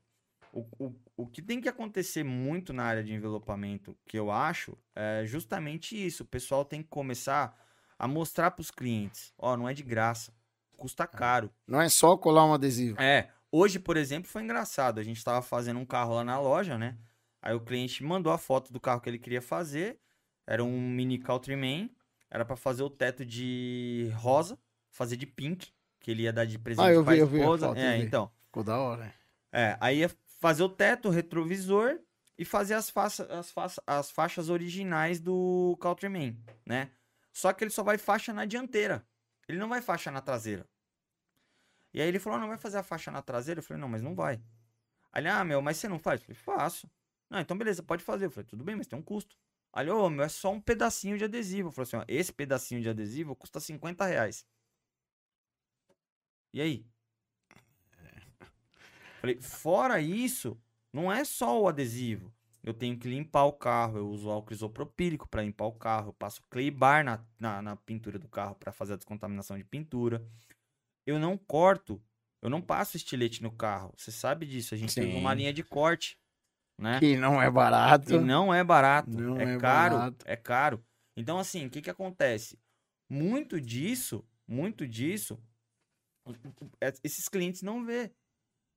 o, 0.52 0.68
o, 0.78 0.96
o 1.16 1.28
que 1.28 1.42
tem 1.42 1.62
que 1.62 1.70
acontecer 1.70 2.26
muito 2.26 2.74
na 2.74 2.84
área 2.84 3.04
de 3.04 3.14
envelopamento, 3.14 3.98
que 4.06 4.20
eu 4.20 4.30
acho, 4.30 4.78
é 4.94 5.24
justamente 5.26 5.96
isso. 5.96 6.24
O 6.24 6.28
pessoal 6.28 6.66
tem 6.66 6.84
que 6.84 6.90
começar 6.90 7.58
a 8.02 8.08
mostrar 8.08 8.50
para 8.50 8.62
os 8.62 8.72
clientes: 8.72 9.32
ó, 9.38 9.56
não 9.56 9.70
é 9.70 9.76
de 9.76 9.84
graça, 9.84 10.34
custa 10.76 11.06
caro. 11.06 11.52
Não 11.68 11.80
é 11.80 11.88
só 11.88 12.18
colar 12.18 12.48
um 12.48 12.54
adesivo. 12.54 13.00
É, 13.00 13.30
hoje, 13.52 13.78
por 13.78 13.96
exemplo, 13.96 14.28
foi 14.28 14.42
engraçado. 14.42 15.00
A 15.00 15.04
gente 15.04 15.24
tava 15.24 15.44
fazendo 15.44 15.80
um 15.80 15.86
carro 15.86 16.16
lá 16.16 16.24
na 16.24 16.40
loja, 16.40 16.80
né? 16.80 16.98
Aí 17.40 17.54
o 17.54 17.60
cliente 17.60 18.04
mandou 18.04 18.34
a 18.34 18.40
foto 18.40 18.74
do 18.74 18.80
carro 18.80 19.00
que 19.02 19.08
ele 19.08 19.20
queria 19.20 19.42
fazer. 19.42 20.00
Era 20.48 20.64
um 20.64 20.82
mini 20.82 21.20
Countryman. 21.20 21.92
Era 22.30 22.44
pra 22.44 22.56
fazer 22.56 22.82
o 22.82 22.90
teto 22.90 23.24
de 23.24 24.12
rosa, 24.16 24.58
fazer 24.90 25.16
de 25.16 25.28
pink, 25.28 25.72
que 26.00 26.10
ele 26.10 26.24
ia 26.24 26.34
dar 26.34 26.46
de 26.46 26.58
presente 26.58 26.86
Ah, 26.86 26.92
eu 26.92 27.04
pra 27.04 27.14
vi, 27.14 27.20
eu 27.20 27.28
vi 27.28 27.38
a 27.38 27.40
esposa. 27.42 27.68
foto, 27.68 27.78
eu 27.78 27.84
é, 27.84 27.98
vi. 27.98 28.04
então. 28.04 28.32
Ficou 28.46 28.64
da 28.64 28.80
hora. 28.80 29.14
É, 29.52 29.78
aí 29.80 30.00
ia 30.00 30.12
fazer 30.40 30.64
o 30.64 30.70
teto, 30.70 31.10
o 31.10 31.12
retrovisor 31.12 32.00
e 32.36 32.46
fazer 32.46 32.74
as, 32.74 32.90
faça, 32.90 33.26
as, 33.26 33.52
faça, 33.52 33.84
as 33.86 34.10
faixas 34.10 34.50
originais 34.50 35.20
do 35.20 35.78
Countryman, 35.80 36.36
né? 36.66 36.90
Só 37.32 37.54
que 37.54 37.64
ele 37.64 37.72
só 37.72 37.84
vai 37.84 37.98
faixa 37.98 38.34
na 38.34 38.46
dianteira. 38.46 39.06
Ele 39.48 39.58
não 39.58 39.70
vai 39.70 39.82
faixa 39.82 40.12
na 40.12 40.22
traseira. 40.22 40.68
E 41.94 42.02
aí 42.02 42.08
ele 42.08 42.20
falou, 42.20 42.38
"Ah, 42.38 42.42
não 42.42 42.48
vai 42.48 42.58
fazer 42.58 42.78
a 42.78 42.84
faixa 42.84 43.12
na 43.12 43.22
traseira? 43.22 43.60
Eu 43.60 43.64
falei, 43.64 43.82
não, 43.82 43.90
mas 43.90 44.02
não 44.02 44.16
vai. 44.16 44.42
Aí 45.12 45.22
ele, 45.22 45.30
ah, 45.30 45.44
meu, 45.44 45.62
mas 45.62 45.78
você 45.78 45.88
não 45.88 46.00
faz? 46.00 46.22
Eu 46.22 46.36
falei, 46.36 46.60
faço. 46.60 46.90
Não, 47.30 47.40
então 47.40 47.58
beleza, 47.58 47.84
pode 47.84 48.04
fazer. 48.04 48.26
Eu 48.26 48.32
falei, 48.32 48.48
tudo 48.48 48.64
bem, 48.64 48.76
mas 48.76 48.88
tem 48.88 48.98
um 48.98 49.02
custo. 49.02 49.38
Aí 49.74 49.84
ele, 49.84 49.92
ô, 49.92 50.10
meu, 50.10 50.24
é 50.24 50.30
só 50.30 50.52
um 50.52 50.62
pedacinho 50.62 51.18
de 51.18 51.26
adesivo. 51.26 51.70
Eu 51.70 51.72
falei 51.72 51.88
assim, 51.88 51.98
ó, 51.98 52.06
esse 52.08 52.32
pedacinho 52.32 52.82
de 52.82 52.90
adesivo 52.90 53.36
custa 53.36 53.60
50 53.60 54.06
reais. 54.06 54.46
E 56.54 56.62
aí? 56.62 56.86
Falei, 59.20 59.40
fora 59.42 60.02
isso, 60.02 60.60
não 60.92 61.12
é 61.12 61.24
só 61.24 61.62
o 61.62 61.68
adesivo. 61.68 62.34
Eu 62.64 62.74
tenho 62.74 62.98
que 62.98 63.08
limpar 63.08 63.46
o 63.46 63.54
carro, 63.54 63.98
eu 63.98 64.08
uso 64.08 64.30
álcool 64.30 64.54
isopropílico 64.54 65.28
para 65.28 65.42
limpar 65.42 65.66
o 65.66 65.74
carro, 65.74 66.10
eu 66.10 66.14
passo 66.14 66.44
clay 66.50 66.70
bar 66.70 67.04
na, 67.04 67.26
na, 67.40 67.62
na 67.62 67.76
pintura 67.76 68.20
do 68.20 68.28
carro 68.28 68.56
para 68.56 68.72
fazer 68.72 68.94
a 68.94 68.98
descontaminação 68.98 69.58
de 69.58 69.64
pintura. 69.64 70.24
Eu 71.06 71.18
não 71.18 71.38
corto, 71.38 72.00
eu 72.42 72.50
não 72.50 72.62
passo 72.62 72.98
estilete 72.98 73.42
no 73.42 73.52
carro. 73.52 73.94
Você 73.98 74.12
sabe 74.12 74.46
disso, 74.46 74.76
a 74.76 74.78
gente 74.78 74.94
tem 74.94 75.18
uma 75.18 75.32
Sim. 75.32 75.38
linha 75.38 75.54
de 75.54 75.64
corte, 75.64 76.20
né? 76.80 77.00
Que 77.00 77.18
não 77.18 77.42
é 77.42 77.50
barato. 77.50 78.14
E 78.14 78.20
não 78.20 78.54
é 78.54 78.64
barato. 78.64 79.10
Não 79.10 79.40
é, 79.40 79.56
é 79.56 79.58
caro. 79.58 79.98
barato. 79.98 80.26
É 80.28 80.36
caro. 80.36 80.86
Então, 81.18 81.40
assim, 81.40 81.66
o 81.66 81.70
que 81.70 81.82
que 81.82 81.90
acontece? 81.90 82.60
Muito 83.10 83.60
disso, 83.60 84.24
muito 84.48 84.88
disso, 84.88 85.42
é- 86.80 86.94
esses 87.04 87.28
clientes 87.28 87.62
não 87.62 87.84
vê. 87.84 88.12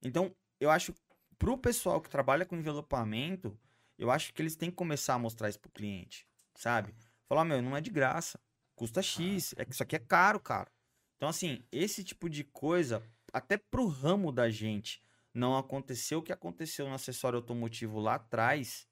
Então, 0.03 0.35
eu 0.61 0.71
acho, 0.71 0.95
pro 1.39 1.59
pessoal 1.59 2.01
que 2.01 2.09
trabalha 2.09 2.45
com 2.45 2.57
envelopamento, 2.57 3.59
eu 3.99 4.11
acho 4.11 4.33
que 4.33 4.43
eles 4.43 4.57
têm 4.57 4.71
que 4.71 4.77
começar 4.77 5.15
a 5.15 5.19
mostrar 5.19 5.49
isso 5.49 5.61
pro 5.61 5.71
cliente, 5.71 6.27
sabe? 6.55 6.95
Falar, 7.29 7.45
meu, 7.45 7.63
não 7.63 7.77
é 7.77 7.81
de 7.81 7.91
graça. 7.91 8.39
Custa 8.75 9.03
X. 9.03 9.55
É 9.57 9.65
que 9.65 9.73
isso 9.73 9.83
aqui 9.83 9.97
é 9.97 10.01
caro, 10.01 10.41
cara. 10.41 10.71
Então, 11.17 11.29
assim, 11.29 11.63
esse 11.71 12.03
tipo 12.03 12.29
de 12.29 12.45
coisa, 12.45 13.03
até 13.33 13.57
pro 13.57 13.87
ramo 13.87 14.33
da 14.33 14.51
gente, 14.51 15.03
não 15.33 15.57
aconteceu 15.57 16.19
o 16.19 16.23
que 16.23 16.33
aconteceu 16.33 16.87
no 16.89 16.95
acessório 16.95 17.39
automotivo 17.39 18.01
lá 18.01 18.17
atrás. 18.17 18.87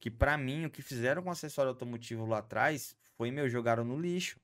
Que 0.00 0.10
pra 0.10 0.38
mim, 0.38 0.64
o 0.64 0.70
que 0.70 0.82
fizeram 0.82 1.22
com 1.22 1.28
o 1.28 1.32
acessório 1.32 1.70
automotivo 1.70 2.24
lá 2.24 2.38
atrás 2.38 2.96
foi, 3.16 3.30
meu, 3.30 3.48
jogaram 3.48 3.84
no 3.84 4.00
lixo. 4.00 4.40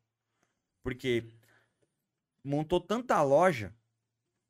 Porque 0.82 1.24
montou 2.42 2.80
tanta 2.80 3.22
loja, 3.22 3.74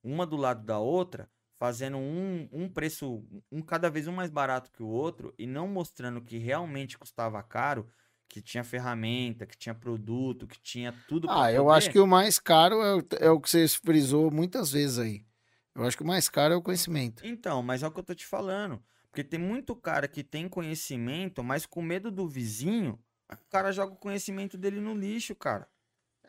uma 0.02 0.26
do 0.26 0.36
lado 0.36 0.64
da 0.64 0.78
outra, 0.78 1.30
fazendo 1.59 1.97
um, 1.98 2.48
um 2.52 2.68
preço, 2.68 3.24
um 3.51 3.62
cada 3.62 3.89
vez 3.90 4.06
um 4.09 4.12
mais 4.12 4.31
barato 4.31 4.70
que 4.72 4.82
o 4.82 4.89
outro, 4.89 5.35
e 5.39 5.47
não 5.47 5.68
mostrando 5.68 6.20
que 6.20 6.39
realmente 6.39 6.98
custava 6.98 7.43
caro, 7.43 7.89
que 8.28 8.40
tinha 8.43 8.64
ferramenta, 8.64 9.47
que 9.47 9.56
tinha 9.56 9.74
produto, 9.74 10.47
que 10.47 10.60
tinha 10.60 10.93
tudo 11.09 11.28
Ah, 11.31 11.52
eu 11.52 11.70
acho 11.70 11.90
que 11.90 11.98
o 11.98 12.06
mais 12.06 12.39
caro 12.39 12.82
é, 12.82 12.94
o- 12.97 13.06
é 13.20 13.31
o 13.31 13.40
que 13.40 13.48
você 13.48 13.68
frisou 13.68 14.31
muitas 14.31 14.72
vezes 14.72 14.98
aí. 14.98 15.24
Eu 15.74 15.85
acho 15.85 15.97
que 15.97 16.02
o 16.02 16.06
mais 16.06 16.28
caro 16.28 16.55
é 16.55 16.56
o 16.56 16.62
conhecimento. 16.62 17.24
Então, 17.24 17.62
mas 17.62 17.82
é 17.82 17.86
o 17.86 17.90
que 17.90 17.98
eu 18.01 18.05
tô 18.05 18.14
te 18.14 18.26
falando. 18.26 18.82
Porque 19.10 19.22
tem 19.24 19.39
muito 19.39 19.76
cara 19.76 20.09
que 20.09 20.24
tem 20.24 20.48
conhecimento, 20.48 21.43
mas 21.44 21.66
com 21.66 21.81
medo 21.81 22.10
do 22.10 22.28
vizinho, 22.28 22.98
o 23.32 23.36
cara 23.51 23.70
joga 23.72 23.93
o 23.93 23.97
conhecimento 23.97 24.59
dele 24.59 24.81
no 24.81 24.94
lixo, 24.94 25.35
cara. 25.35 25.68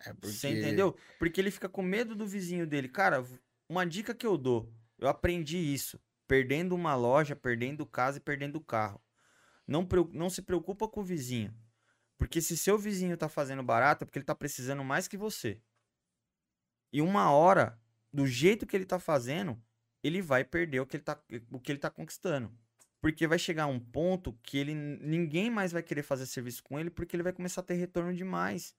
É 0.06 0.14
Você 0.22 0.50
entendeu? 0.50 0.96
Porque 1.18 1.42
ele 1.42 1.52
fica 1.52 1.68
com 1.70 1.82
medo 1.82 2.16
do 2.16 2.28
vizinho 2.28 2.68
dele. 2.68 2.88
Cara, 2.88 3.26
uma 3.70 3.86
dica 3.86 4.14
que 4.14 4.26
eu 4.26 4.38
dou, 4.38 4.72
eu 4.98 5.08
aprendi 5.08 5.58
isso, 5.58 6.00
perdendo 6.28 6.76
uma 6.76 6.96
loja, 6.96 7.36
perdendo 7.36 7.86
casa 7.86 8.18
e 8.18 8.22
perdendo 8.22 8.62
carro. 8.62 9.02
Não, 9.68 9.88
não 10.12 10.30
se 10.30 10.42
preocupa 10.42 10.88
com 10.88 11.02
o 11.02 11.04
vizinho. 11.04 11.54
Porque 12.18 12.42
se 12.42 12.56
seu 12.56 12.78
vizinho 12.78 13.18
tá 13.18 13.28
fazendo 13.28 13.64
barato, 13.64 14.04
é 14.04 14.06
porque 14.06 14.20
ele 14.20 14.26
tá 14.26 14.36
precisando 14.36 14.84
mais 14.84 15.08
que 15.08 15.18
você. 15.18 15.62
E 16.94 17.02
uma 17.02 17.32
hora, 17.32 17.80
do 18.12 18.26
jeito 18.26 18.66
que 18.66 18.76
ele 18.76 18.86
tá 18.86 19.00
fazendo, 19.00 19.62
ele 20.02 20.22
vai 20.22 20.44
perder 20.44 20.80
o 20.80 20.86
que 20.86 20.98
ele 20.98 21.04
tá, 21.04 21.22
o 21.52 21.60
que 21.60 21.72
ele 21.72 21.80
tá 21.80 21.90
conquistando. 21.90 22.52
Porque 23.02 23.28
vai 23.28 23.38
chegar 23.38 23.68
um 23.68 23.80
ponto 23.80 24.34
que 24.42 24.58
ele 24.58 24.74
ninguém 24.74 25.50
mais 25.50 25.72
vai 25.72 25.84
querer 25.84 26.04
fazer 26.04 26.26
serviço 26.26 26.64
com 26.64 26.80
ele, 26.80 26.90
porque 26.90 27.16
ele 27.16 27.24
vai 27.24 27.34
começar 27.34 27.62
a 27.62 27.64
ter 27.64 27.76
retorno 27.76 28.14
demais. 28.14 28.76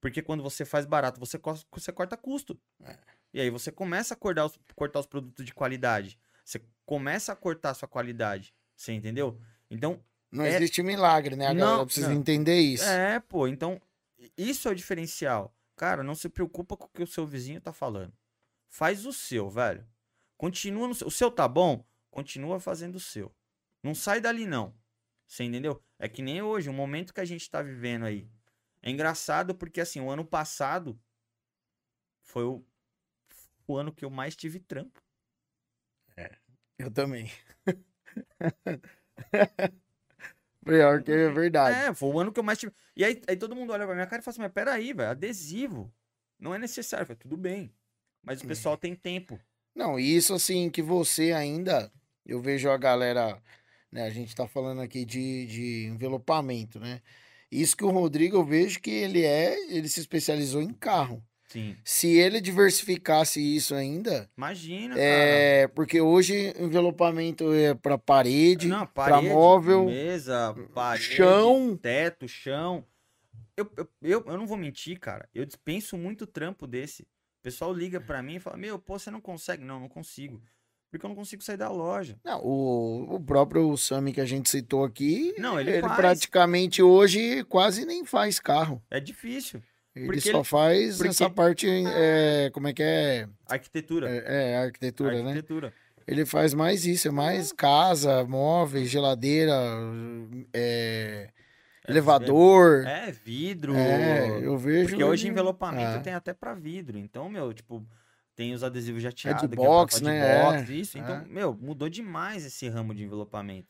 Porque 0.00 0.22
quando 0.22 0.42
você 0.42 0.64
faz 0.64 0.86
barato, 0.86 1.18
você, 1.18 1.38
você 1.70 1.92
corta 1.92 2.16
custo. 2.16 2.58
É. 2.82 2.96
E 3.32 3.40
aí 3.40 3.50
você 3.50 3.70
começa 3.70 4.14
a 4.14 4.16
cortar 4.16 4.46
os, 4.46 4.58
cortar 4.74 5.00
os 5.00 5.06
produtos 5.06 5.44
de 5.44 5.52
qualidade. 5.54 6.18
Você 6.44 6.62
começa 6.86 7.32
a 7.32 7.36
cortar 7.36 7.70
a 7.70 7.74
sua 7.74 7.88
qualidade. 7.88 8.54
Você 8.76 8.92
entendeu? 8.92 9.38
Então, 9.70 10.02
Não 10.30 10.44
É- 10.44 10.56
existe 10.56 10.82
milagre, 10.82 11.36
né? 11.36 11.46
A 11.46 11.54
Não, 11.54 11.60
galera 11.66 11.84
precisa 11.86 12.08
não. 12.10 12.16
entender 12.16 12.58
isso. 12.60 12.84
é, 12.84 13.18
pô. 13.18 13.48
Então, 13.48 13.80
isso 14.36 14.68
é 14.68 14.72
o 14.72 14.74
diferencial. 14.74 15.54
Cara, 15.74 16.02
não 16.02 16.14
se 16.14 16.28
preocupa 16.28 16.76
com 16.76 16.84
o 16.84 16.88
que 16.90 17.02
o 17.02 17.06
seu 17.06 17.26
vizinho 17.26 17.60
tá 17.62 17.72
falando. 17.72 18.12
Faz 18.68 19.06
o 19.06 19.12
seu, 19.12 19.48
velho. 19.48 19.86
Continua 20.36 20.86
no 20.86 20.94
seu. 20.94 21.06
O 21.06 21.10
seu 21.10 21.30
tá 21.30 21.48
bom? 21.48 21.82
Continua 22.10 22.60
fazendo 22.60 22.96
o 22.96 23.00
seu. 23.00 23.34
Não 23.82 23.94
sai 23.94 24.20
dali, 24.20 24.44
não. 24.46 24.74
Você 25.26 25.44
entendeu? 25.44 25.82
É 25.98 26.08
que 26.10 26.20
nem 26.20 26.42
hoje, 26.42 26.68
o 26.68 26.74
momento 26.74 27.14
que 27.14 27.20
a 27.20 27.24
gente 27.24 27.48
tá 27.50 27.62
vivendo 27.62 28.04
aí. 28.04 28.28
É 28.82 28.90
engraçado 28.90 29.54
porque, 29.54 29.80
assim, 29.80 30.00
o 30.00 30.10
ano 30.10 30.26
passado 30.26 31.00
foi 32.22 32.44
o, 32.44 32.62
o 33.72 33.76
ano 33.76 33.92
que 33.92 34.04
eu 34.04 34.10
mais 34.10 34.34
tive 34.34 34.58
trampo. 34.58 35.00
Eu 36.78 36.90
também. 36.90 37.30
Pior 40.64 41.02
que 41.02 41.12
é 41.12 41.30
verdade. 41.30 41.78
É, 41.78 41.94
foi 41.94 42.10
o 42.10 42.18
ano 42.18 42.32
que 42.32 42.40
eu 42.40 42.44
mais 42.44 42.58
tive. 42.58 42.72
E 42.96 43.04
aí, 43.04 43.22
aí 43.26 43.36
todo 43.36 43.56
mundo 43.56 43.72
olha 43.72 43.86
pra 43.86 43.94
minha 43.94 44.06
cara 44.06 44.20
e 44.20 44.24
fala 44.24 44.32
assim: 44.32 44.42
Mas 44.42 44.52
peraí, 44.52 44.92
velho, 44.92 45.10
adesivo. 45.10 45.92
Não 46.38 46.54
é 46.54 46.58
necessário. 46.58 47.06
Falei, 47.06 47.18
tudo 47.18 47.36
bem. 47.36 47.72
Mas 48.22 48.40
o 48.40 48.44
É. 48.44 48.48
pessoal 48.48 48.76
tem 48.76 48.94
tempo. 48.94 49.38
Não, 49.74 49.98
e 49.98 50.16
isso 50.16 50.34
assim, 50.34 50.68
que 50.70 50.82
você 50.82 51.32
ainda, 51.32 51.90
eu 52.26 52.40
vejo 52.40 52.68
a 52.68 52.76
galera, 52.76 53.40
né, 53.92 54.02
a 54.04 54.10
gente 54.10 54.34
tá 54.34 54.46
falando 54.46 54.80
aqui 54.80 55.04
de, 55.04 55.46
de 55.46 55.86
envelopamento, 55.86 56.80
né? 56.80 57.00
Isso 57.50 57.76
que 57.76 57.84
o 57.84 57.90
Rodrigo, 57.90 58.36
eu 58.36 58.44
vejo 58.44 58.80
que 58.80 58.90
ele 58.90 59.24
é, 59.24 59.56
ele 59.72 59.88
se 59.88 60.00
especializou 60.00 60.60
em 60.60 60.72
carro. 60.72 61.24
Sim. 61.48 61.76
Se 61.82 62.08
ele 62.18 62.40
diversificasse 62.40 63.40
isso 63.40 63.74
ainda, 63.74 64.28
Imagina, 64.36 64.94
cara. 64.94 65.00
é, 65.06 65.66
porque 65.68 66.00
hoje 66.00 66.52
envelopamento 66.58 67.52
é 67.54 67.74
para 67.74 67.96
parede, 67.96 68.68
Não, 68.68 68.86
para 68.86 69.22
móvel, 69.22 69.86
mesa, 69.86 70.54
parede, 70.74 71.04
chão. 71.16 71.76
teto, 71.80 72.28
chão. 72.28 72.84
Eu, 73.56 73.68
eu, 73.76 73.88
eu, 74.02 74.24
eu 74.26 74.36
não 74.36 74.46
vou 74.46 74.56
mentir, 74.58 75.00
cara. 75.00 75.28
Eu 75.34 75.44
dispenso 75.46 75.96
muito 75.96 76.26
trampo 76.26 76.66
desse. 76.66 77.02
O 77.02 77.42
pessoal 77.42 77.72
liga 77.72 77.98
pra 78.00 78.22
mim 78.22 78.36
e 78.36 78.40
fala: 78.40 78.56
Meu, 78.56 78.78
pô, 78.78 78.98
você 78.98 79.10
não 79.10 79.20
consegue? 79.20 79.64
Não, 79.64 79.80
não 79.80 79.88
consigo. 79.88 80.40
Porque 80.90 81.04
eu 81.04 81.08
não 81.08 81.16
consigo 81.16 81.42
sair 81.42 81.56
da 81.56 81.70
loja. 81.70 82.18
Não, 82.24 82.40
o, 82.42 83.16
o 83.16 83.20
próprio 83.20 83.76
Sami 83.76 84.12
que 84.12 84.20
a 84.20 84.24
gente 84.24 84.48
citou 84.48 84.84
aqui, 84.84 85.34
Não, 85.38 85.60
ele 85.60 85.70
ele 85.70 85.82
praticamente 85.82 86.82
hoje 86.82 87.44
quase 87.44 87.84
nem 87.84 88.04
faz 88.04 88.38
carro. 88.40 88.82
É 88.90 88.98
difícil. 88.98 89.62
Ele 89.94 90.06
Porque 90.06 90.20
só 90.20 90.38
ele- 90.38 90.44
faz 90.44 90.96
porque- 90.96 91.08
essa 91.10 91.28
parte, 91.30 91.66
é, 91.68 92.50
como 92.52 92.68
é 92.68 92.72
que 92.72 92.82
é? 92.82 93.28
Arquitetura. 93.48 94.08
É, 94.08 94.52
é, 94.52 94.56
arquitetura, 94.58 95.12
né? 95.22 95.30
Arquitetura. 95.30 95.72
Ele 96.06 96.24
faz 96.24 96.54
mais 96.54 96.86
isso, 96.86 97.08
é 97.08 97.10
mais 97.10 97.52
casa, 97.52 98.24
móveis, 98.24 98.88
geladeira, 98.88 99.52
é, 100.52 101.28
elevador. 101.88 102.86
É, 102.86 103.10
vidro. 103.10 103.74
É, 103.74 104.38
eu 104.42 104.56
vejo. 104.56 104.90
Porque 104.90 105.04
hoje 105.04 105.28
envelopamento 105.28 105.98
é. 105.98 106.00
tem 106.00 106.14
até 106.14 106.32
pra 106.32 106.54
vidro. 106.54 106.98
Então, 106.98 107.28
meu, 107.28 107.52
tipo, 107.52 107.86
tem 108.34 108.54
os 108.54 108.62
adesivos 108.62 109.02
jateados. 109.02 109.42
de 109.42 109.48
que 109.48 109.56
box, 109.56 109.96
é 109.96 110.00
pra- 110.00 110.12
de 110.12 110.18
né? 110.18 110.42
box, 110.42 110.70
É, 110.70 110.74
isso. 110.74 110.98
Então, 110.98 111.16
é. 111.16 111.24
meu, 111.26 111.54
mudou 111.60 111.88
demais 111.88 112.44
esse 112.44 112.68
ramo 112.68 112.94
de 112.94 113.02
envelopamento. 113.04 113.68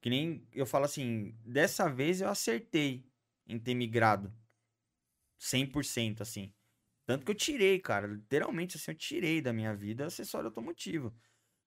Que 0.00 0.08
nem 0.08 0.42
eu 0.54 0.64
falo 0.64 0.86
assim, 0.86 1.34
dessa 1.44 1.88
vez 1.88 2.20
eu 2.20 2.28
acertei 2.28 3.04
em 3.46 3.58
ter 3.58 3.74
migrado 3.74 4.32
100%, 5.40 6.22
assim. 6.22 6.52
Tanto 7.06 7.24
que 7.24 7.30
eu 7.32 7.34
tirei, 7.34 7.80
cara, 7.80 8.06
literalmente 8.06 8.76
assim, 8.76 8.92
eu 8.92 8.96
tirei 8.96 9.40
da 9.40 9.52
minha 9.52 9.74
vida 9.74 10.06
acessório 10.06 10.48
automotivo. 10.48 11.12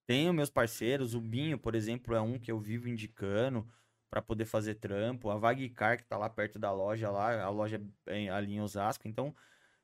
Tenho 0.06 0.34
meus 0.34 0.50
parceiros, 0.50 1.16
o 1.16 1.22
Binho, 1.22 1.58
por 1.58 1.76
exemplo, 1.76 2.16
é 2.16 2.22
um 2.22 2.40
que 2.40 2.52
eu 2.52 2.60
vivo 2.60 2.88
indicando 2.88 3.68
para 4.10 4.22
poder 4.22 4.46
fazer 4.46 4.76
trampo. 4.76 5.30
A 5.30 5.38
Vagcar, 5.38 5.98
que 5.98 6.06
tá 6.06 6.18
lá 6.18 6.30
perto 6.30 6.60
da 6.60 6.72
loja, 6.72 7.10
lá, 7.10 7.42
a 7.42 7.50
loja 7.50 7.82
é 8.06 8.30
ali 8.30 8.54
em 8.54 8.62
Osasco. 8.62 9.08
Então, 9.08 9.36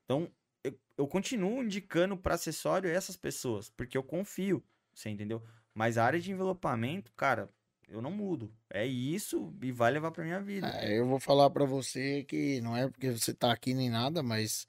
então 0.05 0.31
eu, 0.63 0.79
eu 0.97 1.07
continuo 1.07 1.63
indicando 1.63 2.15
para 2.15 2.35
acessório 2.35 2.89
essas 2.89 3.17
pessoas, 3.17 3.69
porque 3.69 3.97
eu 3.97 4.03
confio, 4.03 4.63
você 4.93 5.09
entendeu? 5.09 5.43
Mas 5.73 5.97
a 5.97 6.05
área 6.05 6.19
de 6.19 6.31
envelopamento, 6.31 7.11
cara, 7.13 7.49
eu 7.89 8.01
não 8.01 8.11
mudo. 8.11 8.51
É 8.69 8.85
isso 8.85 9.53
e 9.61 9.71
vai 9.71 9.91
levar 9.91 10.11
pra 10.11 10.23
minha 10.23 10.39
vida. 10.39 10.67
É, 10.67 10.97
eu 10.97 11.05
vou 11.05 11.19
falar 11.19 11.49
pra 11.49 11.65
você 11.65 12.23
que 12.23 12.61
não 12.61 12.75
é 12.75 12.87
porque 12.87 13.11
você 13.11 13.33
tá 13.33 13.51
aqui 13.51 13.73
nem 13.73 13.89
nada, 13.89 14.21
mas 14.21 14.67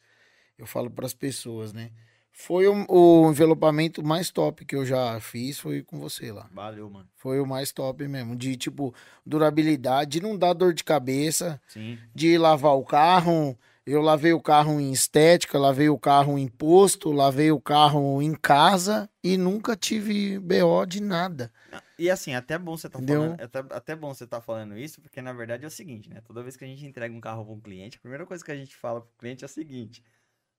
eu 0.59 0.67
falo 0.67 0.91
pras 0.91 1.15
pessoas, 1.15 1.73
né? 1.73 1.91
Foi 2.33 2.67
o, 2.67 2.87
o 2.89 3.31
envelopamento 3.31 4.03
mais 4.03 4.31
top 4.31 4.65
que 4.65 4.75
eu 4.75 4.87
já 4.87 5.21
fiz, 5.21 5.59
foi 5.59 5.83
com 5.83 5.99
você 5.99 6.33
lá. 6.33 6.49
Valeu, 6.53 6.89
mano. 6.89 7.09
Foi 7.17 7.41
o 7.41 7.47
mais 7.47 7.73
top 7.73 8.07
mesmo, 8.09 8.35
de 8.37 8.57
tipo 8.57 8.95
durabilidade, 9.27 10.13
de 10.13 10.23
não 10.23 10.39
dar 10.39 10.55
dor 10.55 10.73
de 10.73 10.83
cabeça, 10.83 11.61
Sim. 11.69 11.99
de 12.15 12.39
lavar 12.39 12.77
o 12.77 12.85
carro. 12.85 13.59
Eu 13.87 14.01
lavei 14.03 14.33
o 14.33 14.41
carro 14.41 14.79
em 14.79 14.93
estética, 14.93 15.59
lavei 15.59 15.89
o 15.89 15.99
carro 15.99 16.39
em 16.39 16.47
posto, 16.47 17.11
lavei 17.11 17.51
o 17.51 17.61
carro 17.61 18.21
em 18.21 18.35
casa 18.35 19.09
e 19.25 19.37
nunca 19.37 19.75
tive 19.75 20.39
BO 20.39 20.85
de 20.87 21.01
nada. 21.01 21.51
E 21.99 22.11
assim, 22.11 22.35
até 22.35 22.59
bom 22.59 22.77
você 22.77 22.89
tá 22.89 22.99
Entendeu? 22.99 23.23
falando, 23.23 23.41
até, 23.41 23.59
até 23.75 23.97
bom 23.97 24.15
você 24.15 24.27
tá 24.27 24.41
falando 24.41 24.77
isso, 24.77 25.01
porque 25.01 25.21
na 25.21 25.33
verdade 25.33 25.65
é 25.65 25.67
o 25.67 25.71
seguinte, 25.71 26.09
né? 26.09 26.21
Toda 26.23 26.43
vez 26.43 26.57
que 26.57 26.65
a 26.65 26.69
gente 26.69 26.85
entrega 26.85 27.15
um 27.15 27.21
carro 27.21 27.45
para 27.45 27.55
um 27.55 27.61
cliente, 27.61 27.97
a 27.97 28.01
primeira 28.01 28.27
coisa 28.27 28.45
que 28.45 28.51
a 28.53 28.57
gente 28.57 28.75
fala 28.77 29.01
pro 29.01 29.11
cliente 29.19 29.45
é 29.45 29.47
o 29.47 29.49
seguinte: 29.49 30.03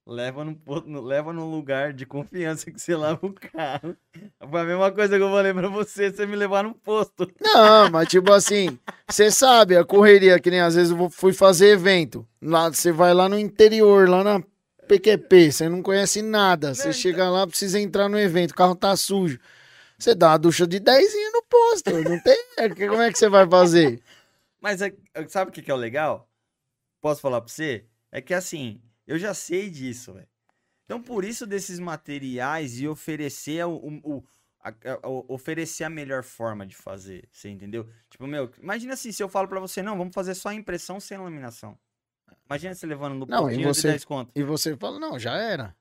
leva 0.06 0.44
no, 0.44 1.02
leva 1.02 1.32
num 1.32 1.50
lugar 1.50 1.94
de 1.94 2.06
confiança 2.06 2.72
que 2.72 2.80
você 2.80 2.96
lava 2.96 3.26
o 3.26 3.34
carro. 3.34 3.96
Foi 4.50 4.62
a 4.62 4.64
mesma 4.66 4.92
coisa 4.92 5.18
que 5.18 5.24
eu 5.24 5.30
falei 5.32 5.54
pra 5.54 5.68
você, 5.68 6.12
você 6.12 6.26
me 6.26 6.36
levar 6.36 6.64
no 6.64 6.74
posto. 6.74 7.32
Não, 7.40 7.90
mas 7.92 8.08
tipo 8.08 8.32
assim, 8.32 8.78
você 9.08 9.30
sabe, 9.32 9.78
a 9.78 9.86
correria, 9.86 10.40
que 10.40 10.50
nem 10.52 10.62
às 10.62 10.76
vezes 10.76 10.92
eu 10.92 11.10
fui 11.10 11.34
fazer 11.34 11.70
evento. 11.70 12.28
Lá, 12.42 12.70
você 12.70 12.92
vai 12.92 13.14
lá 13.14 13.30
no 13.30 13.38
interior, 13.38 14.10
lá 14.10 14.24
na 14.24 14.44
PQP, 14.88 15.52
você 15.52 15.70
não 15.70 15.82
conhece 15.82 16.22
nada. 16.22 16.74
Você 16.74 16.92
chega 16.92 17.30
lá, 17.30 17.48
precisa 17.48 17.80
entrar 17.80 18.10
no 18.10 18.20
evento, 18.20 18.52
o 18.52 18.56
carro 18.56 18.76
tá 18.76 18.96
sujo. 18.96 19.40
Você 19.98 20.16
dá 20.16 20.30
uma 20.32 20.38
ducha 20.40 20.66
de 20.66 20.80
10 20.80 21.14
no 21.32 21.44
posto. 21.44 21.92
Não 21.92 22.20
tem. 22.24 22.38
é, 22.58 22.68
Como 22.70 23.02
é 23.02 23.12
que 23.12 23.20
você 23.20 23.30
vai 23.30 23.48
fazer? 23.48 24.02
Mas 24.60 24.82
é- 24.82 24.94
sabe 25.28 25.52
o 25.52 25.54
que, 25.54 25.62
que 25.62 25.70
é 25.70 25.74
o 25.74 25.78
legal? 25.78 26.28
Posso 27.00 27.22
falar 27.22 27.40
pra 27.40 27.52
você? 27.52 27.86
É 28.12 28.20
que 28.20 28.34
assim, 28.34 28.82
eu 29.12 29.20
já 29.20 29.34
sei 29.34 29.70
disso, 29.70 30.14
velho. 30.14 30.28
Então, 30.86 31.02
por 31.02 31.24
isso 31.24 31.46
desses 31.48 31.80
materiais 31.80 32.80
e 32.80 32.88
oferecer 32.88 33.66
o, 33.66 33.76
o- 34.04 34.24
a- 34.64 34.70
a- 35.04 35.08
o- 35.08 35.26
oferecer 35.30 35.84
a 35.86 35.90
melhor 35.90 36.24
forma 36.24 36.66
de 36.66 36.76
fazer, 36.76 37.28
você 37.32 37.50
entendeu? 37.50 37.88
Tipo, 38.10 38.28
meu, 38.28 38.52
imagina 38.62 38.94
assim, 38.94 39.12
se 39.12 39.24
eu 39.24 39.30
falo 39.30 39.48
pra 39.48 39.60
você, 39.60 39.82
não, 39.82 39.98
vamos 39.98 40.14
fazer 40.14 40.36
só 40.36 40.52
impressão 40.52 41.00
sem 41.00 41.18
laminação. 41.18 41.78
Imagina 42.46 42.76
você 42.76 42.86
levando 42.86 43.16
no 43.16 43.26
Não, 43.26 43.50
e 43.50 43.64
você- 43.64 43.82
de 43.82 43.88
10 43.94 44.06
conto. 44.06 44.32
E 44.36 44.44
você 44.44 44.76
fala, 44.76 45.00
não, 45.00 45.18
já 45.18 45.36
era. 45.38 45.76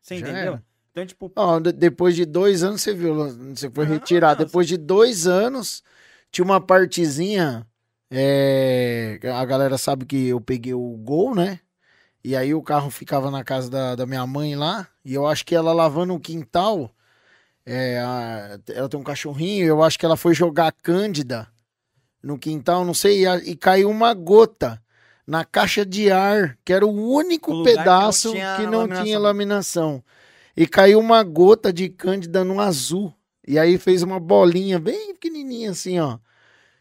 Você 0.00 0.16
já 0.18 0.28
entendeu? 0.28 0.52
era. 0.54 0.64
Então, 0.90 1.06
tipo, 1.06 1.32
de- 1.62 1.72
depois 1.72 2.14
de 2.16 2.24
dois 2.24 2.62
anos, 2.62 2.82
você 2.82 2.94
viu, 2.94 3.14
você 3.54 3.70
foi 3.70 3.84
Ah, 3.84 3.88
retirado. 3.88 4.40
não, 4.40 4.46
Depois 4.46 4.66
de 4.68 4.76
dois 4.76 5.26
anos, 5.26 5.82
tinha 6.30 6.44
uma 6.44 6.60
partezinha. 6.60 7.66
é, 8.14 9.18
a 9.34 9.44
galera 9.46 9.78
sabe 9.78 10.04
que 10.04 10.28
eu 10.28 10.38
peguei 10.40 10.74
o 10.74 10.96
gol, 10.98 11.34
né? 11.34 11.60
E 12.24 12.36
aí 12.36 12.54
o 12.54 12.62
carro 12.62 12.90
ficava 12.90 13.30
na 13.30 13.42
casa 13.42 13.68
da, 13.68 13.94
da 13.96 14.06
minha 14.06 14.26
mãe 14.26 14.54
lá. 14.54 14.86
E 15.04 15.12
eu 15.14 15.26
acho 15.26 15.44
que 15.44 15.54
ela 15.54 15.72
lavando 15.72 16.14
o 16.14 16.20
quintal. 16.20 16.90
é, 17.64 18.00
a- 18.00 18.58
ela 18.74 18.88
tem 18.88 18.98
um 18.98 19.04
cachorrinho. 19.04 19.64
Eu 19.66 19.82
acho 19.84 19.96
que 19.98 20.04
ela 20.04 20.16
foi 20.16 20.34
jogar 20.34 20.72
cândida 20.72 21.46
no 22.22 22.36
quintal, 22.36 22.84
não 22.84 22.92
sei. 22.92 23.20
E, 23.20 23.26
a- 23.26 23.36
e 23.38 23.54
caiu 23.54 23.88
uma 23.88 24.12
gota 24.14 24.82
na 25.24 25.44
caixa 25.44 25.86
de 25.86 26.10
ar, 26.10 26.58
que 26.64 26.72
era 26.72 26.84
o 26.84 26.90
único 26.90 27.52
O 27.52 27.54
lugar 27.58 27.70
que 27.72 27.76
não 27.78 27.84
pedaço 27.84 28.32
tinha 28.32 28.56
que 28.56 28.62
não 28.66 28.78
laminação. 28.80 29.04
tinha 29.04 29.18
laminação. 29.20 30.04
E 30.56 30.66
caiu 30.66 30.98
uma 30.98 31.22
gota 31.22 31.72
de 31.72 31.88
cândida 31.88 32.42
no 32.44 32.60
azul. 32.60 33.14
E 33.46 33.56
aí 33.58 33.78
fez 33.78 34.02
uma 34.02 34.18
bolinha 34.18 34.80
bem 34.80 35.12
pequenininha 35.14 35.70
assim, 35.70 36.00
ó. 36.00 36.18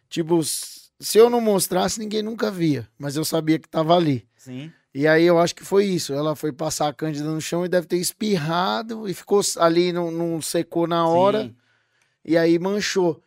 Tipo, 0.09 0.41
se 0.43 1.17
eu 1.17 1.29
não 1.29 1.39
mostrasse, 1.41 1.99
ninguém 1.99 2.21
nunca 2.23 2.49
via. 2.51 2.87
Mas 2.97 3.15
eu 3.15 3.23
sabia 3.23 3.59
que 3.59 3.69
tava 3.69 3.95
ali. 3.95 4.27
sim. 4.35 4.71
E 4.93 5.07
aí 5.07 5.23
eu 5.23 5.39
acho 5.39 5.55
que 5.55 5.63
foi 5.63 5.85
isso. 5.85 6.13
Ela 6.13 6.35
foi 6.35 6.51
passar 6.51 6.87
a 6.89 6.93
cândida 6.93 7.29
no 7.29 7.39
chão 7.39 7.65
e 7.65 7.69
deve 7.69 7.87
ter 7.87 7.97
espirrado 7.97 9.07
e 9.07 9.13
ficou 9.13 9.41
ali, 9.57 9.91
não, 9.93 10.11
não 10.11 10.41
secou 10.41 10.85
na 10.87 11.07
hora. 11.07 11.43
sim. 11.43 11.55
E 12.25 12.37
aí 12.37 12.59
manchou. 12.59 13.21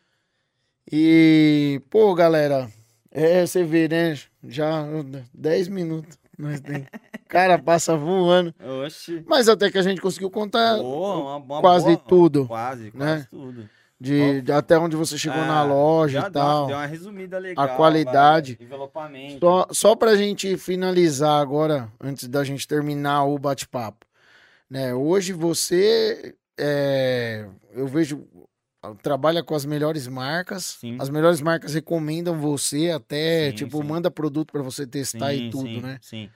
E, 0.90 1.80
pô, 1.90 2.14
galera, 2.14 2.70
é, 3.10 3.46
você 3.46 3.64
vê, 3.64 3.88
né? 3.88 4.18
Já 4.46 4.84
10 5.32 5.68
minutos. 5.68 6.18
Nós 6.38 6.60
tem. 6.60 6.86
Cara, 7.28 7.58
passa 7.58 7.96
voando. 7.96 8.54
Oxi. 8.84 9.24
Mas 9.26 9.48
até 9.48 9.70
que 9.70 9.78
a 9.78 9.82
gente 9.82 10.00
conseguiu 10.00 10.30
contar 10.30 10.76
Boa, 10.76 11.16
uma- 11.16 11.36
uma 11.36 11.60
quase 11.60 11.86
boa- 11.86 11.96
tudo. 11.96 12.46
Quase, 12.46 12.90
quase 12.90 13.20
né? 13.22 13.26
tudo. 13.30 13.68
De, 14.00 14.42
de 14.42 14.52
até 14.52 14.78
onde 14.78 14.96
você 14.96 15.16
chegou 15.16 15.40
na 15.40 15.60
Ah, 15.60 15.64
loja 15.64 16.26
e 16.28 16.30
tal. 16.30 16.66
Deu 16.66 16.76
uma 16.76 16.86
resumida 16.86 17.38
legal. 17.38 17.76
qualidade. 17.76 18.56
vai, 18.56 18.66
Envelopamento. 18.66 19.38
Só, 19.40 19.66
só 19.70 19.96
pra 19.96 20.16
gente 20.16 20.56
finalizar 20.56 21.40
agora, 21.40 21.90
antes 22.00 22.28
da 22.28 22.42
gente 22.44 22.66
terminar 22.66 23.24
o 23.24 23.38
bate-papo. 23.38 24.04
Né? 24.68 24.92
Hoje 24.94 25.32
você, 25.32 26.34
é, 26.58 27.46
eu 27.72 27.86
vejo, 27.86 28.26
trabalha 29.02 29.42
com 29.42 29.54
as 29.54 29.64
melhores 29.64 30.06
marcas. 30.08 30.76
Sim. 30.80 30.96
As 31.00 31.08
melhores 31.08 31.40
marcas 31.40 31.74
recomendam 31.74 32.38
você 32.38 32.90
até, 32.90 33.50
Sim, 33.50 33.56
tipo, 33.56 33.78
sim. 33.78 33.84
manda 33.84 34.10
produto 34.10 34.52
pra 34.52 34.62
você 34.62 34.86
testar 34.86 35.32
e 35.32 35.50
tudo, 35.50 35.68
sim, 35.68 35.80
né? 35.80 35.98
Sim. 36.02 36.28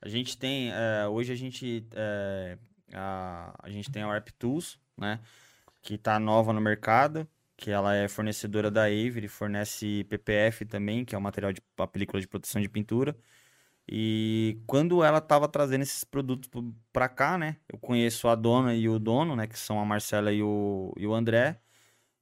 A 0.00 0.08
gente 0.08 0.36
tem, 0.36 0.70
eh, 0.72 1.06
hoje 1.08 1.32
a 1.32 1.36
gente, 1.36 1.86
eh, 1.94 2.58
a, 2.92 3.54
a 3.62 3.70
gente 3.70 3.88
tem 3.90 4.02
a 4.02 4.08
Warp 4.08 4.28
Tools, 4.36 4.76
né? 4.98 5.20
Que 5.82 5.98
tá 5.98 6.18
nova 6.20 6.52
no 6.52 6.60
mercado, 6.60 7.28
que 7.56 7.70
ela 7.70 7.94
é 7.94 8.08
fornecedora 8.08 8.70
da 8.70 8.84
Avery, 8.84 9.28
fornece 9.28 10.04
PPF 10.04 10.64
também, 10.64 11.04
que 11.04 11.14
é 11.14 11.18
o 11.18 11.20
material 11.22 11.52
de 11.52 11.60
a 11.78 11.86
película 11.86 12.20
de 12.20 12.28
proteção 12.28 12.62
de 12.62 12.68
pintura. 12.68 13.16
E 13.88 14.58
quando 14.66 15.02
ela 15.04 15.20
tava 15.20 15.48
trazendo 15.48 15.82
esses 15.82 16.04
produtos 16.04 16.48
pro- 16.48 16.74
pra 16.92 17.08
cá, 17.08 17.36
né? 17.36 17.56
Eu 17.68 17.78
conheço 17.78 18.28
a 18.28 18.34
dona 18.34 18.74
e 18.74 18.88
o 18.88 18.98
dono, 18.98 19.34
né? 19.36 19.46
Que 19.46 19.58
são 19.58 19.80
a 19.80 19.84
Marcela 19.84 20.32
e 20.32 20.42
o, 20.42 20.92
e 20.96 21.06
o 21.06 21.14
André. 21.14 21.60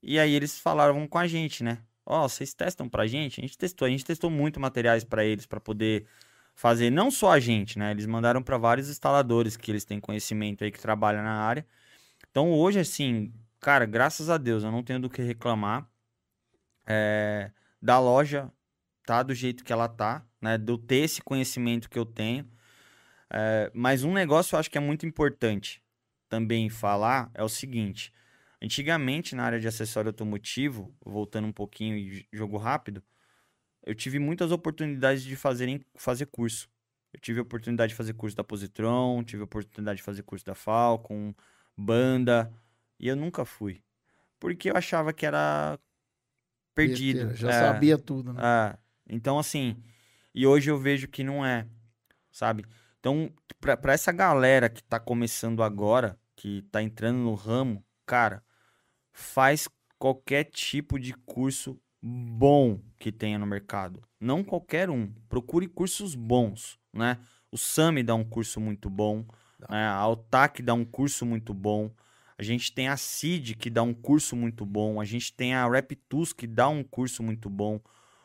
E 0.03 0.19
aí 0.19 0.35
eles 0.35 0.59
falaram 0.59 1.07
com 1.09 1.19
a 1.19 1.27
gente, 1.27 1.63
né? 1.65 1.79
Ó, 2.07 2.29
vocês 2.29 2.55
testam 2.55 2.89
pra 2.89 3.07
gente? 3.07 3.41
A 3.41 3.43
gente 3.45 3.59
testou, 3.59 3.87
a 3.87 3.91
gente 3.91 4.05
testou 4.05 4.31
muito 4.31 4.59
materiais 4.61 5.05
pra 5.05 5.25
eles 5.25 5.47
pra 5.47 5.61
poder 5.61 6.07
fazer, 6.55 6.91
não 6.91 7.11
só 7.11 7.33
a 7.33 7.41
gente, 7.41 7.79
né? 7.79 7.91
Eles 7.93 8.07
mandaram 8.07 8.43
pra 8.43 8.59
vários 8.59 8.89
instaladores 8.91 9.57
que 9.57 9.71
eles 9.71 9.85
têm 9.85 10.01
conhecimento 10.01 10.65
aí 10.65 10.71
que 10.73 10.81
trabalham 10.81 11.23
na 11.23 11.35
área. 11.43 11.67
Então 12.31 12.53
hoje, 12.53 12.81
assim, 12.81 13.33
cara, 13.61 13.87
graças 13.87 14.31
a 14.31 14.39
Deus, 14.39 14.65
eu 14.65 14.71
não 14.73 14.83
tenho 14.83 15.01
do 15.01 15.11
que 15.11 15.23
reclamar. 15.23 15.89
É, 16.87 17.53
da 17.81 17.99
loja 18.01 18.51
tá 19.07 19.23
do 19.23 19.35
jeito 19.35 19.65
que 19.65 19.73
ela 19.73 19.89
tá, 19.89 20.25
né? 20.41 20.59
De 20.59 20.73
eu 20.73 20.79
ter 20.79 20.97
esse 20.97 21.23
conhecimento 21.23 21.89
que 21.89 21.99
eu 21.99 22.07
tenho. 22.07 22.51
É, 23.31 23.71
mas 23.75 24.03
um 24.03 24.13
negócio 24.13 24.55
eu 24.55 24.59
acho 24.61 24.71
que 24.71 24.79
é 24.79 24.81
muito 24.81 25.07
importante 25.07 25.83
também 26.29 26.69
falar 26.69 27.31
é 27.35 27.43
o 27.43 27.49
seguinte. 27.49 28.13
Antigamente, 28.63 29.35
na 29.35 29.45
área 29.45 29.61
de 29.61 29.67
acessório 29.67 30.11
automotivo, 30.11 30.95
voltando 31.05 31.47
um 31.47 31.53
pouquinho 31.53 31.97
e 31.97 32.27
jogo 32.33 32.57
rápido, 32.57 33.03
eu 33.85 33.95
tive 33.95 34.19
muitas 34.19 34.53
oportunidades 34.53 35.25
de 35.25 35.35
fazerem, 35.35 35.81
fazer 35.97 36.27
curso. 36.27 36.69
Eu 37.13 37.21
tive 37.21 37.41
a 37.41 37.43
oportunidade 37.43 37.91
de 37.91 37.97
fazer 37.97 38.13
curso 38.13 38.37
da 38.37 38.45
Positron, 38.45 39.25
tive 39.25 39.43
a 39.43 39.45
oportunidade 39.45 39.97
de 39.97 40.03
fazer 40.03 40.23
curso 40.23 40.45
da 40.45 40.55
Falcon, 40.55 41.35
banda, 41.77 42.53
e 43.01 43.09
eu 43.09 43.17
nunca 43.17 43.45
fui. 43.45 43.83
Porque 44.39 44.71
eu 44.71 44.77
achava 44.77 45.13
que 45.13 45.27
era 45.27 45.79
perdido. 46.75 47.27
Besteira, 47.29 47.37
Já 47.37 47.49
É, 47.51 47.73
sabia 47.73 47.99
tudo, 47.99 48.33
né? 48.33 48.41
é, 48.43 48.79
então, 49.09 49.39
assim, 49.39 49.83
e 50.35 50.47
hoje 50.47 50.71
eu 50.71 50.79
vejo 50.79 51.09
que 51.09 51.25
não 51.25 51.45
é, 51.45 51.67
sabe? 52.31 52.65
Então, 52.99 53.33
pra, 53.61 53.77
pra 53.77 53.93
essa 53.93 54.13
galera 54.13 54.69
que 54.69 54.83
tá 54.83 55.01
começando 55.01 55.63
agora, 55.63 56.19
que 56.37 56.63
tá 56.71 56.83
entrando 56.83 57.19
no 57.19 57.35
ramo, 57.35 57.85
cara, 58.07 58.43
faz 59.13 59.69
qualquer 59.99 60.45
tipo 60.45 60.99
de 60.99 61.13
curso 61.15 61.81
bom 62.03 62.81
que 62.99 63.11
tenha 63.13 63.39
no 63.39 63.47
mercado. 63.47 64.03
Não 64.19 64.43
qualquer 64.45 64.89
um. 64.91 65.13
Procure 65.29 65.67
cursos 65.69 66.15
bons, 66.15 66.79
né? 66.93 67.19
O 67.51 67.59
Sami 67.59 68.03
dá 68.03 68.15
um 68.15 68.25
curso 68.25 68.61
muito 68.61 68.89
bom, 68.89 69.25
né? 69.69 69.85
a 69.87 69.95
Altac 69.95 70.63
dá 70.63 70.73
um 70.73 70.85
curso 70.85 71.27
muito 71.27 71.53
bom. 71.53 71.91
A 72.41 72.43
gente 72.43 72.73
tem 72.73 72.89
a 72.89 72.97
CID 72.97 73.55
que 73.55 73.69
dá 73.69 73.83
um 73.83 73.93
curso 73.93 74.35
muito 74.35 74.65
bom. 74.65 74.99
A 74.99 75.05
gente 75.05 75.31
tem 75.31 75.53
a 75.53 75.69
Raptus 75.69 76.33
que 76.33 76.47
dá 76.47 76.71
um 76.71 76.83
curso 76.83 77.23
muito 77.23 77.51
bom. 77.51 77.79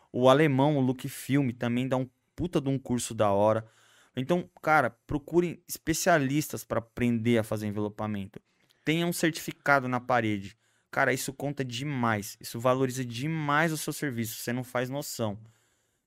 O 0.09 0.29
alemão, 0.29 0.77
o 0.77 0.79
Look 0.79 1.09
Film, 1.09 1.49
também 1.49 1.85
dá 1.85 1.97
um 1.97 2.09
puta 2.33 2.61
de 2.61 2.69
um 2.69 2.79
curso 2.79 3.13
da 3.13 3.29
hora. 3.33 3.67
Então, 4.15 4.49
cara, 4.61 4.89
procurem 5.05 5.61
especialistas 5.67 6.63
para 6.63 6.79
aprender 6.79 7.39
a 7.39 7.43
fazer 7.43 7.67
envelopamento. 7.67 8.39
Tenha 8.85 9.05
um 9.05 9.11
certificado 9.11 9.89
na 9.89 9.99
parede. 9.99 10.55
Cara, 10.89 11.11
isso 11.11 11.33
conta 11.33 11.65
demais. 11.65 12.37
Isso 12.39 12.57
valoriza 12.57 13.03
demais 13.03 13.73
o 13.73 13.77
seu 13.77 13.91
serviço. 13.91 14.35
Você 14.35 14.53
não 14.53 14.63
faz 14.63 14.89
noção. 14.89 15.37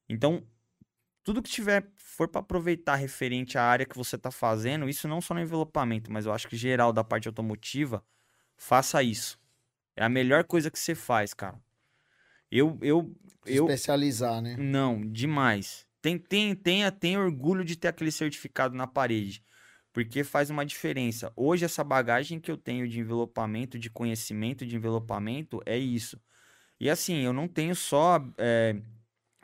Então, 0.08 0.42
tudo 1.28 1.42
que 1.42 1.50
tiver 1.50 1.86
for 1.94 2.26
para 2.26 2.40
aproveitar 2.40 2.94
referente 2.94 3.58
à 3.58 3.62
área 3.62 3.84
que 3.84 3.98
você 3.98 4.16
está 4.16 4.30
fazendo, 4.30 4.88
isso 4.88 5.06
não 5.06 5.20
só 5.20 5.34
no 5.34 5.40
envelopamento, 5.42 6.10
mas 6.10 6.24
eu 6.24 6.32
acho 6.32 6.48
que 6.48 6.56
geral 6.56 6.90
da 6.90 7.04
parte 7.04 7.28
automotiva, 7.28 8.02
faça 8.56 9.02
isso. 9.02 9.38
É 9.94 10.02
a 10.02 10.08
melhor 10.08 10.44
coisa 10.44 10.70
que 10.70 10.78
você 10.78 10.94
faz, 10.94 11.34
cara. 11.34 11.60
Eu, 12.50 12.78
eu, 12.80 13.14
Se 13.44 13.56
eu, 13.56 13.66
especializar, 13.66 14.40
né? 14.40 14.56
não, 14.58 15.02
demais. 15.06 15.86
Tem, 16.00 16.16
tem, 16.16 16.54
tenha, 16.54 16.90
tenha 16.90 17.20
orgulho 17.20 17.62
de 17.62 17.76
ter 17.76 17.88
aquele 17.88 18.10
certificado 18.10 18.74
na 18.74 18.86
parede. 18.86 19.44
Porque 19.92 20.24
faz 20.24 20.48
uma 20.48 20.64
diferença. 20.64 21.30
Hoje, 21.36 21.62
essa 21.62 21.84
bagagem 21.84 22.40
que 22.40 22.50
eu 22.50 22.56
tenho 22.56 22.88
de 22.88 23.00
envelopamento, 23.00 23.78
de 23.78 23.90
conhecimento 23.90 24.64
de 24.64 24.74
envelopamento, 24.74 25.60
é 25.66 25.76
isso. 25.76 26.18
E 26.80 26.88
assim, 26.88 27.18
eu 27.18 27.34
não 27.34 27.46
tenho 27.46 27.74
só 27.74 28.18
é, 28.38 28.80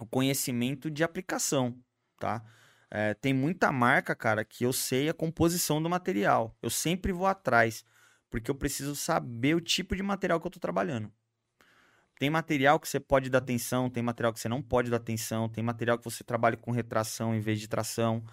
o 0.00 0.06
conhecimento 0.06 0.90
de 0.90 1.04
aplicação, 1.04 1.78
tá? 2.18 2.42
É, 2.90 3.14
tem 3.14 3.32
muita 3.32 3.72
marca, 3.72 4.14
cara, 4.14 4.44
que 4.44 4.64
eu 4.64 4.72
sei 4.72 5.08
a 5.08 5.14
composição 5.14 5.82
do 5.82 5.90
material. 5.90 6.56
Eu 6.62 6.70
sempre 6.70 7.12
vou 7.12 7.26
atrás. 7.26 7.84
Porque 8.30 8.50
eu 8.50 8.54
preciso 8.54 8.96
saber 8.96 9.54
o 9.54 9.60
tipo 9.60 9.94
de 9.94 10.02
material 10.02 10.40
que 10.40 10.46
eu 10.46 10.50
tô 10.50 10.58
trabalhando. 10.58 11.12
Tem 12.18 12.30
material 12.30 12.80
que 12.80 12.88
você 12.88 12.98
pode 12.98 13.28
dar 13.28 13.38
atenção, 13.38 13.90
tem 13.90 14.02
material 14.02 14.32
que 14.32 14.40
você 14.40 14.48
não 14.48 14.62
pode 14.62 14.90
dar 14.90 14.96
atenção, 14.96 15.48
tem 15.48 15.62
material 15.62 15.98
que 15.98 16.04
você 16.04 16.24
trabalha 16.24 16.56
com 16.56 16.70
retração 16.70 17.34
em 17.34 17.40
vez 17.40 17.60
de 17.60 17.68
tração. 17.68 18.24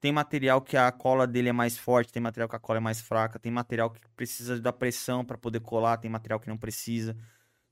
Tem 0.00 0.12
material 0.12 0.60
que 0.60 0.76
a 0.76 0.90
cola 0.92 1.26
dele 1.26 1.48
é 1.48 1.52
mais 1.52 1.76
forte, 1.76 2.12
tem 2.12 2.22
material 2.22 2.48
que 2.48 2.56
a 2.56 2.58
cola 2.58 2.78
é 2.78 2.80
mais 2.80 3.00
fraca, 3.00 3.38
tem 3.38 3.50
material 3.50 3.90
que 3.90 4.00
precisa 4.16 4.60
da 4.60 4.72
pressão 4.72 5.24
para 5.24 5.38
poder 5.38 5.60
colar, 5.60 5.96
tem 5.96 6.10
material 6.10 6.38
que 6.38 6.48
não 6.48 6.56
precisa. 6.58 7.16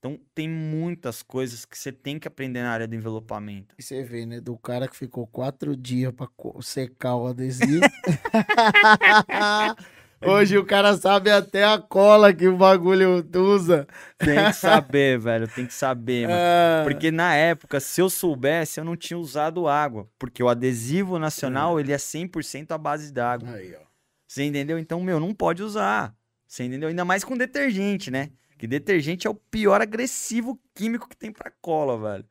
Então 0.05 0.21
tem 0.35 0.47
muitas 0.47 1.23
coisas 1.23 1.65
que 1.65 1.79
você 1.79 1.91
tem 1.91 2.19
que 2.19 2.29
aprender 2.29 2.61
na 2.61 2.71
área 2.71 2.87
do 2.87 2.95
envelopamento. 2.95 3.75
E 3.79 3.83
você 3.83 4.03
vê, 4.03 4.27
né? 4.27 4.39
Do 4.39 4.55
cara 4.59 4.87
que 4.87 4.95
ficou 4.95 5.27
quatro 5.27 5.75
dias 5.75 6.13
pra 6.13 6.29
secar 6.61 7.17
o 7.17 7.27
adesivo. 7.27 7.81
Hoje 10.21 10.59
o 10.59 10.67
cara 10.67 10.95
sabe 10.99 11.31
até 11.31 11.65
a 11.65 11.79
cola 11.79 12.35
que 12.35 12.47
o 12.47 12.55
bagulho 12.55 13.27
usa. 13.35 13.89
Tem 14.19 14.45
que 14.45 14.53
saber, 14.53 15.19
velho, 15.19 15.49
tem 15.49 15.67
que 15.67 15.73
saber, 15.73 16.29
mano. 16.29 16.39
Ah, 16.45 16.83
Porque 16.85 17.11
na 17.11 17.35
época, 17.35 17.81
se 17.81 18.03
eu 18.03 18.11
soubesse, 18.11 18.79
eu 18.79 18.85
não 18.85 18.99
tinha 18.99 19.19
usado 19.19 19.67
água. 19.67 20.07
Porque 20.19 20.43
o 20.43 20.51
adesivo 20.51 21.19
nacional, 21.19 21.81
ele 21.81 21.93
é 21.93 21.97
100% 21.97 22.73
à 22.73 22.79
base 22.79 23.11
d'água. 23.11 23.55
Aí, 23.55 23.75
ó. 23.75 23.81
Você 24.29 24.45
entendeu? 24.45 24.79
Então, 24.79 25.01
meu, 25.01 25.19
não 25.19 25.33
pode 25.33 25.63
usar. 25.63 26.15
Você 26.47 26.65
entendeu? 26.65 26.91
Ainda 26.91 27.07
mais 27.07 27.25
com 27.25 27.39
detergente, 27.39 28.11
né? 28.11 28.29
Que 28.59 28.67
detergente 28.67 29.27
é 29.27 29.31
o 29.31 29.35
pior 29.35 29.81
agressivo 29.81 30.59
químico 30.75 31.09
que 31.09 31.17
tem 31.17 31.33
pra 31.33 31.53
cola, 31.61 31.99
velho. 31.99 32.25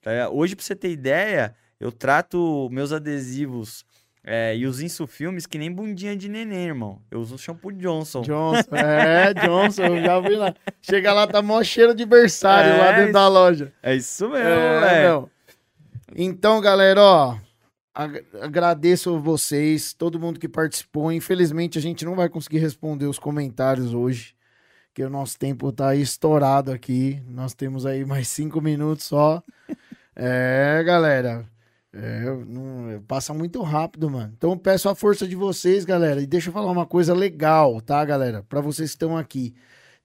Tá 0.00 0.28
Hoje, 0.30 0.54
pra 0.54 0.64
você 0.64 0.74
ter 0.74 0.90
ideia, 0.90 1.54
eu 1.80 1.92
trato 1.92 2.68
meus 2.70 2.92
adesivos 2.92 3.84
é, 4.24 4.54
e 4.56 4.66
os 4.66 4.80
insufilmes 4.80 5.46
que 5.46 5.56
nem 5.56 5.72
bundinha 5.72 6.16
de 6.16 6.28
neném, 6.28 6.66
irmão. 6.66 7.00
Eu 7.10 7.20
uso 7.20 7.38
shampoo 7.38 7.72
Johnson. 7.72 8.20
Johnson, 8.22 8.76
é, 8.76 9.32
Johnson, 9.32 9.84
eu 9.84 10.02
já 10.02 10.20
vi 10.20 10.36
lá. 10.36 10.54
Chega 10.82 11.12
lá, 11.12 11.26
tá 11.26 11.40
mó 11.40 11.62
cheiro 11.62 11.94
de 11.94 12.04
berçário 12.04 12.72
é, 12.72 12.76
lá 12.76 12.92
dentro 12.92 13.12
da 13.14 13.26
loja. 13.26 13.72
É 13.82 13.94
isso 13.94 14.28
mesmo, 14.28 14.46
é, 14.46 14.80
velho. 14.80 15.30
Então, 16.14 16.60
galera, 16.60 17.00
ó, 17.00 17.38
agradeço 18.42 19.18
vocês, 19.18 19.92
todo 19.92 20.20
mundo 20.20 20.38
que 20.38 20.48
participou. 20.48 21.10
Infelizmente, 21.10 21.78
a 21.78 21.82
gente 21.82 22.04
não 22.04 22.14
vai 22.14 22.28
conseguir 22.28 22.58
responder 22.58 23.06
os 23.06 23.18
comentários 23.18 23.94
hoje, 23.94 24.34
que 24.98 25.04
o 25.04 25.08
nosso 25.08 25.38
tempo 25.38 25.70
tá 25.70 25.94
estourado 25.94 26.72
aqui. 26.72 27.22
Nós 27.28 27.54
temos 27.54 27.86
aí 27.86 28.04
mais 28.04 28.26
cinco 28.26 28.60
minutos 28.60 29.04
só. 29.04 29.42
É, 30.20 30.82
galera. 30.84 31.48
É, 31.92 32.24
não, 32.44 33.00
passa 33.06 33.32
muito 33.32 33.62
rápido, 33.62 34.10
mano. 34.10 34.32
Então 34.36 34.50
eu 34.50 34.56
peço 34.56 34.88
a 34.88 34.94
força 34.96 35.28
de 35.28 35.36
vocês, 35.36 35.84
galera. 35.84 36.20
E 36.20 36.26
deixa 36.26 36.48
eu 36.48 36.52
falar 36.52 36.72
uma 36.72 36.84
coisa 36.84 37.14
legal, 37.14 37.80
tá, 37.80 38.04
galera? 38.04 38.42
Para 38.42 38.60
vocês 38.60 38.90
que 38.90 38.96
estão 38.96 39.16
aqui. 39.16 39.54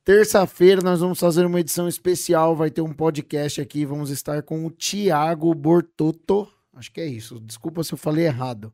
Terça-feira 0.06 0.84
nós 0.84 1.00
vamos 1.00 1.20
fazer 1.20 1.44
uma 1.48 1.60
edição 1.60 1.88
especial. 1.88 2.56
Vai 2.56 2.70
ter 2.70 2.82
um 2.82 2.94
podcast 2.94 3.60
aqui. 3.60 3.88
Vamos 3.88 4.12
estar 4.12 4.44
com 4.44 4.64
o 4.64 4.70
Thiago 4.70 5.52
Bortotto. 5.56 6.48
Acho 6.76 6.92
que 6.92 7.02
é 7.02 7.08
isso. 7.08 7.40
Desculpa 7.40 7.84
se 7.84 7.92
eu 7.92 7.98
falei 7.98 8.26
errado. 8.28 8.72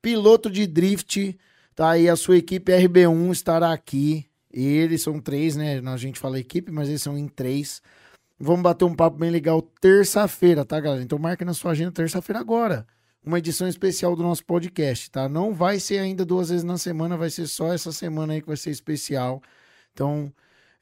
Piloto 0.00 0.48
de 0.48 0.68
drift. 0.68 1.36
Tá 1.74 1.90
aí 1.90 2.08
a 2.08 2.14
sua 2.14 2.36
equipe 2.36 2.70
RB1 2.70 3.32
estará 3.32 3.72
aqui. 3.72 4.29
Eles 4.52 5.02
são 5.02 5.20
três, 5.20 5.56
né? 5.56 5.80
A 5.84 5.96
gente 5.96 6.18
fala 6.18 6.38
equipe, 6.38 6.72
mas 6.72 6.88
eles 6.88 7.02
são 7.02 7.16
em 7.16 7.28
três. 7.28 7.80
Vamos 8.38 8.62
bater 8.62 8.84
um 8.84 8.94
papo 8.94 9.18
bem 9.18 9.30
legal 9.30 9.60
terça-feira, 9.62 10.64
tá, 10.64 10.80
galera? 10.80 11.02
Então 11.02 11.18
marque 11.18 11.44
na 11.44 11.54
sua 11.54 11.72
agenda 11.72 11.92
terça-feira 11.92 12.40
agora. 12.40 12.86
Uma 13.24 13.38
edição 13.38 13.68
especial 13.68 14.16
do 14.16 14.22
nosso 14.22 14.44
podcast, 14.44 15.10
tá? 15.10 15.28
Não 15.28 15.52
vai 15.54 15.78
ser 15.78 15.98
ainda 15.98 16.24
duas 16.24 16.48
vezes 16.48 16.64
na 16.64 16.78
semana, 16.78 17.16
vai 17.16 17.28
ser 17.28 17.46
só 17.46 17.72
essa 17.72 17.92
semana 17.92 18.32
aí 18.32 18.40
que 18.40 18.48
vai 18.48 18.56
ser 18.56 18.70
especial. 18.70 19.42
Então, 19.92 20.32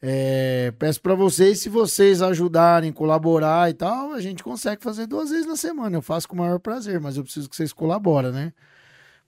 é, 0.01 0.73
peço 0.79 1.01
para 1.03 1.15
vocês, 1.17 1.61
se 1.61 1.69
vocês 1.69 2.23
ajudarem, 2.23 2.93
colaborar 2.93 3.69
e 3.69 3.75
tal, 3.75 4.13
a 4.13 4.21
gente 4.21 4.45
consegue 4.45 4.83
fazer 4.83 5.07
duas 5.07 5.31
vezes 5.31 5.47
na 5.47 5.57
semana. 5.57 5.97
Eu 5.97 6.03
faço 6.03 6.29
com 6.29 6.37
o 6.37 6.39
maior 6.39 6.61
prazer, 6.61 7.01
mas 7.01 7.17
eu 7.17 7.25
preciso 7.25 7.49
que 7.51 7.57
vocês 7.57 7.73
colaborem, 7.73 8.31
né? 8.31 8.53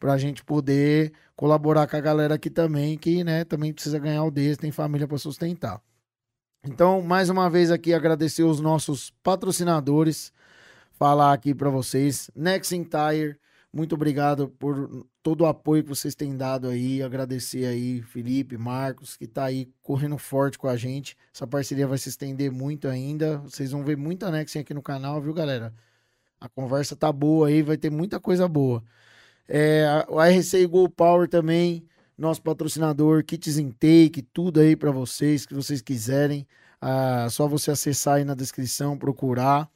Pra 0.01 0.19
gente 0.19 0.43
poder 0.43 1.13
colaborar 1.37 1.87
com 1.87 1.97
a 1.97 2.01
galera 2.01 2.35
aqui 2.35 2.51
também, 2.51 2.99
que, 2.99 3.23
né, 3.23 3.45
também 3.45 3.73
precisa 3.73 3.99
ganhar 3.99 4.25
o 4.25 4.31
deles, 4.31 4.57
tem 4.57 4.73
família 4.73 5.07
para 5.07 5.19
sustentar. 5.19 5.81
Então, 6.65 7.01
mais 7.01 7.31
uma 7.31 7.49
vez 7.49 7.71
aqui 7.71 7.95
agradecer 7.95 8.43
os 8.43 8.61
nossos 8.61 9.13
patrocinadores, 9.23 10.33
falar 10.93 11.33
aqui 11.33 11.55
para 11.55 11.71
vocês, 11.71 12.31
Nexin 12.35 12.83
Tire, 12.83 13.39
muito 13.73 13.95
obrigado 13.95 14.49
por 14.49 15.07
todo 15.23 15.43
o 15.43 15.47
apoio 15.47 15.85
que 15.85 15.89
vocês 15.89 16.15
têm 16.15 16.37
dado 16.37 16.67
aí, 16.67 17.03
agradecer 17.03 17.67
aí 17.67 18.03
Felipe, 18.03 18.59
Marcos, 18.59 19.17
que 19.17 19.29
tá 19.29 19.45
aí 19.45 19.71
correndo 19.81 20.19
forte 20.19 20.59
com 20.59 20.67
a 20.67 20.77
gente. 20.77 21.17
Essa 21.33 21.47
parceria 21.47 21.87
vai 21.87 21.97
se 21.97 22.09
estender 22.09 22.51
muito 22.51 22.89
ainda. 22.89 23.39
Vocês 23.39 23.71
vão 23.71 23.85
ver 23.85 23.97
muita 23.97 24.31
Nexin 24.31 24.59
aqui 24.59 24.75
no 24.75 24.83
canal, 24.83 25.21
viu, 25.21 25.33
galera? 25.33 25.73
A 26.41 26.49
conversa 26.49 26.97
tá 26.97 27.13
boa 27.13 27.49
aí, 27.49 27.63
vai 27.63 27.77
ter 27.77 27.91
muita 27.91 28.19
coisa 28.19 28.49
boa. 28.49 28.83
É, 29.53 29.85
a 29.85 30.29
RC 30.29 30.65
Go 30.69 30.89
Power 30.89 31.29
também, 31.29 31.85
nosso 32.17 32.41
patrocinador, 32.41 33.25
kits 33.25 33.59
intake, 33.59 34.23
tudo 34.23 34.61
aí 34.61 34.77
para 34.77 34.93
vocês 34.93 35.45
que 35.45 35.53
vocês 35.53 35.83
quiserem. 35.83 36.47
Ah, 36.81 37.27
só 37.29 37.49
você 37.49 37.73
acessar 37.73 38.19
aí 38.19 38.25
na 38.25 38.37
descrição, 38.37 38.97
procurar. 38.97 39.69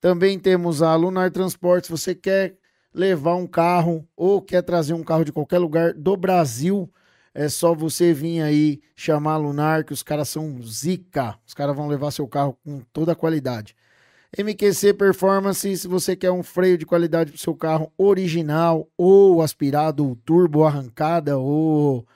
Também 0.00 0.38
temos 0.38 0.82
a 0.82 0.94
Lunar 0.94 1.32
Transportes. 1.32 1.90
Você 1.90 2.14
quer 2.14 2.56
levar 2.94 3.34
um 3.34 3.46
carro 3.46 4.06
ou 4.16 4.40
quer 4.40 4.62
trazer 4.62 4.94
um 4.94 5.02
carro 5.02 5.24
de 5.24 5.32
qualquer 5.32 5.58
lugar 5.58 5.94
do 5.94 6.16
Brasil, 6.16 6.88
é 7.34 7.48
só 7.48 7.74
você 7.74 8.12
vir 8.12 8.40
aí 8.40 8.80
chamar 8.94 9.34
a 9.34 9.36
Lunar, 9.36 9.84
que 9.84 9.92
os 9.92 10.02
caras 10.02 10.28
são 10.28 10.62
zica. 10.62 11.36
Os 11.44 11.54
caras 11.54 11.74
vão 11.76 11.88
levar 11.88 12.12
seu 12.12 12.26
carro 12.28 12.56
com 12.64 12.80
toda 12.92 13.12
a 13.12 13.16
qualidade. 13.16 13.76
MQC 14.36 14.92
Performance, 14.94 15.76
se 15.76 15.88
você 15.88 16.14
quer 16.14 16.30
um 16.30 16.42
freio 16.42 16.76
de 16.76 16.84
qualidade 16.84 17.30
para 17.30 17.38
o 17.38 17.40
seu 17.40 17.54
carro 17.54 17.90
original, 17.96 18.86
ou 18.96 19.40
aspirado, 19.40 20.16
turbo, 20.24 20.64
arrancada, 20.64 21.38
ou 21.38 22.06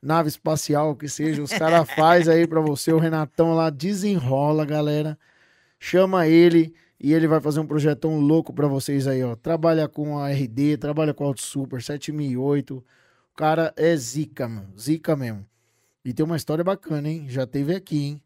nave 0.00 0.28
espacial, 0.28 0.96
que 0.96 1.08
seja, 1.08 1.42
os 1.42 1.50
caras 1.50 1.88
faz 1.94 2.26
aí 2.26 2.46
para 2.46 2.60
você. 2.60 2.90
O 2.92 2.98
Renatão 2.98 3.54
lá 3.54 3.68
desenrola, 3.68 4.64
galera. 4.64 5.18
Chama 5.78 6.26
ele 6.26 6.74
e 6.98 7.12
ele 7.12 7.28
vai 7.28 7.40
fazer 7.40 7.60
um 7.60 7.66
projetão 7.66 8.18
louco 8.18 8.52
para 8.52 8.66
vocês 8.66 9.06
aí, 9.06 9.22
ó. 9.22 9.36
Trabalha 9.36 9.86
com 9.88 10.18
a 10.18 10.30
RD, 10.30 10.78
trabalha 10.78 11.12
com 11.12 11.24
a 11.24 11.26
Auto 11.28 11.42
Super 11.42 11.82
7008. 11.82 12.76
O 12.78 12.84
cara 13.36 13.74
é 13.76 13.94
zica, 13.94 14.48
mano. 14.48 14.72
Zica 14.78 15.14
mesmo. 15.14 15.46
E 16.04 16.14
tem 16.14 16.24
uma 16.24 16.36
história 16.36 16.64
bacana, 16.64 17.08
hein? 17.08 17.26
Já 17.28 17.46
teve 17.46 17.74
aqui, 17.74 18.04
hein? 18.04 18.22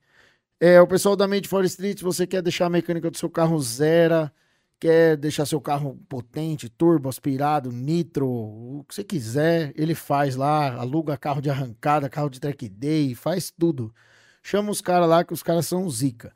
É, 0.64 0.80
o 0.80 0.86
pessoal 0.86 1.16
da 1.16 1.26
Made 1.26 1.48
for 1.48 1.64
Street, 1.64 2.00
você 2.02 2.24
quer 2.24 2.40
deixar 2.40 2.66
a 2.66 2.70
mecânica 2.70 3.10
do 3.10 3.18
seu 3.18 3.28
carro 3.28 3.58
zero, 3.60 4.30
quer 4.78 5.16
deixar 5.16 5.44
seu 5.44 5.60
carro 5.60 5.98
potente, 6.08 6.68
turbo, 6.68 7.08
aspirado, 7.08 7.72
nitro, 7.72 8.28
o 8.28 8.84
que 8.86 8.94
você 8.94 9.02
quiser, 9.02 9.72
ele 9.74 9.92
faz 9.92 10.36
lá, 10.36 10.72
aluga 10.74 11.16
carro 11.16 11.42
de 11.42 11.50
arrancada, 11.50 12.08
carro 12.08 12.30
de 12.30 12.38
track 12.38 12.68
day, 12.68 13.12
faz 13.12 13.50
tudo. 13.50 13.92
Chama 14.40 14.70
os 14.70 14.80
caras 14.80 15.08
lá 15.08 15.24
que 15.24 15.32
os 15.32 15.42
caras 15.42 15.66
são 15.66 15.90
zica. 15.90 16.32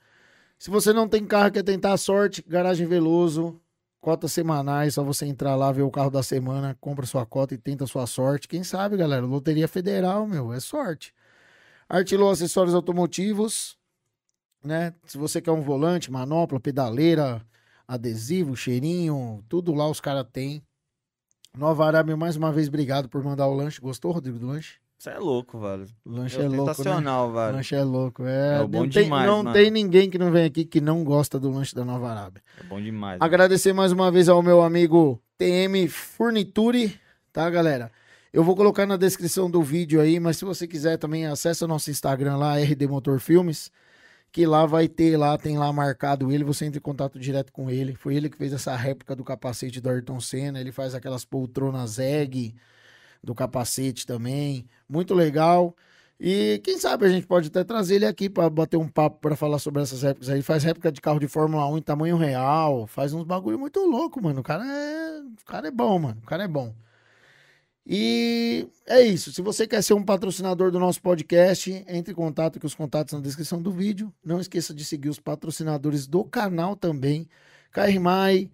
Se 0.59 0.71
você 0.71 0.93
não 0.93 1.07
tem 1.09 1.25
carro, 1.25 1.53
quer 1.53 1.63
tentar 1.63 1.93
a 1.93 1.97
sorte, 1.97 2.45
Garagem 2.49 2.89
Veloso, 2.89 3.61
cotas 4.01 4.33
semanais, 4.33 4.95
só 4.95 5.05
você 5.05 5.25
entrar 5.25 5.55
lá, 5.55 5.71
ver 5.71 5.83
o 5.83 5.91
carro 5.93 6.11
da 6.11 6.25
semana, 6.25 6.77
compra 6.81 7.07
sua 7.07 7.25
cota 7.25 7.55
e 7.55 7.59
tenta 7.59 7.87
sua 7.87 8.09
sorte. 8.09 8.49
Quem 8.49 8.65
sabe, 8.65 8.97
galera, 8.97 9.25
Loteria 9.25 9.69
Federal, 9.69 10.27
meu, 10.27 10.53
é 10.53 10.59
sorte. 10.59 11.15
Artilô 11.89 12.29
Acessórios 12.29 12.75
Automotivos, 12.75 13.79
né? 14.67 14.93
Se 15.07 15.17
você 15.17 15.41
quer 15.41 15.53
um 15.53 15.63
volante, 15.63 16.11
manopla, 16.11 16.61
pedaleira, 16.61 17.41
adesivo, 17.87 18.57
cheirinho, 18.57 19.43
tudo 19.49 19.73
lá 19.73 19.89
os 19.89 20.01
caras 20.01 20.27
têm. 20.33 20.63
Nova 21.57 21.87
Arábia, 21.87 22.17
mais 22.17 22.37
uma 22.37 22.53
vez, 22.53 22.69
obrigado 22.69 23.09
por 23.09 23.23
mandar 23.25 23.47
o 23.47 23.55
lanche. 23.55 23.81
Gostou, 23.81 24.13
Rodrigo, 24.13 24.39
do 24.39 24.49
lanche? 24.49 24.75
Você 24.99 25.11
é 25.11 25.19
louco, 25.19 25.59
velho. 25.59 25.87
O 26.05 26.11
lanche 26.11 26.39
é, 26.39 26.45
é 26.45 26.49
louco, 26.49 26.75
Sensacional, 26.75 27.29
né? 27.29 27.35
velho. 27.35 27.53
O 27.53 27.57
lanche 27.57 27.75
é 27.75 27.85
louco. 27.85 28.25
É, 28.25 28.63
é 28.63 28.67
bom 28.67 28.81
não 28.81 28.89
tem, 28.89 29.05
demais, 29.05 29.27
Não 29.27 29.43
mano. 29.43 29.53
tem 29.53 29.71
ninguém 29.71 30.11
que 30.11 30.19
não 30.19 30.31
vem 30.31 30.45
aqui 30.45 30.65
que 30.65 30.81
não 30.81 31.05
gosta 31.05 31.39
do 31.39 31.51
lanche 31.51 31.75
da 31.75 31.85
Nova 31.85 32.11
Arábia. 32.11 32.43
É 32.61 32.65
bom 32.65 32.81
demais. 32.81 33.21
Agradecer 33.21 33.73
mais 33.73 33.93
uma 33.93 34.11
vez 34.11 34.29
ao 34.29 34.43
meu 34.43 34.63
amigo 34.63 35.23
TM 35.39 35.87
Furniture, 35.89 36.99
tá, 37.33 37.49
galera? 37.49 37.91
Eu 38.33 38.43
vou 38.43 38.57
colocar 38.57 38.85
na 38.85 38.97
descrição 38.97 39.51
do 39.51 39.63
vídeo 39.63 40.01
aí, 40.01 40.19
mas 40.19 40.39
se 40.39 40.45
você 40.45 40.67
quiser 40.67 40.99
também, 40.99 41.27
acessa 41.27 41.65
o 41.65 41.69
nosso 41.69 41.91
Instagram 41.91 42.37
lá, 42.37 42.59
RD 42.59 42.87
Motor 42.87 43.21
Filmes 43.21 43.71
que 44.37 44.45
lá 44.45 44.67
vai 44.67 44.87
ter, 44.87 45.17
lá 45.17 45.39
tem 45.39 45.57
lá 45.57 45.73
marcado 45.73 46.31
ele, 46.31 46.45
você 46.45 46.67
entra 46.67 46.77
em 46.77 46.83
contato 46.83 47.19
direto 47.19 47.51
com 47.51 47.71
ele. 47.71 47.95
Foi 47.95 48.15
ele 48.15 48.29
que 48.29 48.37
fez 48.37 48.53
essa 48.53 48.77
réplica 48.77 49.17
do 49.17 49.25
capacete 49.25 49.81
do 49.81 49.89
Ayrton 49.89 50.21
Senna, 50.21 50.61
ele 50.61 50.71
faz 50.71 50.95
aquelas 50.95 51.25
poltronas 51.25 51.99
egg 51.99 52.55
do 53.25 53.35
capacete 53.35 54.07
também, 54.07 54.67
muito 54.87 55.15
legal. 55.15 55.75
E 56.21 56.61
quem 56.63 56.79
sabe 56.79 57.07
a 57.07 57.09
gente 57.09 57.27
pode 57.27 57.49
até 57.49 57.65
trazer 57.65 57.95
ele 57.95 58.05
aqui 58.05 58.29
para 58.29 58.51
bater 58.51 58.77
um 58.77 58.87
papo 58.87 59.21
para 59.23 59.37
falar 59.37 59.59
sobre 59.59 59.81
essas 59.81 60.03
réplicas 60.03 60.29
aí. 60.29 60.43
Faz 60.43 60.65
réplica 60.65 60.93
de 60.93 61.01
carro 61.01 61.19
de 61.19 61.29
Fórmula 61.29 61.67
1 61.71 61.79
em 61.79 61.83
tamanho 61.83 62.19
real, 62.19 62.87
faz 62.87 63.15
uns 63.15 63.25
bagulho 63.25 63.59
muito 63.59 63.81
louco, 63.87 64.23
mano. 64.23 64.41
O 64.41 64.45
cara 64.45 64.67
é, 64.67 65.19
o 65.21 65.47
cara 65.47 65.69
é 65.69 65.71
bom, 65.71 65.99
mano. 65.99 66.21
O 66.23 66.27
cara 66.27 66.45
é 66.45 66.49
bom. 66.49 66.75
E 67.89 68.69
é 68.85 69.01
isso. 69.01 69.33
Se 69.33 69.41
você 69.41 69.65
quer 69.65 69.81
ser 69.81 69.95
um 69.95 70.03
patrocinador 70.03 70.73
do 70.73 70.81
nosso 70.81 71.01
podcast, 71.01 71.71
entre 71.87 72.13
em 72.13 72.17
contato 72.17 72.59
com 72.59 72.67
os 72.67 72.75
contatos 72.75 73.15
na 73.15 73.21
descrição 73.21 73.63
do 73.63 73.71
vídeo. 73.71 74.13
Não 74.25 74.41
esqueça 74.41 74.75
de 74.75 74.85
seguir 74.85 75.09
os 75.09 75.21
patrocinadores 75.21 76.09
do 76.09 76.25
canal 76.25 76.75
também. 76.75 77.29
KRMai, 77.71 78.51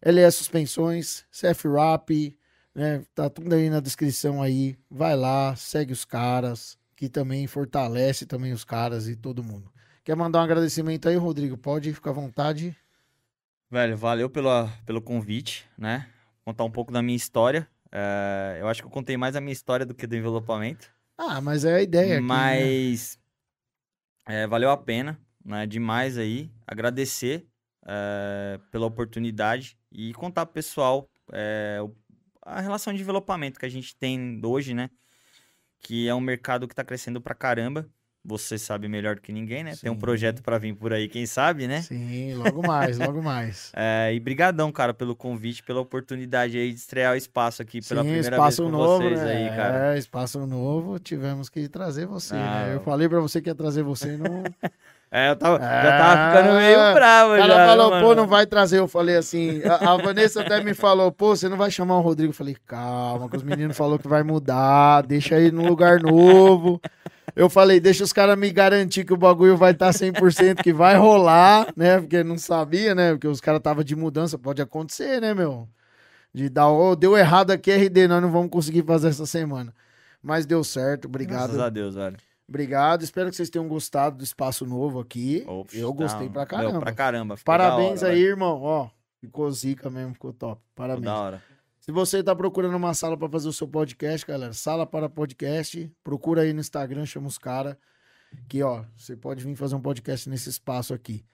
LS 0.00 0.38
Suspensões, 0.38 1.26
CF 1.30 1.68
Rap, 1.68 2.38
né? 2.74 3.04
Tá 3.14 3.28
tudo 3.28 3.54
aí 3.54 3.68
na 3.68 3.80
descrição 3.80 4.40
aí. 4.40 4.78
Vai 4.90 5.14
lá, 5.14 5.54
segue 5.56 5.92
os 5.92 6.06
caras, 6.06 6.78
que 6.96 7.10
também 7.10 7.46
fortalece 7.46 8.24
também 8.24 8.52
os 8.52 8.64
caras 8.64 9.08
e 9.08 9.14
todo 9.14 9.44
mundo. 9.44 9.70
Quer 10.02 10.16
mandar 10.16 10.38
um 10.40 10.44
agradecimento 10.44 11.06
aí, 11.06 11.16
Rodrigo? 11.16 11.58
Pode 11.58 11.92
ficar 11.92 12.10
à 12.10 12.14
vontade. 12.14 12.74
Velho, 13.70 13.96
valeu 13.96 14.30
pela, 14.30 14.72
pelo 14.86 15.02
convite, 15.02 15.68
né? 15.76 16.08
Contar 16.44 16.64
um 16.64 16.70
pouco 16.70 16.90
da 16.90 17.02
minha 17.02 17.16
história. 17.16 17.68
É, 17.92 18.58
eu 18.60 18.68
acho 18.68 18.82
que 18.82 18.86
eu 18.86 18.90
contei 18.92 19.16
mais 19.16 19.34
a 19.34 19.40
minha 19.40 19.52
história 19.52 19.84
do 19.84 19.94
que 19.94 20.06
do 20.06 20.16
envelopamento. 20.16 20.90
Ah, 21.18 21.40
mas 21.40 21.64
é 21.64 21.74
a 21.74 21.82
ideia. 21.82 22.14
Aqui, 22.16 22.24
mas 22.24 23.18
né? 24.26 24.42
é, 24.42 24.46
valeu 24.46 24.70
a 24.70 24.76
pena, 24.76 25.20
né? 25.44 25.66
Demais 25.66 26.16
aí. 26.16 26.50
Agradecer 26.66 27.46
é, 27.86 28.58
pela 28.70 28.86
oportunidade 28.86 29.76
e 29.90 30.12
contar 30.14 30.46
pro 30.46 30.54
pessoal 30.54 31.10
é, 31.32 31.78
a 32.42 32.60
relação 32.60 32.92
de 32.92 33.02
envelopamento 33.02 33.58
que 33.58 33.66
a 33.66 33.70
gente 33.70 33.94
tem 33.96 34.40
hoje, 34.44 34.72
né? 34.72 34.90
Que 35.80 36.08
é 36.08 36.14
um 36.14 36.20
mercado 36.20 36.68
que 36.68 36.74
tá 36.74 36.84
crescendo 36.84 37.20
pra 37.20 37.34
caramba. 37.34 37.88
Você 38.24 38.58
sabe 38.58 38.86
melhor 38.88 39.14
do 39.16 39.20
que 39.22 39.32
ninguém, 39.32 39.64
né? 39.64 39.74
Tem 39.80 39.90
um 39.90 39.94
Sim. 39.94 40.00
projeto 40.00 40.42
pra 40.42 40.58
vir 40.58 40.74
por 40.74 40.92
aí, 40.92 41.08
quem 41.08 41.24
sabe, 41.26 41.66
né? 41.66 41.80
Sim, 41.82 42.34
logo 42.34 42.62
mais, 42.62 42.98
logo 42.98 43.22
mais. 43.22 43.72
É, 43.74 44.12
e 44.12 44.20
brigadão, 44.20 44.70
cara, 44.70 44.92
pelo 44.92 45.16
convite, 45.16 45.62
pela 45.62 45.80
oportunidade 45.80 46.56
aí 46.58 46.70
de 46.70 46.78
estrear 46.78 47.14
o 47.14 47.16
espaço 47.16 47.62
aqui 47.62 47.80
pela 47.80 48.02
Sim, 48.02 48.10
primeira 48.10 48.40
vez 48.40 48.56
com 48.58 48.68
novo, 48.68 49.02
vocês 49.02 49.20
né? 49.20 49.32
aí, 49.32 49.56
cara. 49.56 49.94
É, 49.94 49.98
espaço 49.98 50.46
novo, 50.46 50.98
tivemos 50.98 51.48
que 51.48 51.68
trazer 51.68 52.06
você, 52.06 52.34
né? 52.34 52.66
Ah, 52.68 52.72
Eu 52.74 52.80
falei 52.80 53.08
pra 53.08 53.20
você 53.20 53.40
que 53.40 53.48
ia 53.48 53.54
trazer 53.54 53.82
você, 53.82 54.16
não... 54.16 54.42
É, 55.12 55.30
eu 55.30 55.34
tava, 55.36 55.58
já 55.58 55.66
Ah, 55.66 55.98
tava 55.98 56.36
ficando 56.36 56.54
meio 56.56 56.94
bravo 56.94 57.32
O 57.32 57.36
já. 57.38 57.66
falou, 57.66 57.90
né, 57.90 58.00
pô, 58.00 58.06
mano? 58.10 58.20
não 58.20 58.28
vai 58.28 58.46
trazer. 58.46 58.78
Eu 58.78 58.86
falei 58.86 59.16
assim, 59.16 59.60
a, 59.64 59.90
a 59.92 59.96
Vanessa 59.96 60.40
até 60.40 60.62
me 60.62 60.72
falou, 60.72 61.10
pô, 61.10 61.34
você 61.34 61.48
não 61.48 61.56
vai 61.56 61.68
chamar 61.68 61.96
o 61.98 62.00
Rodrigo. 62.00 62.30
Eu 62.30 62.36
falei, 62.36 62.56
calma, 62.64 63.28
que 63.28 63.36
os 63.36 63.42
meninos 63.42 63.76
falaram 63.76 63.98
que 63.98 64.06
vai 64.06 64.22
mudar, 64.22 65.02
deixa 65.02 65.34
aí 65.34 65.50
num 65.50 65.66
lugar 65.66 66.00
novo. 66.00 66.80
Eu 67.40 67.48
falei, 67.48 67.80
deixa 67.80 68.04
os 68.04 68.12
caras 68.12 68.36
me 68.38 68.50
garantir 68.50 69.02
que 69.04 69.14
o 69.14 69.16
bagulho 69.16 69.56
vai 69.56 69.72
tá 69.72 69.88
estar 69.88 70.06
100%, 70.06 70.62
que 70.62 70.74
vai 70.74 70.96
rolar, 70.96 71.72
né? 71.74 71.98
Porque 71.98 72.22
não 72.22 72.36
sabia, 72.36 72.94
né? 72.94 73.12
Porque 73.12 73.26
os 73.26 73.40
caras 73.40 73.60
estavam 73.60 73.82
de 73.82 73.96
mudança, 73.96 74.36
pode 74.38 74.60
acontecer, 74.60 75.20
né, 75.22 75.32
meu? 75.32 75.66
De 76.34 76.50
dar, 76.50 76.68
ô, 76.68 76.94
deu 76.94 77.16
errado 77.16 77.50
aqui, 77.50 77.72
RD, 77.72 78.08
nós 78.08 78.20
não 78.20 78.30
vamos 78.30 78.50
conseguir 78.50 78.84
fazer 78.84 79.08
essa 79.08 79.24
semana. 79.24 79.74
Mas 80.22 80.44
deu 80.44 80.62
certo, 80.62 81.06
obrigado. 81.06 81.44
Graças 81.48 81.58
a 81.60 81.70
Deus, 81.70 81.94
velho. 81.94 82.16
Obrigado, 82.46 83.02
espero 83.04 83.30
que 83.30 83.36
vocês 83.36 83.48
tenham 83.48 83.66
gostado 83.68 84.18
do 84.18 84.24
espaço 84.24 84.66
novo 84.66 85.00
aqui. 85.00 85.42
Ops, 85.46 85.74
Eu 85.74 85.92
gostei 85.94 86.28
tá, 86.28 86.44
pra 86.44 86.58
meu, 86.58 86.66
caramba. 86.66 86.80
pra 86.80 86.92
caramba. 86.92 87.36
ficou 87.38 87.46
Parabéns 87.56 88.02
hora, 88.02 88.12
aí, 88.12 88.18
velho. 88.18 88.30
irmão. 88.32 88.60
Ó, 88.60 88.88
ficou 89.18 89.50
zica 89.50 89.88
mesmo, 89.88 90.12
ficou 90.12 90.32
top. 90.32 90.60
Ficou 90.60 90.74
Parabéns. 90.74 91.04
da 91.06 91.14
hora. 91.16 91.42
Se 91.90 91.92
você 91.92 92.22
tá 92.22 92.36
procurando 92.36 92.76
uma 92.76 92.94
sala 92.94 93.16
pra 93.16 93.28
fazer 93.28 93.48
o 93.48 93.52
seu 93.52 93.66
podcast, 93.66 94.24
galera, 94.24 94.52
sala 94.52 94.86
para 94.86 95.08
podcast, 95.08 95.90
procura 96.04 96.42
aí 96.42 96.52
no 96.52 96.60
Instagram, 96.60 97.04
chama 97.04 97.26
os 97.26 97.36
caras. 97.36 97.74
Que, 98.48 98.62
ó, 98.62 98.84
você 98.96 99.16
pode 99.16 99.42
vir 99.42 99.56
fazer 99.56 99.74
um 99.74 99.80
podcast 99.80 100.30
nesse 100.30 100.48
espaço 100.48 100.94
aqui. 100.94 101.24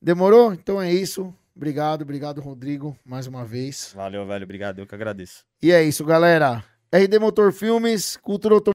Demorou? 0.00 0.54
Então 0.54 0.80
é 0.80 0.90
isso. 0.90 1.30
Obrigado, 1.54 2.00
obrigado, 2.00 2.40
Rodrigo, 2.40 2.96
mais 3.04 3.26
uma 3.26 3.44
vez. 3.44 3.92
Valeu, 3.94 4.26
velho. 4.26 4.44
Obrigado. 4.44 4.78
Eu 4.78 4.86
que 4.86 4.94
agradeço. 4.94 5.44
E 5.60 5.70
é 5.70 5.84
isso, 5.84 6.02
galera. 6.06 6.64
RD 6.90 7.18
Motor 7.18 7.52
Filmes, 7.52 8.16
Cultura 8.16 8.54
Automotiva. 8.54 8.64